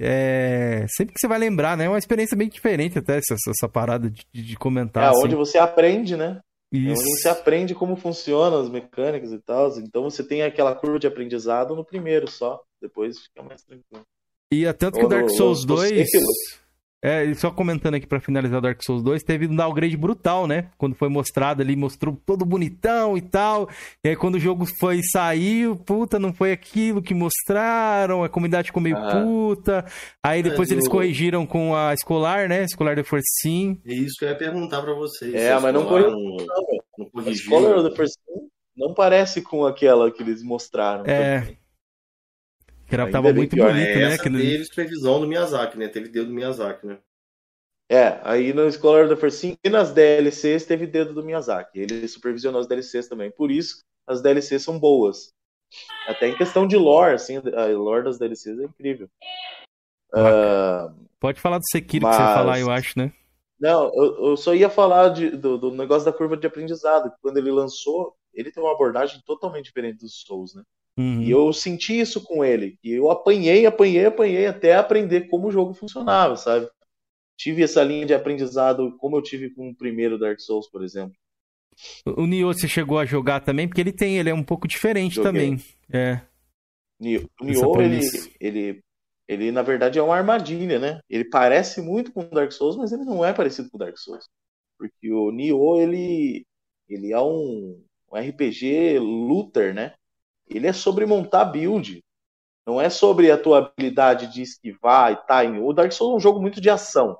É... 0.01 0.85
Sempre 0.89 1.13
que 1.13 1.19
você 1.21 1.27
vai 1.27 1.37
lembrar, 1.37 1.77
né? 1.77 1.85
É 1.85 1.89
uma 1.89 1.99
experiência 1.99 2.35
bem 2.35 2.49
diferente 2.49 2.97
até 2.97 3.17
essa, 3.17 3.35
essa 3.35 3.69
parada 3.69 4.09
de, 4.09 4.25
de 4.33 4.55
comentar. 4.57 5.03
É 5.03 5.07
assim. 5.09 5.25
onde 5.25 5.35
você 5.35 5.57
aprende, 5.59 6.17
né? 6.17 6.41
Isso. 6.73 6.89
É 6.89 6.91
onde 6.91 7.21
você 7.21 7.29
aprende 7.29 7.75
como 7.75 7.95
funcionam 7.95 8.59
as 8.59 8.69
mecânicas 8.69 9.31
e 9.31 9.39
tal. 9.39 9.69
Então 9.77 10.03
você 10.03 10.23
tem 10.23 10.41
aquela 10.41 10.75
curva 10.75 10.99
de 10.99 11.07
aprendizado 11.07 11.75
no 11.75 11.85
primeiro 11.85 12.29
só. 12.29 12.59
Depois 12.81 13.19
fica 13.19 13.43
mais 13.43 13.61
tranquilo. 13.61 14.03
E 14.51 14.65
é 14.65 14.73
tanto 14.73 14.99
que 14.99 15.05
o 15.05 15.07
Dark 15.07 15.29
Souls 15.29 15.65
2. 15.65 16.09
É, 17.03 17.33
só 17.33 17.49
comentando 17.49 17.95
aqui 17.95 18.05
para 18.05 18.19
finalizar 18.19 18.59
o 18.59 18.61
Dark 18.61 18.79
Souls 18.83 19.01
2, 19.01 19.23
teve 19.23 19.47
um 19.47 19.55
downgrade 19.55 19.97
brutal, 19.97 20.45
né? 20.45 20.69
Quando 20.77 20.93
foi 20.93 21.09
mostrado 21.09 21.63
ali, 21.63 21.75
mostrou 21.75 22.15
todo 22.27 22.45
bonitão 22.45 23.17
e 23.17 23.21
tal. 23.21 23.67
E 24.03 24.09
aí 24.09 24.15
quando 24.15 24.35
o 24.35 24.39
jogo 24.39 24.67
foi 24.79 24.99
sair, 25.11 25.75
puta, 25.77 26.19
não 26.19 26.31
foi 26.31 26.51
aquilo 26.51 27.01
que 27.01 27.15
mostraram, 27.15 28.23
a 28.23 28.29
comunidade 28.29 28.67
ficou 28.67 28.83
meio 28.83 28.97
ah. 28.97 29.19
puta. 29.19 29.85
Aí 30.23 30.43
depois 30.43 30.69
eles 30.69 30.85
eu... 30.85 30.91
corrigiram 30.91 31.43
com 31.43 31.75
a 31.75 31.91
escolar, 31.91 32.47
né? 32.47 32.65
Escolar 32.65 32.95
The 32.95 33.03
First 33.03 33.25
Sim. 33.41 33.81
É 33.83 33.93
isso 33.93 34.13
que 34.19 34.25
eu 34.25 34.29
ia 34.29 34.37
perguntar 34.37 34.83
para 34.83 34.93
vocês. 34.93 35.33
É, 35.33 35.57
mas 35.59 35.73
não 35.73 35.85
corrigiram. 35.85 36.19
Não, 36.19 37.09
não 37.15 37.25
A 37.25 37.31
Escolar 37.31 37.89
The 37.89 37.95
First 37.95 38.13
Sim 38.13 38.51
não 38.75 38.93
parece 38.93 39.41
com 39.41 39.65
aquela 39.65 40.11
que 40.11 40.23
eles 40.23 40.43
mostraram. 40.43 41.03
É. 41.05 41.41
Também. 41.41 41.60
Que 42.91 42.95
era, 42.95 43.09
tava 43.09 43.31
muito 43.31 43.55
pior. 43.55 43.71
bonito, 43.71 43.87
é, 43.87 43.95
né? 43.95 44.01
Essa 44.01 44.23
que 44.23 44.29
teve 44.29 44.69
previsão 44.75 45.21
do 45.21 45.25
Miyazaki, 45.25 45.77
né? 45.77 45.87
Teve 45.87 46.09
dedo 46.09 46.27
do 46.27 46.33
Miyazaki, 46.33 46.85
né? 46.85 46.97
É, 47.89 48.19
aí 48.21 48.51
no 48.51 48.69
Scholar 48.69 49.05
of 49.05 49.15
the 49.15 49.19
First 49.19 49.37
Sim, 49.37 49.57
e 49.63 49.69
nas 49.69 49.93
DLCs 49.93 50.65
teve 50.65 50.85
dedo 50.85 51.13
do 51.13 51.23
Miyazaki. 51.23 51.79
Ele 51.79 52.05
supervisionou 52.05 52.59
as 52.59 52.67
DLCs 52.67 53.07
também. 53.07 53.31
Por 53.31 53.49
isso, 53.49 53.81
as 54.05 54.21
DLCs 54.21 54.61
são 54.61 54.77
boas. 54.77 55.31
Até 56.05 56.27
em 56.27 56.35
questão 56.35 56.67
de 56.67 56.75
lore, 56.75 57.13
assim, 57.13 57.37
a 57.37 57.65
lore 57.67 58.03
das 58.03 58.19
DLCs 58.19 58.59
é 58.59 58.63
incrível. 58.65 59.09
Uh, 60.13 60.93
Pode 61.17 61.39
falar 61.39 61.59
do 61.59 61.67
Sekiro 61.71 62.03
mas... 62.03 62.17
que 62.17 62.21
você 62.21 62.27
ia 62.27 62.35
falar, 62.35 62.59
eu 62.59 62.69
acho, 62.69 62.99
né? 62.99 63.13
Não, 63.57 63.89
eu, 63.95 64.31
eu 64.31 64.37
só 64.37 64.53
ia 64.53 64.69
falar 64.69 65.09
de, 65.09 65.29
do, 65.29 65.57
do, 65.57 65.71
negócio 65.71 66.03
da 66.03 66.11
curva 66.11 66.35
de 66.35 66.45
aprendizado. 66.45 67.09
Quando 67.21 67.37
ele 67.37 67.51
lançou, 67.51 68.17
ele 68.33 68.51
tem 68.51 68.61
uma 68.61 68.73
abordagem 68.73 69.21
totalmente 69.25 69.65
diferente 69.65 69.99
dos 69.99 70.23
Souls, 70.27 70.53
né? 70.53 70.63
Uhum. 70.97 71.21
E 71.21 71.31
eu 71.31 71.51
senti 71.53 71.99
isso 71.99 72.21
com 72.21 72.43
ele. 72.43 72.77
E 72.83 72.91
eu 72.91 73.09
apanhei, 73.09 73.65
apanhei, 73.65 74.05
apanhei 74.05 74.45
até 74.45 74.75
aprender 74.75 75.27
como 75.29 75.47
o 75.47 75.51
jogo 75.51 75.73
funcionava, 75.73 76.35
sabe? 76.35 76.69
Tive 77.37 77.63
essa 77.63 77.83
linha 77.83 78.05
de 78.05 78.13
aprendizado 78.13 78.95
como 78.97 79.17
eu 79.17 79.21
tive 79.21 79.49
com 79.49 79.69
o 79.69 79.75
primeiro 79.75 80.19
Dark 80.19 80.39
Souls, 80.39 80.69
por 80.69 80.83
exemplo. 80.83 81.15
O 82.05 82.27
Nioh 82.27 82.53
você 82.53 82.67
chegou 82.67 82.99
a 82.99 83.05
jogar 83.05 83.39
também? 83.39 83.67
Porque 83.67 83.81
ele 83.81 83.93
tem, 83.93 84.17
ele 84.17 84.29
é 84.29 84.33
um 84.33 84.43
pouco 84.43 84.67
diferente 84.67 85.15
Joguei. 85.15 85.31
também. 85.31 85.63
É. 85.91 86.21
O 86.99 87.45
Nioh, 87.45 87.81
ele, 87.81 88.01
ele, 88.39 88.83
ele 89.27 89.51
na 89.51 89.63
verdade 89.63 89.97
é 89.97 90.03
uma 90.03 90.15
armadilha, 90.15 90.77
né? 90.77 90.99
Ele 91.09 91.25
parece 91.25 91.81
muito 91.81 92.11
com 92.11 92.21
o 92.21 92.29
Dark 92.29 92.51
Souls, 92.51 92.77
mas 92.77 92.91
ele 92.91 93.03
não 93.03 93.25
é 93.25 93.33
parecido 93.33 93.69
com 93.69 93.77
o 93.77 93.79
Dark 93.79 93.97
Souls. 93.97 94.25
Porque 94.77 95.11
o 95.11 95.31
Nioh, 95.31 95.81
ele, 95.81 96.45
ele 96.87 97.11
é 97.11 97.19
um, 97.19 97.83
um 98.11 98.17
RPG 98.17 98.99
looter, 98.99 99.73
né? 99.73 99.95
Ele 100.57 100.67
é 100.67 100.73
sobre 100.73 101.05
montar 101.05 101.45
build. 101.45 102.03
Não 102.65 102.79
é 102.79 102.89
sobre 102.89 103.31
a 103.31 103.37
tua 103.37 103.57
habilidade 103.57 104.27
de 104.27 104.41
esquivar 104.41 105.11
e 105.11 105.27
timing. 105.27 105.61
O 105.61 105.73
Dark 105.73 105.91
Souls 105.91 106.13
é 106.13 106.17
um 106.17 106.19
jogo 106.19 106.39
muito 106.39 106.61
de 106.61 106.69
ação. 106.69 107.19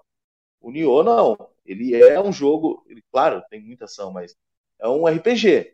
O 0.60 0.72
Nioh 0.72 1.04
não. 1.04 1.38
Ele 1.66 1.96
é 1.96 2.20
um 2.20 2.32
jogo, 2.32 2.84
ele, 2.88 3.04
claro, 3.12 3.44
tem 3.50 3.62
muita 3.62 3.86
ação, 3.86 4.12
mas 4.12 4.36
é 4.80 4.88
um 4.88 5.06
RPG. 5.08 5.74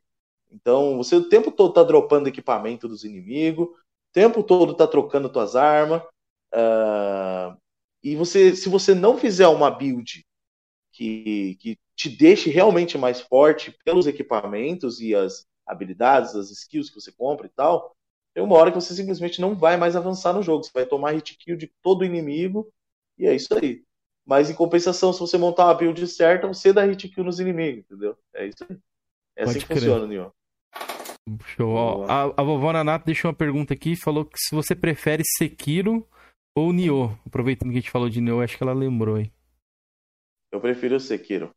Então, 0.52 0.98
você 0.98 1.16
o 1.16 1.28
tempo 1.28 1.52
todo 1.52 1.74
tá 1.74 1.84
dropando 1.84 2.30
equipamento 2.30 2.88
dos 2.88 3.04
inimigos, 3.04 3.68
o 3.68 3.76
tempo 4.14 4.44
todo 4.44 4.74
tá 4.74 4.88
trocando 4.88 5.30
tuas 5.30 5.56
armas. 5.56 6.02
Uh, 6.54 7.58
e 8.02 8.16
você, 8.16 8.56
se 8.56 8.70
você 8.70 8.94
não 8.94 9.18
fizer 9.18 9.48
uma 9.48 9.70
build 9.70 10.26
que, 10.94 11.56
que 11.60 11.78
te 11.96 12.10
deixe 12.10 12.50
realmente 12.50 12.98
mais 12.98 13.20
forte 13.20 13.76
pelos 13.84 14.08
equipamentos 14.08 15.02
e 15.02 15.14
as, 15.14 15.46
habilidades, 15.68 16.36
as 16.36 16.50
skills 16.52 16.90
que 16.90 17.00
você 17.00 17.12
compra 17.12 17.46
e 17.48 17.50
tal, 17.50 17.96
tem 18.34 18.44
uma 18.44 18.56
hora 18.56 18.72
que 18.72 18.80
você 18.80 18.94
simplesmente 18.94 19.42
não 19.42 19.56
vai 19.56 19.78
mais 19.78 19.96
avançar 19.96 20.34
no 20.34 20.44
jogo. 20.44 20.64
Você 20.64 20.72
vai 20.74 20.86
tomar 20.86 21.12
hit 21.12 21.36
kill 21.38 21.58
de 21.58 21.72
todo 21.82 22.06
inimigo 22.06 22.72
e 23.18 23.26
é 23.26 23.36
isso 23.36 23.54
aí. 23.58 23.84
Mas 24.26 24.50
em 24.50 24.54
compensação, 24.56 25.12
se 25.14 25.20
você 25.20 25.38
montar 25.38 25.66
uma 25.66 25.74
build 25.74 26.06
certa, 26.08 26.48
você 26.48 26.72
dá 26.74 26.84
hit 26.84 27.08
kill 27.10 27.24
nos 27.24 27.40
inimigos, 27.40 27.86
entendeu? 27.86 28.18
É 28.34 28.46
isso 28.46 28.64
aí. 28.70 28.78
É 29.36 29.46
Pode 29.46 29.58
assim 29.58 29.60
que 29.60 29.74
crer. 29.74 29.80
funciona, 29.80 30.08
Nioh. 30.08 30.32
Show. 31.56 32.06
A, 32.06 32.24
a 32.24 32.44
vovó 32.44 32.72
Nanato 32.72 33.06
deixou 33.06 33.30
uma 33.30 33.36
pergunta 33.36 33.74
aqui 33.74 33.96
falou 33.96 34.24
que 34.26 34.38
se 34.38 34.56
você 34.56 34.76
prefere 34.76 35.24
Sekiro 35.38 36.08
ou 36.56 36.72
Nioh. 36.72 37.18
Aproveitando 37.26 37.70
que 37.70 37.78
a 37.78 37.82
gente 37.82 37.92
falou 37.92 38.10
de 38.10 38.22
Nioh, 38.22 38.44
acho 38.44 38.58
que 38.58 38.64
ela 38.64 38.74
lembrou 38.74 39.16
aí. 39.16 39.32
Eu 40.52 40.62
prefiro 40.62 40.96
o 40.96 41.00
Sekiro. 41.00 41.54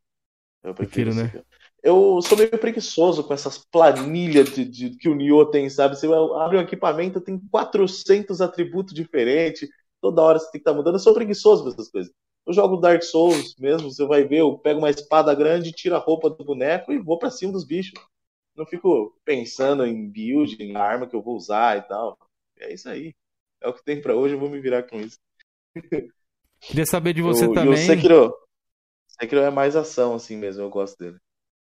Eu 0.62 0.74
Prefiro, 0.74 1.12
prefiro, 1.12 1.12
o 1.12 1.14
né? 1.14 1.44
Eu 1.82 2.20
sou 2.22 2.36
meio 2.36 2.50
preguiçoso 2.58 3.24
com 3.24 3.32
essas 3.34 3.58
planilhas 3.58 4.50
de, 4.54 4.64
de- 4.64 4.90
que 4.96 5.08
o 5.08 5.14
Nioh 5.14 5.46
tem, 5.50 5.68
sabe? 5.70 5.96
Você 5.96 6.06
abre 6.06 6.58
um 6.58 6.60
equipamento, 6.60 7.20
tem 7.20 7.38
400 7.50 8.40
atributos 8.40 8.94
diferentes, 8.94 9.68
toda 10.00 10.22
hora 10.22 10.38
você 10.38 10.46
tem 10.46 10.52
que 10.52 10.58
estar 10.68 10.74
mudando. 10.74 10.94
Eu 10.96 10.98
sou 11.00 11.14
preguiçoso 11.14 11.62
com 11.64 11.70
essas 11.70 11.90
coisas. 11.90 12.12
Eu 12.46 12.52
jogo 12.52 12.76
Dark 12.78 13.02
Souls 13.02 13.54
mesmo, 13.58 13.90
você 13.90 14.04
vai 14.06 14.24
ver, 14.24 14.38
eu 14.40 14.58
pego 14.58 14.78
uma 14.80 14.90
espada 14.90 15.34
grande, 15.34 15.72
tiro 15.72 15.94
a 15.96 15.98
roupa 15.98 16.28
do 16.30 16.44
boneco 16.44 16.92
e 16.92 16.98
vou 16.98 17.18
pra 17.18 17.30
cima 17.30 17.52
dos 17.52 17.64
bichos. 17.64 17.94
Não 18.56 18.66
fico 18.66 19.16
pensando 19.24 19.86
em 19.86 20.08
build, 20.10 20.56
em 20.62 20.76
arma 20.76 21.06
que 21.08 21.16
eu 21.16 21.22
vou 21.22 21.36
usar 21.36 21.78
e 21.78 21.82
tal. 21.82 22.18
É 22.58 22.72
isso 22.72 22.88
aí. 22.88 23.14
É 23.62 23.68
o 23.68 23.74
que 23.74 23.84
tem 23.84 24.00
pra 24.00 24.14
hoje, 24.16 24.34
eu 24.34 24.40
vou 24.40 24.50
me 24.50 24.60
virar 24.60 24.84
com 24.84 25.00
isso. 25.00 25.18
Queria 26.60 26.86
saber 26.86 27.12
de 27.12 27.20
você 27.22 27.46
o, 27.46 27.54
E 27.58 27.68
o 27.68 27.76
também. 27.76 27.76
Sekiro, 27.76 28.34
Sekiro 29.08 29.42
é 29.42 29.50
mais 29.50 29.76
ação, 29.76 30.14
assim 30.14 30.36
mesmo, 30.36 30.62
eu 30.64 30.70
gosto 30.70 30.98
dele. 30.98 31.18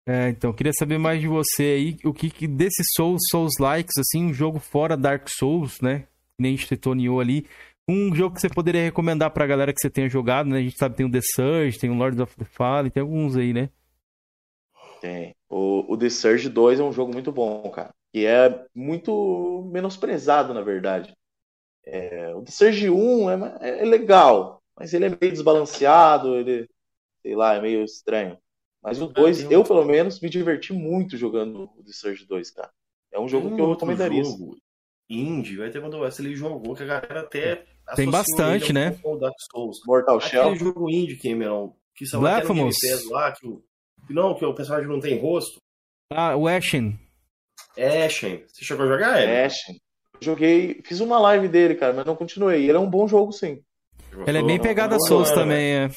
É, 0.10 0.30
então, 0.30 0.54
queria 0.54 0.72
saber 0.72 0.98
mais 0.98 1.20
de 1.20 1.28
você 1.28 1.64
aí, 1.64 1.98
o 2.06 2.14
que, 2.14 2.30
que 2.30 2.48
desses 2.48 2.88
Souls, 2.96 3.22
Souls 3.30 3.56
likes, 3.60 3.98
assim, 3.98 4.28
um 4.28 4.34
jogo 4.34 4.58
fora 4.58 4.96
Dark 4.96 5.28
Souls, 5.28 5.82
né? 5.82 6.08
Que 6.38 6.42
Nem 6.42 6.54
a 6.54 6.58
gente 6.58 6.96
Nioh 6.96 7.20
ali. 7.20 7.46
Um 7.90 8.16
jogo 8.16 8.36
que 8.36 8.40
você 8.40 8.48
poderia 8.48 8.84
recomendar 8.84 9.32
pra 9.32 9.46
galera 9.46 9.74
que 9.74 9.82
você 9.82 9.90
tenha 9.90 10.08
jogado, 10.08 10.48
né? 10.50 10.60
A 10.60 10.62
gente 10.62 10.78
sabe 10.78 10.96
tem 10.96 11.06
o 11.06 11.12
The 11.12 11.20
Surge, 11.22 11.78
tem 11.78 11.90
o 11.90 11.94
Lords 11.94 12.22
of 12.22 12.34
the 12.38 12.46
Fallen, 12.46 12.90
tem 12.90 13.02
alguns 13.02 13.36
aí, 13.36 13.52
né? 13.52 13.70
Tem. 15.02 15.36
O, 15.50 15.94
o 15.94 15.98
The 15.98 16.10
Surge 16.10 16.48
2 16.48 16.80
é 16.80 16.84
um 16.84 16.94
jogo 16.94 17.12
muito 17.12 17.32
bom, 17.34 17.70
cara. 17.70 17.94
Que 18.14 18.26
é 18.26 18.66
muito 18.74 19.70
menosprezado, 19.74 20.54
na 20.54 20.62
verdade. 20.62 21.14
É, 21.86 22.34
o 22.34 22.42
The 22.44 22.52
Surge 22.52 22.90
1 22.90 23.30
é, 23.60 23.82
é 23.82 23.86
legal, 23.86 24.62
mas 24.74 24.94
ele 24.94 25.06
é 25.06 25.10
meio 25.10 25.34
desbalanceado, 25.34 26.36
ele, 26.36 26.70
sei 27.22 27.36
lá, 27.36 27.56
é 27.56 27.62
meio 27.62 27.84
estranho. 27.84 28.38
Mas 28.84 29.02
o 29.02 29.08
2, 29.08 29.40
tem 29.40 29.48
um- 29.48 29.52
eu 29.52 29.64
pelo 29.64 29.84
menos, 29.86 30.20
me 30.22 30.30
diverti 30.30 30.72
muito 30.74 31.18
jogando 31.18 31.64
o 31.78 31.84
The 31.84 31.92
Surge 31.94 32.26
2, 32.26 32.52
cara. 32.52 32.72
É 33.12 33.20
um 33.20 33.28
jogo 33.28 33.48
Tem 33.48 33.56
que 33.58 33.62
eu 33.62 33.70
recomendaria. 33.72 34.24
jogo 34.24 34.56
indie, 35.10 35.58
vai 35.58 35.70
ter 35.70 35.82
quando 35.82 35.96
o 35.96 36.02
Wesley 36.02 36.36
jogou, 36.36 36.76
que 36.76 36.84
a 36.84 36.86
galera 36.86 37.22
até 37.22 37.56
Tem 37.56 37.66
associou 38.08 38.12
bastante, 38.12 38.66
ele 38.66 38.74
né? 38.74 38.90
Dark 39.20 39.34
Souls. 39.52 39.78
Mortal 39.86 40.18
Aquele 40.18 40.30
Shell. 40.30 40.56
jogo 40.58 40.90
indie, 40.90 41.16
Cameron, 41.18 41.74
que 41.96 42.06
são 42.06 42.20
Blasphemous. 42.20 42.76
Lá, 43.10 43.32
que, 43.32 43.48
o- 43.48 43.64
que 44.06 44.14
não, 44.14 44.36
que 44.36 44.46
o 44.46 44.54
personagem 44.54 44.88
não 44.90 45.00
tem 45.00 45.18
rosto. 45.20 45.60
Ah, 46.12 46.36
o 46.36 46.48
Ashen. 46.48 47.00
Ashen. 47.78 48.44
Você 48.48 48.64
chegou 48.66 48.86
a 48.86 48.90
jogar 48.90 49.22
ele? 49.22 49.32
Ashen. 49.46 49.80
Joguei, 50.20 50.82
fiz 50.84 51.00
uma 51.00 51.20
live 51.20 51.48
dele, 51.48 51.76
cara, 51.76 51.94
mas 51.94 52.06
não 52.06 52.16
continuei. 52.16 52.64
Ele 52.64 52.78
é 52.78 52.80
um 52.80 52.90
bom 52.90 53.08
jogo, 53.08 53.32
sim. 53.32 53.62
Ele 54.26 54.38
é 54.40 54.44
bem 54.44 54.60
pegada 54.60 55.00
Souls 55.00 55.30
também, 55.32 55.74
é. 55.76 55.90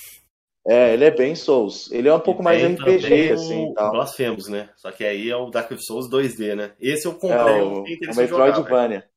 É, 0.66 0.92
ele 0.92 1.04
é 1.04 1.10
bem 1.10 1.34
Souls. 1.34 1.90
Ele 1.90 2.08
é 2.08 2.14
um 2.14 2.20
pouco 2.20 2.42
mais 2.42 2.62
RPG, 2.62 3.32
assim, 3.32 3.70
e 3.70 3.74
tal. 3.74 3.92
Blasphemous, 3.92 4.48
né? 4.48 4.68
Só 4.76 4.90
que 4.92 5.04
aí 5.04 5.30
é 5.30 5.36
o 5.36 5.50
Dark 5.50 5.72
Souls 5.78 6.08
2D, 6.08 6.54
né? 6.54 6.72
Esse 6.78 7.06
eu 7.06 7.14
comprei, 7.14 7.58
É, 7.58 7.62
o, 7.62 7.82
o. 7.82 8.14
Metroidvania. 8.14 9.08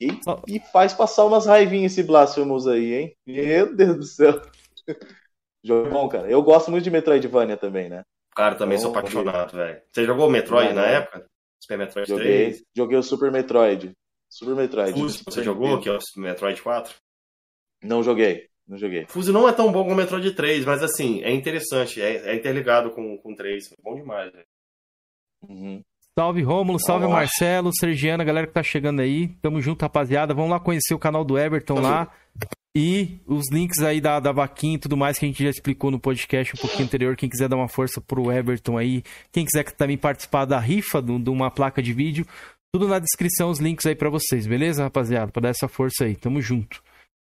E, 0.00 0.08
e 0.46 0.60
faz 0.72 0.92
passar 0.92 1.24
umas 1.24 1.46
raivinhas 1.46 1.92
esse 1.92 2.02
Blasphemous 2.02 2.66
aí, 2.66 2.94
hein? 2.94 3.16
Meu 3.26 3.74
Deus 3.74 3.96
do 3.96 4.04
céu. 4.04 4.40
Jogo 5.64 5.90
bom, 5.90 6.08
cara. 6.08 6.30
Eu 6.30 6.42
gosto 6.42 6.70
muito 6.70 6.84
de 6.84 6.90
Metroidvania 6.90 7.56
também, 7.56 7.88
né? 7.88 8.04
Cara, 8.34 8.54
também 8.54 8.78
sou 8.78 8.92
Bom, 8.92 8.98
apaixonado, 8.98 9.56
velho. 9.56 9.80
Você 9.90 10.04
jogou 10.04 10.28
o 10.28 10.30
Metroid 10.30 10.72
na 10.74 10.86
época? 10.86 11.26
Super 11.58 11.78
Metroid 11.78 12.08
Joguei, 12.08 12.44
3? 12.50 12.62
joguei 12.76 12.98
o 12.98 13.02
Super 13.02 13.32
Metroid. 13.32 13.92
Super 14.28 14.54
Metroid. 14.54 14.92
Super 15.10 15.32
você 15.32 15.42
jogou, 15.42 15.80
que 15.80 15.88
é 15.88 15.92
o 15.92 16.00
Super 16.00 16.20
Metroid 16.20 16.62
4? 16.62 16.94
Não 17.82 18.02
joguei, 18.02 18.48
não 18.68 18.76
joguei. 18.78 19.06
Fuse 19.06 19.30
não 19.32 19.48
é 19.48 19.52
tão 19.52 19.70
bom 19.70 19.82
como 19.82 19.94
o 19.94 19.96
Metroid 19.96 20.32
3, 20.32 20.64
mas 20.64 20.82
assim, 20.82 21.22
é 21.22 21.32
interessante, 21.32 22.00
é, 22.00 22.30
é 22.30 22.34
interligado 22.34 22.90
com, 22.90 23.16
com 23.18 23.32
o 23.32 23.36
3. 23.36 23.62
Bom 23.82 23.94
demais, 23.96 24.32
velho. 24.32 24.44
Uhum. 25.48 25.82
Salve 26.18 26.42
Rômulo, 26.42 26.78
salve 26.80 27.04
lá. 27.06 27.10
Marcelo, 27.12 27.70
Sergiana, 27.74 28.24
galera 28.24 28.46
que 28.46 28.52
tá 28.54 28.62
chegando 28.62 29.00
aí. 29.00 29.28
Tamo 29.42 29.60
junto, 29.60 29.82
rapaziada. 29.82 30.32
Vamos 30.32 30.50
lá 30.50 30.58
conhecer 30.58 30.94
o 30.94 30.98
canal 30.98 31.24
do 31.24 31.38
Everton 31.38 31.74
Tamo 31.74 31.86
lá. 31.86 32.10
E 32.74 33.20
os 33.26 33.50
links 33.50 33.78
aí 33.80 34.00
da, 34.00 34.18
da 34.20 34.32
vaquinha 34.32 34.76
e 34.76 34.78
tudo 34.78 34.96
mais 34.96 35.18
que 35.18 35.24
a 35.24 35.28
gente 35.28 35.42
já 35.42 35.48
explicou 35.50 35.90
no 35.90 35.98
podcast 36.00 36.54
um 36.54 36.58
pouquinho 36.58 36.84
anterior. 36.84 37.16
Quem 37.16 37.28
quiser 37.28 37.48
dar 37.48 37.56
uma 37.56 37.68
força 37.68 38.00
pro 38.00 38.30
Everton 38.32 38.76
aí. 38.78 39.02
Quem 39.32 39.44
quiser 39.44 39.64
também 39.72 39.96
participar 39.96 40.44
da 40.46 40.58
rifa 40.58 41.00
do- 41.00 41.18
de 41.18 41.30
uma 41.30 41.50
placa 41.50 41.82
de 41.82 41.92
vídeo. 41.92 42.26
Tudo 42.72 42.88
na 42.88 42.98
descrição, 42.98 43.48
os 43.50 43.58
links 43.60 43.86
aí 43.86 43.94
pra 43.94 44.10
vocês, 44.10 44.46
beleza, 44.46 44.82
rapaziada? 44.84 45.30
Pra 45.32 45.40
dar 45.42 45.48
essa 45.50 45.68
força 45.68 46.04
aí. 46.04 46.14
Tamo 46.16 46.40
junto. 46.42 46.82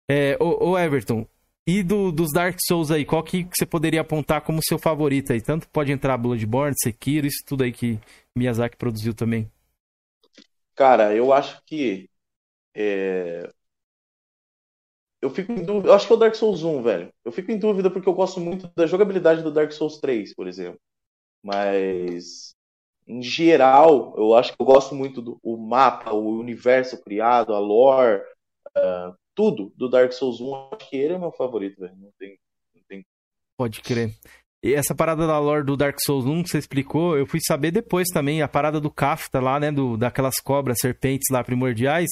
É, 0.10 0.38
ô, 0.41 0.72
ô 0.72 0.80
Everton, 0.80 1.28
e 1.68 1.84
do- 1.84 2.12
dos 2.12 2.32
Dark 2.32 2.58
Souls 2.66 2.91
aí, 2.91 3.05
qual 3.05 3.24
que 3.24 3.47
você 3.53 3.66
poderia 3.66 4.01
apontar 4.01 4.41
como 4.41 4.62
seu 4.64 4.80
favorito 4.80 5.34
aí? 5.34 5.41
Tanto 5.41 5.68
pode 5.70 5.91
entrar 5.91 6.18
Bloodborne, 6.18 6.76
Sekiro, 6.82 7.28
isso 7.28 7.43
tudo 7.45 7.64
aí 7.64 7.72
que 7.74 7.99
Miyazaki 8.36 8.78
produziu 8.78 9.14
também. 9.14 9.51
Cara, 10.76 11.16
eu 11.16 11.34
acho 11.34 11.62
que. 11.66 12.10
é, 12.76 13.51
Eu 15.22 15.30
fico 15.30 15.51
em 15.51 15.64
dúvida. 15.64 15.89
Eu 15.89 15.93
acho 15.93 16.05
que 16.08 16.14
é 16.14 16.16
o 16.16 16.20
Dark 16.20 16.36
Souls 16.36 16.64
1, 16.64 16.82
velho. 16.82 17.12
Eu 17.26 17.32
fico 17.32 17.51
em 17.51 17.58
dúvida 17.60 17.89
porque 17.89 18.08
eu 18.08 18.14
gosto 18.14 18.39
muito 18.39 18.70
da 18.76 18.86
jogabilidade 18.86 19.41
do 19.41 19.51
Dark 19.51 19.72
Souls 19.72 19.99
3, 19.99 20.34
por 20.36 20.47
exemplo. 20.47 20.80
Mas. 21.43 22.55
Em 23.08 23.22
geral, 23.22 24.16
eu 24.18 24.36
acho 24.36 24.53
que 24.55 24.62
eu 24.62 24.66
gosto 24.66 24.95
muito 24.95 25.22
do 25.22 25.39
mapa, 25.58 26.14
o 26.14 26.39
universo 26.39 27.01
criado, 27.03 27.53
a 27.55 27.60
lore, 27.60 28.22
ah, 28.78 29.16
tudo 29.38 29.72
do 29.78 29.88
Dark 29.88 30.12
Souls 30.12 30.42
1. 30.42 30.56
Acho 30.74 30.90
que 30.90 30.98
ele 30.98 31.14
é 31.14 31.20
meu 31.20 31.32
favorito, 31.32 31.80
velho. 31.80 31.96
Não 31.96 32.10
tem, 32.18 32.40
não 32.76 32.82
tem 32.90 33.06
Pode 33.56 33.82
crer. 33.82 34.12
E 34.64 34.74
essa 34.74 34.96
parada 34.96 35.28
da 35.28 35.38
lore 35.40 35.64
do 35.64 35.78
Dark 35.78 35.98
Souls 36.04 36.26
1 36.26 36.44
que 36.44 36.50
você 36.50 36.58
explicou, 36.58 37.16
eu 37.16 37.28
fui 37.28 37.40
saber 37.40 37.70
depois 37.70 38.08
também, 38.12 38.42
a 38.42 38.48
parada 38.48 38.82
do 38.82 38.90
Kafta 38.90 39.40
lá, 39.40 39.60
né, 39.60 39.72
do, 39.72 39.96
daquelas 39.96 40.40
cobras, 40.40 40.80
serpentes 40.82 41.28
lá 41.32 41.44
primordiais, 41.44 42.10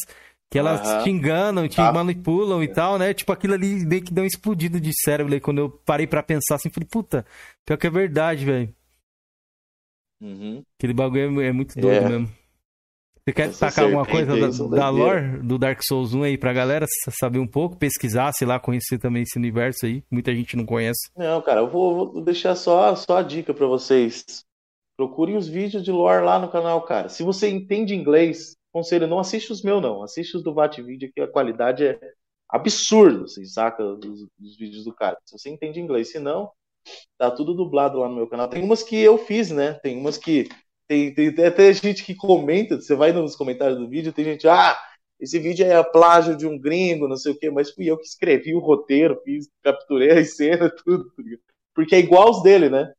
que 0.52 0.60
elas 0.60 0.80
Aham. 0.82 1.04
te 1.04 1.10
enganam, 1.10 1.68
te 1.68 1.82
manipulam 1.82 2.64
e 2.64 2.68
tal, 2.68 3.00
né? 3.00 3.14
Tipo, 3.16 3.32
aquilo 3.34 3.56
ali 3.56 3.84
meio 3.84 4.04
que 4.04 4.14
deu 4.14 4.24
um 4.24 4.28
explodido 4.28 4.80
de 4.80 4.92
cérebro 5.04 5.34
aí, 5.34 5.42
quando 5.42 5.58
eu 5.58 5.70
parei 5.70 6.06
pra 6.06 6.22
pensar 6.22 6.56
assim, 6.56 6.70
falei, 6.70 6.88
puta, 6.88 7.26
pior 7.66 7.78
que 7.78 7.88
é 7.88 7.90
verdade, 7.90 8.46
velho. 8.46 8.74
Uhum. 10.22 10.64
Aquele 10.78 10.94
bagulho 10.94 11.42
é, 11.42 11.48
é 11.48 11.52
muito 11.52 11.74
doido 11.80 12.06
É. 12.06 12.10
mesmo. 12.10 12.45
Você 13.26 13.34
quer 13.34 13.48
Essa 13.50 13.66
tacar 13.68 13.86
alguma 13.86 14.06
coisa 14.06 14.38
da, 14.38 14.48
da 14.76 14.90
lore 14.90 15.40
do 15.42 15.58
Dark 15.58 15.80
Souls 15.84 16.14
1 16.14 16.24
aí 16.24 16.38
pra 16.38 16.54
galera 16.54 16.86
sa- 16.88 17.12
saber 17.12 17.40
um 17.40 17.48
pouco, 17.48 17.76
pesquisar, 17.76 18.32
sei 18.34 18.48
lá, 18.48 18.60
conhecer 18.60 19.00
também 19.00 19.24
esse 19.24 19.38
universo 19.38 19.86
aí, 19.86 20.04
muita 20.12 20.34
gente 20.36 20.56
não 20.56 20.66
conhece. 20.66 21.10
Não, 21.18 21.42
cara, 21.42 21.62
eu 21.62 21.70
vou, 21.70 22.14
vou 22.14 22.22
deixar 22.24 22.56
só, 22.56 22.96
só 22.96 23.18
a 23.18 23.24
dica 23.24 23.52
pra 23.54 23.66
vocês. 23.66 24.44
Procurem 24.96 25.36
os 25.38 25.48
vídeos 25.48 25.84
de 25.84 25.92
lore 25.92 26.24
lá 26.24 26.38
no 26.40 26.52
canal, 26.52 26.82
cara. 26.84 27.10
Se 27.10 27.24
você 27.24 27.50
entende 27.50 27.96
inglês, 27.96 28.56
conselho, 28.72 29.08
não 29.08 29.20
assiste 29.20 29.52
os 29.52 29.64
meus, 29.64 29.82
não. 29.82 30.04
Assiste 30.04 30.38
os 30.38 30.44
do 30.44 30.54
VatVideo, 30.54 31.12
que 31.14 31.22
a 31.22 31.28
qualidade 31.28 31.86
é 31.86 32.00
absurda, 32.50 33.24
assim, 33.26 33.44
saca? 33.46 33.84
Os, 33.84 34.28
os 34.40 34.58
vídeos 34.58 34.86
do 34.86 34.94
cara. 34.94 35.18
Se 35.26 35.38
você 35.38 35.50
entende 35.50 35.80
inglês, 35.80 36.12
se 36.12 36.20
não, 36.20 36.52
tá 37.18 37.32
tudo 37.32 37.54
dublado 37.54 38.00
lá 38.00 38.10
no 38.10 38.16
meu 38.16 38.28
canal. 38.28 38.48
Tem 38.50 38.64
umas 38.64 38.84
que 38.84 38.98
eu 38.98 39.18
fiz, 39.18 39.52
né? 39.52 39.74
Tem 39.76 39.98
umas 39.98 40.18
que. 40.18 40.50
Tem, 40.88 41.14
tem, 41.14 41.34
tem 41.34 41.46
até 41.46 41.74
gente 41.74 42.04
que 42.04 42.14
comenta, 42.14 42.80
você 42.80 42.96
vai 42.96 43.12
nos 43.12 43.36
comentários 43.36 43.80
do 43.80 43.90
vídeo, 43.90 44.14
tem 44.14 44.24
gente, 44.24 44.48
ah, 44.48 44.78
esse 45.20 45.40
vídeo 45.40 45.66
é 45.66 45.84
plágio 45.84 46.36
de 46.36 46.46
um 46.46 46.60
gringo, 46.60 47.08
não 47.08 47.18
sei 47.18 47.32
o 47.32 47.38
quê, 47.38 47.50
mas 47.50 47.72
fui 47.72 47.90
eu 47.90 47.98
que 47.98 48.06
escrevi 48.06 48.54
o 48.54 48.60
roteiro, 48.60 49.20
fiz, 49.24 49.50
capturei 49.64 50.12
as 50.12 50.36
cenas, 50.38 50.72
tudo. 50.84 51.10
tá? 51.10 51.24
Porque 51.74 51.96
é 51.96 52.00
igual 52.00 52.30
os 52.32 52.44
dele, 52.44 52.70
né? 52.70 52.94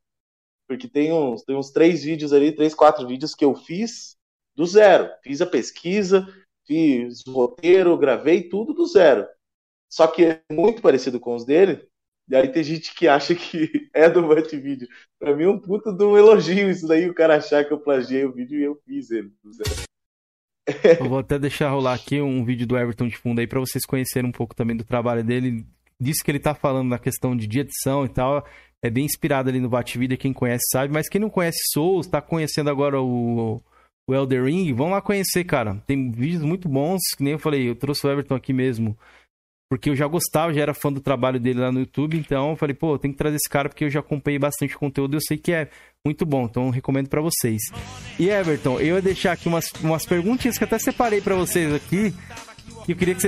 Porque 0.67 0.87
tem 0.87 1.13
uns, 1.13 1.43
tem 1.43 1.55
uns 1.55 1.71
três 1.71 2.03
vídeos 2.03 2.33
ali, 2.33 2.51
três, 2.51 2.75
quatro 2.75 3.07
vídeos 3.07 3.33
que 3.33 3.45
eu 3.45 3.55
fiz 3.55 4.17
do 4.55 4.65
zero. 4.65 5.09
Fiz 5.23 5.41
a 5.41 5.45
pesquisa, 5.45 6.27
fiz 6.65 7.25
o 7.25 7.31
roteiro, 7.31 7.97
gravei 7.97 8.49
tudo 8.49 8.73
do 8.73 8.85
zero. 8.85 9.25
Só 9.89 10.07
que 10.07 10.25
é 10.25 10.41
muito 10.51 10.81
parecido 10.81 11.19
com 11.19 11.35
os 11.35 11.45
dele. 11.45 11.87
E 12.29 12.35
aí 12.35 12.51
tem 12.51 12.63
gente 12.63 12.93
que 12.93 13.07
acha 13.07 13.33
que 13.33 13.89
é 13.93 14.09
do 14.09 14.21
Vídeo. 14.61 14.87
Pra 15.19 15.35
mim 15.35 15.43
é 15.43 15.49
um 15.49 15.59
puta 15.59 15.93
de 15.93 16.03
um 16.03 16.17
elogio 16.17 16.69
isso 16.69 16.87
daí, 16.87 17.09
o 17.09 17.13
cara 17.13 17.37
achar 17.37 17.63
que 17.63 17.73
eu 17.73 17.79
plagiei 17.79 18.25
o 18.25 18.33
vídeo 18.33 18.59
e 18.59 18.63
eu 18.63 18.75
fiz 18.85 19.11
ele. 19.11 19.31
Eu 20.99 21.07
vou 21.07 21.19
até 21.19 21.39
deixar 21.39 21.69
rolar 21.69 21.93
aqui 21.93 22.19
um 22.19 22.43
vídeo 22.43 22.67
do 22.67 22.77
Everton 22.77 23.07
de 23.07 23.17
fundo 23.17 23.39
aí 23.39 23.47
pra 23.47 23.59
vocês 23.59 23.85
conhecerem 23.85 24.29
um 24.29 24.33
pouco 24.33 24.53
também 24.53 24.75
do 24.75 24.83
trabalho 24.83 25.23
dele. 25.23 25.65
Disso 25.99 26.23
que 26.23 26.29
ele 26.29 26.39
tá 26.39 26.53
falando 26.53 26.89
na 26.89 26.99
questão 26.99 27.35
de 27.35 27.47
de 27.47 27.61
edição 27.61 28.05
e 28.05 28.09
tal. 28.09 28.45
É 28.83 28.89
bem 28.89 29.05
inspirado 29.05 29.49
ali 29.49 29.59
no 29.59 29.69
Batvideo, 29.69 30.17
quem 30.17 30.33
conhece 30.33 30.65
sabe. 30.71 30.93
Mas 30.93 31.07
quem 31.07 31.21
não 31.21 31.29
conhece 31.29 31.57
Souls, 31.71 32.05
tá 32.05 32.21
conhecendo 32.21 32.69
agora 32.69 33.01
o, 33.01 33.61
o 34.07 34.13
Elder 34.13 34.43
Ring, 34.43 34.73
vão 34.73 34.89
lá 34.89 35.01
conhecer, 35.01 35.43
cara. 35.45 35.81
Tem 35.87 36.11
vídeos 36.11 36.43
muito 36.43 36.67
bons, 36.69 37.01
que 37.15 37.23
nem 37.23 37.33
eu 37.33 37.39
falei, 37.39 37.69
eu 37.69 37.75
trouxe 37.75 38.05
o 38.05 38.11
Everton 38.11 38.35
aqui 38.35 38.53
mesmo. 38.53 38.97
Porque 39.69 39.89
eu 39.89 39.95
já 39.95 40.07
gostava, 40.07 40.53
já 40.53 40.61
era 40.61 40.73
fã 40.73 40.91
do 40.91 41.01
trabalho 41.01 41.39
dele 41.39 41.59
lá 41.59 41.71
no 41.71 41.81
YouTube, 41.81 42.17
então 42.17 42.51
eu 42.51 42.55
falei, 42.55 42.73
pô, 42.73 42.97
tenho 42.97 43.13
que 43.13 43.17
trazer 43.17 43.35
esse 43.35 43.49
cara 43.49 43.67
porque 43.67 43.83
eu 43.83 43.89
já 43.89 43.99
acompanhei 43.99 44.39
bastante 44.39 44.77
conteúdo 44.77 45.15
e 45.15 45.17
eu 45.17 45.21
sei 45.21 45.37
que 45.37 45.51
é 45.51 45.69
muito 46.05 46.25
bom, 46.25 46.45
então 46.45 46.69
recomendo 46.69 47.09
pra 47.09 47.21
vocês. 47.21 47.61
E 48.17 48.29
Everton, 48.29 48.79
eu 48.79 48.95
ia 48.95 49.01
deixar 49.01 49.33
aqui 49.33 49.49
umas, 49.49 49.69
umas 49.83 50.05
perguntinhas 50.05 50.57
que 50.57 50.63
até 50.63 50.79
separei 50.79 51.19
pra 51.19 51.35
vocês 51.35 51.73
aqui, 51.73 52.13
E 52.87 52.91
eu 52.91 52.95
queria 52.97 53.13
que 53.13 53.21
você 53.21 53.27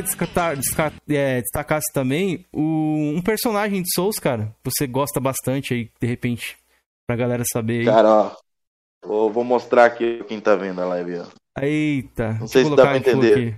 é, 1.09 1.41
destacasse 1.41 1.91
também 1.93 2.45
o, 2.53 3.13
um 3.17 3.21
personagem 3.21 3.81
de 3.81 3.93
Souls, 3.93 4.17
cara. 4.17 4.55
Você 4.63 4.87
gosta 4.87 5.19
bastante 5.19 5.73
aí, 5.73 5.91
de 5.99 6.07
repente, 6.07 6.57
pra 7.05 7.17
galera 7.17 7.43
saber. 7.51 7.79
Aí. 7.79 7.85
Cara, 7.85 8.09
ó. 8.09 9.29
Vou 9.29 9.43
mostrar 9.43 9.85
aqui 9.85 10.23
quem 10.27 10.39
tá 10.39 10.55
vendo 10.55 10.81
a 10.81 10.85
live, 10.85 11.19
ó. 11.19 11.25
Eita. 11.61 12.33
Não 12.39 12.47
sei 12.47 12.63
se 12.63 12.75
dá 12.75 12.83
pra 12.83 12.97
entender. 12.97 13.57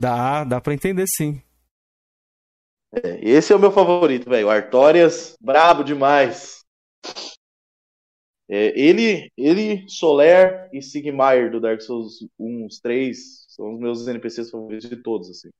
Dá, 0.00 0.44
dá 0.44 0.60
pra 0.60 0.74
entender 0.74 1.06
sim. 1.08 1.40
É, 2.92 3.18
esse 3.22 3.52
é 3.52 3.56
o 3.56 3.58
meu 3.58 3.70
favorito, 3.70 4.28
velho. 4.28 4.50
Artorias, 4.50 5.36
brabo 5.40 5.84
demais. 5.84 6.64
É, 8.48 8.78
ele, 8.78 9.30
ele, 9.36 9.84
Soler 9.88 10.68
e 10.72 10.82
Sigmar 10.82 11.50
do 11.50 11.60
Dark 11.60 11.80
Souls 11.80 12.14
1, 12.36 12.66
os 12.66 12.80
três, 12.80 13.46
são 13.48 13.74
os 13.74 13.80
meus 13.80 14.08
NPCs 14.08 14.50
favoritos 14.50 14.88
de 14.88 14.96
todos, 14.96 15.30
assim. 15.30 15.50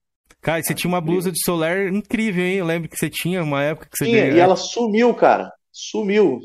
Cara, 0.40 0.60
você 0.62 0.74
tinha 0.74 0.88
uma 0.88 1.00
blusa 1.00 1.30
de 1.30 1.38
Soler 1.44 1.92
incrível, 1.92 2.42
hein? 2.42 2.56
Eu 2.56 2.66
lembro 2.66 2.88
que 2.88 2.96
você 2.96 3.08
tinha 3.08 3.44
uma 3.44 3.62
época 3.62 3.88
que 3.90 3.96
você 3.96 4.06
tinha. 4.06 4.30
E 4.30 4.38
ela 4.38 4.56
sumiu, 4.56 5.14
cara. 5.14 5.52
Sumiu. 5.70 6.40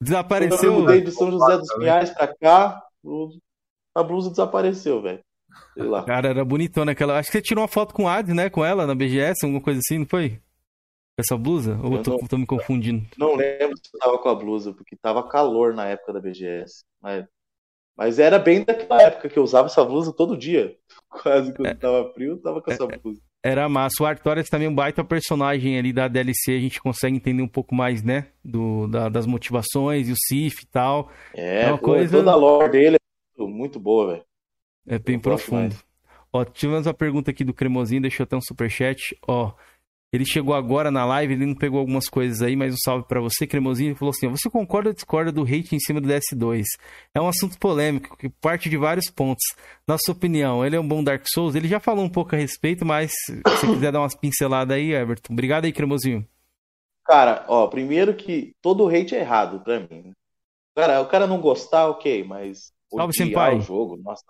Desapareceu. 0.00 0.58
Quando 0.58 0.64
eu 0.64 0.80
mudei 0.80 1.00
de 1.00 1.12
São 1.12 1.30
José 1.30 1.56
dos 1.56 1.74
Pinhais 1.74 2.10
pra 2.10 2.34
cá, 2.34 2.82
a 3.94 4.02
blusa 4.02 4.28
desapareceu, 4.28 5.00
velho. 5.00 5.20
Sei 5.74 5.84
lá. 5.84 6.04
Cara, 6.04 6.28
era 6.28 6.44
bonitona 6.44 6.92
aquela. 6.92 7.18
Acho 7.18 7.30
que 7.30 7.38
você 7.38 7.42
tirou 7.42 7.62
uma 7.62 7.68
foto 7.68 7.94
com 7.94 8.04
o 8.04 8.08
Ad, 8.08 8.32
né? 8.32 8.48
Com 8.48 8.64
ela 8.64 8.86
na 8.86 8.94
BGS, 8.94 9.44
alguma 9.44 9.60
coisa 9.60 9.80
assim, 9.80 9.98
não 9.98 10.06
foi? 10.06 10.40
Essa 11.18 11.36
blusa? 11.36 11.78
Ou 11.82 11.94
eu 11.94 12.02
tô, 12.02 12.10
não, 12.10 12.28
tô, 12.28 12.38
me 12.38 12.46
confundindo? 12.46 13.06
Não 13.16 13.34
lembro 13.34 13.76
se 13.78 13.90
eu 13.94 14.00
tava 14.00 14.18
com 14.18 14.28
a 14.28 14.34
blusa, 14.34 14.72
porque 14.74 14.94
tava 14.96 15.26
calor 15.26 15.74
na 15.74 15.86
época 15.86 16.12
da 16.12 16.20
BGS. 16.20 16.84
Mas, 17.00 17.24
mas 17.96 18.18
era 18.18 18.38
bem 18.38 18.62
daquela 18.62 19.00
época 19.02 19.28
que 19.28 19.38
eu 19.38 19.42
usava 19.42 19.66
essa 19.66 19.82
blusa 19.82 20.12
todo 20.12 20.36
dia. 20.36 20.76
Quase 21.08 21.54
que 21.54 21.62
eu 21.62 21.66
é, 21.66 21.74
tava 21.74 22.12
frio, 22.12 22.32
eu 22.32 22.42
tava 22.42 22.60
com 22.60 22.70
essa 22.70 22.84
é, 22.84 22.98
blusa. 22.98 23.20
Era 23.42 23.68
massa. 23.68 24.02
O 24.02 24.06
Artorias 24.06 24.48
também 24.48 24.66
é 24.66 24.70
um 24.70 24.74
baita 24.74 25.02
personagem 25.02 25.78
ali 25.78 25.90
da 25.90 26.06
DLC. 26.06 26.52
A 26.52 26.60
gente 26.60 26.82
consegue 26.82 27.16
entender 27.16 27.42
um 27.42 27.48
pouco 27.48 27.74
mais, 27.74 28.02
né? 28.02 28.28
Do, 28.44 28.86
da, 28.86 29.08
das 29.08 29.24
motivações 29.24 30.08
e 30.08 30.12
o 30.12 30.16
Sif 30.16 30.64
e 30.64 30.66
tal. 30.66 31.10
É, 31.34 31.62
é 31.62 31.68
uma 31.68 31.78
pô, 31.78 31.86
coisa... 31.86 32.18
toda 32.18 32.30
a 32.30 32.36
lore 32.36 32.70
dele 32.70 32.96
é 32.96 33.42
muito 33.42 33.80
boa, 33.80 34.12
velho. 34.12 34.24
É 34.86 34.98
bem 34.98 35.18
profundo. 35.18 35.76
Ó, 36.32 36.44
tivemos 36.44 36.86
uma 36.86 36.94
pergunta 36.94 37.30
aqui 37.30 37.44
do 37.44 37.54
Cremosinho, 37.54 38.02
deixou 38.02 38.24
até 38.24 38.36
um 38.36 38.40
superchat. 38.40 39.16
Ó, 39.26 39.52
ele 40.12 40.24
chegou 40.24 40.54
agora 40.54 40.90
na 40.90 41.04
live, 41.04 41.34
ele 41.34 41.46
não 41.46 41.54
pegou 41.54 41.80
algumas 41.80 42.08
coisas 42.08 42.40
aí, 42.40 42.54
mas 42.54 42.72
um 42.72 42.76
salve 42.78 43.06
para 43.06 43.20
você, 43.20 43.46
Cremosinho. 43.46 43.90
Ele 43.90 43.98
falou 43.98 44.10
assim: 44.10 44.28
Você 44.28 44.48
concorda 44.48 44.90
ou 44.90 44.94
discorda 44.94 45.32
do 45.32 45.42
hate 45.42 45.74
em 45.74 45.80
cima 45.80 46.00
do 46.00 46.08
DS2? 46.08 46.62
É 47.14 47.20
um 47.20 47.28
assunto 47.28 47.58
polêmico 47.58 48.16
que 48.16 48.28
parte 48.28 48.70
de 48.70 48.76
vários 48.76 49.10
pontos. 49.10 49.44
Na 49.86 49.98
sua 49.98 50.14
opinião, 50.14 50.64
ele 50.64 50.76
é 50.76 50.80
um 50.80 50.86
bom 50.86 51.02
Dark 51.02 51.24
Souls? 51.26 51.54
Ele 51.54 51.68
já 51.68 51.80
falou 51.80 52.04
um 52.04 52.08
pouco 52.08 52.34
a 52.34 52.38
respeito, 52.38 52.84
mas 52.84 53.12
se 53.26 53.40
você 53.44 53.66
quiser 53.66 53.92
dar 53.92 54.00
umas 54.00 54.14
pinceladas 54.14 54.76
aí, 54.76 54.92
Everton. 54.92 55.32
Obrigado 55.32 55.64
aí, 55.64 55.72
Cremosinho. 55.72 56.26
Cara, 57.04 57.44
ó, 57.48 57.66
primeiro 57.68 58.14
que 58.14 58.52
todo 58.62 58.88
hate 58.88 59.14
é 59.14 59.20
errado 59.20 59.60
pra 59.60 59.80
mim. 59.80 60.02
Né? 60.02 60.12
Cara, 60.74 61.00
o 61.00 61.06
cara 61.06 61.26
não 61.26 61.40
gostar, 61.40 61.88
ok, 61.88 62.24
mas 62.24 62.72
Salve, 62.94 63.14
senpai. 63.14 63.56
o 63.56 63.60
jogo, 63.60 63.96
nossa. 63.96 64.24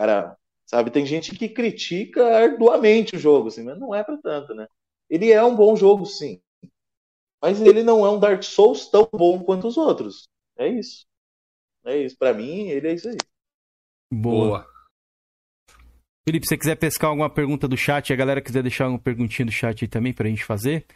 Cara, 0.00 0.34
sabe, 0.64 0.90
tem 0.90 1.04
gente 1.04 1.36
que 1.36 1.46
critica 1.46 2.24
arduamente 2.24 3.16
o 3.16 3.18
jogo, 3.18 3.48
assim, 3.48 3.62
mas 3.62 3.78
não 3.78 3.94
é 3.94 4.02
pra 4.02 4.16
tanto, 4.16 4.54
né? 4.54 4.66
Ele 5.10 5.30
é 5.30 5.44
um 5.44 5.54
bom 5.54 5.76
jogo, 5.76 6.06
sim. 6.06 6.40
Mas 7.38 7.60
ele 7.60 7.82
não 7.82 8.06
é 8.06 8.10
um 8.10 8.18
Dark 8.18 8.42
Souls 8.42 8.86
tão 8.86 9.06
bom 9.12 9.44
quanto 9.44 9.68
os 9.68 9.76
outros. 9.76 10.26
É 10.56 10.66
isso. 10.66 11.04
É 11.84 11.98
isso. 11.98 12.16
Para 12.16 12.32
mim, 12.32 12.68
ele 12.68 12.88
é 12.88 12.94
isso 12.94 13.10
aí. 13.10 13.16
Boa. 14.10 14.46
Boa. 14.46 14.66
Felipe, 16.26 16.46
se 16.46 16.54
você 16.54 16.56
quiser 16.56 16.76
pescar 16.76 17.10
alguma 17.10 17.28
pergunta 17.28 17.68
do 17.68 17.76
chat, 17.76 18.10
a 18.10 18.16
galera 18.16 18.40
quiser 18.40 18.62
deixar 18.62 18.88
uma 18.88 18.98
perguntinha 18.98 19.44
do 19.44 19.52
chat 19.52 19.84
aí 19.84 19.88
também 19.88 20.14
pra 20.14 20.30
gente 20.30 20.46
fazer. 20.46 20.86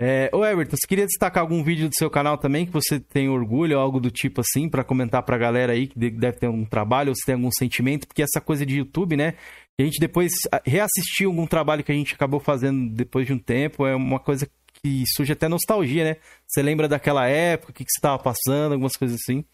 É, 0.00 0.30
ô 0.32 0.44
Everton, 0.44 0.76
você 0.76 0.86
queria 0.86 1.06
destacar 1.06 1.42
algum 1.42 1.62
vídeo 1.64 1.88
do 1.88 1.94
seu 1.94 2.08
canal 2.08 2.38
também 2.38 2.64
que 2.64 2.72
você 2.72 3.00
tem 3.00 3.28
orgulho 3.28 3.76
ou 3.76 3.82
algo 3.82 3.98
do 3.98 4.12
tipo 4.12 4.40
assim, 4.40 4.68
para 4.68 4.84
comentar 4.84 5.24
pra 5.24 5.36
galera 5.36 5.72
aí 5.72 5.88
que 5.88 5.98
deve 5.98 6.38
ter 6.38 6.46
algum 6.46 6.64
trabalho 6.64 7.08
ou 7.08 7.16
se 7.16 7.26
tem 7.26 7.34
algum 7.34 7.50
sentimento, 7.50 8.06
porque 8.06 8.22
essa 8.22 8.40
coisa 8.40 8.64
de 8.64 8.78
YouTube, 8.78 9.16
né? 9.16 9.34
a 9.80 9.84
gente 9.84 10.00
depois 10.00 10.32
reassistiu 10.64 11.30
algum 11.30 11.46
trabalho 11.46 11.84
que 11.84 11.92
a 11.92 11.94
gente 11.94 12.14
acabou 12.14 12.40
fazendo 12.40 12.92
depois 12.92 13.26
de 13.26 13.32
um 13.32 13.38
tempo, 13.38 13.86
é 13.86 13.94
uma 13.94 14.18
coisa 14.18 14.48
que 14.72 15.04
surge 15.14 15.32
até 15.32 15.48
nostalgia, 15.48 16.04
né? 16.04 16.16
Você 16.46 16.62
lembra 16.62 16.88
daquela 16.88 17.28
época, 17.28 17.70
o 17.70 17.74
que, 17.74 17.84
que 17.84 17.90
você 17.90 17.98
estava 17.98 18.20
passando, 18.20 18.72
algumas 18.72 18.96
coisas 18.96 19.18
assim? 19.20 19.44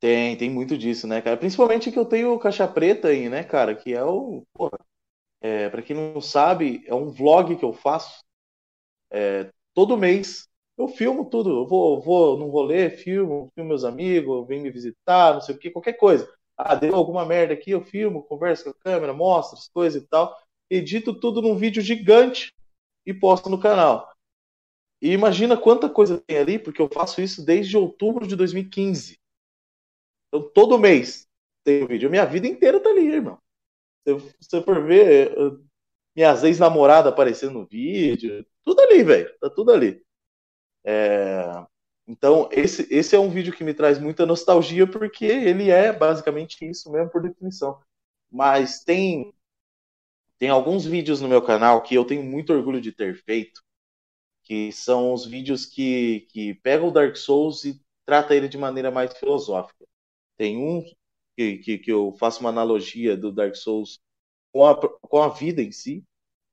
Tem, 0.00 0.36
tem 0.36 0.50
muito 0.50 0.76
disso, 0.76 1.06
né, 1.06 1.20
cara? 1.20 1.36
Principalmente 1.36 1.90
que 1.90 1.98
eu 1.98 2.04
tenho 2.06 2.38
caixa 2.38 2.66
preta 2.66 3.08
aí, 3.08 3.28
né, 3.28 3.42
cara? 3.42 3.74
Que 3.74 3.92
é 3.92 4.02
o. 4.02 4.42
Porra, 4.54 4.78
é, 5.42 5.68
pra 5.68 5.82
quem 5.82 5.94
não 5.94 6.20
sabe, 6.20 6.82
é 6.86 6.94
um 6.94 7.10
vlog 7.10 7.56
que 7.56 7.64
eu 7.64 7.72
faço. 7.72 8.22
É, 9.10 9.50
todo 9.74 9.96
mês 9.96 10.48
eu 10.78 10.88
filmo 10.88 11.26
tudo. 11.28 11.50
Eu 11.50 11.66
vou, 11.66 12.00
vou 12.00 12.38
num 12.38 12.48
rolê, 12.48 12.90
filmo, 12.90 13.50
filmo 13.54 13.68
meus 13.68 13.84
amigos, 13.84 14.46
vem 14.48 14.60
me 14.60 14.70
visitar, 14.70 15.34
não 15.34 15.40
sei 15.40 15.54
o 15.54 15.58
que, 15.58 15.70
qualquer 15.70 15.94
coisa. 15.94 16.30
Ah, 16.56 16.74
deu 16.74 16.94
alguma 16.94 17.24
merda 17.24 17.54
aqui, 17.54 17.70
eu 17.70 17.82
filmo, 17.82 18.22
converso 18.22 18.64
com 18.64 18.70
a 18.70 18.74
câmera, 18.74 19.12
mostro 19.12 19.58
as 19.58 19.68
coisas 19.68 20.02
e 20.02 20.06
tal. 20.06 20.36
Edito 20.68 21.18
tudo 21.18 21.42
num 21.42 21.56
vídeo 21.56 21.82
gigante 21.82 22.52
e 23.04 23.12
posto 23.12 23.48
no 23.50 23.60
canal. 23.60 24.10
E 25.02 25.12
imagina 25.12 25.56
quanta 25.56 25.88
coisa 25.88 26.22
tem 26.26 26.38
ali, 26.38 26.58
porque 26.58 26.80
eu 26.80 26.88
faço 26.92 27.20
isso 27.20 27.44
desde 27.44 27.76
outubro 27.76 28.26
de 28.26 28.36
2015. 28.36 29.18
Então, 30.28 30.48
todo 30.50 30.78
mês 30.78 31.26
tem 31.64 31.84
um 31.84 31.86
vídeo. 31.86 32.10
Minha 32.10 32.26
vida 32.26 32.46
inteira 32.46 32.78
tá 32.80 32.90
ali, 32.90 33.06
irmão. 33.06 33.38
Se 34.06 34.14
você 34.40 34.62
for 34.62 34.84
ver, 34.84 35.34
minhas 36.14 36.44
ex-namoradas 36.44 37.12
aparecendo 37.12 37.54
no 37.54 37.66
vídeo, 37.66 38.44
tudo 38.70 38.80
ali, 38.82 39.02
velho. 39.02 39.34
Tá 39.40 39.50
tudo 39.50 39.72
ali. 39.72 40.02
É... 40.84 41.66
Então, 42.06 42.48
esse, 42.52 42.86
esse 42.92 43.14
é 43.14 43.18
um 43.18 43.30
vídeo 43.30 43.52
que 43.52 43.64
me 43.64 43.74
traz 43.74 43.98
muita 43.98 44.26
nostalgia, 44.26 44.86
porque 44.86 45.24
ele 45.24 45.70
é 45.70 45.92
basicamente 45.92 46.68
isso 46.68 46.90
mesmo, 46.90 47.10
por 47.10 47.22
definição. 47.22 47.80
Mas 48.30 48.82
tem, 48.84 49.32
tem 50.38 50.48
alguns 50.50 50.84
vídeos 50.84 51.20
no 51.20 51.28
meu 51.28 51.42
canal 51.42 51.82
que 51.82 51.94
eu 51.94 52.04
tenho 52.04 52.22
muito 52.22 52.52
orgulho 52.52 52.80
de 52.80 52.92
ter 52.92 53.16
feito, 53.24 53.62
que 54.42 54.72
são 54.72 55.12
os 55.12 55.26
vídeos 55.26 55.66
que, 55.66 56.26
que 56.30 56.54
pegam 56.54 56.88
o 56.88 56.92
Dark 56.92 57.16
Souls 57.16 57.64
e 57.64 57.80
trata 58.04 58.34
ele 58.34 58.48
de 58.48 58.58
maneira 58.58 58.90
mais 58.90 59.16
filosófica. 59.16 59.86
Tem 60.36 60.56
um 60.56 60.82
que, 61.36 61.58
que, 61.58 61.78
que 61.78 61.92
eu 61.92 62.12
faço 62.18 62.40
uma 62.40 62.50
analogia 62.50 63.16
do 63.16 63.32
Dark 63.32 63.54
Souls 63.54 64.00
com 64.52 64.66
a, 64.66 64.76
com 64.76 65.22
a 65.22 65.28
vida 65.28 65.62
em 65.62 65.70
si, 65.70 66.04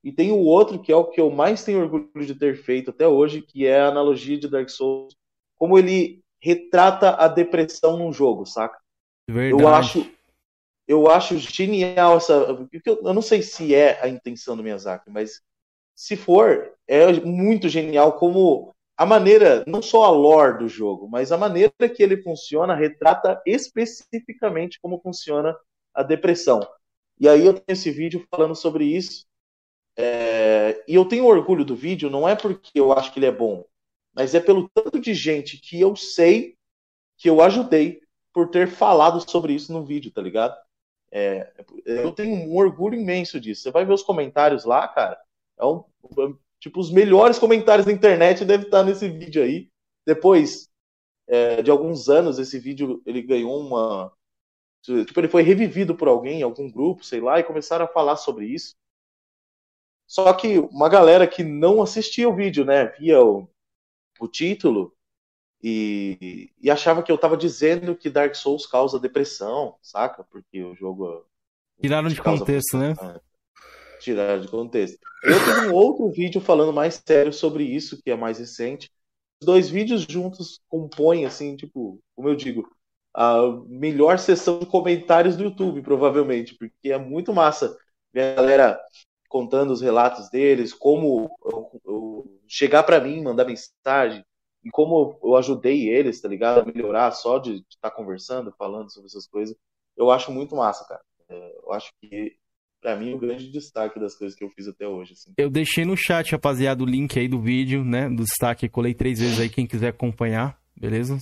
e 0.07 0.11
tem 0.13 0.31
o 0.31 0.39
outro 0.39 0.81
que 0.81 0.89
é 0.89 0.95
o 0.95 1.03
que 1.03 1.19
eu 1.19 1.29
mais 1.29 1.65
tenho 1.65 1.81
orgulho 1.81 2.25
de 2.25 2.33
ter 2.33 2.55
feito 2.55 2.91
até 2.91 3.05
hoje, 3.05 3.41
que 3.41 3.67
é 3.67 3.81
a 3.81 3.89
analogia 3.89 4.39
de 4.39 4.47
Dark 4.47 4.69
Souls 4.69 5.13
como 5.57 5.77
ele 5.77 6.23
retrata 6.39 7.15
a 7.15 7.27
depressão 7.27 7.97
num 7.97 8.13
jogo, 8.13 8.45
saca? 8.45 8.79
Verdade. 9.27 9.61
Eu 9.61 9.67
acho 9.67 10.11
eu 10.87 11.09
acho 11.09 11.37
genial 11.37 12.15
essa. 12.15 12.33
Eu 12.85 13.13
não 13.13 13.21
sei 13.21 13.41
se 13.41 13.75
é 13.75 14.01
a 14.01 14.07
intenção 14.07 14.55
do 14.55 14.63
Miyazaki, 14.63 15.09
mas 15.09 15.41
se 15.93 16.15
for, 16.15 16.71
é 16.87 17.11
muito 17.11 17.67
genial 17.67 18.13
como 18.13 18.73
a 18.95 19.05
maneira, 19.05 19.65
não 19.67 19.81
só 19.81 20.05
a 20.05 20.09
lore 20.09 20.59
do 20.59 20.69
jogo, 20.69 21.09
mas 21.09 21.33
a 21.33 21.37
maneira 21.37 21.73
que 21.93 22.01
ele 22.01 22.23
funciona 22.23 22.73
retrata 22.73 23.41
especificamente 23.45 24.79
como 24.81 25.01
funciona 25.01 25.53
a 25.93 26.01
depressão. 26.01 26.61
E 27.19 27.27
aí 27.27 27.45
eu 27.45 27.53
tenho 27.55 27.65
esse 27.67 27.91
vídeo 27.91 28.25
falando 28.31 28.55
sobre 28.55 28.85
isso. 28.85 29.27
É... 29.97 30.83
E 30.87 30.95
eu 30.95 31.05
tenho 31.05 31.25
orgulho 31.25 31.65
do 31.65 31.75
vídeo, 31.75 32.09
não 32.09 32.27
é 32.27 32.35
porque 32.35 32.79
eu 32.79 32.93
acho 32.93 33.11
que 33.11 33.19
ele 33.19 33.25
é 33.25 33.31
bom, 33.31 33.65
mas 34.13 34.35
é 34.35 34.39
pelo 34.39 34.69
tanto 34.69 34.99
de 34.99 35.13
gente 35.13 35.57
que 35.57 35.79
eu 35.79 35.95
sei 35.95 36.55
que 37.17 37.29
eu 37.29 37.41
ajudei 37.41 38.01
por 38.33 38.49
ter 38.49 38.67
falado 38.67 39.27
sobre 39.27 39.53
isso 39.53 39.73
no 39.73 39.83
vídeo, 39.83 40.11
tá 40.11 40.21
ligado? 40.21 40.55
É, 41.11 41.51
eu 41.85 42.11
tenho 42.11 42.35
um 42.35 42.55
orgulho 42.55 42.95
imenso 42.95 43.39
disso. 43.39 43.63
Você 43.63 43.71
vai 43.71 43.85
ver 43.85 43.93
os 43.93 44.03
comentários 44.03 44.65
lá, 44.65 44.87
cara. 44.87 45.19
É 45.57 45.65
um, 45.65 45.83
tipo, 46.59 46.79
os 46.79 46.91
melhores 46.91 47.39
comentários 47.39 47.85
da 47.85 47.91
internet 47.91 48.45
devem 48.45 48.65
estar 48.65 48.83
nesse 48.83 49.09
vídeo 49.09 49.41
aí. 49.41 49.69
Depois 50.05 50.69
é, 51.27 51.61
de 51.61 51.71
alguns 51.71 52.09
anos, 52.09 52.39
esse 52.39 52.59
vídeo 52.59 53.01
ele 53.05 53.21
ganhou 53.21 53.59
uma. 53.59 54.11
Tipo, 54.81 55.19
ele 55.19 55.27
foi 55.27 55.41
revivido 55.43 55.95
por 55.95 56.07
alguém, 56.07 56.41
algum 56.41 56.71
grupo, 56.71 57.03
sei 57.03 57.19
lá, 57.19 57.39
e 57.39 57.43
começaram 57.43 57.85
a 57.85 57.89
falar 57.89 58.15
sobre 58.15 58.45
isso. 58.45 58.75
Só 60.07 60.31
que 60.33 60.57
uma 60.57 60.87
galera 60.87 61.27
que 61.27 61.43
não 61.43 61.81
assistia 61.81 62.29
o 62.29 62.35
vídeo, 62.35 62.63
né, 62.63 62.87
via 62.97 63.21
o, 63.21 63.47
o 64.19 64.27
título 64.27 64.95
e, 65.61 66.49
e 66.61 66.71
achava 66.71 67.03
que 67.03 67.11
eu 67.11 67.15
estava 67.15 67.35
dizendo 67.35 67.95
que 67.95 68.09
Dark 68.09 68.33
Souls 68.35 68.65
causa 68.65 68.99
depressão, 68.99 69.75
saca? 69.81 70.23
Porque 70.23 70.63
o 70.63 70.75
jogo. 70.75 71.25
Tiraram 71.81 72.07
de 72.07 72.21
contexto, 72.21 72.77
né? 72.77 72.95
Tiraram 73.99 74.41
de 74.41 74.47
contexto. 74.47 74.97
Eu 75.23 75.43
tenho 75.43 75.71
um 75.71 75.73
outro 75.73 76.09
vídeo 76.11 76.39
falando 76.39 76.71
mais 76.71 77.01
sério 77.05 77.33
sobre 77.33 77.63
isso, 77.63 78.01
que 78.01 78.11
é 78.11 78.15
mais 78.15 78.39
recente. 78.39 78.89
Os 79.41 79.45
dois 79.45 79.69
vídeos 79.69 80.05
juntos 80.07 80.61
compõem, 80.69 81.25
assim, 81.25 81.55
tipo, 81.55 81.99
como 82.15 82.29
eu 82.29 82.35
digo, 82.35 82.69
a 83.13 83.37
melhor 83.67 84.19
sessão 84.19 84.59
de 84.59 84.65
comentários 84.67 85.35
do 85.35 85.43
YouTube, 85.43 85.81
provavelmente, 85.81 86.55
porque 86.55 86.91
é 86.91 86.97
muito 86.97 87.33
massa 87.33 87.75
ver 88.13 88.21
a 88.21 88.35
galera 88.35 88.79
contando 89.27 89.71
os 89.71 89.81
relatos 89.81 90.29
deles, 90.29 90.73
como 90.73 91.29
eu, 91.45 91.81
eu, 91.85 92.41
chegar 92.47 92.83
para 92.83 93.01
mim, 93.01 93.21
mandar 93.21 93.45
mensagem, 93.45 94.23
e 94.63 94.69
como 94.69 95.19
eu 95.23 95.35
ajudei 95.35 95.89
eles, 95.89 96.19
tá 96.19 96.27
ligado? 96.27 96.59
A 96.59 96.65
melhorar 96.65 97.11
só 97.11 97.37
de 97.37 97.63
estar 97.69 97.89
tá 97.89 97.91
conversando, 97.91 98.53
falando 98.57 98.91
sobre 98.91 99.07
essas 99.07 99.27
coisas. 99.27 99.55
Eu 99.95 100.11
acho 100.11 100.31
muito 100.31 100.55
massa, 100.55 100.85
cara. 100.85 101.01
É, 101.29 101.55
eu 101.63 101.73
acho 101.73 101.91
que, 102.01 102.35
pra 102.81 102.95
mim, 102.95 103.13
o 103.13 103.19
grande 103.19 103.49
destaque 103.51 103.99
das 103.99 104.15
coisas 104.15 104.37
que 104.37 104.43
eu 104.43 104.49
fiz 104.49 104.67
até 104.67 104.87
hoje. 104.87 105.13
Assim. 105.13 105.33
Eu 105.37 105.49
deixei 105.49 105.85
no 105.85 105.95
chat, 105.95 106.31
rapaziada, 106.31 106.83
o 106.83 106.85
link 106.85 107.17
aí 107.17 107.27
do 107.27 107.39
vídeo, 107.39 107.83
né? 107.83 108.09
Do 108.09 108.23
destaque. 108.23 108.67
Colei 108.67 108.93
três 108.93 109.19
vezes 109.19 109.39
aí, 109.39 109.49
quem 109.49 109.65
quiser 109.65 109.89
acompanhar, 109.89 110.59
beleza? 110.75 111.17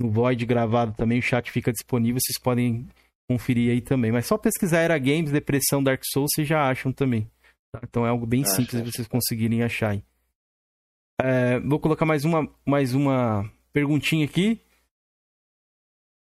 No 0.00 0.10
Void 0.10 0.44
gravado 0.44 0.94
também, 0.96 1.18
o 1.18 1.22
chat 1.22 1.50
fica 1.50 1.72
disponível, 1.72 2.20
vocês 2.20 2.38
podem 2.38 2.88
conferir 3.28 3.72
aí 3.72 3.80
também. 3.80 4.12
Mas 4.12 4.26
só 4.26 4.36
pesquisar 4.36 4.80
Era 4.80 4.98
Games, 4.98 5.30
Depressão, 5.30 5.82
Dark 5.82 6.02
Souls, 6.04 6.30
vocês 6.34 6.46
já 6.46 6.68
acham 6.68 6.92
também. 6.92 7.28
Tá? 7.74 7.80
Então 7.82 8.06
é 8.06 8.08
algo 8.08 8.24
bem 8.24 8.42
acho, 8.42 8.54
simples 8.54 8.82
de 8.84 8.92
vocês 8.92 9.08
conseguirem 9.08 9.64
achar. 9.64 10.00
É, 11.20 11.58
vou 11.58 11.80
colocar 11.80 12.04
mais 12.04 12.24
uma, 12.24 12.48
mais 12.64 12.94
uma 12.94 13.50
perguntinha 13.72 14.24
aqui. 14.24 14.60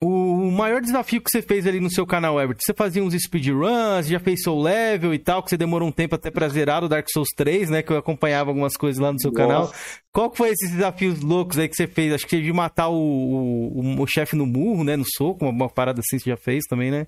O 0.02 0.50
maior 0.50 0.82
desafio 0.82 1.22
que 1.22 1.30
você 1.30 1.40
fez 1.40 1.66
ali 1.66 1.80
no 1.80 1.88
seu 1.88 2.06
canal, 2.06 2.38
Everton, 2.38 2.60
você 2.62 2.74
fazia 2.74 3.02
uns 3.02 3.14
speedruns, 3.14 4.08
já 4.08 4.20
fez 4.20 4.42
Soul 4.42 4.62
Level 4.62 5.14
e 5.14 5.18
tal, 5.18 5.42
que 5.42 5.48
você 5.48 5.56
demorou 5.56 5.88
um 5.88 5.92
tempo 5.92 6.14
até 6.16 6.30
pra 6.30 6.48
zerar 6.48 6.84
o 6.84 6.88
Dark 6.88 7.06
Souls 7.10 7.30
3, 7.34 7.70
né? 7.70 7.82
Que 7.82 7.92
eu 7.92 7.96
acompanhava 7.96 8.50
algumas 8.50 8.76
coisas 8.76 9.00
lá 9.00 9.10
no 9.10 9.18
seu 9.18 9.30
Nossa. 9.30 9.46
canal. 9.46 9.74
Qual 10.12 10.30
que 10.30 10.36
foi 10.36 10.50
esses 10.50 10.72
desafios 10.72 11.20
loucos 11.20 11.58
aí 11.58 11.68
que 11.68 11.76
você 11.76 11.86
fez? 11.86 12.12
Acho 12.12 12.26
que 12.26 12.42
de 12.42 12.52
matar 12.52 12.88
o, 12.88 12.98
o, 12.98 14.02
o 14.02 14.06
chefe 14.06 14.36
no 14.36 14.44
murro, 14.44 14.84
né? 14.84 14.96
No 14.96 15.04
soco, 15.06 15.44
uma, 15.44 15.50
uma, 15.50 15.70
parada 15.70 16.00
assim 16.00 16.18
você 16.18 16.28
já 16.30 16.36
fez 16.36 16.64
também, 16.66 16.90
né? 16.90 17.06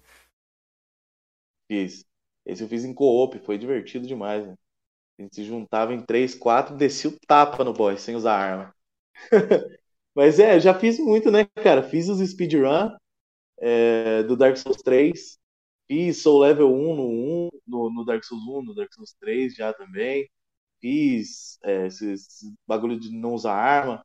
Fiz. 1.71 2.08
Esse 2.49 2.65
eu 2.65 2.69
fiz 2.69 2.85
em 2.85 2.95
co-op, 2.95 3.39
foi 3.41 3.59
divertido 3.59 4.07
demais, 4.07 4.47
né? 4.47 4.55
A 5.19 5.23
gente 5.23 5.35
se 5.37 5.45
juntava 5.45 5.95
em 5.95 6.01
três, 6.03 6.35
quatro, 6.35 6.77
descia 6.77 7.11
o 7.11 7.19
tapa 7.27 7.65
no 7.65 7.73
boy, 7.75 7.99
sem 7.99 8.17
usar 8.17 8.37
arma. 8.37 8.75
Mas 10.15 10.39
é, 10.41 10.59
já 10.59 10.75
fiz 10.75 10.99
muito, 10.99 11.31
né, 11.31 11.45
cara? 11.63 11.83
Fiz 11.83 12.09
os 12.09 12.21
speedrun 12.29 12.91
é, 13.61 14.23
do 14.25 14.37
Dark 14.37 14.57
Souls 14.57 14.83
3. 14.83 15.39
Fiz 15.89 16.23
Soul 16.23 16.41
Level 16.41 16.73
1 16.73 16.97
no 16.97 17.09
1, 17.09 17.51
no, 17.67 17.91
no, 17.95 18.05
Dark 18.05 18.25
Souls 18.25 18.43
1, 18.45 18.63
no 18.63 18.75
Dark 18.75 18.93
Souls 18.93 19.15
3 19.21 19.55
já 19.55 19.73
também. 19.73 20.29
Fiz 20.81 21.59
é, 21.65 21.87
esse, 21.87 22.15
bagulho 22.67 22.99
de 22.99 23.11
não 23.13 23.35
usar 23.35 23.55
arma. 23.55 24.05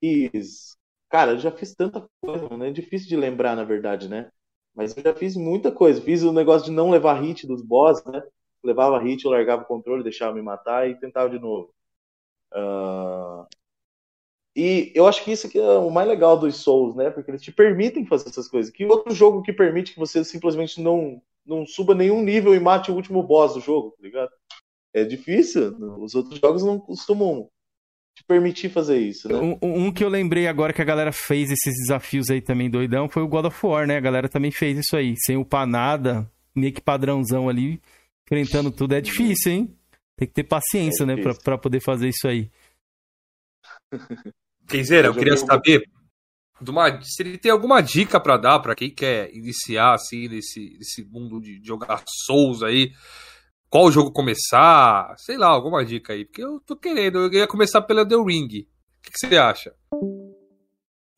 Fiz. 0.00 0.76
Cara, 1.10 1.32
eu 1.32 1.38
já 1.38 1.50
fiz 1.52 1.74
tanta 1.74 2.06
coisa, 2.22 2.48
né? 2.56 2.68
É 2.68 2.72
difícil 2.72 3.08
de 3.08 3.16
lembrar, 3.16 3.56
na 3.56 3.64
verdade, 3.64 4.08
né? 4.08 4.30
Mas 4.74 4.96
eu 4.96 5.02
já 5.02 5.14
fiz 5.14 5.36
muita 5.36 5.72
coisa. 5.72 6.00
Fiz 6.00 6.22
o 6.22 6.32
negócio 6.32 6.66
de 6.66 6.70
não 6.72 6.90
levar 6.90 7.20
hit 7.20 7.46
dos 7.46 7.62
boss, 7.62 8.04
né? 8.04 8.22
Levava 8.62 8.98
hit, 8.98 9.24
eu 9.24 9.30
largava 9.30 9.62
o 9.62 9.66
controle, 9.66 10.02
deixava 10.02 10.34
me 10.34 10.42
matar 10.42 10.88
e 10.88 10.98
tentava 10.98 11.30
de 11.30 11.38
novo. 11.38 11.72
Uh, 12.52 13.46
e 14.56 14.92
eu 14.94 15.06
acho 15.06 15.22
que 15.22 15.30
isso 15.30 15.48
que 15.48 15.58
é 15.58 15.78
o 15.78 15.90
mais 15.90 16.08
legal 16.08 16.36
dos 16.38 16.56
Souls, 16.56 16.96
né? 16.96 17.10
Porque 17.10 17.30
eles 17.30 17.42
te 17.42 17.52
permitem 17.52 18.06
fazer 18.06 18.28
essas 18.28 18.48
coisas. 18.48 18.72
Que 18.72 18.84
outro 18.84 19.14
jogo 19.14 19.42
que 19.42 19.52
permite 19.52 19.92
que 19.92 19.98
você 20.00 20.24
simplesmente 20.24 20.80
não, 20.82 21.22
não 21.46 21.64
suba 21.66 21.94
nenhum 21.94 22.22
nível 22.22 22.54
e 22.54 22.60
mate 22.60 22.90
o 22.90 22.94
último 22.94 23.22
boss 23.22 23.54
do 23.54 23.60
jogo, 23.60 23.92
tá 23.92 24.02
ligado? 24.02 24.30
É 24.92 25.04
difícil. 25.04 25.76
Os 25.98 26.14
outros 26.14 26.40
jogos 26.40 26.64
não 26.64 26.78
costumam 26.78 27.48
te 28.18 28.24
permitir 28.24 28.68
fazer 28.68 28.98
isso, 28.98 29.28
né? 29.28 29.34
Um, 29.36 29.86
um, 29.86 29.92
que 29.92 30.02
eu 30.02 30.08
lembrei 30.08 30.48
agora 30.48 30.72
que 30.72 30.82
a 30.82 30.84
galera 30.84 31.12
fez 31.12 31.52
esses 31.52 31.72
desafios 31.82 32.28
aí 32.30 32.40
também 32.40 32.68
doidão 32.68 33.08
foi 33.08 33.22
o 33.22 33.28
God 33.28 33.44
of 33.46 33.66
War, 33.66 33.86
né? 33.86 33.96
A 33.96 34.00
galera 34.00 34.28
também 34.28 34.50
fez 34.50 34.76
isso 34.76 34.96
aí. 34.96 35.14
Sem 35.24 35.36
upar 35.36 35.66
nada, 35.66 36.28
meio 36.54 36.72
que 36.72 36.80
padrãozão 36.80 37.48
ali, 37.48 37.80
enfrentando 38.26 38.72
tudo. 38.72 38.94
É 38.94 39.00
difícil, 39.00 39.52
hein? 39.52 39.78
Tem 40.16 40.26
que 40.26 40.34
ter 40.34 40.42
paciência, 40.42 41.04
é 41.04 41.06
né? 41.06 41.16
Pra, 41.16 41.32
pra 41.32 41.58
poder 41.58 41.80
fazer 41.80 42.08
isso 42.08 42.26
aí. 42.26 42.50
Kenzeira, 44.68 45.08
eu, 45.08 45.14
queria 45.14 45.36
saber 45.36 45.88
uma, 46.68 47.00
se 47.02 47.22
ele 47.22 47.38
tem 47.38 47.52
alguma 47.52 47.80
dica 47.80 48.18
para 48.18 48.36
dar 48.36 48.58
para 48.58 48.74
quem 48.74 48.90
quer 48.90 49.32
iniciar 49.32 49.94
assim 49.94 50.26
nesse, 50.28 50.76
nesse 50.76 51.04
mundo 51.04 51.40
de 51.40 51.60
jogar 51.64 52.02
Souls 52.26 52.64
aí. 52.64 52.90
Qual 53.70 53.90
jogo 53.92 54.10
começar? 54.10 55.14
Sei 55.18 55.36
lá, 55.36 55.48
alguma 55.48 55.84
dica 55.84 56.14
aí. 56.14 56.24
Porque 56.24 56.42
eu 56.42 56.58
tô 56.60 56.74
querendo, 56.74 57.18
eu 57.18 57.32
ia 57.32 57.46
começar 57.46 57.82
pela 57.82 58.06
The 58.06 58.16
Ring. 58.16 58.46
O 58.46 58.48
que, 59.02 59.10
que 59.12 59.18
você 59.18 59.36
acha? 59.36 59.74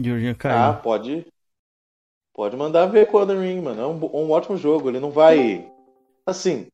Georgian 0.00 0.36
Ah, 0.44 0.72
pode. 0.72 1.26
Pode 2.32 2.56
mandar 2.56 2.86
ver 2.86 3.06
com 3.06 3.18
o 3.18 3.26
The 3.26 3.34
Ring, 3.34 3.60
mano. 3.60 3.80
É 3.80 3.86
um, 3.86 4.24
um 4.24 4.30
ótimo 4.32 4.56
jogo. 4.56 4.88
Ele 4.88 4.98
não 4.98 5.10
vai. 5.12 5.70
Assim, 6.26 6.66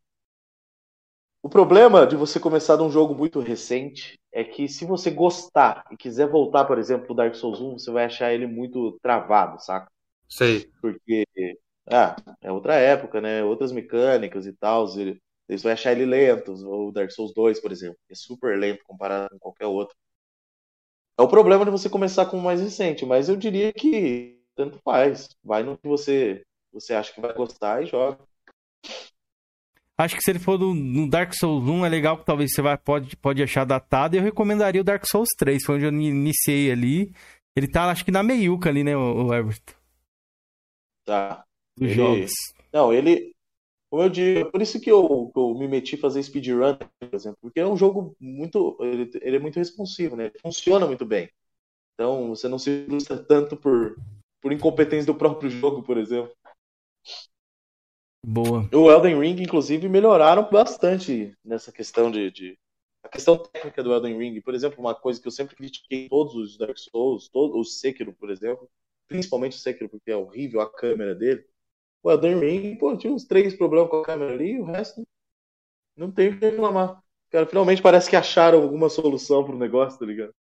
o 1.43 1.49
problema 1.49 2.07
de 2.07 2.17
você 2.17 2.41
começar 2.41 2.77
de 2.77 2.83
um 2.83 2.91
jogo 2.91 3.15
muito 3.15 3.39
recente 3.39 4.19
é 4.33 4.43
que 4.43 4.69
se 4.69 4.85
você 4.85 5.11
gostar 5.11 5.85
e 5.93 5.97
quiser 5.97 6.29
voltar, 6.29 6.65
por 6.65 6.79
exemplo, 6.79 7.07
pro 7.07 7.15
Dark 7.15 7.35
Souls 7.35 7.61
1, 7.61 7.79
você 7.79 7.91
vai 7.91 8.07
achar 8.07 8.33
ele 8.33 8.47
muito 8.47 8.99
travado, 9.03 9.63
saca? 9.63 9.89
Sei. 10.29 10.69
Porque 10.81 11.25
ah, 11.87 12.17
é 12.41 12.51
outra 12.51 12.75
época, 12.75 13.21
né? 13.21 13.45
Outras 13.45 13.71
mecânicas 13.71 14.47
e 14.47 14.53
tal. 14.53 14.89
Você 15.49 15.63
vai 15.63 15.73
achar 15.73 15.93
ele 15.93 16.05
lento. 16.05 16.53
O 16.53 16.91
Dark 16.91 17.11
Souls 17.11 17.33
2, 17.35 17.61
por 17.61 17.71
exemplo, 17.71 17.99
é 18.11 18.15
super 18.15 18.59
lento 18.59 18.85
comparado 18.85 19.31
com 19.31 19.39
qualquer 19.39 19.67
outro. 19.67 19.97
É 21.19 21.23
o 21.23 21.29
problema 21.29 21.65
de 21.65 21.71
você 21.71 21.89
começar 21.89 22.27
com 22.27 22.39
o 22.39 22.43
mais 22.43 22.61
recente, 22.61 23.07
mas 23.07 23.29
eu 23.29 23.37
diria 23.37 23.73
que 23.73 24.43
tanto 24.55 24.79
faz. 24.85 25.29
Vai 25.43 25.63
no 25.63 25.79
que 25.79 25.89
você, 25.89 26.45
você 26.73 26.95
acha 26.95 27.13
que 27.13 27.21
vai 27.21 27.33
gostar 27.33 27.83
e 27.83 27.87
joga. 27.87 28.19
Acho 29.99 30.15
que 30.15 30.23
se 30.23 30.31
ele 30.31 30.39
for 30.39 30.59
do, 30.59 30.75
no 30.75 31.09
Dark 31.09 31.33
Souls 31.33 31.67
1, 31.67 31.87
é 31.87 31.89
legal 31.89 32.19
que 32.19 32.27
talvez 32.27 32.53
você 32.53 32.61
vai, 32.61 32.77
pode, 32.77 33.17
pode 33.17 33.43
achar 33.43 33.65
datado. 33.65 34.15
E 34.15 34.19
eu 34.19 34.23
recomendaria 34.23 34.81
o 34.81 34.85
Dark 34.85 35.05
Souls 35.07 35.31
3, 35.39 35.65
foi 35.65 35.77
onde 35.77 35.87
eu 35.87 35.91
iniciei 35.91 36.71
ali. 36.71 37.15
Ele 37.57 37.67
tá, 37.67 37.87
acho 37.87 38.05
que 38.05 38.11
na 38.11 38.23
meiuca 38.23 38.69
ali, 38.69 38.85
né, 38.85 38.95
o, 38.95 39.33
Everton? 39.33 39.73
Tá. 41.07 41.47
Dos 41.79 41.89
ele... 41.89 41.95
jogos. 41.95 42.33
Não, 42.71 42.93
ele. 42.93 43.35
Como 43.97 44.05
eu 44.05 44.11
digo, 44.11 44.51
por 44.51 44.61
isso 44.61 44.79
que 44.79 44.91
eu, 44.93 45.33
eu 45.35 45.55
me 45.55 45.67
meti 45.67 45.95
a 45.95 45.99
fazer 45.99 46.23
speedrun, 46.23 46.77
por 47.01 47.15
exemplo, 47.15 47.39
porque 47.41 47.61
é 47.61 47.67
um 47.67 47.79
jogo 47.79 48.15
muito. 48.21 48.77
Ele, 48.79 49.11
ele 49.23 49.37
é 49.37 49.39
muito 49.39 49.57
responsivo, 49.57 50.15
né? 50.15 50.27
Ele 50.27 50.39
funciona 50.39 50.87
muito 50.87 51.07
bem. 51.07 51.31
Então 51.95 52.29
você 52.29 52.47
não 52.47 52.59
se 52.59 52.85
frustra 52.85 53.17
tanto 53.17 53.57
por, 53.57 53.97
por 54.43 54.53
incompetência 54.53 55.07
do 55.07 55.15
próprio 55.15 55.49
jogo, 55.49 55.83
por 55.83 55.97
exemplo. 55.97 56.31
Boa. 58.23 58.69
O 58.71 58.91
Elden 58.91 59.19
Ring, 59.19 59.43
inclusive, 59.43 59.89
melhoraram 59.89 60.47
bastante 60.51 61.35
nessa 61.43 61.73
questão 61.73 62.11
de, 62.11 62.31
de, 62.31 62.59
A 63.03 63.09
questão 63.09 63.39
técnica 63.39 63.83
do 63.83 63.95
Elden 63.95 64.19
Ring. 64.19 64.43
Por 64.43 64.55
exemplo, 64.55 64.79
uma 64.79 64.95
coisa 64.95 65.19
que 65.19 65.27
eu 65.27 65.33
sempre 65.33 65.57
critiquei 65.57 66.07
todos 66.11 66.35
os 66.35 66.59
Dark 66.59 66.77
Souls, 66.77 67.31
todos 67.31 67.57
os 67.57 67.81
Sekiro, 67.81 68.13
por 68.13 68.29
exemplo, 68.29 68.69
principalmente 69.09 69.57
o 69.57 69.59
Sekiro, 69.59 69.89
porque 69.89 70.11
é 70.11 70.17
horrível 70.17 70.61
a 70.61 70.71
câmera 70.71 71.15
dele. 71.15 71.47
O 72.03 72.11
Elden 72.11 72.39
Ring, 72.39 72.77
pô, 72.77 72.97
tinha 72.97 73.13
uns 73.13 73.25
três 73.25 73.55
problemas 73.57 73.91
com 73.91 73.97
a 73.97 74.05
câmera 74.05 74.33
ali 74.33 74.59
o 74.59 74.65
resto 74.65 75.03
não 75.97 76.11
tem 76.11 76.29
o 76.29 76.39
que 76.39 76.45
reclamar. 76.45 77.01
Cara, 77.31 77.47
finalmente 77.47 77.83
parece 77.83 78.09
que 78.09 78.17
acharam 78.17 78.63
alguma 78.63 78.89
solução 78.89 79.43
pro 79.43 79.57
negócio, 79.57 79.99
tá 79.99 80.07
ligado? 80.07 80.33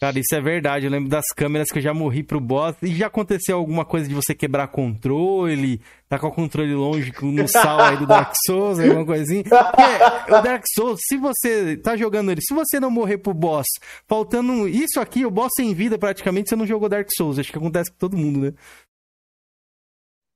Cara, 0.00 0.18
isso 0.18 0.34
é 0.34 0.40
verdade. 0.40 0.86
Eu 0.86 0.90
lembro 0.90 1.08
das 1.08 1.26
câmeras 1.34 1.70
que 1.70 1.78
eu 1.78 1.82
já 1.82 1.94
morri 1.94 2.24
pro 2.24 2.40
boss. 2.40 2.76
E 2.82 2.88
já 2.88 3.06
aconteceu 3.06 3.56
alguma 3.56 3.84
coisa 3.84 4.08
de 4.08 4.14
você 4.14 4.34
quebrar 4.34 4.66
controle, 4.66 5.80
tá 6.08 6.18
com 6.18 6.26
o 6.26 6.32
controle 6.32 6.74
longe 6.74 7.12
no 7.22 7.46
sal 7.46 7.80
aí 7.80 7.96
do 7.96 8.06
Dark 8.06 8.32
Souls, 8.44 8.80
alguma 8.80 9.06
coisinha. 9.06 9.44
Porque 9.44 10.32
o 10.32 10.42
Dark 10.42 10.64
Souls, 10.74 11.00
se 11.06 11.16
você 11.16 11.76
tá 11.76 11.96
jogando 11.96 12.32
ele, 12.32 12.40
se 12.42 12.52
você 12.52 12.80
não 12.80 12.90
morrer 12.90 13.18
pro 13.18 13.32
boss, 13.32 13.66
faltando 14.08 14.66
isso 14.66 15.00
aqui, 15.00 15.24
o 15.24 15.30
boss 15.30 15.50
sem 15.56 15.72
vida 15.72 15.96
praticamente, 15.96 16.48
você 16.48 16.56
não 16.56 16.66
jogou 16.66 16.88
Dark 16.88 17.08
Souls. 17.16 17.38
Acho 17.38 17.52
que 17.52 17.58
acontece 17.58 17.92
com 17.92 17.98
todo 17.98 18.16
mundo, 18.16 18.40
né? 18.40 18.52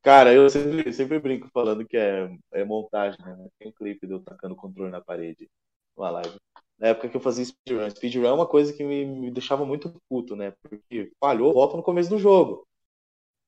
Cara, 0.02 0.32
eu 0.32 0.48
sempre, 0.48 0.92
sempre 0.92 1.18
brinco 1.18 1.48
falando 1.52 1.86
que 1.86 1.96
é, 1.96 2.30
é 2.52 2.64
montagem, 2.64 3.18
né? 3.24 3.48
Tem 3.58 3.68
um 3.68 3.72
clipe 3.72 4.06
de 4.06 4.12
eu 4.14 4.20
tacando 4.20 4.56
controle 4.56 4.90
na 4.90 5.00
parede, 5.00 5.48
uma 5.96 6.10
live 6.10 6.38
na 6.78 6.88
época 6.88 7.08
que 7.08 7.16
eu 7.16 7.20
fazia 7.20 7.44
speedrun. 7.44 7.90
Speedrun 7.90 8.24
é 8.26 8.32
uma 8.32 8.46
coisa 8.46 8.72
que 8.72 8.84
me, 8.84 9.04
me 9.04 9.30
deixava 9.30 9.64
muito 9.64 10.00
puto, 10.08 10.36
né? 10.36 10.52
Porque 10.62 11.12
falhou, 11.20 11.52
volta 11.52 11.76
no 11.76 11.82
começo 11.82 12.08
do 12.08 12.18
jogo. 12.18 12.66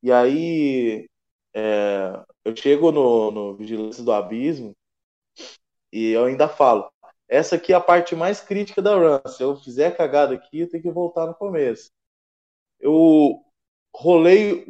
E 0.03 0.11
aí 0.13 1.09
é, 1.55 2.25
eu 2.45 2.57
chego 2.57 2.91
no, 2.93 3.31
no 3.31 3.57
Vigilância 3.57 4.03
do 4.03 4.13
Abismo 4.13 4.75
e 5.93 6.11
eu 6.11 6.25
ainda 6.25 6.49
falo. 6.49 6.91
Essa 7.29 7.57
aqui 7.57 7.73
é 7.73 7.77
a 7.77 7.81
parte 7.81 8.17
mais 8.17 8.41
crítica 8.41 8.83
da 8.83 8.97
run. 8.97 9.21
Se 9.29 9.43
eu 9.43 9.57
fizer 9.57 9.97
cagada 9.97 10.35
aqui, 10.35 10.61
eu 10.61 10.69
tenho 10.69 10.83
que 10.83 10.91
voltar 10.91 11.27
no 11.27 11.35
começo. 11.35 11.91
Eu 12.81 13.41
rolei 13.95 14.67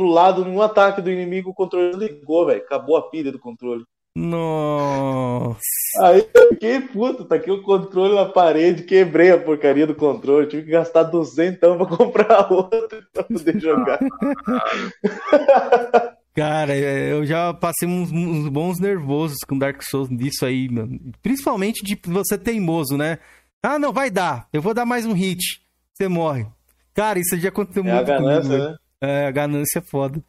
pro 0.00 0.08
lado 0.08 0.46
num 0.46 0.62
ataque 0.62 1.02
do 1.02 1.10
inimigo, 1.10 1.50
o 1.50 1.54
controle 1.54 1.94
ligou, 1.94 2.46
velho. 2.46 2.62
Acabou 2.62 2.96
a 2.96 3.10
pilha 3.10 3.30
do 3.30 3.38
controle. 3.38 3.84
Nossa. 4.16 5.60
Aí 6.00 6.26
eu 6.34 6.48
fiquei 6.48 6.80
puto, 6.80 7.26
tá 7.26 7.34
aqui 7.34 7.50
o 7.50 7.62
controle 7.62 8.14
na 8.14 8.24
parede, 8.24 8.84
quebrei 8.84 9.30
a 9.30 9.38
porcaria 9.38 9.86
do 9.86 9.94
controle, 9.94 10.48
tive 10.48 10.62
que 10.64 10.70
gastar 10.70 11.02
200 11.04 11.60
pra 11.60 11.86
comprar 11.86 12.50
outro 12.50 13.04
pra 13.12 13.24
poder 13.24 13.60
jogar. 13.60 13.98
Cara, 16.34 16.74
eu 16.74 17.26
já 17.26 17.52
passei 17.52 17.86
uns, 17.86 18.10
uns, 18.10 18.48
bons 18.48 18.80
nervosos 18.80 19.36
com 19.46 19.58
Dark 19.58 19.82
Souls 19.82 20.08
disso 20.08 20.46
aí, 20.46 20.66
mano. 20.70 20.98
Principalmente 21.22 21.84
de 21.84 22.00
você 22.06 22.38
teimoso, 22.38 22.96
né? 22.96 23.18
Ah, 23.62 23.78
não, 23.78 23.92
vai 23.92 24.10
dar. 24.10 24.48
Eu 24.52 24.62
vou 24.62 24.72
dar 24.72 24.86
mais 24.86 25.04
um 25.04 25.12
hit. 25.12 25.60
Você 25.92 26.08
morre. 26.08 26.46
Cara, 26.94 27.18
isso 27.18 27.36
já 27.36 27.50
aconteceu 27.50 27.84
é 27.84 27.94
muito 27.94 28.10
a 28.10 28.16
ganância, 28.16 28.42
comigo, 28.42 28.70
né? 28.70 28.76
É, 29.02 29.26
a 29.26 29.30
ganância 29.30 29.78
é 29.78 29.82
foda. 29.82 30.22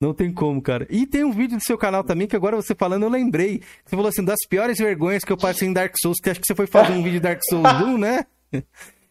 Não 0.00 0.12
tem 0.12 0.32
como, 0.32 0.60
cara. 0.60 0.86
E 0.90 1.06
tem 1.06 1.24
um 1.24 1.32
vídeo 1.32 1.56
do 1.56 1.62
seu 1.62 1.78
canal 1.78 2.02
também 2.04 2.26
que 2.26 2.36
agora 2.36 2.56
você 2.56 2.74
falando, 2.74 3.04
eu 3.04 3.08
lembrei. 3.08 3.62
Você 3.84 3.96
falou 3.96 4.08
assim, 4.08 4.24
das 4.24 4.40
piores 4.48 4.78
vergonhas 4.78 5.24
que 5.24 5.32
eu 5.32 5.36
passei 5.36 5.68
em 5.68 5.72
Dark 5.72 5.94
Souls, 6.00 6.18
que 6.20 6.30
acho 6.30 6.40
que 6.40 6.46
você 6.46 6.54
foi 6.54 6.66
fazer 6.66 6.92
um 6.92 7.02
vídeo 7.02 7.12
de 7.12 7.20
Dark 7.20 7.40
Souls 7.48 7.64
1, 7.64 7.98
né? 7.98 8.26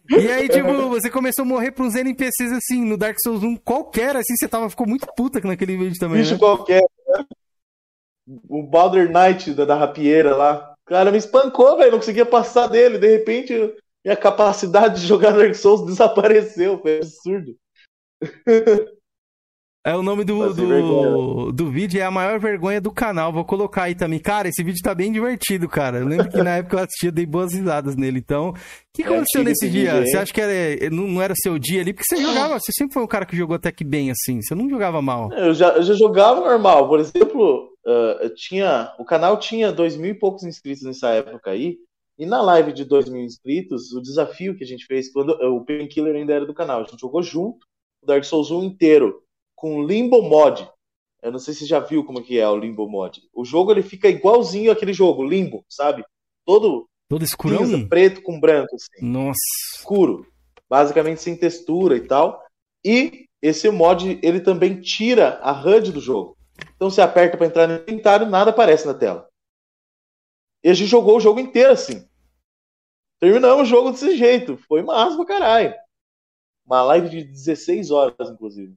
E 0.06 0.30
aí, 0.30 0.50
tipo, 0.50 0.70
você 0.90 1.08
começou 1.08 1.44
a 1.44 1.48
morrer 1.48 1.72
pra 1.72 1.82
uns 1.82 1.94
NPCs 1.94 2.52
assim, 2.52 2.84
no 2.84 2.94
Dark 2.94 3.16
Souls 3.22 3.42
1 3.42 3.56
qualquer, 3.56 4.14
assim, 4.14 4.34
você 4.38 4.46
tava, 4.46 4.68
ficou 4.68 4.86
muito 4.86 5.06
puta 5.16 5.40
naquele 5.40 5.78
vídeo 5.78 5.98
também. 5.98 6.18
Bicho 6.18 6.34
né? 6.34 6.38
qualquer. 6.38 6.82
Né? 7.08 7.24
O 8.46 8.62
Balder 8.62 9.10
Knight 9.10 9.54
da, 9.54 9.64
da 9.64 9.76
rapieira 9.76 10.36
lá. 10.36 10.74
Cara, 10.84 11.10
me 11.10 11.16
espancou, 11.16 11.78
velho. 11.78 11.92
Não 11.92 11.98
conseguia 11.98 12.26
passar 12.26 12.66
dele. 12.66 12.98
De 12.98 13.16
repente, 13.16 13.54
minha 14.04 14.16
capacidade 14.16 15.00
de 15.00 15.06
jogar 15.06 15.32
Dark 15.32 15.54
Souls 15.54 15.86
desapareceu. 15.86 16.78
Foi 16.78 16.98
absurdo. 16.98 17.56
É 19.86 19.94
o 19.94 20.02
nome 20.02 20.24
do, 20.24 20.54
do, 20.54 21.52
do, 21.52 21.70
vídeo, 21.70 22.00
é 22.00 22.04
a 22.04 22.10
maior 22.10 22.40
vergonha 22.40 22.80
do 22.80 22.90
canal. 22.90 23.30
Vou 23.30 23.44
colocar 23.44 23.82
aí 23.82 23.94
também. 23.94 24.18
Cara, 24.18 24.48
esse 24.48 24.64
vídeo 24.64 24.80
tá 24.82 24.94
bem 24.94 25.12
divertido, 25.12 25.68
cara. 25.68 25.98
Eu 25.98 26.06
lembro 26.06 26.30
que 26.30 26.42
na 26.42 26.56
época 26.56 26.76
eu 26.76 26.84
assistia, 26.84 27.12
dei 27.12 27.26
boas 27.26 27.52
risadas 27.52 27.94
nele. 27.94 28.18
Então, 28.18 28.48
o 28.48 28.54
que 28.94 29.02
é 29.02 29.04
aconteceu 29.04 29.44
nesse 29.44 29.68
dia? 29.68 30.06
Você 30.06 30.16
acha 30.16 30.32
que 30.32 30.40
era, 30.40 30.88
não 30.88 31.20
era 31.20 31.34
seu 31.36 31.58
dia 31.58 31.82
ali? 31.82 31.92
Porque 31.92 32.06
você 32.08 32.16
jogava, 32.16 32.58
você 32.58 32.72
sempre 32.72 32.94
foi 32.94 33.02
um 33.02 33.06
cara 33.06 33.26
que 33.26 33.36
jogou 33.36 33.56
até 33.56 33.70
que 33.70 33.84
bem, 33.84 34.10
assim. 34.10 34.40
Você 34.40 34.54
não 34.54 34.70
jogava 34.70 35.02
mal. 35.02 35.30
Eu 35.34 35.52
já, 35.52 35.76
eu 35.76 35.82
já 35.82 35.92
jogava 35.92 36.40
normal. 36.40 36.88
Por 36.88 36.98
exemplo, 36.98 37.70
uh, 37.86 38.34
tinha, 38.36 38.90
o 38.98 39.04
canal 39.04 39.38
tinha 39.38 39.70
dois 39.70 39.98
mil 39.98 40.12
e 40.12 40.18
poucos 40.18 40.44
inscritos 40.44 40.82
nessa 40.82 41.10
época 41.10 41.50
aí. 41.50 41.76
E 42.18 42.24
na 42.24 42.40
live 42.40 42.72
de 42.72 42.86
dois 42.86 43.06
mil 43.06 43.22
inscritos, 43.22 43.92
o 43.92 44.00
desafio 44.00 44.56
que 44.56 44.64
a 44.64 44.66
gente 44.66 44.86
fez, 44.86 45.12
quando 45.12 45.32
o 45.32 45.62
Painkiller 45.62 46.16
ainda 46.16 46.32
era 46.32 46.46
do 46.46 46.54
canal, 46.54 46.80
a 46.80 46.84
gente 46.84 47.00
jogou 47.00 47.22
junto 47.22 47.58
o 48.02 48.06
Dark 48.06 48.24
Souls 48.24 48.50
1 48.50 48.62
inteiro 48.62 49.23
com 49.64 49.82
Limbo 49.82 50.20
Mod. 50.20 50.70
Eu 51.22 51.32
não 51.32 51.38
sei 51.38 51.54
se 51.54 51.60
você 51.60 51.66
já 51.66 51.80
viu 51.80 52.04
como 52.04 52.22
que 52.22 52.38
é 52.38 52.46
o 52.46 52.54
Limbo 52.54 52.86
Mod. 52.86 53.22
O 53.32 53.46
jogo 53.46 53.72
ele 53.72 53.82
fica 53.82 54.10
igualzinho 54.10 54.70
aquele 54.70 54.92
jogo, 54.92 55.24
Limbo, 55.24 55.64
sabe? 55.70 56.04
Todo 56.44 56.86
todo 57.08 57.24
escurão, 57.24 57.64
cinza, 57.64 57.88
preto 57.88 58.20
com 58.20 58.38
branco 58.38 58.76
assim. 58.76 59.06
Nossa. 59.06 59.40
Escuro, 59.78 60.26
basicamente 60.68 61.22
sem 61.22 61.34
textura 61.34 61.96
e 61.96 62.06
tal. 62.06 62.44
E 62.84 63.24
esse 63.40 63.70
mod 63.70 64.20
ele 64.22 64.38
também 64.38 64.82
tira 64.82 65.38
a 65.40 65.52
HUD 65.52 65.92
do 65.92 66.00
jogo. 66.00 66.36
Então 66.76 66.90
você 66.90 67.00
aperta 67.00 67.38
para 67.38 67.46
entrar 67.46 67.66
no 67.66 67.76
inventário, 67.76 68.28
nada 68.28 68.50
aparece 68.50 68.86
na 68.86 68.92
tela. 68.92 69.26
E 70.62 70.68
a 70.68 70.74
gente 70.74 70.90
jogou 70.90 71.16
o 71.16 71.20
jogo 71.20 71.40
inteiro 71.40 71.72
assim. 71.72 72.06
Terminamos 73.18 73.62
o 73.62 73.70
jogo 73.70 73.92
desse 73.92 74.14
jeito. 74.14 74.58
Foi 74.58 74.82
massa 74.82 75.16
pra 75.16 75.24
caralho. 75.24 75.74
Uma 76.66 76.82
live 76.82 77.08
de 77.08 77.24
16 77.24 77.90
horas, 77.90 78.28
inclusive. 78.28 78.76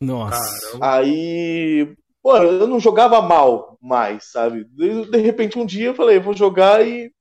Nossa. 0.00 0.78
Caramba. 0.78 0.94
Aí, 0.96 1.94
pô, 2.22 2.36
eu 2.36 2.66
não 2.66 2.80
jogava 2.80 3.20
mal 3.20 3.78
mais, 3.80 4.30
sabe? 4.30 4.64
De, 4.64 5.10
de 5.10 5.18
repente 5.18 5.58
um 5.58 5.66
dia 5.66 5.86
eu 5.86 5.94
falei, 5.94 6.18
vou 6.18 6.34
jogar 6.34 6.86
e 6.86 7.12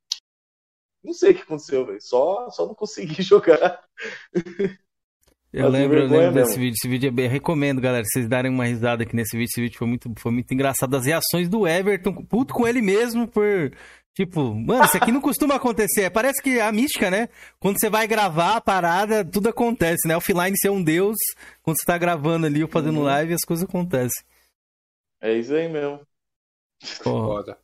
não 1.03 1.13
sei 1.13 1.31
o 1.31 1.35
que 1.35 1.41
aconteceu, 1.41 1.85
velho. 1.85 2.01
Só, 2.01 2.49
só 2.51 2.65
não 2.65 2.75
consegui 2.75 3.21
jogar. 3.23 3.81
Eu 5.51 5.67
lembro, 5.67 5.99
eu 5.99 6.07
lembro 6.07 6.33
desse 6.33 6.57
vídeo. 6.57 6.75
Esse 6.77 6.87
vídeo 6.87 7.07
é 7.07 7.11
bem. 7.11 7.27
Recomendo, 7.27 7.81
galera, 7.81 8.05
vocês 8.05 8.27
darem 8.27 8.51
uma 8.51 8.65
risada 8.65 9.03
aqui 9.03 9.15
nesse 9.15 9.35
vídeo. 9.35 9.49
Esse 9.51 9.61
vídeo 9.61 9.77
foi 9.77 9.87
muito, 9.87 10.11
foi 10.17 10.31
muito 10.31 10.53
engraçado. 10.53 10.95
As 10.95 11.05
reações 11.05 11.49
do 11.49 11.67
Everton, 11.67 12.13
puto 12.23 12.53
com 12.53 12.67
ele 12.67 12.81
mesmo 12.81 13.27
por 13.27 13.73
Tipo, 14.13 14.53
mano, 14.53 14.83
isso 14.83 14.97
aqui 14.97 15.11
não 15.11 15.21
costuma 15.21 15.55
acontecer. 15.55 16.09
Parece 16.09 16.41
que 16.41 16.59
a 16.59 16.71
mística, 16.71 17.09
né? 17.09 17.29
Quando 17.59 17.79
você 17.79 17.89
vai 17.89 18.07
gravar 18.07 18.57
a 18.57 18.61
parada, 18.61 19.23
tudo 19.23 19.49
acontece, 19.49 20.07
né? 20.07 20.15
Offline 20.17 20.57
ser 20.57 20.69
um 20.69 20.83
deus, 20.83 21.17
quando 21.61 21.77
você 21.79 21.85
tá 21.85 21.97
gravando 21.97 22.45
ali 22.45 22.61
ou 22.61 22.69
fazendo 22.69 22.97
uhum. 22.97 23.05
live, 23.05 23.33
as 23.33 23.45
coisas 23.45 23.67
acontecem. 23.67 24.23
É 25.21 25.33
isso 25.33 25.53
aí 25.53 25.69
mesmo. 25.69 26.01
Foda. 26.81 27.57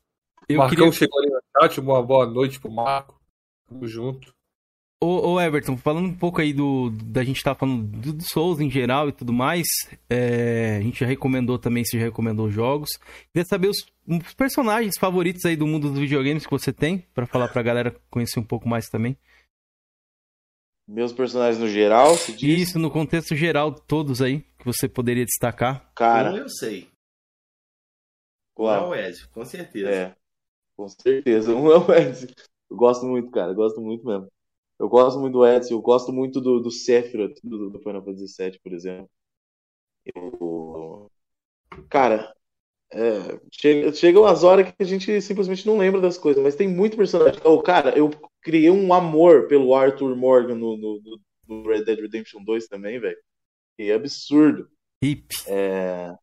Eu 0.48 0.60
Marcão 0.60 0.78
queria... 0.78 0.92
chegou 0.92 1.20
ali 1.20 1.30
no 1.30 1.42
chat, 1.60 1.80
uma 1.80 2.02
boa 2.02 2.26
noite 2.26 2.60
pro 2.60 2.72
Marco. 2.72 3.20
Tamo 3.68 3.88
junto. 3.88 4.37
Ô, 5.00 5.34
ô, 5.34 5.40
Everton, 5.40 5.78
falando 5.78 6.08
um 6.08 6.18
pouco 6.18 6.42
aí 6.42 6.52
do. 6.52 6.90
Da 6.90 7.24
gente 7.24 7.44
tá 7.44 7.54
falando 7.54 7.84
do, 7.84 8.14
do 8.14 8.24
Souls 8.24 8.60
em 8.60 8.70
geral 8.70 9.08
e 9.10 9.12
tudo 9.12 9.32
mais. 9.32 9.68
É, 10.10 10.78
a 10.78 10.82
gente 10.82 11.02
já 11.02 11.06
recomendou 11.06 11.60
também, 11.60 11.86
se 11.86 12.00
já 12.00 12.04
recomendou 12.04 12.50
jogos. 12.50 12.90
Queria 13.32 13.46
saber 13.46 13.68
os, 13.68 13.86
os, 14.08 14.34
personagens 14.34 14.98
favoritos 14.98 15.46
aí 15.46 15.56
do 15.56 15.68
mundo 15.68 15.92
dos 15.92 16.00
videogames 16.00 16.46
que 16.46 16.52
você 16.52 16.74
tem, 16.74 17.06
para 17.14 17.28
falar 17.28 17.48
pra 17.50 17.62
galera 17.62 17.96
conhecer 18.10 18.40
um 18.40 18.44
pouco 18.44 18.68
mais 18.68 18.90
também. 18.90 19.16
Meus 20.88 21.14
personagens 21.14 21.60
no 21.60 21.68
geral, 21.68 22.16
se 22.16 22.32
diz? 22.32 22.70
Isso, 22.70 22.80
no 22.80 22.90
contexto 22.90 23.36
geral, 23.36 23.74
todos 23.74 24.20
aí, 24.20 24.40
que 24.58 24.66
você 24.66 24.90
poderia 24.90 25.26
destacar. 25.26 25.92
Cara. 25.94 26.32
Um 26.32 26.38
eu 26.38 26.50
sei. 26.50 26.88
Qual? 28.56 28.90
Um 28.90 28.96
é 28.96 29.04
o 29.04 29.08
Ezio, 29.08 29.30
com 29.30 29.46
certeza. 29.46 29.92
É, 29.92 30.16
com 30.76 30.88
certeza. 30.88 31.54
Um 31.54 31.72
é 31.72 31.78
o 31.78 31.94
Ezio. 31.94 32.30
Eu 32.72 32.76
gosto 32.76 33.06
muito, 33.06 33.30
cara, 33.30 33.52
eu 33.52 33.56
gosto 33.56 33.80
muito 33.80 34.04
mesmo. 34.04 34.28
Eu 34.80 34.88
gosto 34.88 35.20
muito 35.20 35.34
do 35.34 35.46
Edson, 35.46 35.74
eu 35.74 35.82
gosto 35.82 36.14
muito 36.14 36.40
do, 36.40 36.60
do 36.60 36.70
Sephiroth, 36.70 37.40
do, 37.44 37.70
do 37.70 37.80
Final 37.80 38.04
Fantasy 38.04 38.44
VII, 38.44 38.60
por 38.60 38.74
exemplo. 38.74 39.10
Eu... 40.16 41.12
Cara, 41.90 42.34
é, 42.92 43.40
chega, 43.52 43.94
chegam 43.94 44.26
as 44.26 44.44
horas 44.44 44.72
que 44.72 44.84
a 44.84 44.86
gente 44.86 45.22
simplesmente 45.22 45.66
não 45.66 45.78
lembra 45.78 46.00
das 46.00 46.18
coisas, 46.18 46.42
mas 46.42 46.56
tem 46.56 46.68
muito 46.68 46.96
personagem. 46.96 47.42
Oh, 47.44 47.62
cara, 47.62 47.98
eu 47.98 48.10
criei 48.42 48.70
um 48.70 48.94
amor 48.94 49.48
pelo 49.48 49.76
Arthur 49.76 50.16
Morgan 50.16 50.56
no, 50.56 50.78
no, 50.78 51.20
no 51.48 51.68
Red 51.68 51.84
Dead 51.84 52.00
Redemption 52.00 52.44
2 52.44 52.68
também, 52.68 53.00
velho. 53.00 53.18
Que 53.76 53.92
é 53.92 53.94
absurdo. 53.94 54.70
Hip. 55.04 55.28
É, 55.48 56.16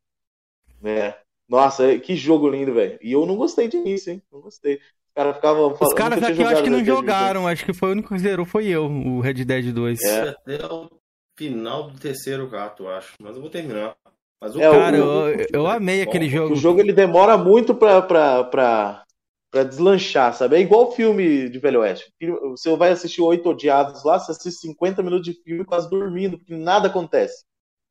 é. 0.83 1.19
Nossa, 1.47 1.99
que 1.99 2.15
jogo 2.15 2.49
lindo, 2.49 2.73
velho. 2.73 2.97
E 3.01 3.11
eu 3.11 3.25
não 3.25 3.35
gostei 3.37 3.67
de 3.67 3.77
início, 3.77 4.11
hein? 4.11 4.21
Não 4.31 4.41
gostei 4.41 4.79
cara 5.15 5.33
ficavam 5.33 5.77
Os 5.79 5.93
caras 5.93 6.21
aqui 6.21 6.41
eu 6.41 6.47
acho 6.47 6.63
que 6.63 6.69
não 6.69 6.83
jogaram, 6.83 7.47
acho 7.47 7.65
que 7.65 7.73
foi 7.73 7.89
o 7.89 7.91
único 7.93 8.13
que 8.13 8.19
zerou 8.19 8.45
foi 8.45 8.67
eu, 8.67 8.85
o 8.85 9.21
Red 9.21 9.45
Dead 9.45 9.73
2. 9.73 10.03
É. 10.03 10.29
Até 10.29 10.65
o 10.65 10.89
final 11.37 11.89
do 11.89 11.97
terceiro 11.97 12.47
gato, 12.49 12.87
acho. 12.87 13.13
Mas 13.19 13.35
eu 13.35 13.41
vou 13.41 13.49
terminar. 13.49 13.95
Mas 14.41 14.55
o 14.55 14.61
é, 14.61 14.69
cara, 14.69 14.97
o, 14.97 15.29
eu, 15.29 15.47
eu 15.53 15.67
amei 15.67 16.01
aquele 16.01 16.29
jogo. 16.29 16.53
O 16.53 16.57
jogo 16.57 16.81
ele 16.81 16.91
demora 16.91 17.37
muito 17.37 17.73
pra, 17.73 18.01
pra, 18.01 18.43
pra, 18.43 19.03
pra 19.49 19.63
deslanchar, 19.63 20.33
sabe? 20.33 20.57
É 20.57 20.59
igual 20.59 20.91
filme 20.91 21.49
de 21.49 21.59
Velho 21.59 21.79
Oeste. 21.79 22.11
Você 22.51 22.75
vai 22.75 22.91
assistir 22.91 23.21
Oito 23.21 23.49
Odiados 23.49 24.03
lá, 24.03 24.19
você 24.19 24.31
assiste 24.31 24.59
50 24.67 25.01
minutos 25.01 25.25
de 25.25 25.41
filme 25.41 25.63
quase 25.63 25.89
dormindo, 25.89 26.37
porque 26.37 26.53
nada 26.55 26.89
acontece. 26.89 27.45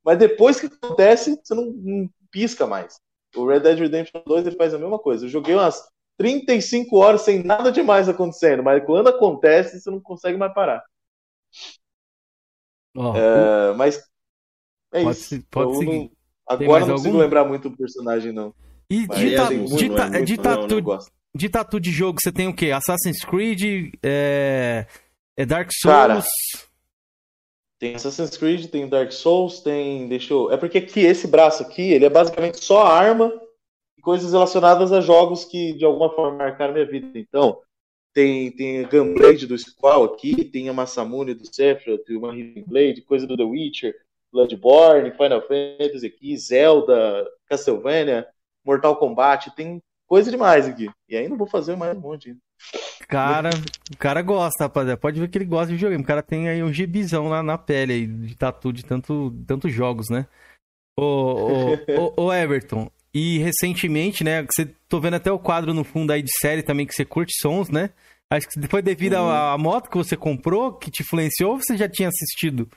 Mas 0.04 0.18
depois 0.18 0.60
que 0.60 0.66
acontece, 0.66 1.40
você 1.42 1.54
não, 1.54 1.72
não 1.72 2.10
pisca 2.30 2.66
mais. 2.66 2.96
O 3.34 3.46
Red 3.46 3.60
Dead 3.60 3.78
Redemption 3.78 4.20
2 4.24 4.46
ele 4.46 4.56
faz 4.56 4.74
a 4.74 4.78
mesma 4.78 4.98
coisa. 4.98 5.24
Eu 5.24 5.30
joguei 5.30 5.54
umas 5.54 5.82
35 6.16 6.96
horas 6.96 7.22
sem 7.22 7.42
nada 7.42 7.72
demais 7.72 8.08
acontecendo, 8.08 8.62
mas 8.62 8.84
quando 8.84 9.08
acontece, 9.08 9.80
você 9.80 9.90
não 9.90 10.00
consegue 10.00 10.38
mais 10.38 10.52
parar. 10.54 10.82
Oh, 12.96 13.12
é, 13.16 13.74
mas 13.74 13.98
é 14.92 15.02
pode 15.02 15.18
isso. 15.18 15.28
Se, 15.28 15.40
pode 15.50 15.76
seguir. 15.78 15.98
Não, 15.98 16.10
agora 16.46 16.86
não 16.86 16.92
consigo 16.92 17.08
algum? 17.08 17.22
lembrar 17.22 17.44
muito 17.44 17.68
do 17.68 17.76
personagem, 17.76 18.32
não. 18.32 18.54
E 18.88 19.06
de, 19.08 19.34
ta, 19.34 19.48
de, 19.48 19.90
ta, 19.90 20.20
de, 20.20 20.36
tatu, 20.36 20.98
de 21.34 21.48
tatu 21.48 21.80
de 21.80 21.90
jogo, 21.90 22.18
você 22.22 22.30
tem 22.30 22.46
o 22.46 22.54
quê? 22.54 22.70
Assassin's 22.70 23.24
Creed, 23.24 23.92
é, 24.02 24.86
é 25.36 25.46
Dark 25.46 25.70
Souls. 25.72 25.96
Cara, 25.96 26.22
tem 27.80 27.94
Assassin's 27.96 28.36
Creed, 28.36 28.66
tem 28.70 28.88
Dark 28.88 29.10
Souls, 29.10 29.60
tem. 29.60 30.08
Deixa 30.08 30.32
eu. 30.32 30.52
É 30.52 30.56
porque 30.56 30.78
aqui, 30.78 31.00
esse 31.00 31.26
braço 31.26 31.62
aqui, 31.62 31.82
ele 31.82 32.04
é 32.04 32.10
basicamente 32.10 32.64
só 32.64 32.86
arma 32.86 33.32
coisas 34.04 34.32
relacionadas 34.32 34.92
a 34.92 35.00
jogos 35.00 35.44
que 35.44 35.72
de 35.72 35.84
alguma 35.84 36.10
forma 36.10 36.36
marcaram 36.36 36.74
minha 36.74 36.86
vida. 36.86 37.18
Então, 37.18 37.58
tem, 38.12 38.52
tem 38.52 38.84
a 38.84 38.88
Gunblade 38.88 39.46
do 39.46 39.58
Squall 39.58 40.04
aqui, 40.04 40.44
tem 40.44 40.68
a 40.68 40.72
Masamune 40.72 41.34
do 41.34 41.44
Sephiroth, 41.44 42.08
uma 42.10 42.28
Healing 42.28 42.64
Blade, 42.66 43.02
coisa 43.02 43.26
do 43.26 43.36
The 43.36 43.42
Witcher, 43.42 43.94
Bloodborne, 44.30 45.10
Final 45.12 45.40
Fantasy 45.42 46.06
aqui, 46.06 46.36
Zelda, 46.36 47.26
Castlevania, 47.48 48.26
Mortal 48.64 48.96
Kombat, 48.96 49.50
tem 49.56 49.82
coisa 50.06 50.30
demais 50.30 50.66
aqui. 50.68 50.88
E 51.08 51.16
ainda 51.16 51.34
vou 51.34 51.46
fazer 51.46 51.76
mais 51.76 51.96
um 51.96 52.00
monte. 52.00 52.36
Cara, 53.08 53.50
o 53.92 53.96
cara 53.96 54.22
gosta, 54.22 54.64
rapaziada. 54.64 54.96
Pode 54.96 55.20
ver 55.20 55.28
que 55.28 55.38
ele 55.38 55.44
gosta 55.44 55.68
de 55.68 55.74
videogame. 55.74 56.02
O 56.02 56.06
cara 56.06 56.22
tem 56.22 56.48
aí 56.48 56.62
um 56.62 56.72
gibizão 56.72 57.28
na, 57.28 57.42
na 57.42 57.58
pele 57.58 57.92
aí, 57.92 58.06
de 58.06 58.36
tatu 58.36 58.72
de 58.72 58.84
tanto, 58.84 59.32
tantos 59.46 59.72
jogos, 59.72 60.08
né? 60.08 60.26
Ô, 60.96 61.02
ô, 61.02 61.74
ô, 62.16 62.24
ô 62.26 62.32
Everton, 62.32 62.88
e 63.14 63.38
recentemente, 63.38 64.24
né, 64.24 64.44
você 64.44 64.66
tô 64.88 65.00
vendo 65.00 65.14
até 65.14 65.30
o 65.30 65.38
quadro 65.38 65.72
no 65.72 65.84
fundo 65.84 66.10
aí 66.10 66.20
de 66.20 66.32
série 66.40 66.64
também 66.64 66.84
que 66.84 66.92
você 66.92 67.04
curte 67.04 67.32
sons, 67.38 67.70
né? 67.70 67.90
Acho 68.28 68.48
que 68.48 68.66
foi 68.66 68.82
devido 68.82 69.14
uhum. 69.14 69.30
à 69.30 69.56
moto 69.56 69.88
que 69.88 69.96
você 69.96 70.16
comprou 70.16 70.72
que 70.76 70.90
te 70.90 71.02
influenciou 71.02 71.52
ou 71.52 71.60
você 71.60 71.76
já 71.76 71.88
tinha 71.88 72.08
assistido? 72.08 72.68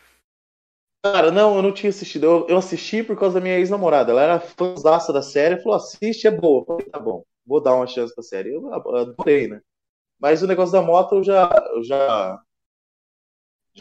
Cara, 1.04 1.32
não, 1.32 1.56
eu 1.56 1.62
não 1.64 1.72
tinha 1.72 1.90
assistido. 1.90 2.26
Eu, 2.26 2.48
eu 2.50 2.58
assisti 2.58 3.02
por 3.02 3.18
causa 3.18 3.36
da 3.36 3.42
minha 3.42 3.58
ex-namorada. 3.58 4.12
Ela 4.12 4.24
era 4.24 4.40
fãzaça 4.40 5.12
da 5.12 5.22
série, 5.22 5.62
falou: 5.62 5.78
assiste, 5.78 6.28
é 6.28 6.32
boa. 6.32 6.62
Eu 6.62 6.66
falei, 6.66 6.86
tá 6.86 7.00
bom, 7.00 7.24
vou 7.46 7.62
dar 7.62 7.76
uma 7.76 7.88
chance 7.88 8.14
pra 8.14 8.24
série. 8.24 8.54
Eu 8.54 8.72
adorei, 8.74 9.48
né? 9.48 9.62
Mas 10.20 10.44
o 10.44 10.48
negócio 10.48 10.74
da 10.74 10.82
moto 10.82 11.16
eu 11.16 11.24
já. 11.24 11.50
Eu 11.74 11.84
já 11.84 12.42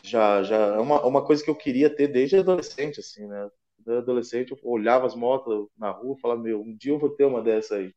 já, 0.05 0.43
já 0.43 0.57
é 0.57 0.79
uma, 0.79 1.05
uma 1.07 1.25
coisa 1.25 1.43
que 1.43 1.51
eu 1.51 1.55
queria 1.55 1.89
ter 1.89 2.09
desde 2.09 2.37
adolescente, 2.37 3.01
assim, 3.01 3.27
né? 3.27 3.49
Adolescente 3.89 4.53
eu 4.53 4.59
olhava 4.63 5.07
as 5.07 5.15
motos 5.15 5.69
na 5.77 5.91
rua 5.91 6.17
e 6.17 6.21
falava, 6.21 6.41
meu, 6.41 6.61
um 6.61 6.75
dia 6.77 6.93
eu 6.93 6.99
vou 6.99 7.11
ter 7.11 7.25
uma 7.25 7.43
dessa 7.43 7.77
aí. 7.77 7.95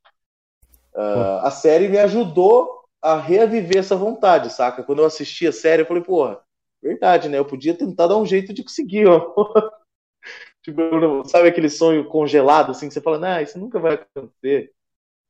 Uh, 0.94 1.40
a 1.44 1.52
série 1.52 1.88
me 1.88 1.98
ajudou 1.98 2.84
a 3.02 3.18
reaviver 3.18 3.78
essa 3.78 3.96
vontade, 3.96 4.52
saca? 4.52 4.84
Quando 4.84 5.00
eu 5.00 5.06
assisti 5.06 5.48
a 5.48 5.52
série, 5.52 5.84
eu 5.84 5.86
falei, 5.86 6.04
porra, 6.04 6.42
verdade, 6.82 7.30
né? 7.30 7.38
Eu 7.38 7.46
podia 7.46 7.78
tentar 7.78 8.08
dar 8.08 8.18
um 8.18 8.26
jeito 8.26 8.54
de 8.54 8.64
conseguir, 8.64 9.08
ó. 9.08 9.34
tipo, 10.64 10.82
sabe 11.26 11.48
aquele 11.48 11.70
sonho 11.70 12.08
congelado, 12.08 12.72
assim, 12.72 12.88
que 12.88 12.94
você 12.94 13.02
fala, 13.02 13.20
não, 13.20 13.42
isso 13.42 13.58
nunca 13.58 13.80
vai 13.80 13.94
acontecer. 13.94 14.74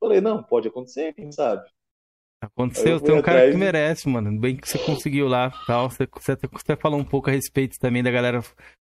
Eu 0.01 0.07
falei, 0.07 0.21
não, 0.21 0.41
pode 0.41 0.67
acontecer, 0.67 1.13
quem 1.13 1.31
sabe? 1.31 1.69
Aconteceu, 2.41 3.01
tem 3.01 3.13
um 3.13 3.21
cara 3.21 3.51
que 3.51 3.57
merece, 3.57 4.07
mano. 4.07 4.39
Bem 4.39 4.55
que 4.55 4.67
você 4.67 4.79
conseguiu 4.79 5.27
lá 5.27 5.51
tal. 5.67 5.89
Você, 5.89 6.07
você, 6.07 6.37
você 6.49 6.75
falou 6.77 6.97
um 6.97 7.03
pouco 7.03 7.29
a 7.29 7.33
respeito 7.33 7.77
também 7.77 8.01
da 8.01 8.09
galera. 8.09 8.41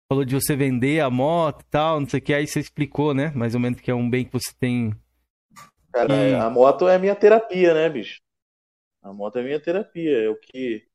Falou 0.07 0.23
de 0.23 0.35
você 0.35 0.55
vender 0.55 0.99
a 0.99 1.09
moto 1.09 1.61
e 1.61 1.65
tal, 1.65 1.99
não 1.99 2.07
sei 2.07 2.19
o 2.19 2.21
que. 2.21 2.33
Aí 2.33 2.45
você 2.45 2.59
explicou, 2.59 3.13
né? 3.13 3.31
Mais 3.35 3.55
ou 3.55 3.59
menos 3.59 3.81
que 3.81 3.89
é 3.89 3.95
um 3.95 4.09
bem 4.09 4.23
que 4.25 4.33
você 4.33 4.53
tem. 4.59 4.93
Cara, 5.91 6.13
e... 6.13 6.35
a 6.35 6.49
moto 6.49 6.87
é 6.87 6.97
minha 6.99 7.15
terapia, 7.15 7.73
né, 7.73 7.89
bicho? 7.89 8.21
A 9.01 9.11
moto 9.11 9.39
é 9.39 9.43
minha 9.43 9.59
terapia. 9.59 10.25
É 10.25 10.29
o 10.29 10.35
que, 10.35 10.85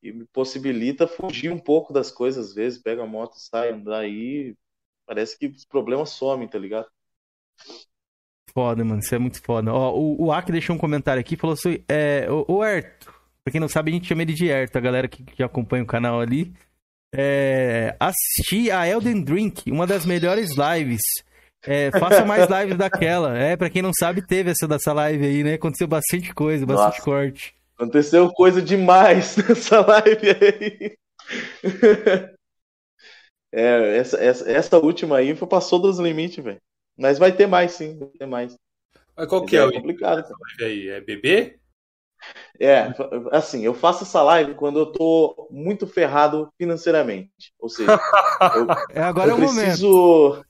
que 0.00 0.12
me 0.12 0.24
possibilita 0.26 1.08
fugir 1.08 1.50
um 1.50 1.58
pouco 1.58 1.92
das 1.92 2.10
coisas 2.12 2.48
às 2.48 2.54
vezes. 2.54 2.80
Pega 2.80 3.02
a 3.02 3.06
moto, 3.06 3.34
sai, 3.34 3.72
andar 3.72 4.00
aí. 4.00 4.54
Parece 5.06 5.36
que 5.36 5.46
os 5.46 5.64
problemas 5.64 6.10
somem, 6.10 6.46
tá 6.46 6.58
ligado? 6.58 6.86
Foda, 8.52 8.84
mano, 8.84 9.00
isso 9.00 9.14
é 9.14 9.18
muito 9.18 9.42
foda. 9.42 9.72
Ó, 9.72 9.92
o, 9.96 10.26
o 10.26 10.32
Aki 10.32 10.52
deixou 10.52 10.76
um 10.76 10.78
comentário 10.78 11.20
aqui, 11.20 11.36
falou 11.36 11.54
assim, 11.54 11.84
é, 11.88 12.26
o, 12.30 12.44
o 12.48 12.64
Erto, 12.64 13.12
pra 13.44 13.52
quem 13.52 13.60
não 13.60 13.68
sabe, 13.68 13.90
a 13.90 13.94
gente 13.94 14.08
chama 14.08 14.22
ele 14.22 14.32
de 14.32 14.46
Erto, 14.46 14.76
a 14.76 14.80
galera 14.80 15.08
que, 15.08 15.22
que 15.22 15.42
acompanha 15.42 15.82
o 15.82 15.86
canal 15.86 16.20
ali. 16.20 16.52
É, 17.12 17.96
assisti 17.98 18.70
a 18.70 18.86
Elden 18.86 19.22
Drink, 19.22 19.70
uma 19.70 19.86
das 19.86 20.06
melhores 20.06 20.50
lives. 20.56 21.02
É, 21.62 21.90
faça 21.90 22.24
mais 22.24 22.46
lives 22.48 22.78
daquela. 22.78 23.36
É, 23.36 23.56
pra 23.56 23.68
quem 23.68 23.82
não 23.82 23.92
sabe, 23.92 24.26
teve 24.26 24.50
essa 24.50 24.66
dessa 24.66 24.92
live 24.92 25.24
aí, 25.26 25.44
né? 25.44 25.54
Aconteceu 25.54 25.88
bastante 25.88 26.32
coisa, 26.32 26.64
bastante 26.64 26.98
Nossa, 26.98 27.02
corte. 27.02 27.54
Aconteceu 27.76 28.30
coisa 28.32 28.62
demais 28.62 29.36
nessa 29.48 29.80
live 29.80 30.30
aí. 30.30 30.96
é, 33.52 33.96
essa, 33.96 34.22
essa, 34.22 34.50
essa 34.50 34.78
última 34.78 35.16
aí 35.18 35.34
foi, 35.34 35.48
passou 35.48 35.78
dos 35.78 35.98
limites, 35.98 36.42
velho. 36.42 36.60
Mas 36.96 37.18
vai 37.18 37.32
ter 37.32 37.46
mais, 37.46 37.72
sim, 37.72 37.98
vai 37.98 38.08
ter 38.08 38.26
mais. 38.26 38.54
Mas 39.16 39.26
qual 39.26 39.44
que 39.44 39.56
é, 39.56 39.60
é 39.60 39.64
o 39.64 39.72
complicado? 39.72 40.24
Aí? 40.60 40.88
É 40.88 41.00
bebê? 41.00 41.58
É, 42.58 42.92
assim, 43.32 43.62
eu 43.62 43.74
faço 43.74 44.04
essa 44.04 44.22
live 44.22 44.54
quando 44.54 44.78
eu 44.78 44.92
tô 44.92 45.48
muito 45.50 45.86
ferrado 45.86 46.52
financeiramente. 46.56 47.52
Ou 47.58 47.68
seja, 47.68 47.98
eu, 48.54 48.66
é 48.94 49.00
agora 49.00 49.30
eu 49.30 49.36
é 49.36 49.38
preciso, 49.38 49.88
momento. 49.90 50.46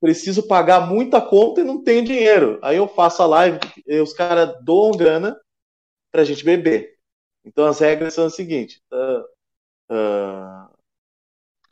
preciso 0.00 0.48
pagar 0.48 0.86
muita 0.86 1.20
conta 1.20 1.60
e 1.60 1.64
não 1.64 1.82
tenho 1.82 2.04
dinheiro. 2.04 2.58
Aí 2.62 2.76
eu 2.76 2.88
faço 2.88 3.22
a 3.22 3.26
live, 3.26 3.58
e 3.86 4.00
os 4.00 4.12
caras 4.12 4.54
doam 4.64 4.92
grana 4.92 5.38
pra 6.10 6.24
gente 6.24 6.44
beber. 6.44 6.96
Então 7.44 7.66
as 7.66 7.78
regras 7.78 8.14
são 8.14 8.26
as 8.26 8.34
seguintes: 8.34 8.80
uh, 8.92 9.94
uh, 9.94 10.68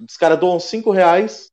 os 0.08 0.16
caras 0.16 0.38
doam 0.38 0.60
5 0.60 0.90
reais 0.90 1.50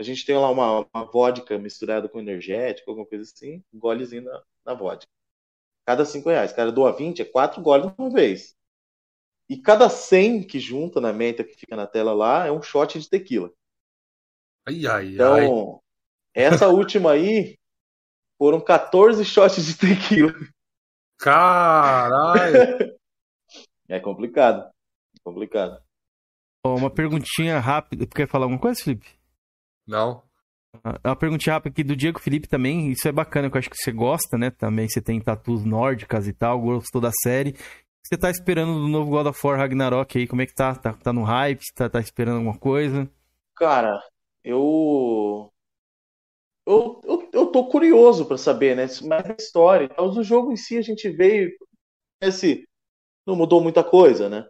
a 0.00 0.02
gente 0.02 0.24
tem 0.24 0.34
lá 0.34 0.50
uma, 0.50 0.80
uma 0.94 1.04
vodka 1.04 1.58
misturada 1.58 2.08
com 2.08 2.18
energético, 2.18 2.90
alguma 2.90 3.06
coisa 3.06 3.22
assim, 3.22 3.62
um 3.70 3.78
golezinho 3.78 4.22
na, 4.22 4.42
na 4.64 4.72
vodka. 4.72 5.12
Cada 5.90 6.04
cinco 6.04 6.28
reais. 6.28 6.52
Cada 6.52 6.70
doa 6.70 6.92
20, 6.92 7.20
é 7.20 7.24
quatro 7.24 7.60
goles 7.60 7.92
uma 7.98 8.10
vez. 8.10 8.54
E 9.48 9.56
cada 9.56 9.90
100 9.90 10.46
que 10.46 10.60
junta 10.60 11.00
na 11.00 11.12
meta 11.12 11.42
que 11.42 11.56
fica 11.56 11.74
na 11.74 11.84
tela 11.84 12.14
lá 12.14 12.46
é 12.46 12.52
um 12.52 12.62
shot 12.62 12.96
de 12.96 13.10
tequila. 13.10 13.52
Ai, 14.68 14.86
ai, 14.86 15.14
então, 15.14 15.82
ai. 16.36 16.44
essa 16.44 16.68
última 16.70 17.10
aí 17.10 17.58
foram 18.38 18.60
14 18.60 19.24
shots 19.24 19.66
de 19.66 19.76
tequila. 19.76 20.32
Caralho! 21.18 22.96
é 23.90 23.98
complicado. 23.98 24.70
É 25.16 25.18
complicado. 25.24 25.82
Uma 26.64 26.88
perguntinha 26.88 27.58
rápida. 27.58 28.06
Quer 28.06 28.28
falar 28.28 28.44
alguma 28.44 28.60
coisa, 28.60 28.80
Felipe? 28.80 29.18
Não. 29.88 30.22
É 31.02 31.08
uma 31.08 31.16
pergunta 31.16 31.50
rápida 31.50 31.72
aqui 31.72 31.84
do 31.84 31.96
Diego 31.96 32.20
Felipe 32.20 32.48
também. 32.48 32.90
Isso 32.90 33.06
é 33.08 33.12
bacana, 33.12 33.48
eu 33.52 33.58
acho 33.58 33.68
que 33.68 33.76
você 33.76 33.92
gosta, 33.92 34.38
né? 34.38 34.50
Também 34.50 34.88
você 34.88 35.00
tem 35.00 35.20
tatus 35.20 35.64
nórdicas 35.64 36.26
e 36.28 36.32
tal, 36.32 36.60
gostou 36.60 37.00
da 37.00 37.10
série. 37.22 37.54
Você 38.04 38.16
tá 38.16 38.30
esperando 38.30 38.74
do 38.74 38.88
novo 38.88 39.10
God 39.10 39.26
of 39.26 39.46
War 39.46 39.58
Ragnarok 39.58 40.18
aí? 40.18 40.26
Como 40.26 40.42
é 40.42 40.46
que 40.46 40.54
tá? 40.54 40.74
Tá, 40.74 40.92
tá 40.94 41.12
no 41.12 41.22
hype? 41.22 41.60
Tá, 41.74 41.88
tá 41.88 42.00
esperando 42.00 42.36
alguma 42.36 42.58
coisa? 42.58 43.08
Cara, 43.56 44.02
eu. 44.42 45.52
Eu, 46.66 47.00
eu, 47.04 47.30
eu 47.32 47.46
tô 47.46 47.68
curioso 47.68 48.26
para 48.26 48.38
saber, 48.38 48.76
né? 48.76 48.86
Mais 49.02 49.28
a 49.28 49.34
história. 49.38 49.90
O 49.98 50.22
jogo 50.22 50.52
em 50.52 50.56
si 50.56 50.76
a 50.76 50.82
gente 50.82 51.08
veio. 51.10 51.50
Esse 52.20 52.66
não 53.26 53.36
mudou 53.36 53.62
muita 53.62 53.84
coisa, 53.84 54.28
né? 54.28 54.46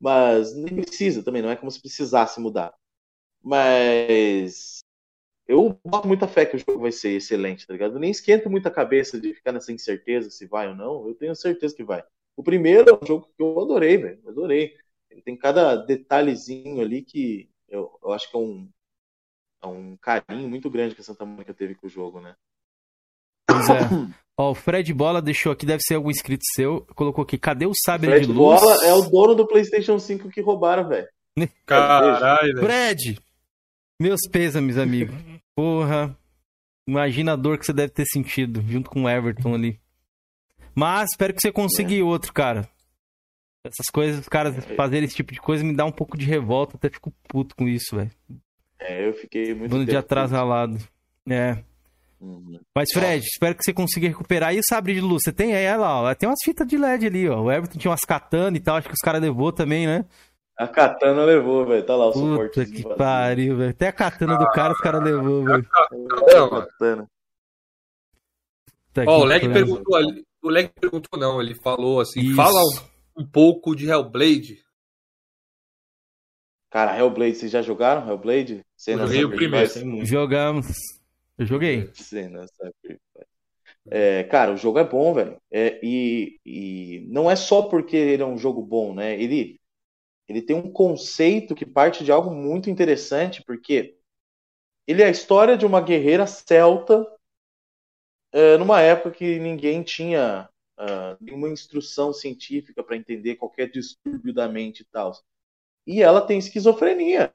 Mas 0.00 0.54
nem 0.54 0.76
precisa 0.76 1.22
também, 1.22 1.42
não 1.42 1.50
é 1.50 1.56
como 1.56 1.70
se 1.70 1.80
precisasse 1.80 2.40
mudar. 2.40 2.74
Mas 3.42 4.81
eu 5.46 5.78
boto 5.84 6.08
muita 6.08 6.28
fé 6.28 6.46
que 6.46 6.56
o 6.56 6.58
jogo 6.58 6.80
vai 6.80 6.92
ser 6.92 7.10
excelente, 7.10 7.66
tá 7.66 7.72
ligado? 7.72 7.94
Eu 7.94 8.00
nem 8.00 8.10
esquento 8.10 8.48
muita 8.48 8.70
cabeça 8.70 9.20
de 9.20 9.34
ficar 9.34 9.52
nessa 9.52 9.72
incerteza 9.72 10.30
se 10.30 10.46
vai 10.46 10.68
ou 10.68 10.74
não. 10.74 11.06
Eu 11.06 11.14
tenho 11.14 11.34
certeza 11.34 11.74
que 11.74 11.84
vai. 11.84 12.02
O 12.36 12.42
primeiro 12.42 12.88
é 12.88 12.94
um 12.94 13.06
jogo 13.06 13.28
que 13.36 13.42
eu 13.42 13.60
adorei, 13.60 13.96
velho. 13.98 14.20
Adorei. 14.26 14.74
Ele 15.10 15.20
tem 15.20 15.36
cada 15.36 15.76
detalhezinho 15.76 16.80
ali 16.80 17.02
que 17.02 17.50
eu, 17.68 17.90
eu 18.02 18.12
acho 18.12 18.30
que 18.30 18.36
é 18.36 18.40
um, 18.40 18.68
é 19.62 19.66
um 19.66 19.96
carinho 19.96 20.48
muito 20.48 20.70
grande 20.70 20.94
que 20.94 21.00
a 21.00 21.04
Santa 21.04 21.24
Mônica 21.24 21.52
teve 21.52 21.74
com 21.74 21.86
o 21.86 21.90
jogo, 21.90 22.20
né? 22.20 22.34
Pois 23.46 23.68
é. 23.68 23.80
Ó, 24.38 24.52
o 24.52 24.54
Fred 24.54 24.92
Bola 24.94 25.20
deixou 25.20 25.52
aqui, 25.52 25.66
deve 25.66 25.82
ser 25.82 25.96
algum 25.96 26.10
inscrito 26.10 26.42
seu, 26.54 26.86
colocou 26.94 27.22
aqui, 27.22 27.36
cadê 27.36 27.66
o 27.66 27.72
sabre 27.84 28.08
Fred 28.08 28.26
de 28.26 28.32
luz? 28.32 28.60
Bola 28.60 28.86
é 28.86 28.94
o 28.94 29.02
dono 29.02 29.34
do 29.34 29.46
PlayStation 29.46 29.98
5 29.98 30.30
que 30.30 30.40
roubaram, 30.40 30.88
velho. 30.88 31.06
Caralho, 31.66 32.54
velho. 32.54 32.66
Fred, 32.66 33.20
meus 34.02 34.20
pêsames, 34.30 34.76
amigo. 34.76 35.14
Porra. 35.54 36.16
Imagina 36.86 37.32
a 37.32 37.36
dor 37.36 37.58
que 37.58 37.64
você 37.64 37.72
deve 37.72 37.92
ter 37.92 38.04
sentido 38.06 38.62
junto 38.66 38.90
com 38.90 39.04
o 39.04 39.08
Everton 39.08 39.54
ali. 39.54 39.80
Mas 40.74 41.10
espero 41.10 41.32
que 41.32 41.40
você 41.40 41.52
consiga 41.52 41.94
é. 41.94 42.02
outro, 42.02 42.32
cara. 42.32 42.68
Essas 43.64 43.86
coisas, 43.92 44.22
os 44.22 44.28
caras 44.28 44.58
é. 44.58 44.74
fazerem 44.74 45.04
esse 45.04 45.14
tipo 45.14 45.32
de 45.32 45.40
coisa 45.40 45.62
me 45.62 45.74
dá 45.74 45.84
um 45.84 45.92
pouco 45.92 46.18
de 46.18 46.26
revolta. 46.26 46.76
Até 46.76 46.90
fico 46.90 47.12
puto 47.28 47.54
com 47.54 47.68
isso, 47.68 47.94
velho. 47.94 48.10
É, 48.80 49.06
eu 49.06 49.14
fiquei 49.14 49.54
muito. 49.54 49.70
Bando 49.70 49.86
de 49.86 49.96
atrasalado. 49.96 50.78
É. 51.30 51.58
Uhum. 52.20 52.58
Mas, 52.74 52.88
Fred, 52.92 53.24
espero 53.24 53.54
que 53.54 53.62
você 53.62 53.72
consiga 53.72 54.08
recuperar. 54.08 54.54
E 54.54 54.58
o 54.58 54.62
sabre 54.68 54.94
de 54.94 55.00
luz? 55.00 55.22
Você 55.24 55.32
tem 55.32 55.54
aí, 55.54 55.76
lá, 55.76 56.02
ó. 56.02 56.14
Tem 56.14 56.28
umas 56.28 56.40
fitas 56.44 56.66
de 56.66 56.76
LED 56.76 57.06
ali, 57.06 57.28
ó. 57.28 57.40
O 57.40 57.52
Everton 57.52 57.78
tinha 57.78 57.90
umas 57.90 58.00
katana 58.00 58.56
e 58.56 58.60
tal. 58.60 58.76
Acho 58.76 58.88
que 58.88 58.94
os 58.94 59.00
caras 59.00 59.22
levou 59.22 59.52
também, 59.52 59.86
né? 59.86 60.04
A 60.62 60.68
katana 60.68 61.24
levou, 61.24 61.66
velho. 61.66 61.84
Tá 61.84 61.96
lá 61.96 62.08
o 62.08 62.12
Puta 62.12 62.64
que 62.64 62.82
pariu, 62.94 63.56
velho. 63.56 63.70
Até 63.70 63.88
a 63.88 63.92
katana 63.92 64.38
do 64.38 64.48
cara 64.50 64.72
os 64.72 64.78
caras 64.80 65.02
levou, 65.02 65.44
velho. 65.44 65.68
katana. 66.48 67.10
Ó, 69.08 69.20
o 69.20 69.24
Leg 69.24 69.52
perguntou 69.52 69.96
ali. 69.96 70.24
O 70.40 70.48
Leg 70.48 70.68
perguntou, 70.68 71.18
não. 71.18 71.40
Ele 71.40 71.56
falou 71.56 72.00
assim: 72.00 72.20
Isso. 72.20 72.36
fala 72.36 72.60
um, 72.60 73.22
um, 73.22 73.26
pouco 73.26 73.74
de 73.74 73.88
Hellblade. 73.88 74.62
Cara, 76.70 76.96
Hellblade, 76.96 77.34
vocês 77.34 77.50
já 77.50 77.60
jogaram 77.60 78.08
Hellblade? 78.08 78.64
Eu 78.86 78.98
joguei 78.98 79.24
o 79.24 79.30
primeiro. 79.30 80.06
Jogamos. 80.06 80.68
Eu 81.36 81.46
joguei. 81.46 81.90
É, 83.90 84.22
cara, 84.24 84.52
o 84.52 84.56
jogo 84.56 84.78
é 84.78 84.84
bom, 84.84 85.12
velho. 85.12 85.36
É, 85.50 85.80
e, 85.82 86.38
e 86.46 87.04
não 87.08 87.28
é 87.28 87.34
só 87.34 87.62
porque 87.62 87.96
ele 87.96 88.22
é 88.22 88.26
um 88.26 88.38
jogo 88.38 88.62
bom, 88.62 88.94
né? 88.94 89.20
Ele 89.20 89.60
ele 90.28 90.42
tem 90.42 90.56
um 90.56 90.70
conceito 90.70 91.54
que 91.54 91.66
parte 91.66 92.04
de 92.04 92.12
algo 92.12 92.30
muito 92.30 92.70
interessante, 92.70 93.42
porque 93.44 93.96
ele 94.86 95.02
é 95.02 95.06
a 95.06 95.10
história 95.10 95.56
de 95.56 95.66
uma 95.66 95.80
guerreira 95.80 96.26
celta 96.26 97.00
uh, 98.34 98.58
numa 98.58 98.80
época 98.80 99.16
que 99.16 99.38
ninguém 99.38 99.82
tinha 99.82 100.48
uh, 100.78 101.16
nenhuma 101.20 101.48
instrução 101.48 102.12
científica 102.12 102.82
para 102.82 102.96
entender 102.96 103.36
qualquer 103.36 103.70
distúrbio 103.70 104.32
da 104.32 104.48
mente 104.48 104.80
e 104.80 104.84
tal. 104.86 105.12
E 105.86 106.02
ela 106.02 106.20
tem 106.20 106.38
esquizofrenia. 106.38 107.30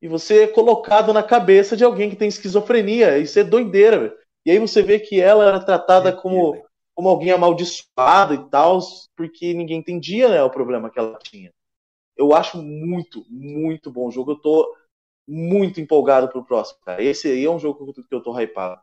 E 0.00 0.08
você 0.08 0.44
é 0.44 0.46
colocado 0.48 1.12
na 1.12 1.22
cabeça 1.22 1.76
de 1.76 1.84
alguém 1.84 2.10
que 2.10 2.16
tem 2.16 2.28
esquizofrenia. 2.28 3.18
Isso 3.18 3.38
é 3.38 3.44
doideira. 3.44 3.98
Véio. 4.00 4.18
E 4.44 4.50
aí 4.50 4.58
você 4.58 4.82
vê 4.82 4.98
que 4.98 5.20
ela 5.20 5.46
era 5.46 5.64
tratada 5.64 6.12
como, 6.12 6.60
como 6.94 7.08
alguém 7.08 7.30
amaldiçoado 7.30 8.34
e 8.34 8.50
tal, 8.50 8.80
porque 9.16 9.54
ninguém 9.54 9.78
entendia 9.78 10.28
né, 10.28 10.42
o 10.42 10.50
problema 10.50 10.90
que 10.90 10.98
ela 10.98 11.18
tinha. 11.18 11.52
Eu 12.16 12.34
acho 12.34 12.62
muito, 12.62 13.24
muito 13.28 13.90
bom 13.90 14.08
o 14.08 14.10
jogo. 14.10 14.32
Eu 14.32 14.36
tô 14.36 14.76
muito 15.26 15.80
empolgado 15.80 16.28
pro 16.28 16.44
próximo, 16.44 16.78
cara. 16.84 17.02
Esse 17.02 17.28
aí 17.28 17.44
é 17.44 17.50
um 17.50 17.58
jogo 17.58 17.92
que 17.92 18.14
eu 18.14 18.22
tô 18.22 18.38
hypado. 18.38 18.80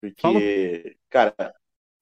Porque, 0.00 0.20
Fala. 0.20 1.34
cara, 1.36 1.54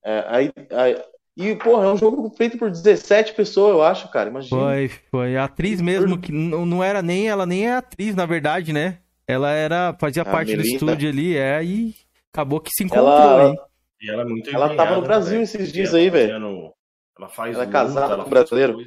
é, 0.05 0.25
aí, 0.29 0.53
aí, 0.71 0.97
e, 1.39 1.55
porra, 1.55 1.87
é 1.87 1.93
um 1.93 1.97
jogo 1.97 2.29
feito 2.37 2.59
por 2.59 2.69
17 2.69 3.33
pessoas, 3.35 3.73
eu 3.73 3.83
acho, 3.83 4.11
cara. 4.11 4.29
Imagina. 4.29 4.61
Foi, 4.61 4.89
foi. 4.89 5.37
A 5.37 5.45
atriz 5.45 5.81
mesmo, 5.81 6.19
que 6.19 6.33
não, 6.33 6.67
não 6.67 6.83
era 6.83 7.01
nem. 7.01 7.29
Ela 7.29 7.47
nem 7.47 7.69
é 7.69 7.77
atriz, 7.77 8.17
na 8.17 8.27
verdade, 8.27 8.73
né? 8.73 8.99
Ela 9.25 9.53
era. 9.53 9.97
Fazia 10.01 10.23
a 10.23 10.25
parte 10.25 10.57
do 10.57 10.63
estúdio 10.63 11.09
ali, 11.09 11.37
é, 11.37 11.63
e 11.63 11.95
acabou 12.33 12.61
que 12.61 12.71
se 12.73 12.83
encontrou 12.83 13.09
ela, 13.09 13.51
aí. 13.51 13.57
E 14.01 14.11
ela 14.11 14.23
é 14.23 14.25
muito 14.25 14.51
Ela 14.51 14.75
tava 14.75 14.97
no 14.97 15.03
Brasil 15.03 15.41
esses 15.41 15.73
dias 15.73 15.95
aí, 15.95 16.11
velho. 16.11 16.75
Ela 17.17 17.29
faz. 17.29 17.55
Ela 17.55 17.65
é 17.65 17.69
casada 17.69 18.23
com 18.23 18.31
brasileiro. 18.31 18.79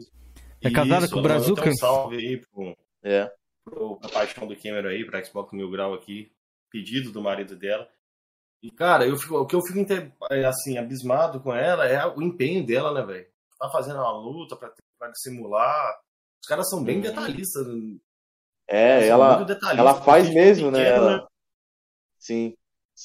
É 0.62 0.70
casada 0.70 1.10
com 1.10 1.20
o 1.20 1.22
Brazuca? 1.22 1.70
Um 1.70 1.76
salve 1.76 2.18
aí 2.18 2.38
pro, 2.38 2.78
é. 3.04 3.32
pro 3.64 4.00
a 4.04 4.10
paixão 4.10 4.48
do 4.48 4.56
Cameron 4.56 4.90
aí, 4.90 5.06
pra 5.06 5.24
Xbox 5.24 5.52
Mil 5.54 5.70
Grau 5.70 5.94
aqui. 5.94 6.32
Pedido 6.70 7.12
do 7.12 7.22
marido 7.22 7.56
dela. 7.56 7.90
E, 8.64 8.70
cara, 8.70 9.08
eu 9.08 9.18
fico, 9.18 9.38
o 9.38 9.46
que 9.46 9.56
eu 9.56 9.62
fico 9.62 9.80
é, 10.32 10.46
assim, 10.46 10.78
abismado 10.78 11.42
com 11.42 11.54
ela 11.54 11.86
é 11.86 12.06
o 12.06 12.22
empenho 12.22 12.66
dela, 12.66 12.94
né, 12.94 13.06
velho? 13.06 13.28
Tá 13.58 13.70
fazendo 13.70 13.98
uma 13.98 14.12
luta 14.12 14.56
pra, 14.56 14.72
pra 15.00 15.12
simular. 15.16 16.00
Os 16.42 16.48
caras 16.48 16.70
são 16.70 16.84
bem 16.84 17.02
detalhistas. 17.02 17.66
É, 18.68 19.08
ela, 19.08 19.46
ela 19.76 20.02
faz 20.02 20.30
mesmo, 20.30 20.72
né? 20.72 20.84
pequeno, 20.86 21.06
né? 21.06 21.14
Ela... 21.14 21.28
Sim, 22.20 22.56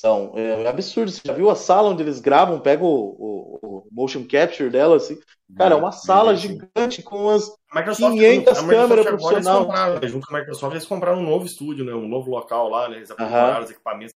são. 0.01 0.33
É, 0.37 0.63
é, 0.63 0.69
absurdo. 0.69 1.11
Você 1.11 1.21
já 1.25 1.33
viu 1.33 1.51
a 1.51 1.55
sala 1.55 1.91
onde 1.91 2.03
eles 2.03 2.21
gravam? 2.21 2.61
Pega 2.61 2.85
o, 2.85 2.89
o, 2.89 3.59
o 3.63 3.89
motion 3.91 4.25
capture 4.27 4.71
dela, 4.71 4.97
assim. 4.97 5.19
Cara, 5.57 5.75
é 5.75 5.79
uma 5.79 5.93
sala 5.93 6.35
gigante 6.35 7.03
com 7.03 7.25
umas 7.25 7.51
500 7.97 8.61
câmeras 8.63 9.07
profissionais. 9.07 10.11
Junto 10.11 10.27
com 10.27 10.37
a 10.37 10.39
Microsoft, 10.41 10.75
eles 10.75 10.87
compraram 10.87 11.21
um 11.21 11.25
novo 11.25 11.47
estúdio, 11.47 11.85
né? 11.85 11.95
Um 11.95 12.09
novo 12.09 12.31
local 12.31 12.69
lá, 12.69 12.89
né? 12.89 12.97
Eles 12.97 13.11
aprimoraram 13.11 13.65
os 13.65 13.71
equipamentos 13.71 14.15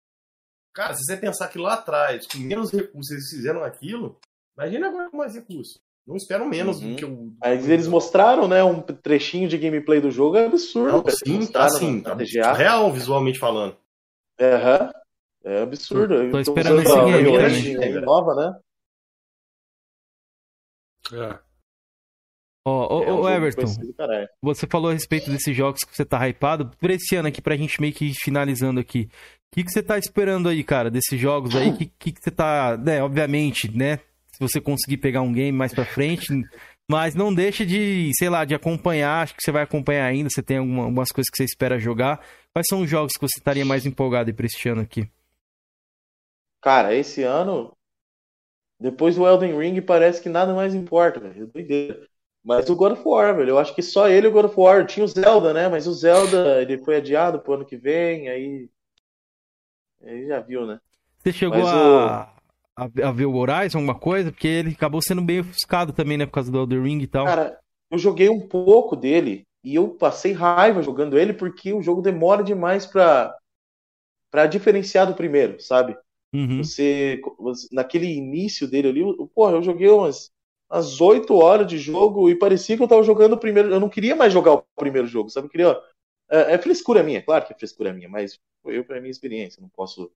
Cara, 0.79 0.95
se 0.95 1.05
você 1.05 1.17
pensar 1.17 1.49
que 1.49 1.59
lá 1.59 1.75
atrás, 1.75 2.25
com 2.29 2.39
menos 2.39 2.71
recursos, 2.71 3.11
eles 3.11 3.29
fizeram 3.31 3.65
aquilo, 3.65 4.17
imagina 4.57 4.87
agora 4.87 5.11
com 5.11 5.17
mais 5.17 5.35
recursos. 5.35 5.77
Não 6.07 6.15
espero 6.15 6.49
menos 6.49 6.81
uhum. 6.81 6.91
do 6.91 6.97
que 6.97 7.05
o. 7.05 7.33
Mas 7.41 7.69
eles 7.69 7.89
mostraram, 7.89 8.47
né, 8.47 8.63
um 8.63 8.81
trechinho 8.81 9.49
de 9.49 9.59
gameplay 9.59 10.01
do 10.01 10.13
jogo, 10.13 10.37
é 10.37 10.47
absurdo. 10.47 11.05
Não, 11.05 11.05
sim, 11.11 11.47
tá 11.47 11.65
assim, 11.65 12.01
tá 12.01 12.15
real 12.53 12.93
visualmente 12.93 13.41
falando. 13.41 13.77
Aham. 14.41 14.85
Uhum. 14.85 14.91
É 15.45 15.63
absurdo. 15.63 16.17
Tô, 16.27 16.31
tô 16.31 16.41
esperando 16.41 16.83
esse 16.83 16.95
game 16.95 17.79
também. 17.79 18.01
nova, 18.01 18.35
né? 18.35 18.59
É. 21.13 21.39
Ó, 22.67 23.01
oh, 23.01 23.23
oh, 23.23 23.29
Everton, 23.29 23.65
você 24.43 24.67
falou 24.67 24.91
a 24.91 24.93
respeito 24.93 25.31
desses 25.31 25.57
jogos 25.57 25.81
que 25.81 25.97
você 25.97 26.05
tá 26.05 26.29
hypado. 26.29 26.71
Por 26.79 26.91
esse 26.91 27.17
ano 27.17 27.29
aqui, 27.29 27.41
pra 27.41 27.57
gente 27.57 27.81
meio 27.81 27.95
que 27.95 28.07
ir 28.07 28.15
finalizando 28.15 28.79
aqui. 28.79 29.09
O 29.51 29.57
que, 29.57 29.65
que 29.65 29.71
você 29.71 29.83
tá 29.83 29.97
esperando 29.97 30.49
aí, 30.49 30.63
cara, 30.63 30.91
desses 30.91 31.19
jogos 31.19 31.57
aí? 31.57 31.71
O 31.71 31.77
que, 31.79 31.87
que, 31.99 32.13
que 32.13 32.23
você 32.23 32.31
tá. 32.31 32.77
Né, 32.77 33.03
obviamente, 33.03 33.75
né? 33.75 33.99
Se 34.31 34.39
você 34.39 34.61
conseguir 34.61 34.99
pegar 34.99 35.23
um 35.23 35.33
game 35.33 35.57
mais 35.57 35.73
pra 35.73 35.87
frente. 35.87 36.27
Mas 36.91 37.15
não 37.15 37.33
deixa 37.33 37.65
de, 37.65 38.11
sei 38.15 38.29
lá, 38.29 38.45
de 38.45 38.55
acompanhar. 38.55 39.23
Acho 39.23 39.35
que 39.35 39.43
você 39.43 39.51
vai 39.51 39.63
acompanhar 39.63 40.05
ainda. 40.05 40.29
Você 40.29 40.43
tem 40.43 40.59
alguma, 40.59 40.85
algumas 40.85 41.11
coisas 41.11 41.31
que 41.31 41.37
você 41.37 41.45
espera 41.45 41.79
jogar. 41.79 42.21
Quais 42.53 42.67
são 42.69 42.81
os 42.83 42.91
jogos 42.91 43.13
que 43.13 43.27
você 43.27 43.39
estaria 43.39 43.65
mais 43.65 43.87
empolgado 43.87 44.29
aí 44.29 44.35
pra 44.35 44.47
este 44.47 44.69
ano 44.69 44.83
aqui? 44.83 45.09
Cara, 46.61 46.95
esse 46.95 47.23
ano, 47.23 47.77
depois 48.81 49.17
do 49.17 49.27
Elden 49.27 49.59
Ring, 49.59 49.81
parece 49.81 50.23
que 50.23 50.29
nada 50.29 50.55
mais 50.55 50.75
importa, 50.75 51.21
velho. 51.21 51.45
É 51.45 51.47
doideira. 51.47 52.09
Mas 52.45 52.69
o 52.71 52.77
God 52.77 52.93
of 52.93 53.03
War, 53.05 53.37
velho, 53.37 53.51
eu 53.51 53.59
acho 53.59 53.75
que 53.75 53.83
só 53.83 54.09
ele 54.09 54.27
e 54.27 54.31
o 54.31 54.33
God 54.33 54.47
of 54.47 54.59
War. 54.59 54.87
Tinha 54.87 55.05
o 55.05 55.09
Zelda, 55.09 55.53
né? 55.53 55.69
Mas 55.69 55.87
o 55.87 55.93
Zelda, 55.93 56.63
ele 56.63 56.79
foi 56.79 56.97
adiado 56.97 57.41
pro 57.41 57.55
ano 57.55 57.67
que 57.67 57.77
vem, 57.77 58.29
aí 58.29 58.69
Aí 60.05 60.27
já 60.27 60.41
viu, 60.41 60.67
né? 60.67 60.81
Você 61.19 61.33
chegou 61.33 61.67
a, 61.67 62.33
o... 62.77 62.83
a, 63.05 63.13
ver 63.13 63.27
o 63.27 63.35
Horizon, 63.35 63.79
alguma 63.79 63.99
coisa? 63.99 64.31
Porque 64.31 64.47
ele 64.47 64.71
acabou 64.71 65.03
sendo 65.03 65.23
bem 65.23 65.41
ofuscado 65.41 65.93
também, 65.93 66.17
né? 66.17 66.27
Por 66.27 66.33
causa 66.33 66.51
do 66.51 66.59
Elder 66.59 66.83
Ring 66.83 67.01
e 67.01 67.07
tal. 67.07 67.27
Cara, 67.27 67.59
eu 67.91 67.99
joguei 67.99 68.29
um 68.29 68.47
pouco 68.47 68.95
dele 68.95 69.47
e 69.65 69.75
eu 69.75 69.91
passei 69.91 70.33
raiva 70.33 70.83
jogando 70.83 71.19
ele 71.19 71.33
porque 71.33 71.73
o 71.73 71.83
jogo 71.83 72.01
demora 72.01 72.43
demais 72.45 72.87
pra, 72.87 73.35
pra 74.31 74.47
diferenciar 74.47 75.07
do 75.07 75.15
primeiro, 75.15 75.61
sabe? 75.61 75.97
Uhum. 76.35 76.63
Você, 76.63 77.21
naquele 77.73 78.07
início 78.07 78.69
dele 78.69 78.89
ali, 78.89 79.29
porra, 79.35 79.53
eu 79.53 79.63
joguei 79.63 79.89
umas 79.89 80.31
umas 80.71 81.01
8 81.01 81.35
horas 81.35 81.67
de 81.67 81.79
jogo 81.79 82.29
e 82.29 82.35
parecia 82.35 82.77
que 82.77 82.83
eu 82.83 82.89
tava 82.89 83.03
jogando 83.03 83.33
o 83.33 83.39
primeiro. 83.39 83.71
Eu 83.71 83.81
não 83.81 83.89
queria 83.89 84.15
mais 84.15 84.33
jogar 84.33 84.55
o 84.55 84.65
primeiro 84.77 85.09
jogo, 85.09 85.31
sabe? 85.31 85.47
Eu 85.47 85.51
queria. 85.51 85.81
É, 86.31 86.55
é 86.55 86.59
frescura 86.59 87.03
minha, 87.03 87.23
claro 87.23 87.47
que 87.47 87.55
é 87.55 87.57
frescura 87.57 87.93
minha, 87.93 88.09
mas 88.09 88.39
foi 88.63 88.77
eu 88.77 88.85
para 88.85 89.01
minha 89.01 89.11
experiência, 89.11 89.63
não 89.63 89.71
posso. 89.71 90.11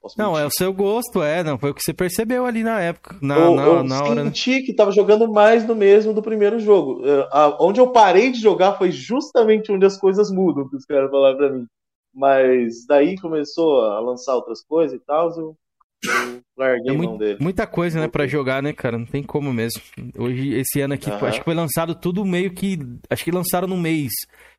posso 0.00 0.18
não, 0.18 0.32
mentir. 0.32 0.42
é 0.42 0.46
o 0.46 0.50
seu 0.50 0.72
gosto, 0.72 1.22
é, 1.22 1.44
não 1.44 1.56
foi 1.56 1.70
o 1.70 1.74
que 1.74 1.80
você 1.80 1.94
percebeu 1.94 2.44
ali 2.44 2.64
na 2.64 2.80
época, 2.80 3.16
na, 3.22 3.38
eu, 3.38 3.54
na, 3.54 3.62
eu 3.62 3.84
na 3.84 4.02
hora. 4.02 4.20
Eu 4.22 4.24
senti 4.24 4.62
que 4.62 4.74
tava 4.74 4.90
jogando 4.90 5.30
mais 5.32 5.64
do 5.64 5.76
mesmo 5.76 6.12
do 6.12 6.20
primeiro 6.20 6.58
jogo. 6.58 7.00
Uh, 7.02 7.56
onde 7.60 7.80
eu 7.80 7.92
parei 7.92 8.32
de 8.32 8.40
jogar 8.40 8.76
foi 8.76 8.90
justamente 8.90 9.70
onde 9.70 9.86
as 9.86 9.96
coisas 9.96 10.32
mudam, 10.32 10.68
que 10.68 10.74
os 10.74 10.84
caras 10.84 11.08
falaram 11.08 11.36
para 11.36 11.52
mim. 11.52 11.66
Mas 12.14 12.84
daí 12.86 13.18
começou 13.20 13.82
a 13.82 14.00
lançar 14.00 14.34
outras 14.34 14.62
coisas 14.62 15.00
e 15.00 15.04
tal, 15.04 15.30
eu, 15.30 15.56
eu 16.04 16.42
larguei 16.56 16.94
é 16.94 16.96
muito, 16.96 17.18
dele. 17.18 17.38
Muita 17.40 17.66
coisa, 17.66 18.00
né, 18.00 18.08
para 18.08 18.26
jogar, 18.26 18.62
né, 18.62 18.72
cara? 18.72 18.98
Não 18.98 19.06
tem 19.06 19.22
como 19.22 19.52
mesmo. 19.52 19.80
Hoje, 20.18 20.54
esse 20.54 20.80
ano 20.80 20.94
aqui, 20.94 21.10
acho 21.10 21.38
que 21.38 21.44
foi 21.44 21.54
lançado 21.54 21.94
tudo 21.94 22.24
meio 22.24 22.52
que. 22.52 22.78
Acho 23.08 23.24
que 23.24 23.30
lançaram 23.30 23.66
no 23.66 23.76
mês 23.76 24.12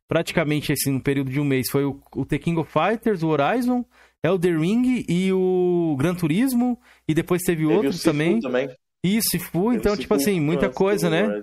praticamente 0.08 0.72
assim, 0.72 0.92
no 0.92 1.02
período 1.02 1.30
de 1.30 1.40
um 1.40 1.44
mês, 1.44 1.68
foi 1.70 1.84
o, 1.84 2.00
o 2.14 2.24
The 2.24 2.38
King 2.38 2.60
of 2.60 2.70
Fighters, 2.70 3.22
o 3.22 3.28
Horizon, 3.28 3.84
Elder 4.22 4.58
Ring 4.58 5.04
e 5.08 5.32
o 5.32 5.96
Gran 5.98 6.14
Turismo, 6.14 6.80
e 7.08 7.14
depois 7.14 7.42
teve, 7.42 7.62
teve 7.62 7.74
outros 7.74 8.02
também. 8.02 8.40
também. 8.40 8.68
Isso, 9.04 9.28
Sifu, 9.30 9.72
então, 9.72 9.96
tipo 9.96 10.14
assim, 10.14 10.40
muita 10.40 10.70
coisa, 10.70 11.10
né? 11.10 11.42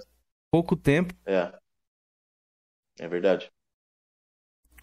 Pouco 0.51 0.75
tempo. 0.75 1.13
É. 1.25 1.53
É 2.99 3.07
verdade. 3.07 3.51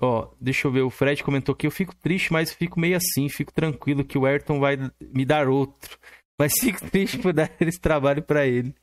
Ó, 0.01 0.29
deixa 0.41 0.69
eu 0.69 0.73
ver, 0.73 0.83
o 0.83 0.91
Fred 0.91 1.23
comentou 1.25 1.55
que 1.55 1.66
eu 1.66 1.70
fico 1.70 1.95
triste, 1.97 2.33
mas 2.33 2.53
fico 2.53 2.79
meio 2.79 2.97
assim, 2.97 3.29
fico 3.29 3.53
tranquilo 3.53 4.05
que 4.05 4.16
o 4.16 4.25
Ayrton 4.25 4.61
vai 4.61 4.77
me 5.01 5.25
dar 5.25 5.49
outro. 5.49 5.99
Mas 6.39 6.53
fico 6.61 6.89
triste 6.91 7.19
por 7.19 7.33
dar 7.33 7.51
esse 7.61 7.81
trabalho 7.81 8.23
para 8.23 8.47
ele. 8.47 8.75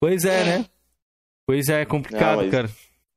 Pois 0.00 0.24
é, 0.24 0.44
né? 0.44 0.66
Pois 1.46 1.68
é, 1.68 1.82
é 1.82 1.86
complicado, 1.86 2.42
Não, 2.42 2.50
cara 2.50 2.68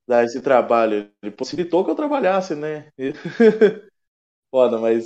dar 0.08 0.24
esse 0.24 0.42
trabalho. 0.42 1.10
Ele 1.22 1.32
possibilitou 1.32 1.84
que 1.84 1.92
eu 1.92 1.96
trabalhasse, 1.96 2.56
né? 2.56 2.92
Foda, 4.54 4.78
mas 4.78 5.06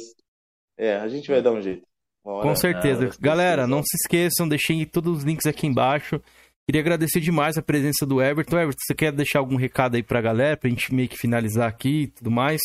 é, 0.78 0.96
a 0.98 1.08
gente 1.08 1.30
vai 1.30 1.42
dar 1.42 1.52
um 1.52 1.62
jeito. 1.62 1.88
Com 2.24 2.56
certeza. 2.56 3.10
Galera, 3.20 3.66
não 3.66 3.82
se 3.82 3.96
esqueçam, 3.96 4.48
deixei 4.48 4.86
todos 4.86 5.20
os 5.20 5.24
links 5.24 5.46
aqui 5.46 5.66
embaixo. 5.66 6.22
Queria 6.70 6.82
agradecer 6.82 7.20
demais 7.20 7.58
a 7.58 7.64
presença 7.64 8.06
do 8.06 8.22
Everton. 8.22 8.60
Everton, 8.60 8.80
você 8.86 8.94
quer 8.94 9.12
deixar 9.12 9.40
algum 9.40 9.56
recado 9.56 9.96
aí 9.96 10.04
pra 10.04 10.22
galera, 10.22 10.56
pra 10.56 10.70
gente 10.70 10.94
meio 10.94 11.10
que 11.10 11.18
finalizar 11.18 11.68
aqui 11.68 12.04
e 12.04 12.08
tudo 12.10 12.30
mais? 12.30 12.62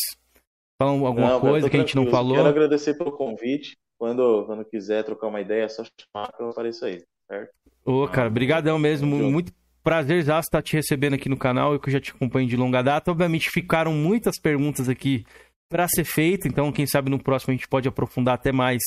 Falar 0.79 0.91
alguma 0.91 1.31
não, 1.31 1.41
coisa 1.41 1.71
que 1.71 1.77
a 1.79 1.81
gente 1.81 1.97
não 1.97 2.09
falou? 2.09 2.37
Quero 2.37 2.49
agradecer 2.49 2.99
pelo 2.99 3.13
convite. 3.13 3.79
Quando, 3.99 4.45
quando 4.45 4.63
quiser 4.67 5.05
trocar 5.05 5.29
uma 5.29 5.41
ideia, 5.41 5.63
é 5.63 5.69
só 5.69 5.85
chamar 5.85 6.31
que 6.37 6.43
eu 6.43 6.51
apareço 6.51 6.85
aí, 6.85 7.03
certo? 7.27 7.51
Ô, 7.83 8.07
cara, 8.07 8.29
brigadão 8.29 8.79
mesmo. 8.79 9.07
Muito, 9.07 9.51
prazer 9.83 10.23
já 10.23 10.39
estar 10.39 10.61
te 10.61 10.77
recebendo 10.77 11.15
aqui 11.15 11.31
no 11.31 11.39
canal, 11.39 11.73
eu 11.73 11.81
que 11.81 11.91
já 11.91 11.99
te 11.99 12.11
acompanho 12.11 12.47
de 12.47 12.59
longa 12.59 12.83
data. 12.83 13.11
Obviamente 13.11 13.49
ficaram 13.49 13.95
muitas 13.95 14.39
perguntas 14.39 14.87
aqui 14.87 15.25
para 15.67 15.89
ser 15.89 16.05
feita, 16.05 16.47
então 16.47 16.71
quem 16.71 16.87
sabe 16.87 17.09
no 17.11 17.19
próximo 17.19 17.53
a 17.53 17.57
gente 17.57 17.67
pode 17.67 17.89
aprofundar 17.89 18.35
até 18.35 18.53
mais 18.53 18.83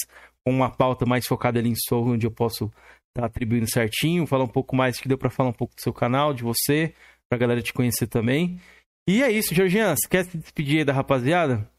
com 0.45 0.51
uma 0.51 0.69
pauta 0.69 1.07
mais 1.07 1.25
focada 1.25 1.57
ali 1.57 1.69
em 1.69 1.75
Soul, 1.75 2.09
onde 2.09 2.27
eu 2.27 2.31
posso 2.31 2.71
tá 3.21 3.25
atribuindo 3.25 3.69
certinho, 3.69 4.27
falar 4.27 4.43
um 4.43 4.49
pouco 4.49 4.75
mais, 4.75 4.99
que 4.99 5.07
deu 5.07 5.17
para 5.17 5.29
falar 5.29 5.49
um 5.49 5.53
pouco 5.53 5.75
do 5.75 5.81
seu 5.81 5.93
canal, 5.93 6.33
de 6.33 6.43
você, 6.43 6.93
pra 7.29 7.37
galera 7.37 7.61
te 7.61 7.73
conhecer 7.73 8.07
também. 8.07 8.59
E 9.07 9.23
é 9.23 9.31
isso, 9.31 9.55
Georgian, 9.55 9.95
você 9.95 10.07
quer 10.07 10.25
se 10.25 10.37
despedir 10.37 10.79
aí 10.79 10.85
da 10.85 10.93
rapaziada? 10.93 11.69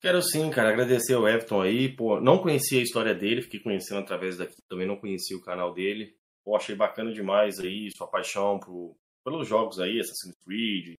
Quero 0.00 0.22
sim, 0.22 0.48
cara, 0.50 0.70
agradecer 0.70 1.14
ao 1.14 1.28
Everton 1.28 1.60
aí, 1.60 1.88
pô, 1.88 2.20
não 2.20 2.38
conhecia 2.38 2.80
a 2.80 2.82
história 2.82 3.14
dele, 3.14 3.42
fiquei 3.42 3.60
conhecendo 3.60 4.00
através 4.00 4.38
daqui, 4.38 4.56
também 4.66 4.86
não 4.86 4.96
conhecia 4.96 5.36
o 5.36 5.42
canal 5.42 5.74
dele, 5.74 6.14
Pô, 6.44 6.56
achei 6.56 6.74
bacana 6.74 7.12
demais 7.12 7.60
aí, 7.60 7.90
sua 7.96 8.06
paixão 8.06 8.58
por, 8.58 8.96
pelos 9.24 9.46
jogos 9.46 9.78
aí, 9.78 10.00
Assassin's 10.00 10.36
Creed, 10.42 10.96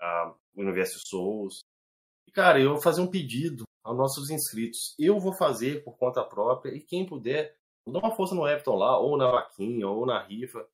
a, 0.00 0.34
o 0.54 0.60
Universo 0.62 0.98
Souls. 1.06 1.60
E, 2.26 2.32
cara, 2.32 2.60
eu 2.60 2.70
vou 2.70 2.80
fazer 2.80 3.00
um 3.00 3.10
pedido 3.10 3.64
aos 3.82 3.96
nossos 3.96 4.30
inscritos. 4.30 4.94
Eu 4.98 5.18
vou 5.18 5.36
fazer 5.36 5.82
por 5.82 5.96
conta 5.98 6.24
própria 6.24 6.72
e 6.72 6.80
quem 6.80 7.04
puder, 7.04 7.56
dá 7.92 7.98
uma 7.98 8.14
força 8.14 8.34
no 8.34 8.46
Everton 8.46 8.76
lá, 8.76 8.98
ou 8.98 9.16
na 9.16 9.30
vaquinha, 9.30 9.88
ou 9.88 10.06
na 10.06 10.22
rifa. 10.22 10.66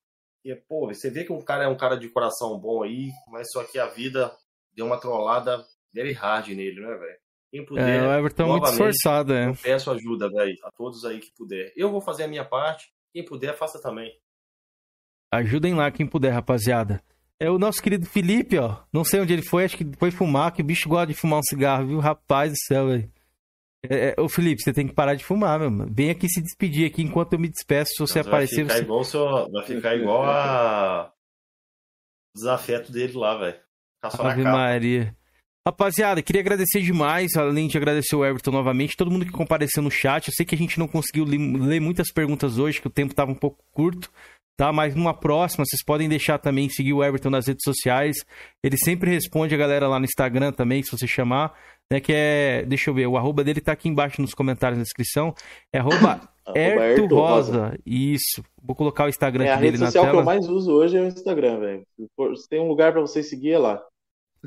E, 0.43 0.55
pô, 0.55 0.87
você 0.87 1.09
vê 1.09 1.23
que 1.23 1.31
um 1.31 1.41
cara 1.41 1.65
é 1.65 1.67
um 1.67 1.77
cara 1.77 1.95
de 1.95 2.09
coração 2.09 2.57
bom 2.59 2.83
aí, 2.83 3.11
mas 3.27 3.51
só 3.51 3.63
que 3.63 3.77
a 3.77 3.87
vida 3.87 4.35
deu 4.73 4.85
uma 4.85 4.99
trollada 4.99 5.63
very 5.93 6.13
hard 6.13 6.47
nele, 6.47 6.79
né, 6.79 6.95
velho? 6.95 7.19
Quem 7.51 7.65
puder. 7.65 8.01
É, 8.01 8.07
o 8.07 8.11
Everton 8.13 8.43
é 8.43 8.47
muito 8.47 8.69
esforçado, 8.69 9.33
é. 9.33 9.49
Eu 9.49 9.55
peço 9.55 9.91
ajuda, 9.91 10.29
velho, 10.29 10.57
a 10.63 10.71
todos 10.71 11.03
aí 11.03 11.19
que 11.19 11.31
puder. 11.35 11.73
Eu 11.75 11.91
vou 11.91 12.01
fazer 12.01 12.23
a 12.23 12.27
minha 12.27 12.45
parte 12.45 12.91
quem 13.13 13.25
puder, 13.25 13.57
faça 13.57 13.81
também. 13.81 14.11
Ajudem 15.33 15.73
lá 15.73 15.91
quem 15.91 16.07
puder, 16.07 16.31
rapaziada. 16.31 17.03
É 17.39 17.49
o 17.49 17.57
nosso 17.57 17.81
querido 17.81 18.05
Felipe, 18.05 18.57
ó. 18.57 18.83
Não 18.91 19.03
sei 19.03 19.19
onde 19.19 19.33
ele 19.33 19.41
foi, 19.41 19.65
acho 19.65 19.77
que 19.77 19.89
foi 19.97 20.11
fumar, 20.11 20.53
que 20.53 20.61
o 20.61 20.65
bicho 20.65 20.87
gosta 20.87 21.07
de 21.07 21.13
fumar 21.13 21.39
um 21.39 21.43
cigarro, 21.43 21.87
viu? 21.87 21.99
Rapaz 21.99 22.51
do 22.51 22.57
céu, 22.57 22.87
velho. 22.87 23.11
É, 23.89 24.09
é, 24.09 24.21
ô 24.21 24.29
Felipe, 24.29 24.61
você 24.61 24.71
tem 24.71 24.87
que 24.87 24.93
parar 24.93 25.15
de 25.15 25.23
fumar, 25.23 25.59
meu 25.59 25.71
mano. 25.71 25.91
Vem 25.93 26.11
aqui 26.11 26.29
se 26.29 26.41
despedir 26.41 26.85
aqui 26.85 27.01
enquanto 27.01 27.33
eu 27.33 27.39
me 27.39 27.49
despeço. 27.49 27.93
Se 27.93 27.99
você 27.99 28.19
Mas 28.19 28.27
aparecer. 28.27 28.63
Vai 28.63 28.65
ficar 28.65 28.75
Você... 28.75 28.83
igual, 28.83 29.03
seu, 29.03 29.51
vai 29.51 29.65
ficar 29.65 29.95
igual 29.95 30.23
a. 30.23 31.11
o 32.35 32.37
desafeto 32.37 32.91
dele 32.91 33.13
lá, 33.13 33.37
velho. 33.37 33.59
Ave. 34.03 34.43
Maria. 34.43 35.15
Rapaziada, 35.67 36.23
queria 36.23 36.41
agradecer 36.41 36.81
demais, 36.81 37.35
além 37.35 37.67
de 37.67 37.77
agradecer 37.77 38.15
o 38.15 38.25
Everton 38.25 38.49
novamente, 38.49 38.97
todo 38.97 39.11
mundo 39.11 39.25
que 39.25 39.31
compareceu 39.31 39.83
no 39.83 39.91
chat. 39.91 40.27
Eu 40.27 40.33
sei 40.33 40.43
que 40.43 40.55
a 40.55 40.57
gente 40.57 40.79
não 40.79 40.87
conseguiu 40.87 41.23
ler 41.23 41.79
muitas 41.79 42.11
perguntas 42.11 42.57
hoje, 42.57 42.81
que 42.81 42.87
o 42.87 42.91
tempo 42.91 43.11
estava 43.11 43.31
um 43.31 43.35
pouco 43.35 43.63
curto, 43.71 44.11
tá? 44.57 44.71
Mas 44.71 44.95
numa 44.95 45.13
próxima, 45.13 45.65
vocês 45.65 45.83
podem 45.83 46.07
deixar 46.09 46.37
também, 46.37 46.69
seguir 46.69 46.93
o 46.93 47.03
Everton 47.03 47.29
nas 47.29 47.47
redes 47.47 47.63
sociais. 47.63 48.17
Ele 48.63 48.77
sempre 48.77 49.11
responde 49.11 49.53
a 49.55 49.57
galera 49.57 49.87
lá 49.87 49.99
no 49.99 50.05
Instagram 50.05 50.51
também, 50.51 50.83
se 50.83 50.91
você 50.91 51.07
chamar, 51.07 51.53
né? 51.91 51.99
Que 51.99 52.13
é, 52.13 52.65
deixa 52.65 52.89
eu 52.89 52.93
ver, 52.93 53.07
o 53.07 53.17
arroba 53.17 53.43
dele 53.43 53.61
tá 53.61 53.71
aqui 53.71 53.89
embaixo 53.89 54.21
nos 54.21 54.33
comentários 54.33 54.77
na 54.77 54.83
descrição. 54.83 55.33
É 55.73 55.79
arroba 55.79 56.21
Erto 56.55 57.05
Rosa. 57.07 57.77
Isso. 57.85 58.43
Vou 58.61 58.75
colocar 58.75 59.05
o 59.05 59.09
Instagram 59.09 59.45
É, 59.45 59.49
a 59.49 59.53
aqui 59.55 59.63
rede 59.63 59.71
dele 59.73 59.83
na 59.83 59.87
social 59.87 60.05
que 60.05 60.11
tela. 60.11 60.21
eu 60.21 60.25
mais 60.25 60.47
uso 60.47 60.71
hoje 60.71 60.97
é 60.97 61.01
o 61.01 61.07
Instagram, 61.07 61.59
velho. 61.59 61.83
Se 62.35 62.49
tem 62.49 62.59
um 62.59 62.67
lugar 62.67 62.91
pra 62.91 63.01
você 63.01 63.23
seguir, 63.23 63.51
é 63.51 63.57
lá. 63.59 63.81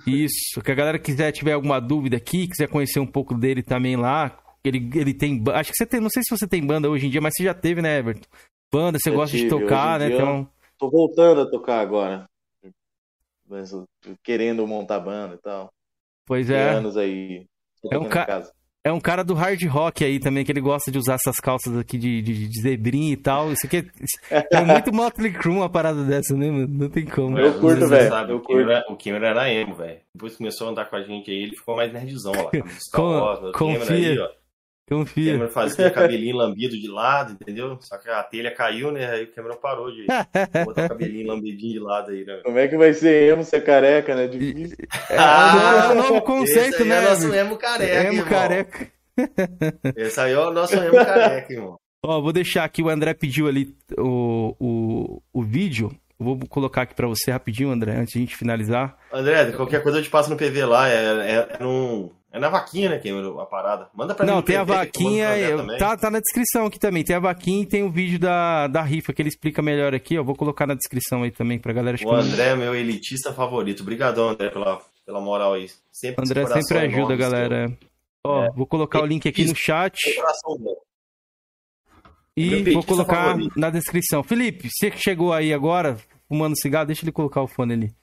Isso, 0.06 0.60
que 0.62 0.72
a 0.72 0.74
galera 0.74 0.98
quiser 0.98 1.30
tiver 1.30 1.52
alguma 1.52 1.80
dúvida 1.80 2.16
aqui, 2.16 2.48
quiser 2.48 2.68
conhecer 2.68 2.98
um 2.98 3.06
pouco 3.06 3.32
dele 3.32 3.62
também 3.62 3.94
lá, 3.94 4.36
ele, 4.64 4.90
ele 4.92 5.14
tem, 5.14 5.40
acho 5.52 5.70
que 5.70 5.76
você 5.76 5.86
tem, 5.86 6.00
não 6.00 6.10
sei 6.10 6.22
se 6.24 6.36
você 6.36 6.48
tem 6.48 6.66
banda 6.66 6.90
hoje 6.90 7.06
em 7.06 7.10
dia, 7.10 7.20
mas 7.20 7.34
você 7.36 7.44
já 7.44 7.54
teve, 7.54 7.80
né, 7.80 7.98
Everton? 7.98 8.26
Banda, 8.74 8.98
você 8.98 9.10
Já 9.10 9.16
gosta 9.16 9.36
de 9.36 9.42
tive, 9.44 9.50
tocar, 9.60 10.00
hoje 10.00 10.08
né? 10.10 10.14
Então, 10.14 10.48
Tô 10.78 10.90
voltando 10.90 11.40
a 11.42 11.50
tocar 11.50 11.80
agora. 11.80 12.24
Mas 13.48 13.72
eu 13.72 13.84
querendo 14.22 14.66
montar 14.66 14.98
banda 15.00 15.34
e 15.34 15.38
tal. 15.38 15.70
pois 16.26 16.46
Tem 16.46 16.56
é, 16.56 16.70
anos 16.70 16.96
aí. 16.96 17.46
É 17.90 17.98
um 17.98 18.08
ca- 18.08 18.42
é 18.86 18.92
um 18.92 19.00
cara 19.00 19.22
do 19.22 19.32
hard 19.34 19.62
rock 19.66 20.04
aí 20.04 20.18
também, 20.18 20.44
que 20.44 20.52
ele 20.52 20.60
gosta 20.60 20.90
de 20.90 20.98
usar 20.98 21.14
essas 21.14 21.36
calças 21.36 21.76
aqui 21.76 21.96
de, 21.96 22.20
de, 22.20 22.48
de 22.48 22.60
zebrinha 22.60 23.12
e 23.12 23.16
tal. 23.16 23.52
Isso 23.52 23.66
aqui 23.66 23.86
é, 24.30 24.46
é 24.52 24.60
muito 24.64 24.92
Motley 24.92 25.32
Crue 25.32 25.54
uma 25.56 25.70
parada 25.70 26.02
dessa, 26.04 26.34
né, 26.36 26.50
mano? 26.50 26.66
Não 26.68 26.88
tem 26.90 27.04
como. 27.06 27.38
Eu 27.38 27.58
curto, 27.60 27.86
velho, 27.88 28.08
sabe, 28.10 28.32
eu 28.32 28.36
o 28.36 28.40
Kimmer 28.40 28.64
curto. 28.66 28.72
era- 28.76 28.92
O 28.92 28.96
Kimmer 28.96 29.22
era 29.22 29.50
emo, 29.50 29.74
velho. 29.74 30.00
Depois 30.14 30.36
começou 30.36 30.66
a 30.66 30.70
andar 30.70 30.86
com 30.90 30.96
a 30.96 31.02
gente 31.02 31.30
aí, 31.30 31.36
ele 31.44 31.56
ficou 31.56 31.76
mais 31.76 31.92
nerdzão 31.92 32.32
lá. 32.32 32.50
Star 32.78 33.00
Wars, 33.02 33.52
confia. 33.56 33.94
aí, 33.94 34.18
ó. 34.18 34.28
O 34.90 34.96
Confia. 34.96 35.32
Cameron 35.32 35.50
fazia 35.50 35.90
cabelinho 35.90 36.36
lambido 36.36 36.76
de 36.78 36.88
lado, 36.88 37.32
entendeu? 37.32 37.78
Só 37.80 37.96
que 37.96 38.08
a 38.10 38.22
telha 38.22 38.50
caiu, 38.54 38.92
né? 38.92 39.10
Aí 39.10 39.24
o 39.24 39.32
Cameron 39.32 39.56
parou 39.56 39.90
de 39.90 40.04
botar 40.64 40.84
o 40.84 40.88
cabelinho 40.90 41.28
lambidinho 41.28 41.72
de 41.72 41.78
lado 41.80 42.10
aí, 42.10 42.24
né? 42.24 42.40
Como 42.44 42.58
é 42.58 42.68
que 42.68 42.76
vai 42.76 42.92
ser 42.92 43.32
emo 43.32 43.42
ser 43.44 43.62
careca, 43.64 44.14
né? 44.14 44.26
Difícil. 44.28 44.76
É, 45.10 45.16
é 45.16 45.88
um 45.92 45.94
novo 45.94 46.20
conceito, 46.22 46.74
Esse 46.74 46.82
aí 46.82 46.88
né? 46.88 46.96
é 46.96 47.00
o 47.00 47.08
nosso 47.10 47.34
emo 47.34 47.56
careca, 47.56 48.00
Emo 48.08 48.12
irmão. 48.18 48.28
careca. 48.28 48.92
Esse 49.96 50.20
aí 50.20 50.32
é 50.32 50.38
o 50.38 50.50
nosso 50.52 50.74
emo 50.74 50.92
careca, 50.94 51.52
irmão. 51.52 51.76
Ó, 52.04 52.20
vou 52.20 52.32
deixar 52.32 52.64
aqui, 52.64 52.82
o 52.82 52.88
André 52.90 53.14
pediu 53.14 53.48
ali 53.48 53.74
o, 53.98 54.54
o, 54.60 55.22
o 55.32 55.42
vídeo. 55.42 55.90
Vou 56.18 56.38
colocar 56.48 56.82
aqui 56.82 56.94
pra 56.94 57.06
você 57.08 57.30
rapidinho, 57.30 57.70
André, 57.70 57.92
antes 57.96 58.12
de 58.12 58.18
a 58.18 58.20
gente 58.20 58.36
finalizar. 58.36 58.96
André, 59.12 59.50
qualquer 59.52 59.82
coisa 59.82 59.98
eu 59.98 60.02
te 60.02 60.10
passo 60.10 60.28
no 60.30 60.36
PV 60.36 60.64
lá. 60.66 60.88
É, 60.88 60.94
é, 60.94 61.48
é, 61.58 61.62
num- 61.62 62.10
é 62.34 62.38
na 62.40 62.48
vaquinha, 62.48 62.90
né, 62.90 62.98
Cameron, 62.98 63.38
a 63.38 63.46
parada. 63.46 63.88
Manda 63.94 64.12
pra 64.12 64.26
mim 64.26 64.32
Não, 64.32 64.42
tem 64.42 64.56
a 64.56 64.60
eu 64.62 64.66
vaquinha, 64.66 65.38
eu- 65.38 65.78
tá, 65.78 65.96
tá 65.96 66.10
na 66.10 66.18
descrição 66.18 66.66
aqui 66.66 66.80
também. 66.80 67.04
Tem 67.04 67.14
a 67.14 67.20
vaquinha 67.20 67.62
e 67.62 67.66
tem 67.66 67.84
o 67.84 67.90
vídeo 67.92 68.18
da, 68.18 68.66
da 68.66 68.82
rifa 68.82 69.12
que 69.12 69.22
ele 69.22 69.28
explica 69.28 69.62
melhor 69.62 69.94
aqui. 69.94 70.16
Eu 70.16 70.24
vou 70.24 70.34
colocar 70.34 70.66
na 70.66 70.74
descrição 70.74 71.22
aí 71.22 71.30
também 71.30 71.60
pra 71.60 71.72
galera. 71.72 71.96
O 72.04 72.12
André 72.12 72.48
é 72.48 72.56
meu 72.56 72.74
elitista 72.74 73.32
favorito. 73.32 73.82
Obrigadão, 73.82 74.30
André, 74.30 74.50
pela, 74.50 74.82
pela 75.06 75.20
moral 75.20 75.54
aí. 75.54 75.70
Sempre 75.92 76.24
André 76.24 76.44
sempre 76.60 76.78
ajuda, 76.78 77.14
galera. 77.14 77.78
Ó, 78.26 78.50
vou 78.52 78.66
colocar 78.66 79.00
o 79.00 79.06
link 79.06 79.28
aqui 79.28 79.44
no 79.44 79.54
chat 79.54 79.96
e 82.36 82.72
vou 82.72 82.82
colocar 82.82 83.26
favorito. 83.26 83.56
na 83.56 83.70
descrição. 83.70 84.24
Felipe, 84.24 84.68
você 84.68 84.90
que 84.90 84.98
chegou 84.98 85.32
aí 85.32 85.54
agora 85.54 85.96
fumando 86.26 86.58
cigarro, 86.58 86.86
deixa 86.86 87.04
ele 87.04 87.12
colocar 87.12 87.42
o 87.42 87.46
fone 87.46 87.74
ali. 87.74 87.94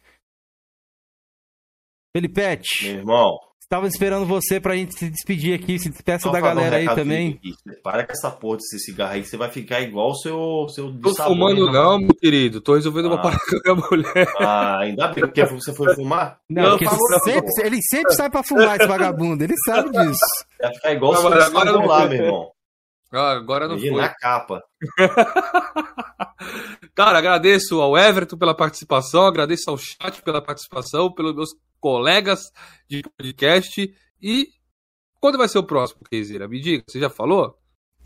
Felipete, 2.15 2.85
Meu 2.85 2.95
irmão. 2.99 3.50
Estava 3.71 3.87
esperando 3.87 4.25
você 4.25 4.59
pra 4.59 4.75
gente 4.75 4.99
se 4.99 5.09
despedir 5.09 5.57
aqui, 5.57 5.79
se 5.79 5.89
despeça 5.89 6.23
só 6.23 6.29
da 6.31 6.41
dar 6.41 6.51
um 6.51 6.55
galera 6.55 6.75
aí 6.75 6.85
também. 6.93 7.39
aqui. 7.39 7.53
Para 7.81 8.05
com 8.05 8.11
essa 8.11 8.29
porra 8.29 8.57
desse 8.57 8.77
cigarro 8.79 9.13
aí 9.13 9.21
que 9.21 9.29
você 9.29 9.37
vai 9.37 9.49
ficar 9.49 9.79
igual 9.79 10.09
o 10.09 10.15
seu, 10.15 10.67
seu 10.67 10.91
Tô 11.01 11.13
sabor, 11.13 11.31
fumando 11.33 11.65
hein? 11.67 11.71
não, 11.71 11.97
meu 11.99 12.13
querido. 12.13 12.59
Tô 12.59 12.75
resolvendo 12.75 13.05
uma 13.05 13.15
Ah. 13.15 13.21
parada 13.21 13.39
com 13.49 13.71
a 13.71 13.75
minha 13.75 13.87
mulher. 13.89 14.33
Ah, 14.39 14.79
ainda 14.79 15.07
bem 15.07 15.23
porque 15.23 15.45
você 15.45 15.73
foi 15.73 15.95
fumar. 15.95 16.37
Não, 16.49 16.63
Não, 16.63 16.77
porque 16.77 16.93
ele, 16.93 17.19
sempre, 17.23 17.65
ele 17.65 17.81
sempre 17.81 18.13
sai 18.13 18.29
pra 18.29 18.43
fumar 18.43 18.75
esse 18.77 18.87
vagabundo, 18.87 19.41
ele 19.43 19.55
sabe 19.65 19.89
disso. 19.89 20.19
Vai 20.61 20.73
ficar 20.73 20.91
igual 20.91 21.11
o 21.11 21.13
Não, 21.15 21.21
seu 21.21 21.31
agora 21.41 21.71
não 21.71 21.85
lá, 21.85 22.05
meu 22.07 22.25
irmão. 22.25 22.51
Ah, 23.13 23.31
agora 23.31 23.67
não 23.69 23.75
Ele 23.77 23.89
foi. 23.89 24.01
na 24.01 24.09
capa. 24.09 24.61
Cara, 26.95 27.17
agradeço 27.19 27.79
ao 27.81 27.97
Everton 27.97 28.37
pela 28.37 28.55
participação, 28.55 29.25
agradeço 29.25 29.69
ao 29.69 29.77
chat 29.77 30.21
pela 30.23 30.41
participação, 30.41 31.11
pelos 31.11 31.35
meus 31.35 31.49
colegas 31.81 32.51
de 32.87 33.01
podcast. 33.17 33.93
E 34.21 34.47
quando 35.19 35.37
vai 35.37 35.49
ser 35.49 35.57
o 35.57 35.63
próximo, 35.63 36.01
Keizira? 36.09 36.47
Me 36.47 36.61
diga, 36.61 36.83
você 36.87 36.99
já 36.99 37.09
falou? 37.09 37.57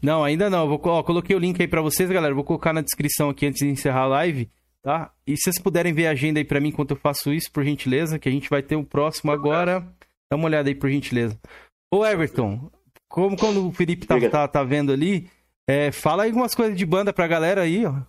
Não, 0.02 0.24
ainda 0.24 0.50
não. 0.50 0.68
Vou, 0.68 0.82
ó, 0.86 1.04
coloquei 1.04 1.36
o 1.36 1.40
link 1.40 1.62
aí 1.62 1.68
pra 1.68 1.82
vocês, 1.82 2.10
galera. 2.10 2.34
Vou 2.34 2.44
colocar 2.44 2.74
na 2.74 2.82
descrição 2.82 3.30
aqui 3.30 3.46
antes 3.46 3.60
de 3.60 3.72
encerrar 3.72 4.04
a 4.04 4.08
live, 4.08 4.50
tá? 4.82 5.12
E 5.28 5.36
se 5.36 5.44
vocês 5.44 5.60
puderem 5.60 5.94
ver 5.94 6.08
a 6.08 6.12
agenda 6.12 6.40
aí 6.40 6.46
pra 6.46 6.60
mim 6.60 6.70
enquanto 6.70 6.92
eu 6.92 6.98
faço 6.98 7.34
isso, 7.34 7.52
por 7.52 7.64
gentileza, 7.64 8.18
que 8.18 8.30
a 8.30 8.32
gente 8.32 8.50
vai 8.50 8.64
ter 8.64 8.76
o 8.76 8.84
próximo 8.84 9.32
agora. 9.32 9.82
Dá 10.32 10.38
uma 10.38 10.46
olhada 10.46 10.70
aí, 10.70 10.76
por 10.76 10.90
gentileza. 10.90 11.40
Ô, 11.94 12.06
Everton, 12.06 12.72
como 13.08 13.38
quando 13.38 13.68
o 13.68 13.72
Felipe 13.72 14.06
tá, 14.08 14.18
tá, 14.30 14.48
tá 14.48 14.64
vendo 14.64 14.92
ali, 14.92 15.30
é, 15.68 15.92
fala 15.92 16.24
aí 16.24 16.30
algumas 16.30 16.54
coisas 16.54 16.78
de 16.78 16.86
banda 16.86 17.14
pra 17.14 17.28
galera 17.28 17.62
aí, 17.62 17.86
ó. 17.86 18.02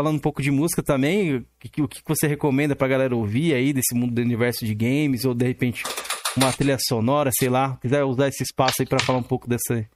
Falando 0.00 0.16
um 0.16 0.20
pouco 0.20 0.40
de 0.40 0.50
música 0.50 0.82
também, 0.82 1.36
o 1.36 1.44
que, 1.58 2.02
você 2.08 2.26
recomenda 2.26 2.74
pra 2.74 2.88
galera 2.88 3.14
ouvir 3.14 3.52
aí 3.52 3.70
desse 3.70 3.94
mundo 3.94 4.14
do 4.14 4.22
universo 4.22 4.64
de 4.64 4.74
games, 4.74 5.26
ou 5.26 5.34
de 5.34 5.44
repente 5.44 5.84
uma 6.34 6.50
trilha 6.50 6.78
sonora, 6.80 7.28
sei 7.38 7.50
lá. 7.50 7.76
Quiser 7.82 8.02
usar 8.04 8.28
esse 8.28 8.42
espaço 8.42 8.76
aí 8.80 8.86
pra 8.86 8.98
falar 8.98 9.18
um 9.18 9.22
pouco 9.22 9.46
dessa, 9.46 9.86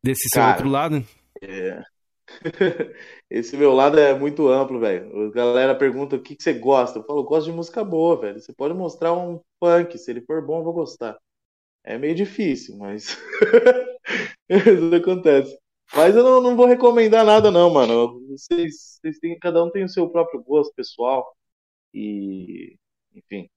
desse 0.00 0.28
seu 0.28 0.40
Cara. 0.40 0.52
outro 0.52 0.68
lado. 0.68 1.04
É. 1.42 1.82
Esse 3.28 3.56
meu 3.56 3.72
lado 3.72 3.98
é 3.98 4.16
muito 4.16 4.46
amplo, 4.46 4.78
velho. 4.78 5.30
A 5.30 5.32
galera 5.32 5.74
pergunta 5.74 6.14
o 6.14 6.22
que, 6.22 6.36
que 6.36 6.42
você 6.44 6.52
gosta. 6.52 7.00
Eu 7.00 7.02
falo, 7.02 7.18
eu 7.18 7.24
gosto 7.24 7.46
de 7.46 7.56
música 7.56 7.82
boa, 7.82 8.20
velho. 8.20 8.38
Você 8.38 8.52
pode 8.52 8.72
mostrar 8.72 9.12
um 9.14 9.40
funk, 9.58 9.98
se 9.98 10.12
ele 10.12 10.20
for 10.20 10.46
bom, 10.46 10.60
eu 10.60 10.64
vou 10.64 10.72
gostar. 10.72 11.18
É 11.84 11.98
meio 11.98 12.14
difícil, 12.14 12.76
mas 12.76 13.18
isso 14.48 14.94
acontece. 14.94 15.58
Mas 15.94 16.14
eu 16.16 16.22
não, 16.22 16.42
não 16.42 16.56
vou 16.56 16.66
recomendar 16.66 17.24
nada, 17.24 17.50
não, 17.50 17.70
mano. 17.70 18.20
Vocês, 18.28 18.98
vocês 19.00 19.18
têm, 19.18 19.38
cada 19.38 19.62
um 19.64 19.70
tem 19.70 19.84
o 19.84 19.88
seu 19.88 20.08
próprio 20.08 20.42
gosto 20.42 20.74
pessoal. 20.74 21.34
E, 21.94 22.76
enfim, 23.14 23.48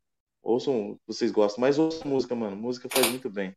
ouçam 0.41 0.91
o 0.91 0.95
que 0.95 1.01
vocês 1.07 1.31
gostam. 1.31 1.61
Mas 1.61 1.79
ouçam 1.79 2.09
música, 2.09 2.35
mano. 2.35 2.55
Música 2.55 2.87
faz 2.91 3.07
muito 3.09 3.29
bem. 3.29 3.53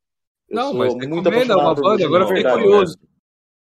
Eu 0.48 0.56
Não, 0.56 0.74
mas 0.74 0.94
muito 0.94 1.28
recomenda 1.28 1.56
uma 1.56 1.74
banda, 1.74 2.04
agora 2.04 2.26
fiquei 2.26 2.42
verdade, 2.42 2.62
curioso. 2.62 2.98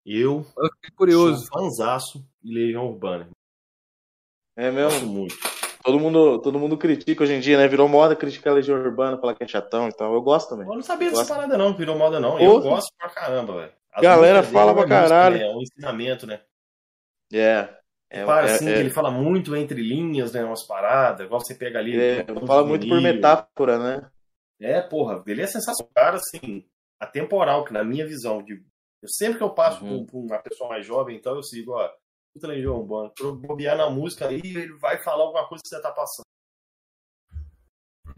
Eu 0.04 0.44
Eu 0.58 0.68
fiquei 0.74 0.90
curioso. 0.96 1.46
sou 1.46 1.60
fanzaço 1.60 2.26
de 2.42 2.52
Legião 2.54 2.88
Urbana. 2.88 3.28
É 4.56 4.70
mesmo? 4.70 5.06
muito. 5.06 5.36
Todo 5.82 6.00
mundo, 6.00 6.38
todo 6.40 6.58
mundo 6.58 6.78
critica 6.78 7.22
hoje 7.24 7.34
em 7.34 7.40
dia, 7.40 7.58
né? 7.58 7.68
Virou 7.68 7.86
moda 7.88 8.16
criticar 8.16 8.52
a 8.52 8.56
Legião 8.56 8.78
Urbana, 8.78 9.18
falar 9.18 9.34
que 9.34 9.44
é 9.44 9.48
chatão 9.48 9.88
e 9.88 9.92
tal. 9.92 10.14
Eu 10.14 10.22
gosto 10.22 10.48
também. 10.48 10.66
Eu 10.66 10.74
não 10.74 10.82
sabia 10.82 11.10
dessa 11.10 11.22
Gosto. 11.22 11.34
parada, 11.34 11.58
não. 11.58 11.76
Virou 11.76 11.96
moda, 11.98 12.18
não. 12.18 12.40
Eu 12.40 12.60
gosto 12.60 12.90
pra 12.98 13.10
caramba, 13.10 13.54
velho. 13.60 13.72
As 13.94 14.02
Galera 14.02 14.42
fala 14.42 14.72
pra 14.74 14.82
é 14.82 14.86
música, 14.86 15.08
caralho. 15.08 15.38
né? 15.38 15.44
É 15.44 15.50
um 15.50 15.62
ensinamento, 15.62 16.26
né? 16.26 16.42
É. 17.32 17.78
É, 18.10 18.24
Para 18.24 18.48
é, 18.48 18.54
assim, 18.54 18.68
é, 18.68 18.74
que 18.74 18.80
ele 18.80 18.90
fala 18.90 19.10
muito 19.10 19.56
entre 19.56 19.80
linhas, 19.82 20.32
né? 20.32 20.44
Umas 20.44 20.66
paradas, 20.66 21.26
igual 21.26 21.40
você 21.40 21.54
pega 21.54 21.78
ali. 21.78 21.96
é, 21.98 22.24
um 22.30 22.46
fala 22.46 22.64
muito 22.64 22.88
por 22.88 23.00
metáfora, 23.00 23.78
né? 23.78 24.10
É, 24.60 24.80
porra, 24.80 25.22
ele 25.26 25.42
é 25.42 25.46
sensacional. 25.46 25.90
Cara, 25.94 26.16
assim, 26.16 26.64
atemporal, 27.00 27.64
que 27.64 27.72
na 27.72 27.82
minha 27.82 28.06
visão, 28.06 28.42
de, 28.42 28.54
eu 29.02 29.08
sempre 29.08 29.38
que 29.38 29.44
eu 29.44 29.50
passo 29.50 29.84
Uhum. 29.84 30.06
por, 30.06 30.18
uma 30.24 30.38
pessoa 30.38 30.68
mais 30.70 30.86
jovem, 30.86 31.16
então 31.16 31.34
eu 31.34 31.42
sigo, 31.42 31.72
ó, 31.72 31.90
puta 32.32 32.46
Legião 32.48 32.76
Urbana. 32.78 33.10
Pra 33.16 33.26
eu 33.26 33.34
bobear 33.36 33.76
na 33.76 33.90
música 33.90 34.28
aí, 34.28 34.40
ele 34.44 34.72
vai 34.78 35.02
falar 35.02 35.24
alguma 35.24 35.46
coisa 35.48 35.62
que 35.62 35.68
você 35.68 35.80
tá 35.82 35.90
passando. 35.92 36.24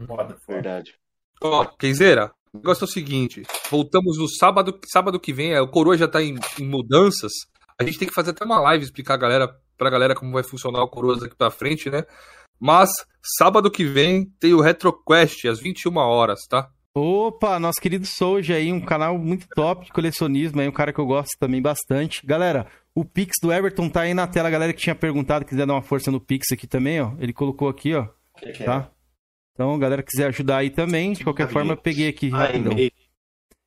Foda, 0.05 0.37
foda. 0.37 0.53
Verdade. 0.61 0.95
Ó, 1.41 1.65
Keizeira, 1.65 2.31
o 2.53 2.57
negócio 2.57 2.83
é 2.83 2.87
o 2.87 2.91
seguinte: 2.91 3.43
voltamos 3.69 4.17
no 4.17 4.27
sábado, 4.27 4.79
sábado 4.91 5.19
que 5.19 5.33
vem, 5.33 5.57
o 5.59 5.67
Coroa 5.67 5.97
já 5.97 6.07
tá 6.07 6.21
em, 6.21 6.35
em 6.59 6.65
mudanças. 6.67 7.31
A 7.79 7.83
gente 7.83 7.99
tem 7.99 8.07
que 8.07 8.13
fazer 8.13 8.31
até 8.31 8.43
uma 8.43 8.59
live 8.59 8.83
explicar 8.83 9.15
a 9.15 9.17
galera, 9.17 9.55
pra 9.77 9.89
galera 9.89 10.15
como 10.15 10.31
vai 10.31 10.43
funcionar 10.43 10.81
o 10.81 10.89
Coroas 10.89 11.19
daqui 11.19 11.35
pra 11.35 11.51
frente, 11.51 11.89
né? 11.89 12.03
Mas 12.59 12.89
sábado 13.37 13.69
que 13.69 13.85
vem 13.85 14.25
tem 14.39 14.53
o 14.53 14.61
RetroQuest 14.61 15.45
às 15.45 15.59
21 15.59 15.95
horas, 15.97 16.39
tá? 16.49 16.69
Opa, 16.95 17.59
nosso 17.59 17.79
querido 17.79 18.07
Souja 18.07 18.55
aí, 18.55 18.73
um 18.73 18.81
canal 18.81 19.19
muito 19.19 19.47
top 19.49 19.85
de 19.85 19.93
colecionismo, 19.93 20.59
aí 20.59 20.67
um 20.67 20.71
cara 20.71 20.91
que 20.91 20.99
eu 20.99 21.05
gosto 21.05 21.37
também 21.39 21.61
bastante. 21.61 22.25
Galera, 22.25 22.65
o 22.95 23.05
Pix 23.05 23.35
do 23.39 23.53
Everton 23.53 23.87
tá 23.87 24.01
aí 24.01 24.15
na 24.15 24.25
tela, 24.25 24.49
galera 24.49 24.73
que 24.73 24.81
tinha 24.81 24.95
perguntado, 24.95 25.45
quiser 25.45 25.67
dar 25.67 25.75
uma 25.75 25.83
força 25.83 26.09
no 26.09 26.19
Pix 26.19 26.47
aqui 26.51 26.65
também, 26.65 26.99
ó. 26.99 27.13
Ele 27.19 27.31
colocou 27.31 27.69
aqui, 27.69 27.93
ó. 27.93 28.07
Que 28.39 28.51
que 28.51 28.63
é? 28.63 28.65
Tá? 28.65 28.89
Então, 29.57 29.79
galera 29.79 30.03
que 30.03 30.11
quiser 30.11 30.27
ajudar 30.27 30.57
aí 30.57 30.69
também, 30.69 31.13
de 31.13 31.23
qualquer 31.23 31.47
forma, 31.49 31.73
eu 31.73 31.77
peguei 31.77 32.07
aqui 32.09 32.29
Ah, 32.31 32.37
rapidão. 32.45 32.73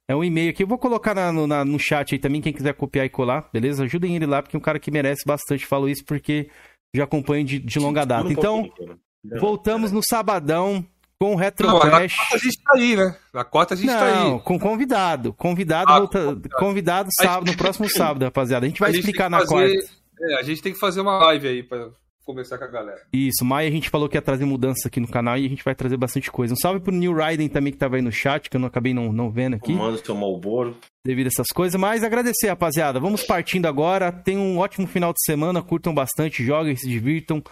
É 0.09 0.15
um 0.15 0.23
e-mail 0.23 0.51
aqui. 0.51 0.63
Eu 0.63 0.67
vou 0.69 0.79
colocar 0.79 1.15
na- 1.15 1.33
no, 1.33 1.47
na- 1.49 1.65
no 1.65 1.79
chat 1.81 2.15
aí 2.15 2.19
também, 2.19 2.41
quem 2.41 2.53
quiser 2.53 2.75
copiar 2.75 3.07
e 3.07 3.09
colar, 3.09 3.49
beleza? 3.53 3.83
Ajudem 3.85 4.15
ele 4.15 4.27
lá, 4.27 4.41
porque 4.41 4.57
é 4.57 4.59
um 4.59 4.63
cara 4.63 4.79
que 4.79 4.91
merece 4.91 5.25
bastante. 5.27 5.67
Falo 5.67 5.89
isso 5.89 6.05
porque 6.05 6.49
já 6.95 7.05
acompanho 7.05 7.45
de, 7.45 7.59
de 7.59 7.79
longa 7.81 8.05
data. 8.05 8.31
Então, 8.31 8.69
cara. 8.71 8.99
voltamos 9.41 9.91
no 9.93 10.01
sabadão 10.03 10.85
com 11.21 11.33
o 11.33 11.37
Retro 11.37 11.67
Não, 11.67 11.75
na 11.75 11.81
quarta 11.81 11.97
a 12.33 12.39
gente 12.39 12.63
tá 12.63 12.73
aí, 12.75 12.97
né? 12.97 13.17
Na 13.35 13.45
quarta 13.45 13.75
a 13.75 13.77
gente 13.77 13.89
tá 13.91 14.11
Não, 14.15 14.35
aí. 14.37 14.41
com 14.43 14.59
convidado. 14.59 15.33
Convidado, 15.35 15.91
Ah, 15.93 15.99
volta- 15.99 16.25
convidado. 16.25 16.57
convidado 16.57 17.09
sábado, 17.21 17.51
no 17.51 17.57
próximo 17.57 17.89
sábado, 17.91 18.25
rapaziada. 18.25 18.65
A 18.65 18.69
gente 18.69 18.81
vai 18.81 18.91
A 18.91 18.93
gente 18.93 19.03
explicar 19.05 19.29
na 19.29 19.41
fazer- 19.41 19.51
quarta. 19.51 20.01
É, 20.23 20.35
a 20.39 20.43
gente 20.43 20.63
tem 20.63 20.73
que 20.73 20.79
fazer 20.79 21.01
uma 21.01 21.19
live 21.27 21.49
aí 21.49 21.63
pra 21.63 21.89
conversar 22.25 22.59
com 22.59 22.65
a 22.65 22.69
galera. 22.69 23.01
Isso, 23.13 23.45
Maia 23.45 23.69
a 23.69 23.73
gente 23.73 23.91
falou 23.91 24.09
que 24.09 24.17
ia 24.17 24.23
trazer 24.23 24.45
mudanças 24.45 24.87
aqui 24.87 25.01
no 25.01 25.09
canal 25.09 25.37
e 25.37 25.47
a 25.47 25.49
gente 25.49 25.65
vai 25.65 25.75
trazer 25.75 25.97
bastante 25.97 26.31
coisa. 26.31 26.55
Um 26.55 26.57
salve 26.57 26.81
pro 26.81 26.93
New 26.93 27.15
Raiden 27.15 27.49
também 27.49 27.73
que 27.73 27.79
tava 27.79 27.97
aí 27.97 28.03
no 28.03 28.13
chat, 28.13 28.49
que 28.49 28.57
eu 28.57 28.61
não 28.61 28.69
acabei 28.69 28.95
não, 28.95 29.13
não 29.13 29.31
vendo 29.31 29.57
aqui. 29.57 29.73
Manda 29.73 29.99
seu 29.99 30.15
Malboro. 30.15 30.77
devido 31.05 31.27
a 31.27 31.29
essas 31.29 31.49
coisas. 31.49 31.81
Mas 31.81 32.05
agradecer, 32.05 32.49
rapaziada. 32.49 33.01
Vamos 33.01 33.23
partindo 33.23 33.67
agora. 33.67 34.13
Tem 34.13 34.37
um 34.37 34.59
ótimo 34.59 34.87
final 34.87 35.13
de 35.13 35.23
semana. 35.25 35.63
Curtam 35.63 35.95
bastante, 35.95 36.45
joguem, 36.45 36.77
se 36.77 36.89
divirtam. 36.89 37.43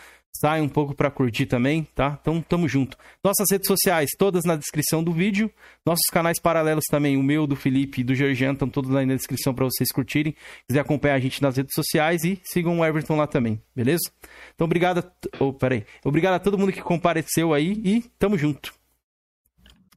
Saiam 0.40 0.66
um 0.66 0.68
pouco 0.68 0.94
pra 0.94 1.10
curtir 1.10 1.46
também, 1.46 1.82
tá? 1.94 2.16
Então, 2.20 2.40
tamo 2.40 2.68
junto. 2.68 2.96
Nossas 3.24 3.46
redes 3.50 3.66
sociais, 3.66 4.10
todas 4.16 4.44
na 4.44 4.54
descrição 4.54 5.02
do 5.02 5.12
vídeo. 5.12 5.50
Nossos 5.84 6.06
canais 6.12 6.38
paralelos 6.40 6.84
também, 6.88 7.16
o 7.16 7.22
meu, 7.22 7.44
do 7.44 7.56
Felipe 7.56 8.00
e 8.02 8.04
do 8.04 8.14
Georgiano, 8.14 8.52
estão 8.52 8.68
todos 8.68 8.94
aí 8.94 9.04
na 9.04 9.16
descrição 9.16 9.52
pra 9.52 9.64
vocês 9.64 9.90
curtirem. 9.90 10.36
Quiser 10.68 10.80
acompanhar 10.80 11.14
a 11.14 11.18
gente 11.18 11.42
nas 11.42 11.56
redes 11.56 11.74
sociais 11.74 12.22
e 12.22 12.40
sigam 12.44 12.78
o 12.78 12.84
Everton 12.84 13.16
lá 13.16 13.26
também, 13.26 13.60
beleza? 13.74 14.10
Então, 14.54 14.66
obrigado. 14.66 14.98
A... 14.98 15.44
Oh, 15.44 15.52
peraí. 15.52 15.84
Obrigado 16.04 16.34
a 16.34 16.38
todo 16.38 16.56
mundo 16.56 16.72
que 16.72 16.82
compareceu 16.82 17.52
aí 17.52 17.72
e 17.84 18.04
tamo 18.16 18.38
junto. 18.38 18.72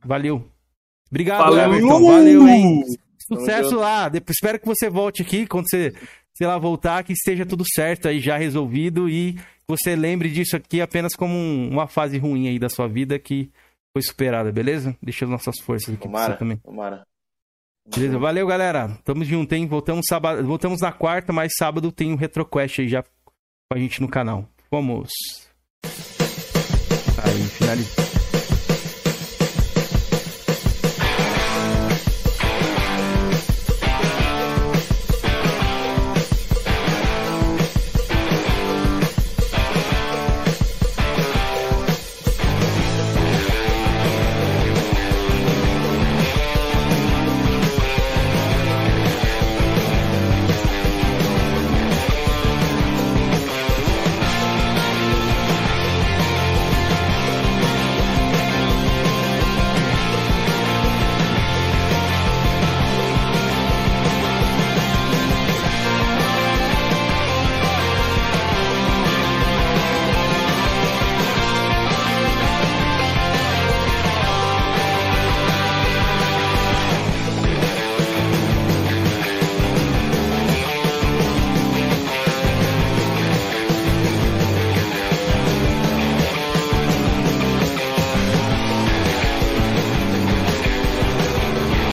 Valeu. 0.04 0.50
Obrigado, 1.10 1.44
Valeu. 1.44 1.64
Everton. 1.66 2.04
Valeu, 2.04 2.48
hein? 2.48 2.84
Sucesso 3.28 3.76
lá. 3.76 4.12
Espero 4.28 4.60
que 4.60 4.66
você 4.66 4.90
volte 4.90 5.22
aqui 5.22 5.46
quando 5.46 5.70
você, 5.70 5.94
sei 6.36 6.48
lá, 6.48 6.58
voltar, 6.58 7.04
que 7.04 7.14
esteja 7.14 7.46
tudo 7.46 7.64
certo 7.68 8.08
aí, 8.08 8.20
já 8.20 8.38
resolvido 8.38 9.08
e 9.10 9.38
você 9.68 9.96
lembre 9.96 10.30
disso 10.30 10.56
aqui 10.56 10.82
apenas 10.82 11.14
como 11.16 11.34
um- 11.34 11.70
uma 11.70 11.88
fase 11.88 12.18
ruim 12.18 12.48
aí 12.48 12.60
da 12.60 12.70
sua 12.70 12.88
vida 12.88 13.18
que 13.20 13.50
foi 13.94 14.02
superada, 14.02 14.52
beleza? 14.52 14.96
Deixa 15.02 15.26
as 15.26 15.32
nossas 15.32 15.56
forças 15.62 15.90
aqui 15.90 15.98
pra 15.98 16.08
Tomara, 16.08 16.34
você 16.34 16.40
também. 16.40 16.58
tomara. 16.58 17.06
Beleza? 17.96 18.20
Valeu, 18.20 18.46
galera. 18.48 18.98
Tamo 19.04 19.26
junto, 19.26 19.54
hein? 19.54 19.68
Voltamos, 19.68 20.06
sábado, 20.08 20.46
voltamos 20.46 20.80
na 20.82 20.92
quarta, 20.92 21.34
mas 21.34 21.52
sábado 21.58 21.92
tem 21.92 22.12
um 22.14 22.16
RetroQuest 22.16 22.80
aí 22.82 22.88
já 22.88 23.02
com 23.04 23.10
a 23.74 23.78
gente 23.78 24.00
no 24.02 24.08
canal. 24.08 24.48
Vamos. 24.70 25.10
Aí, 27.24 27.42
finalizou. 27.58 28.11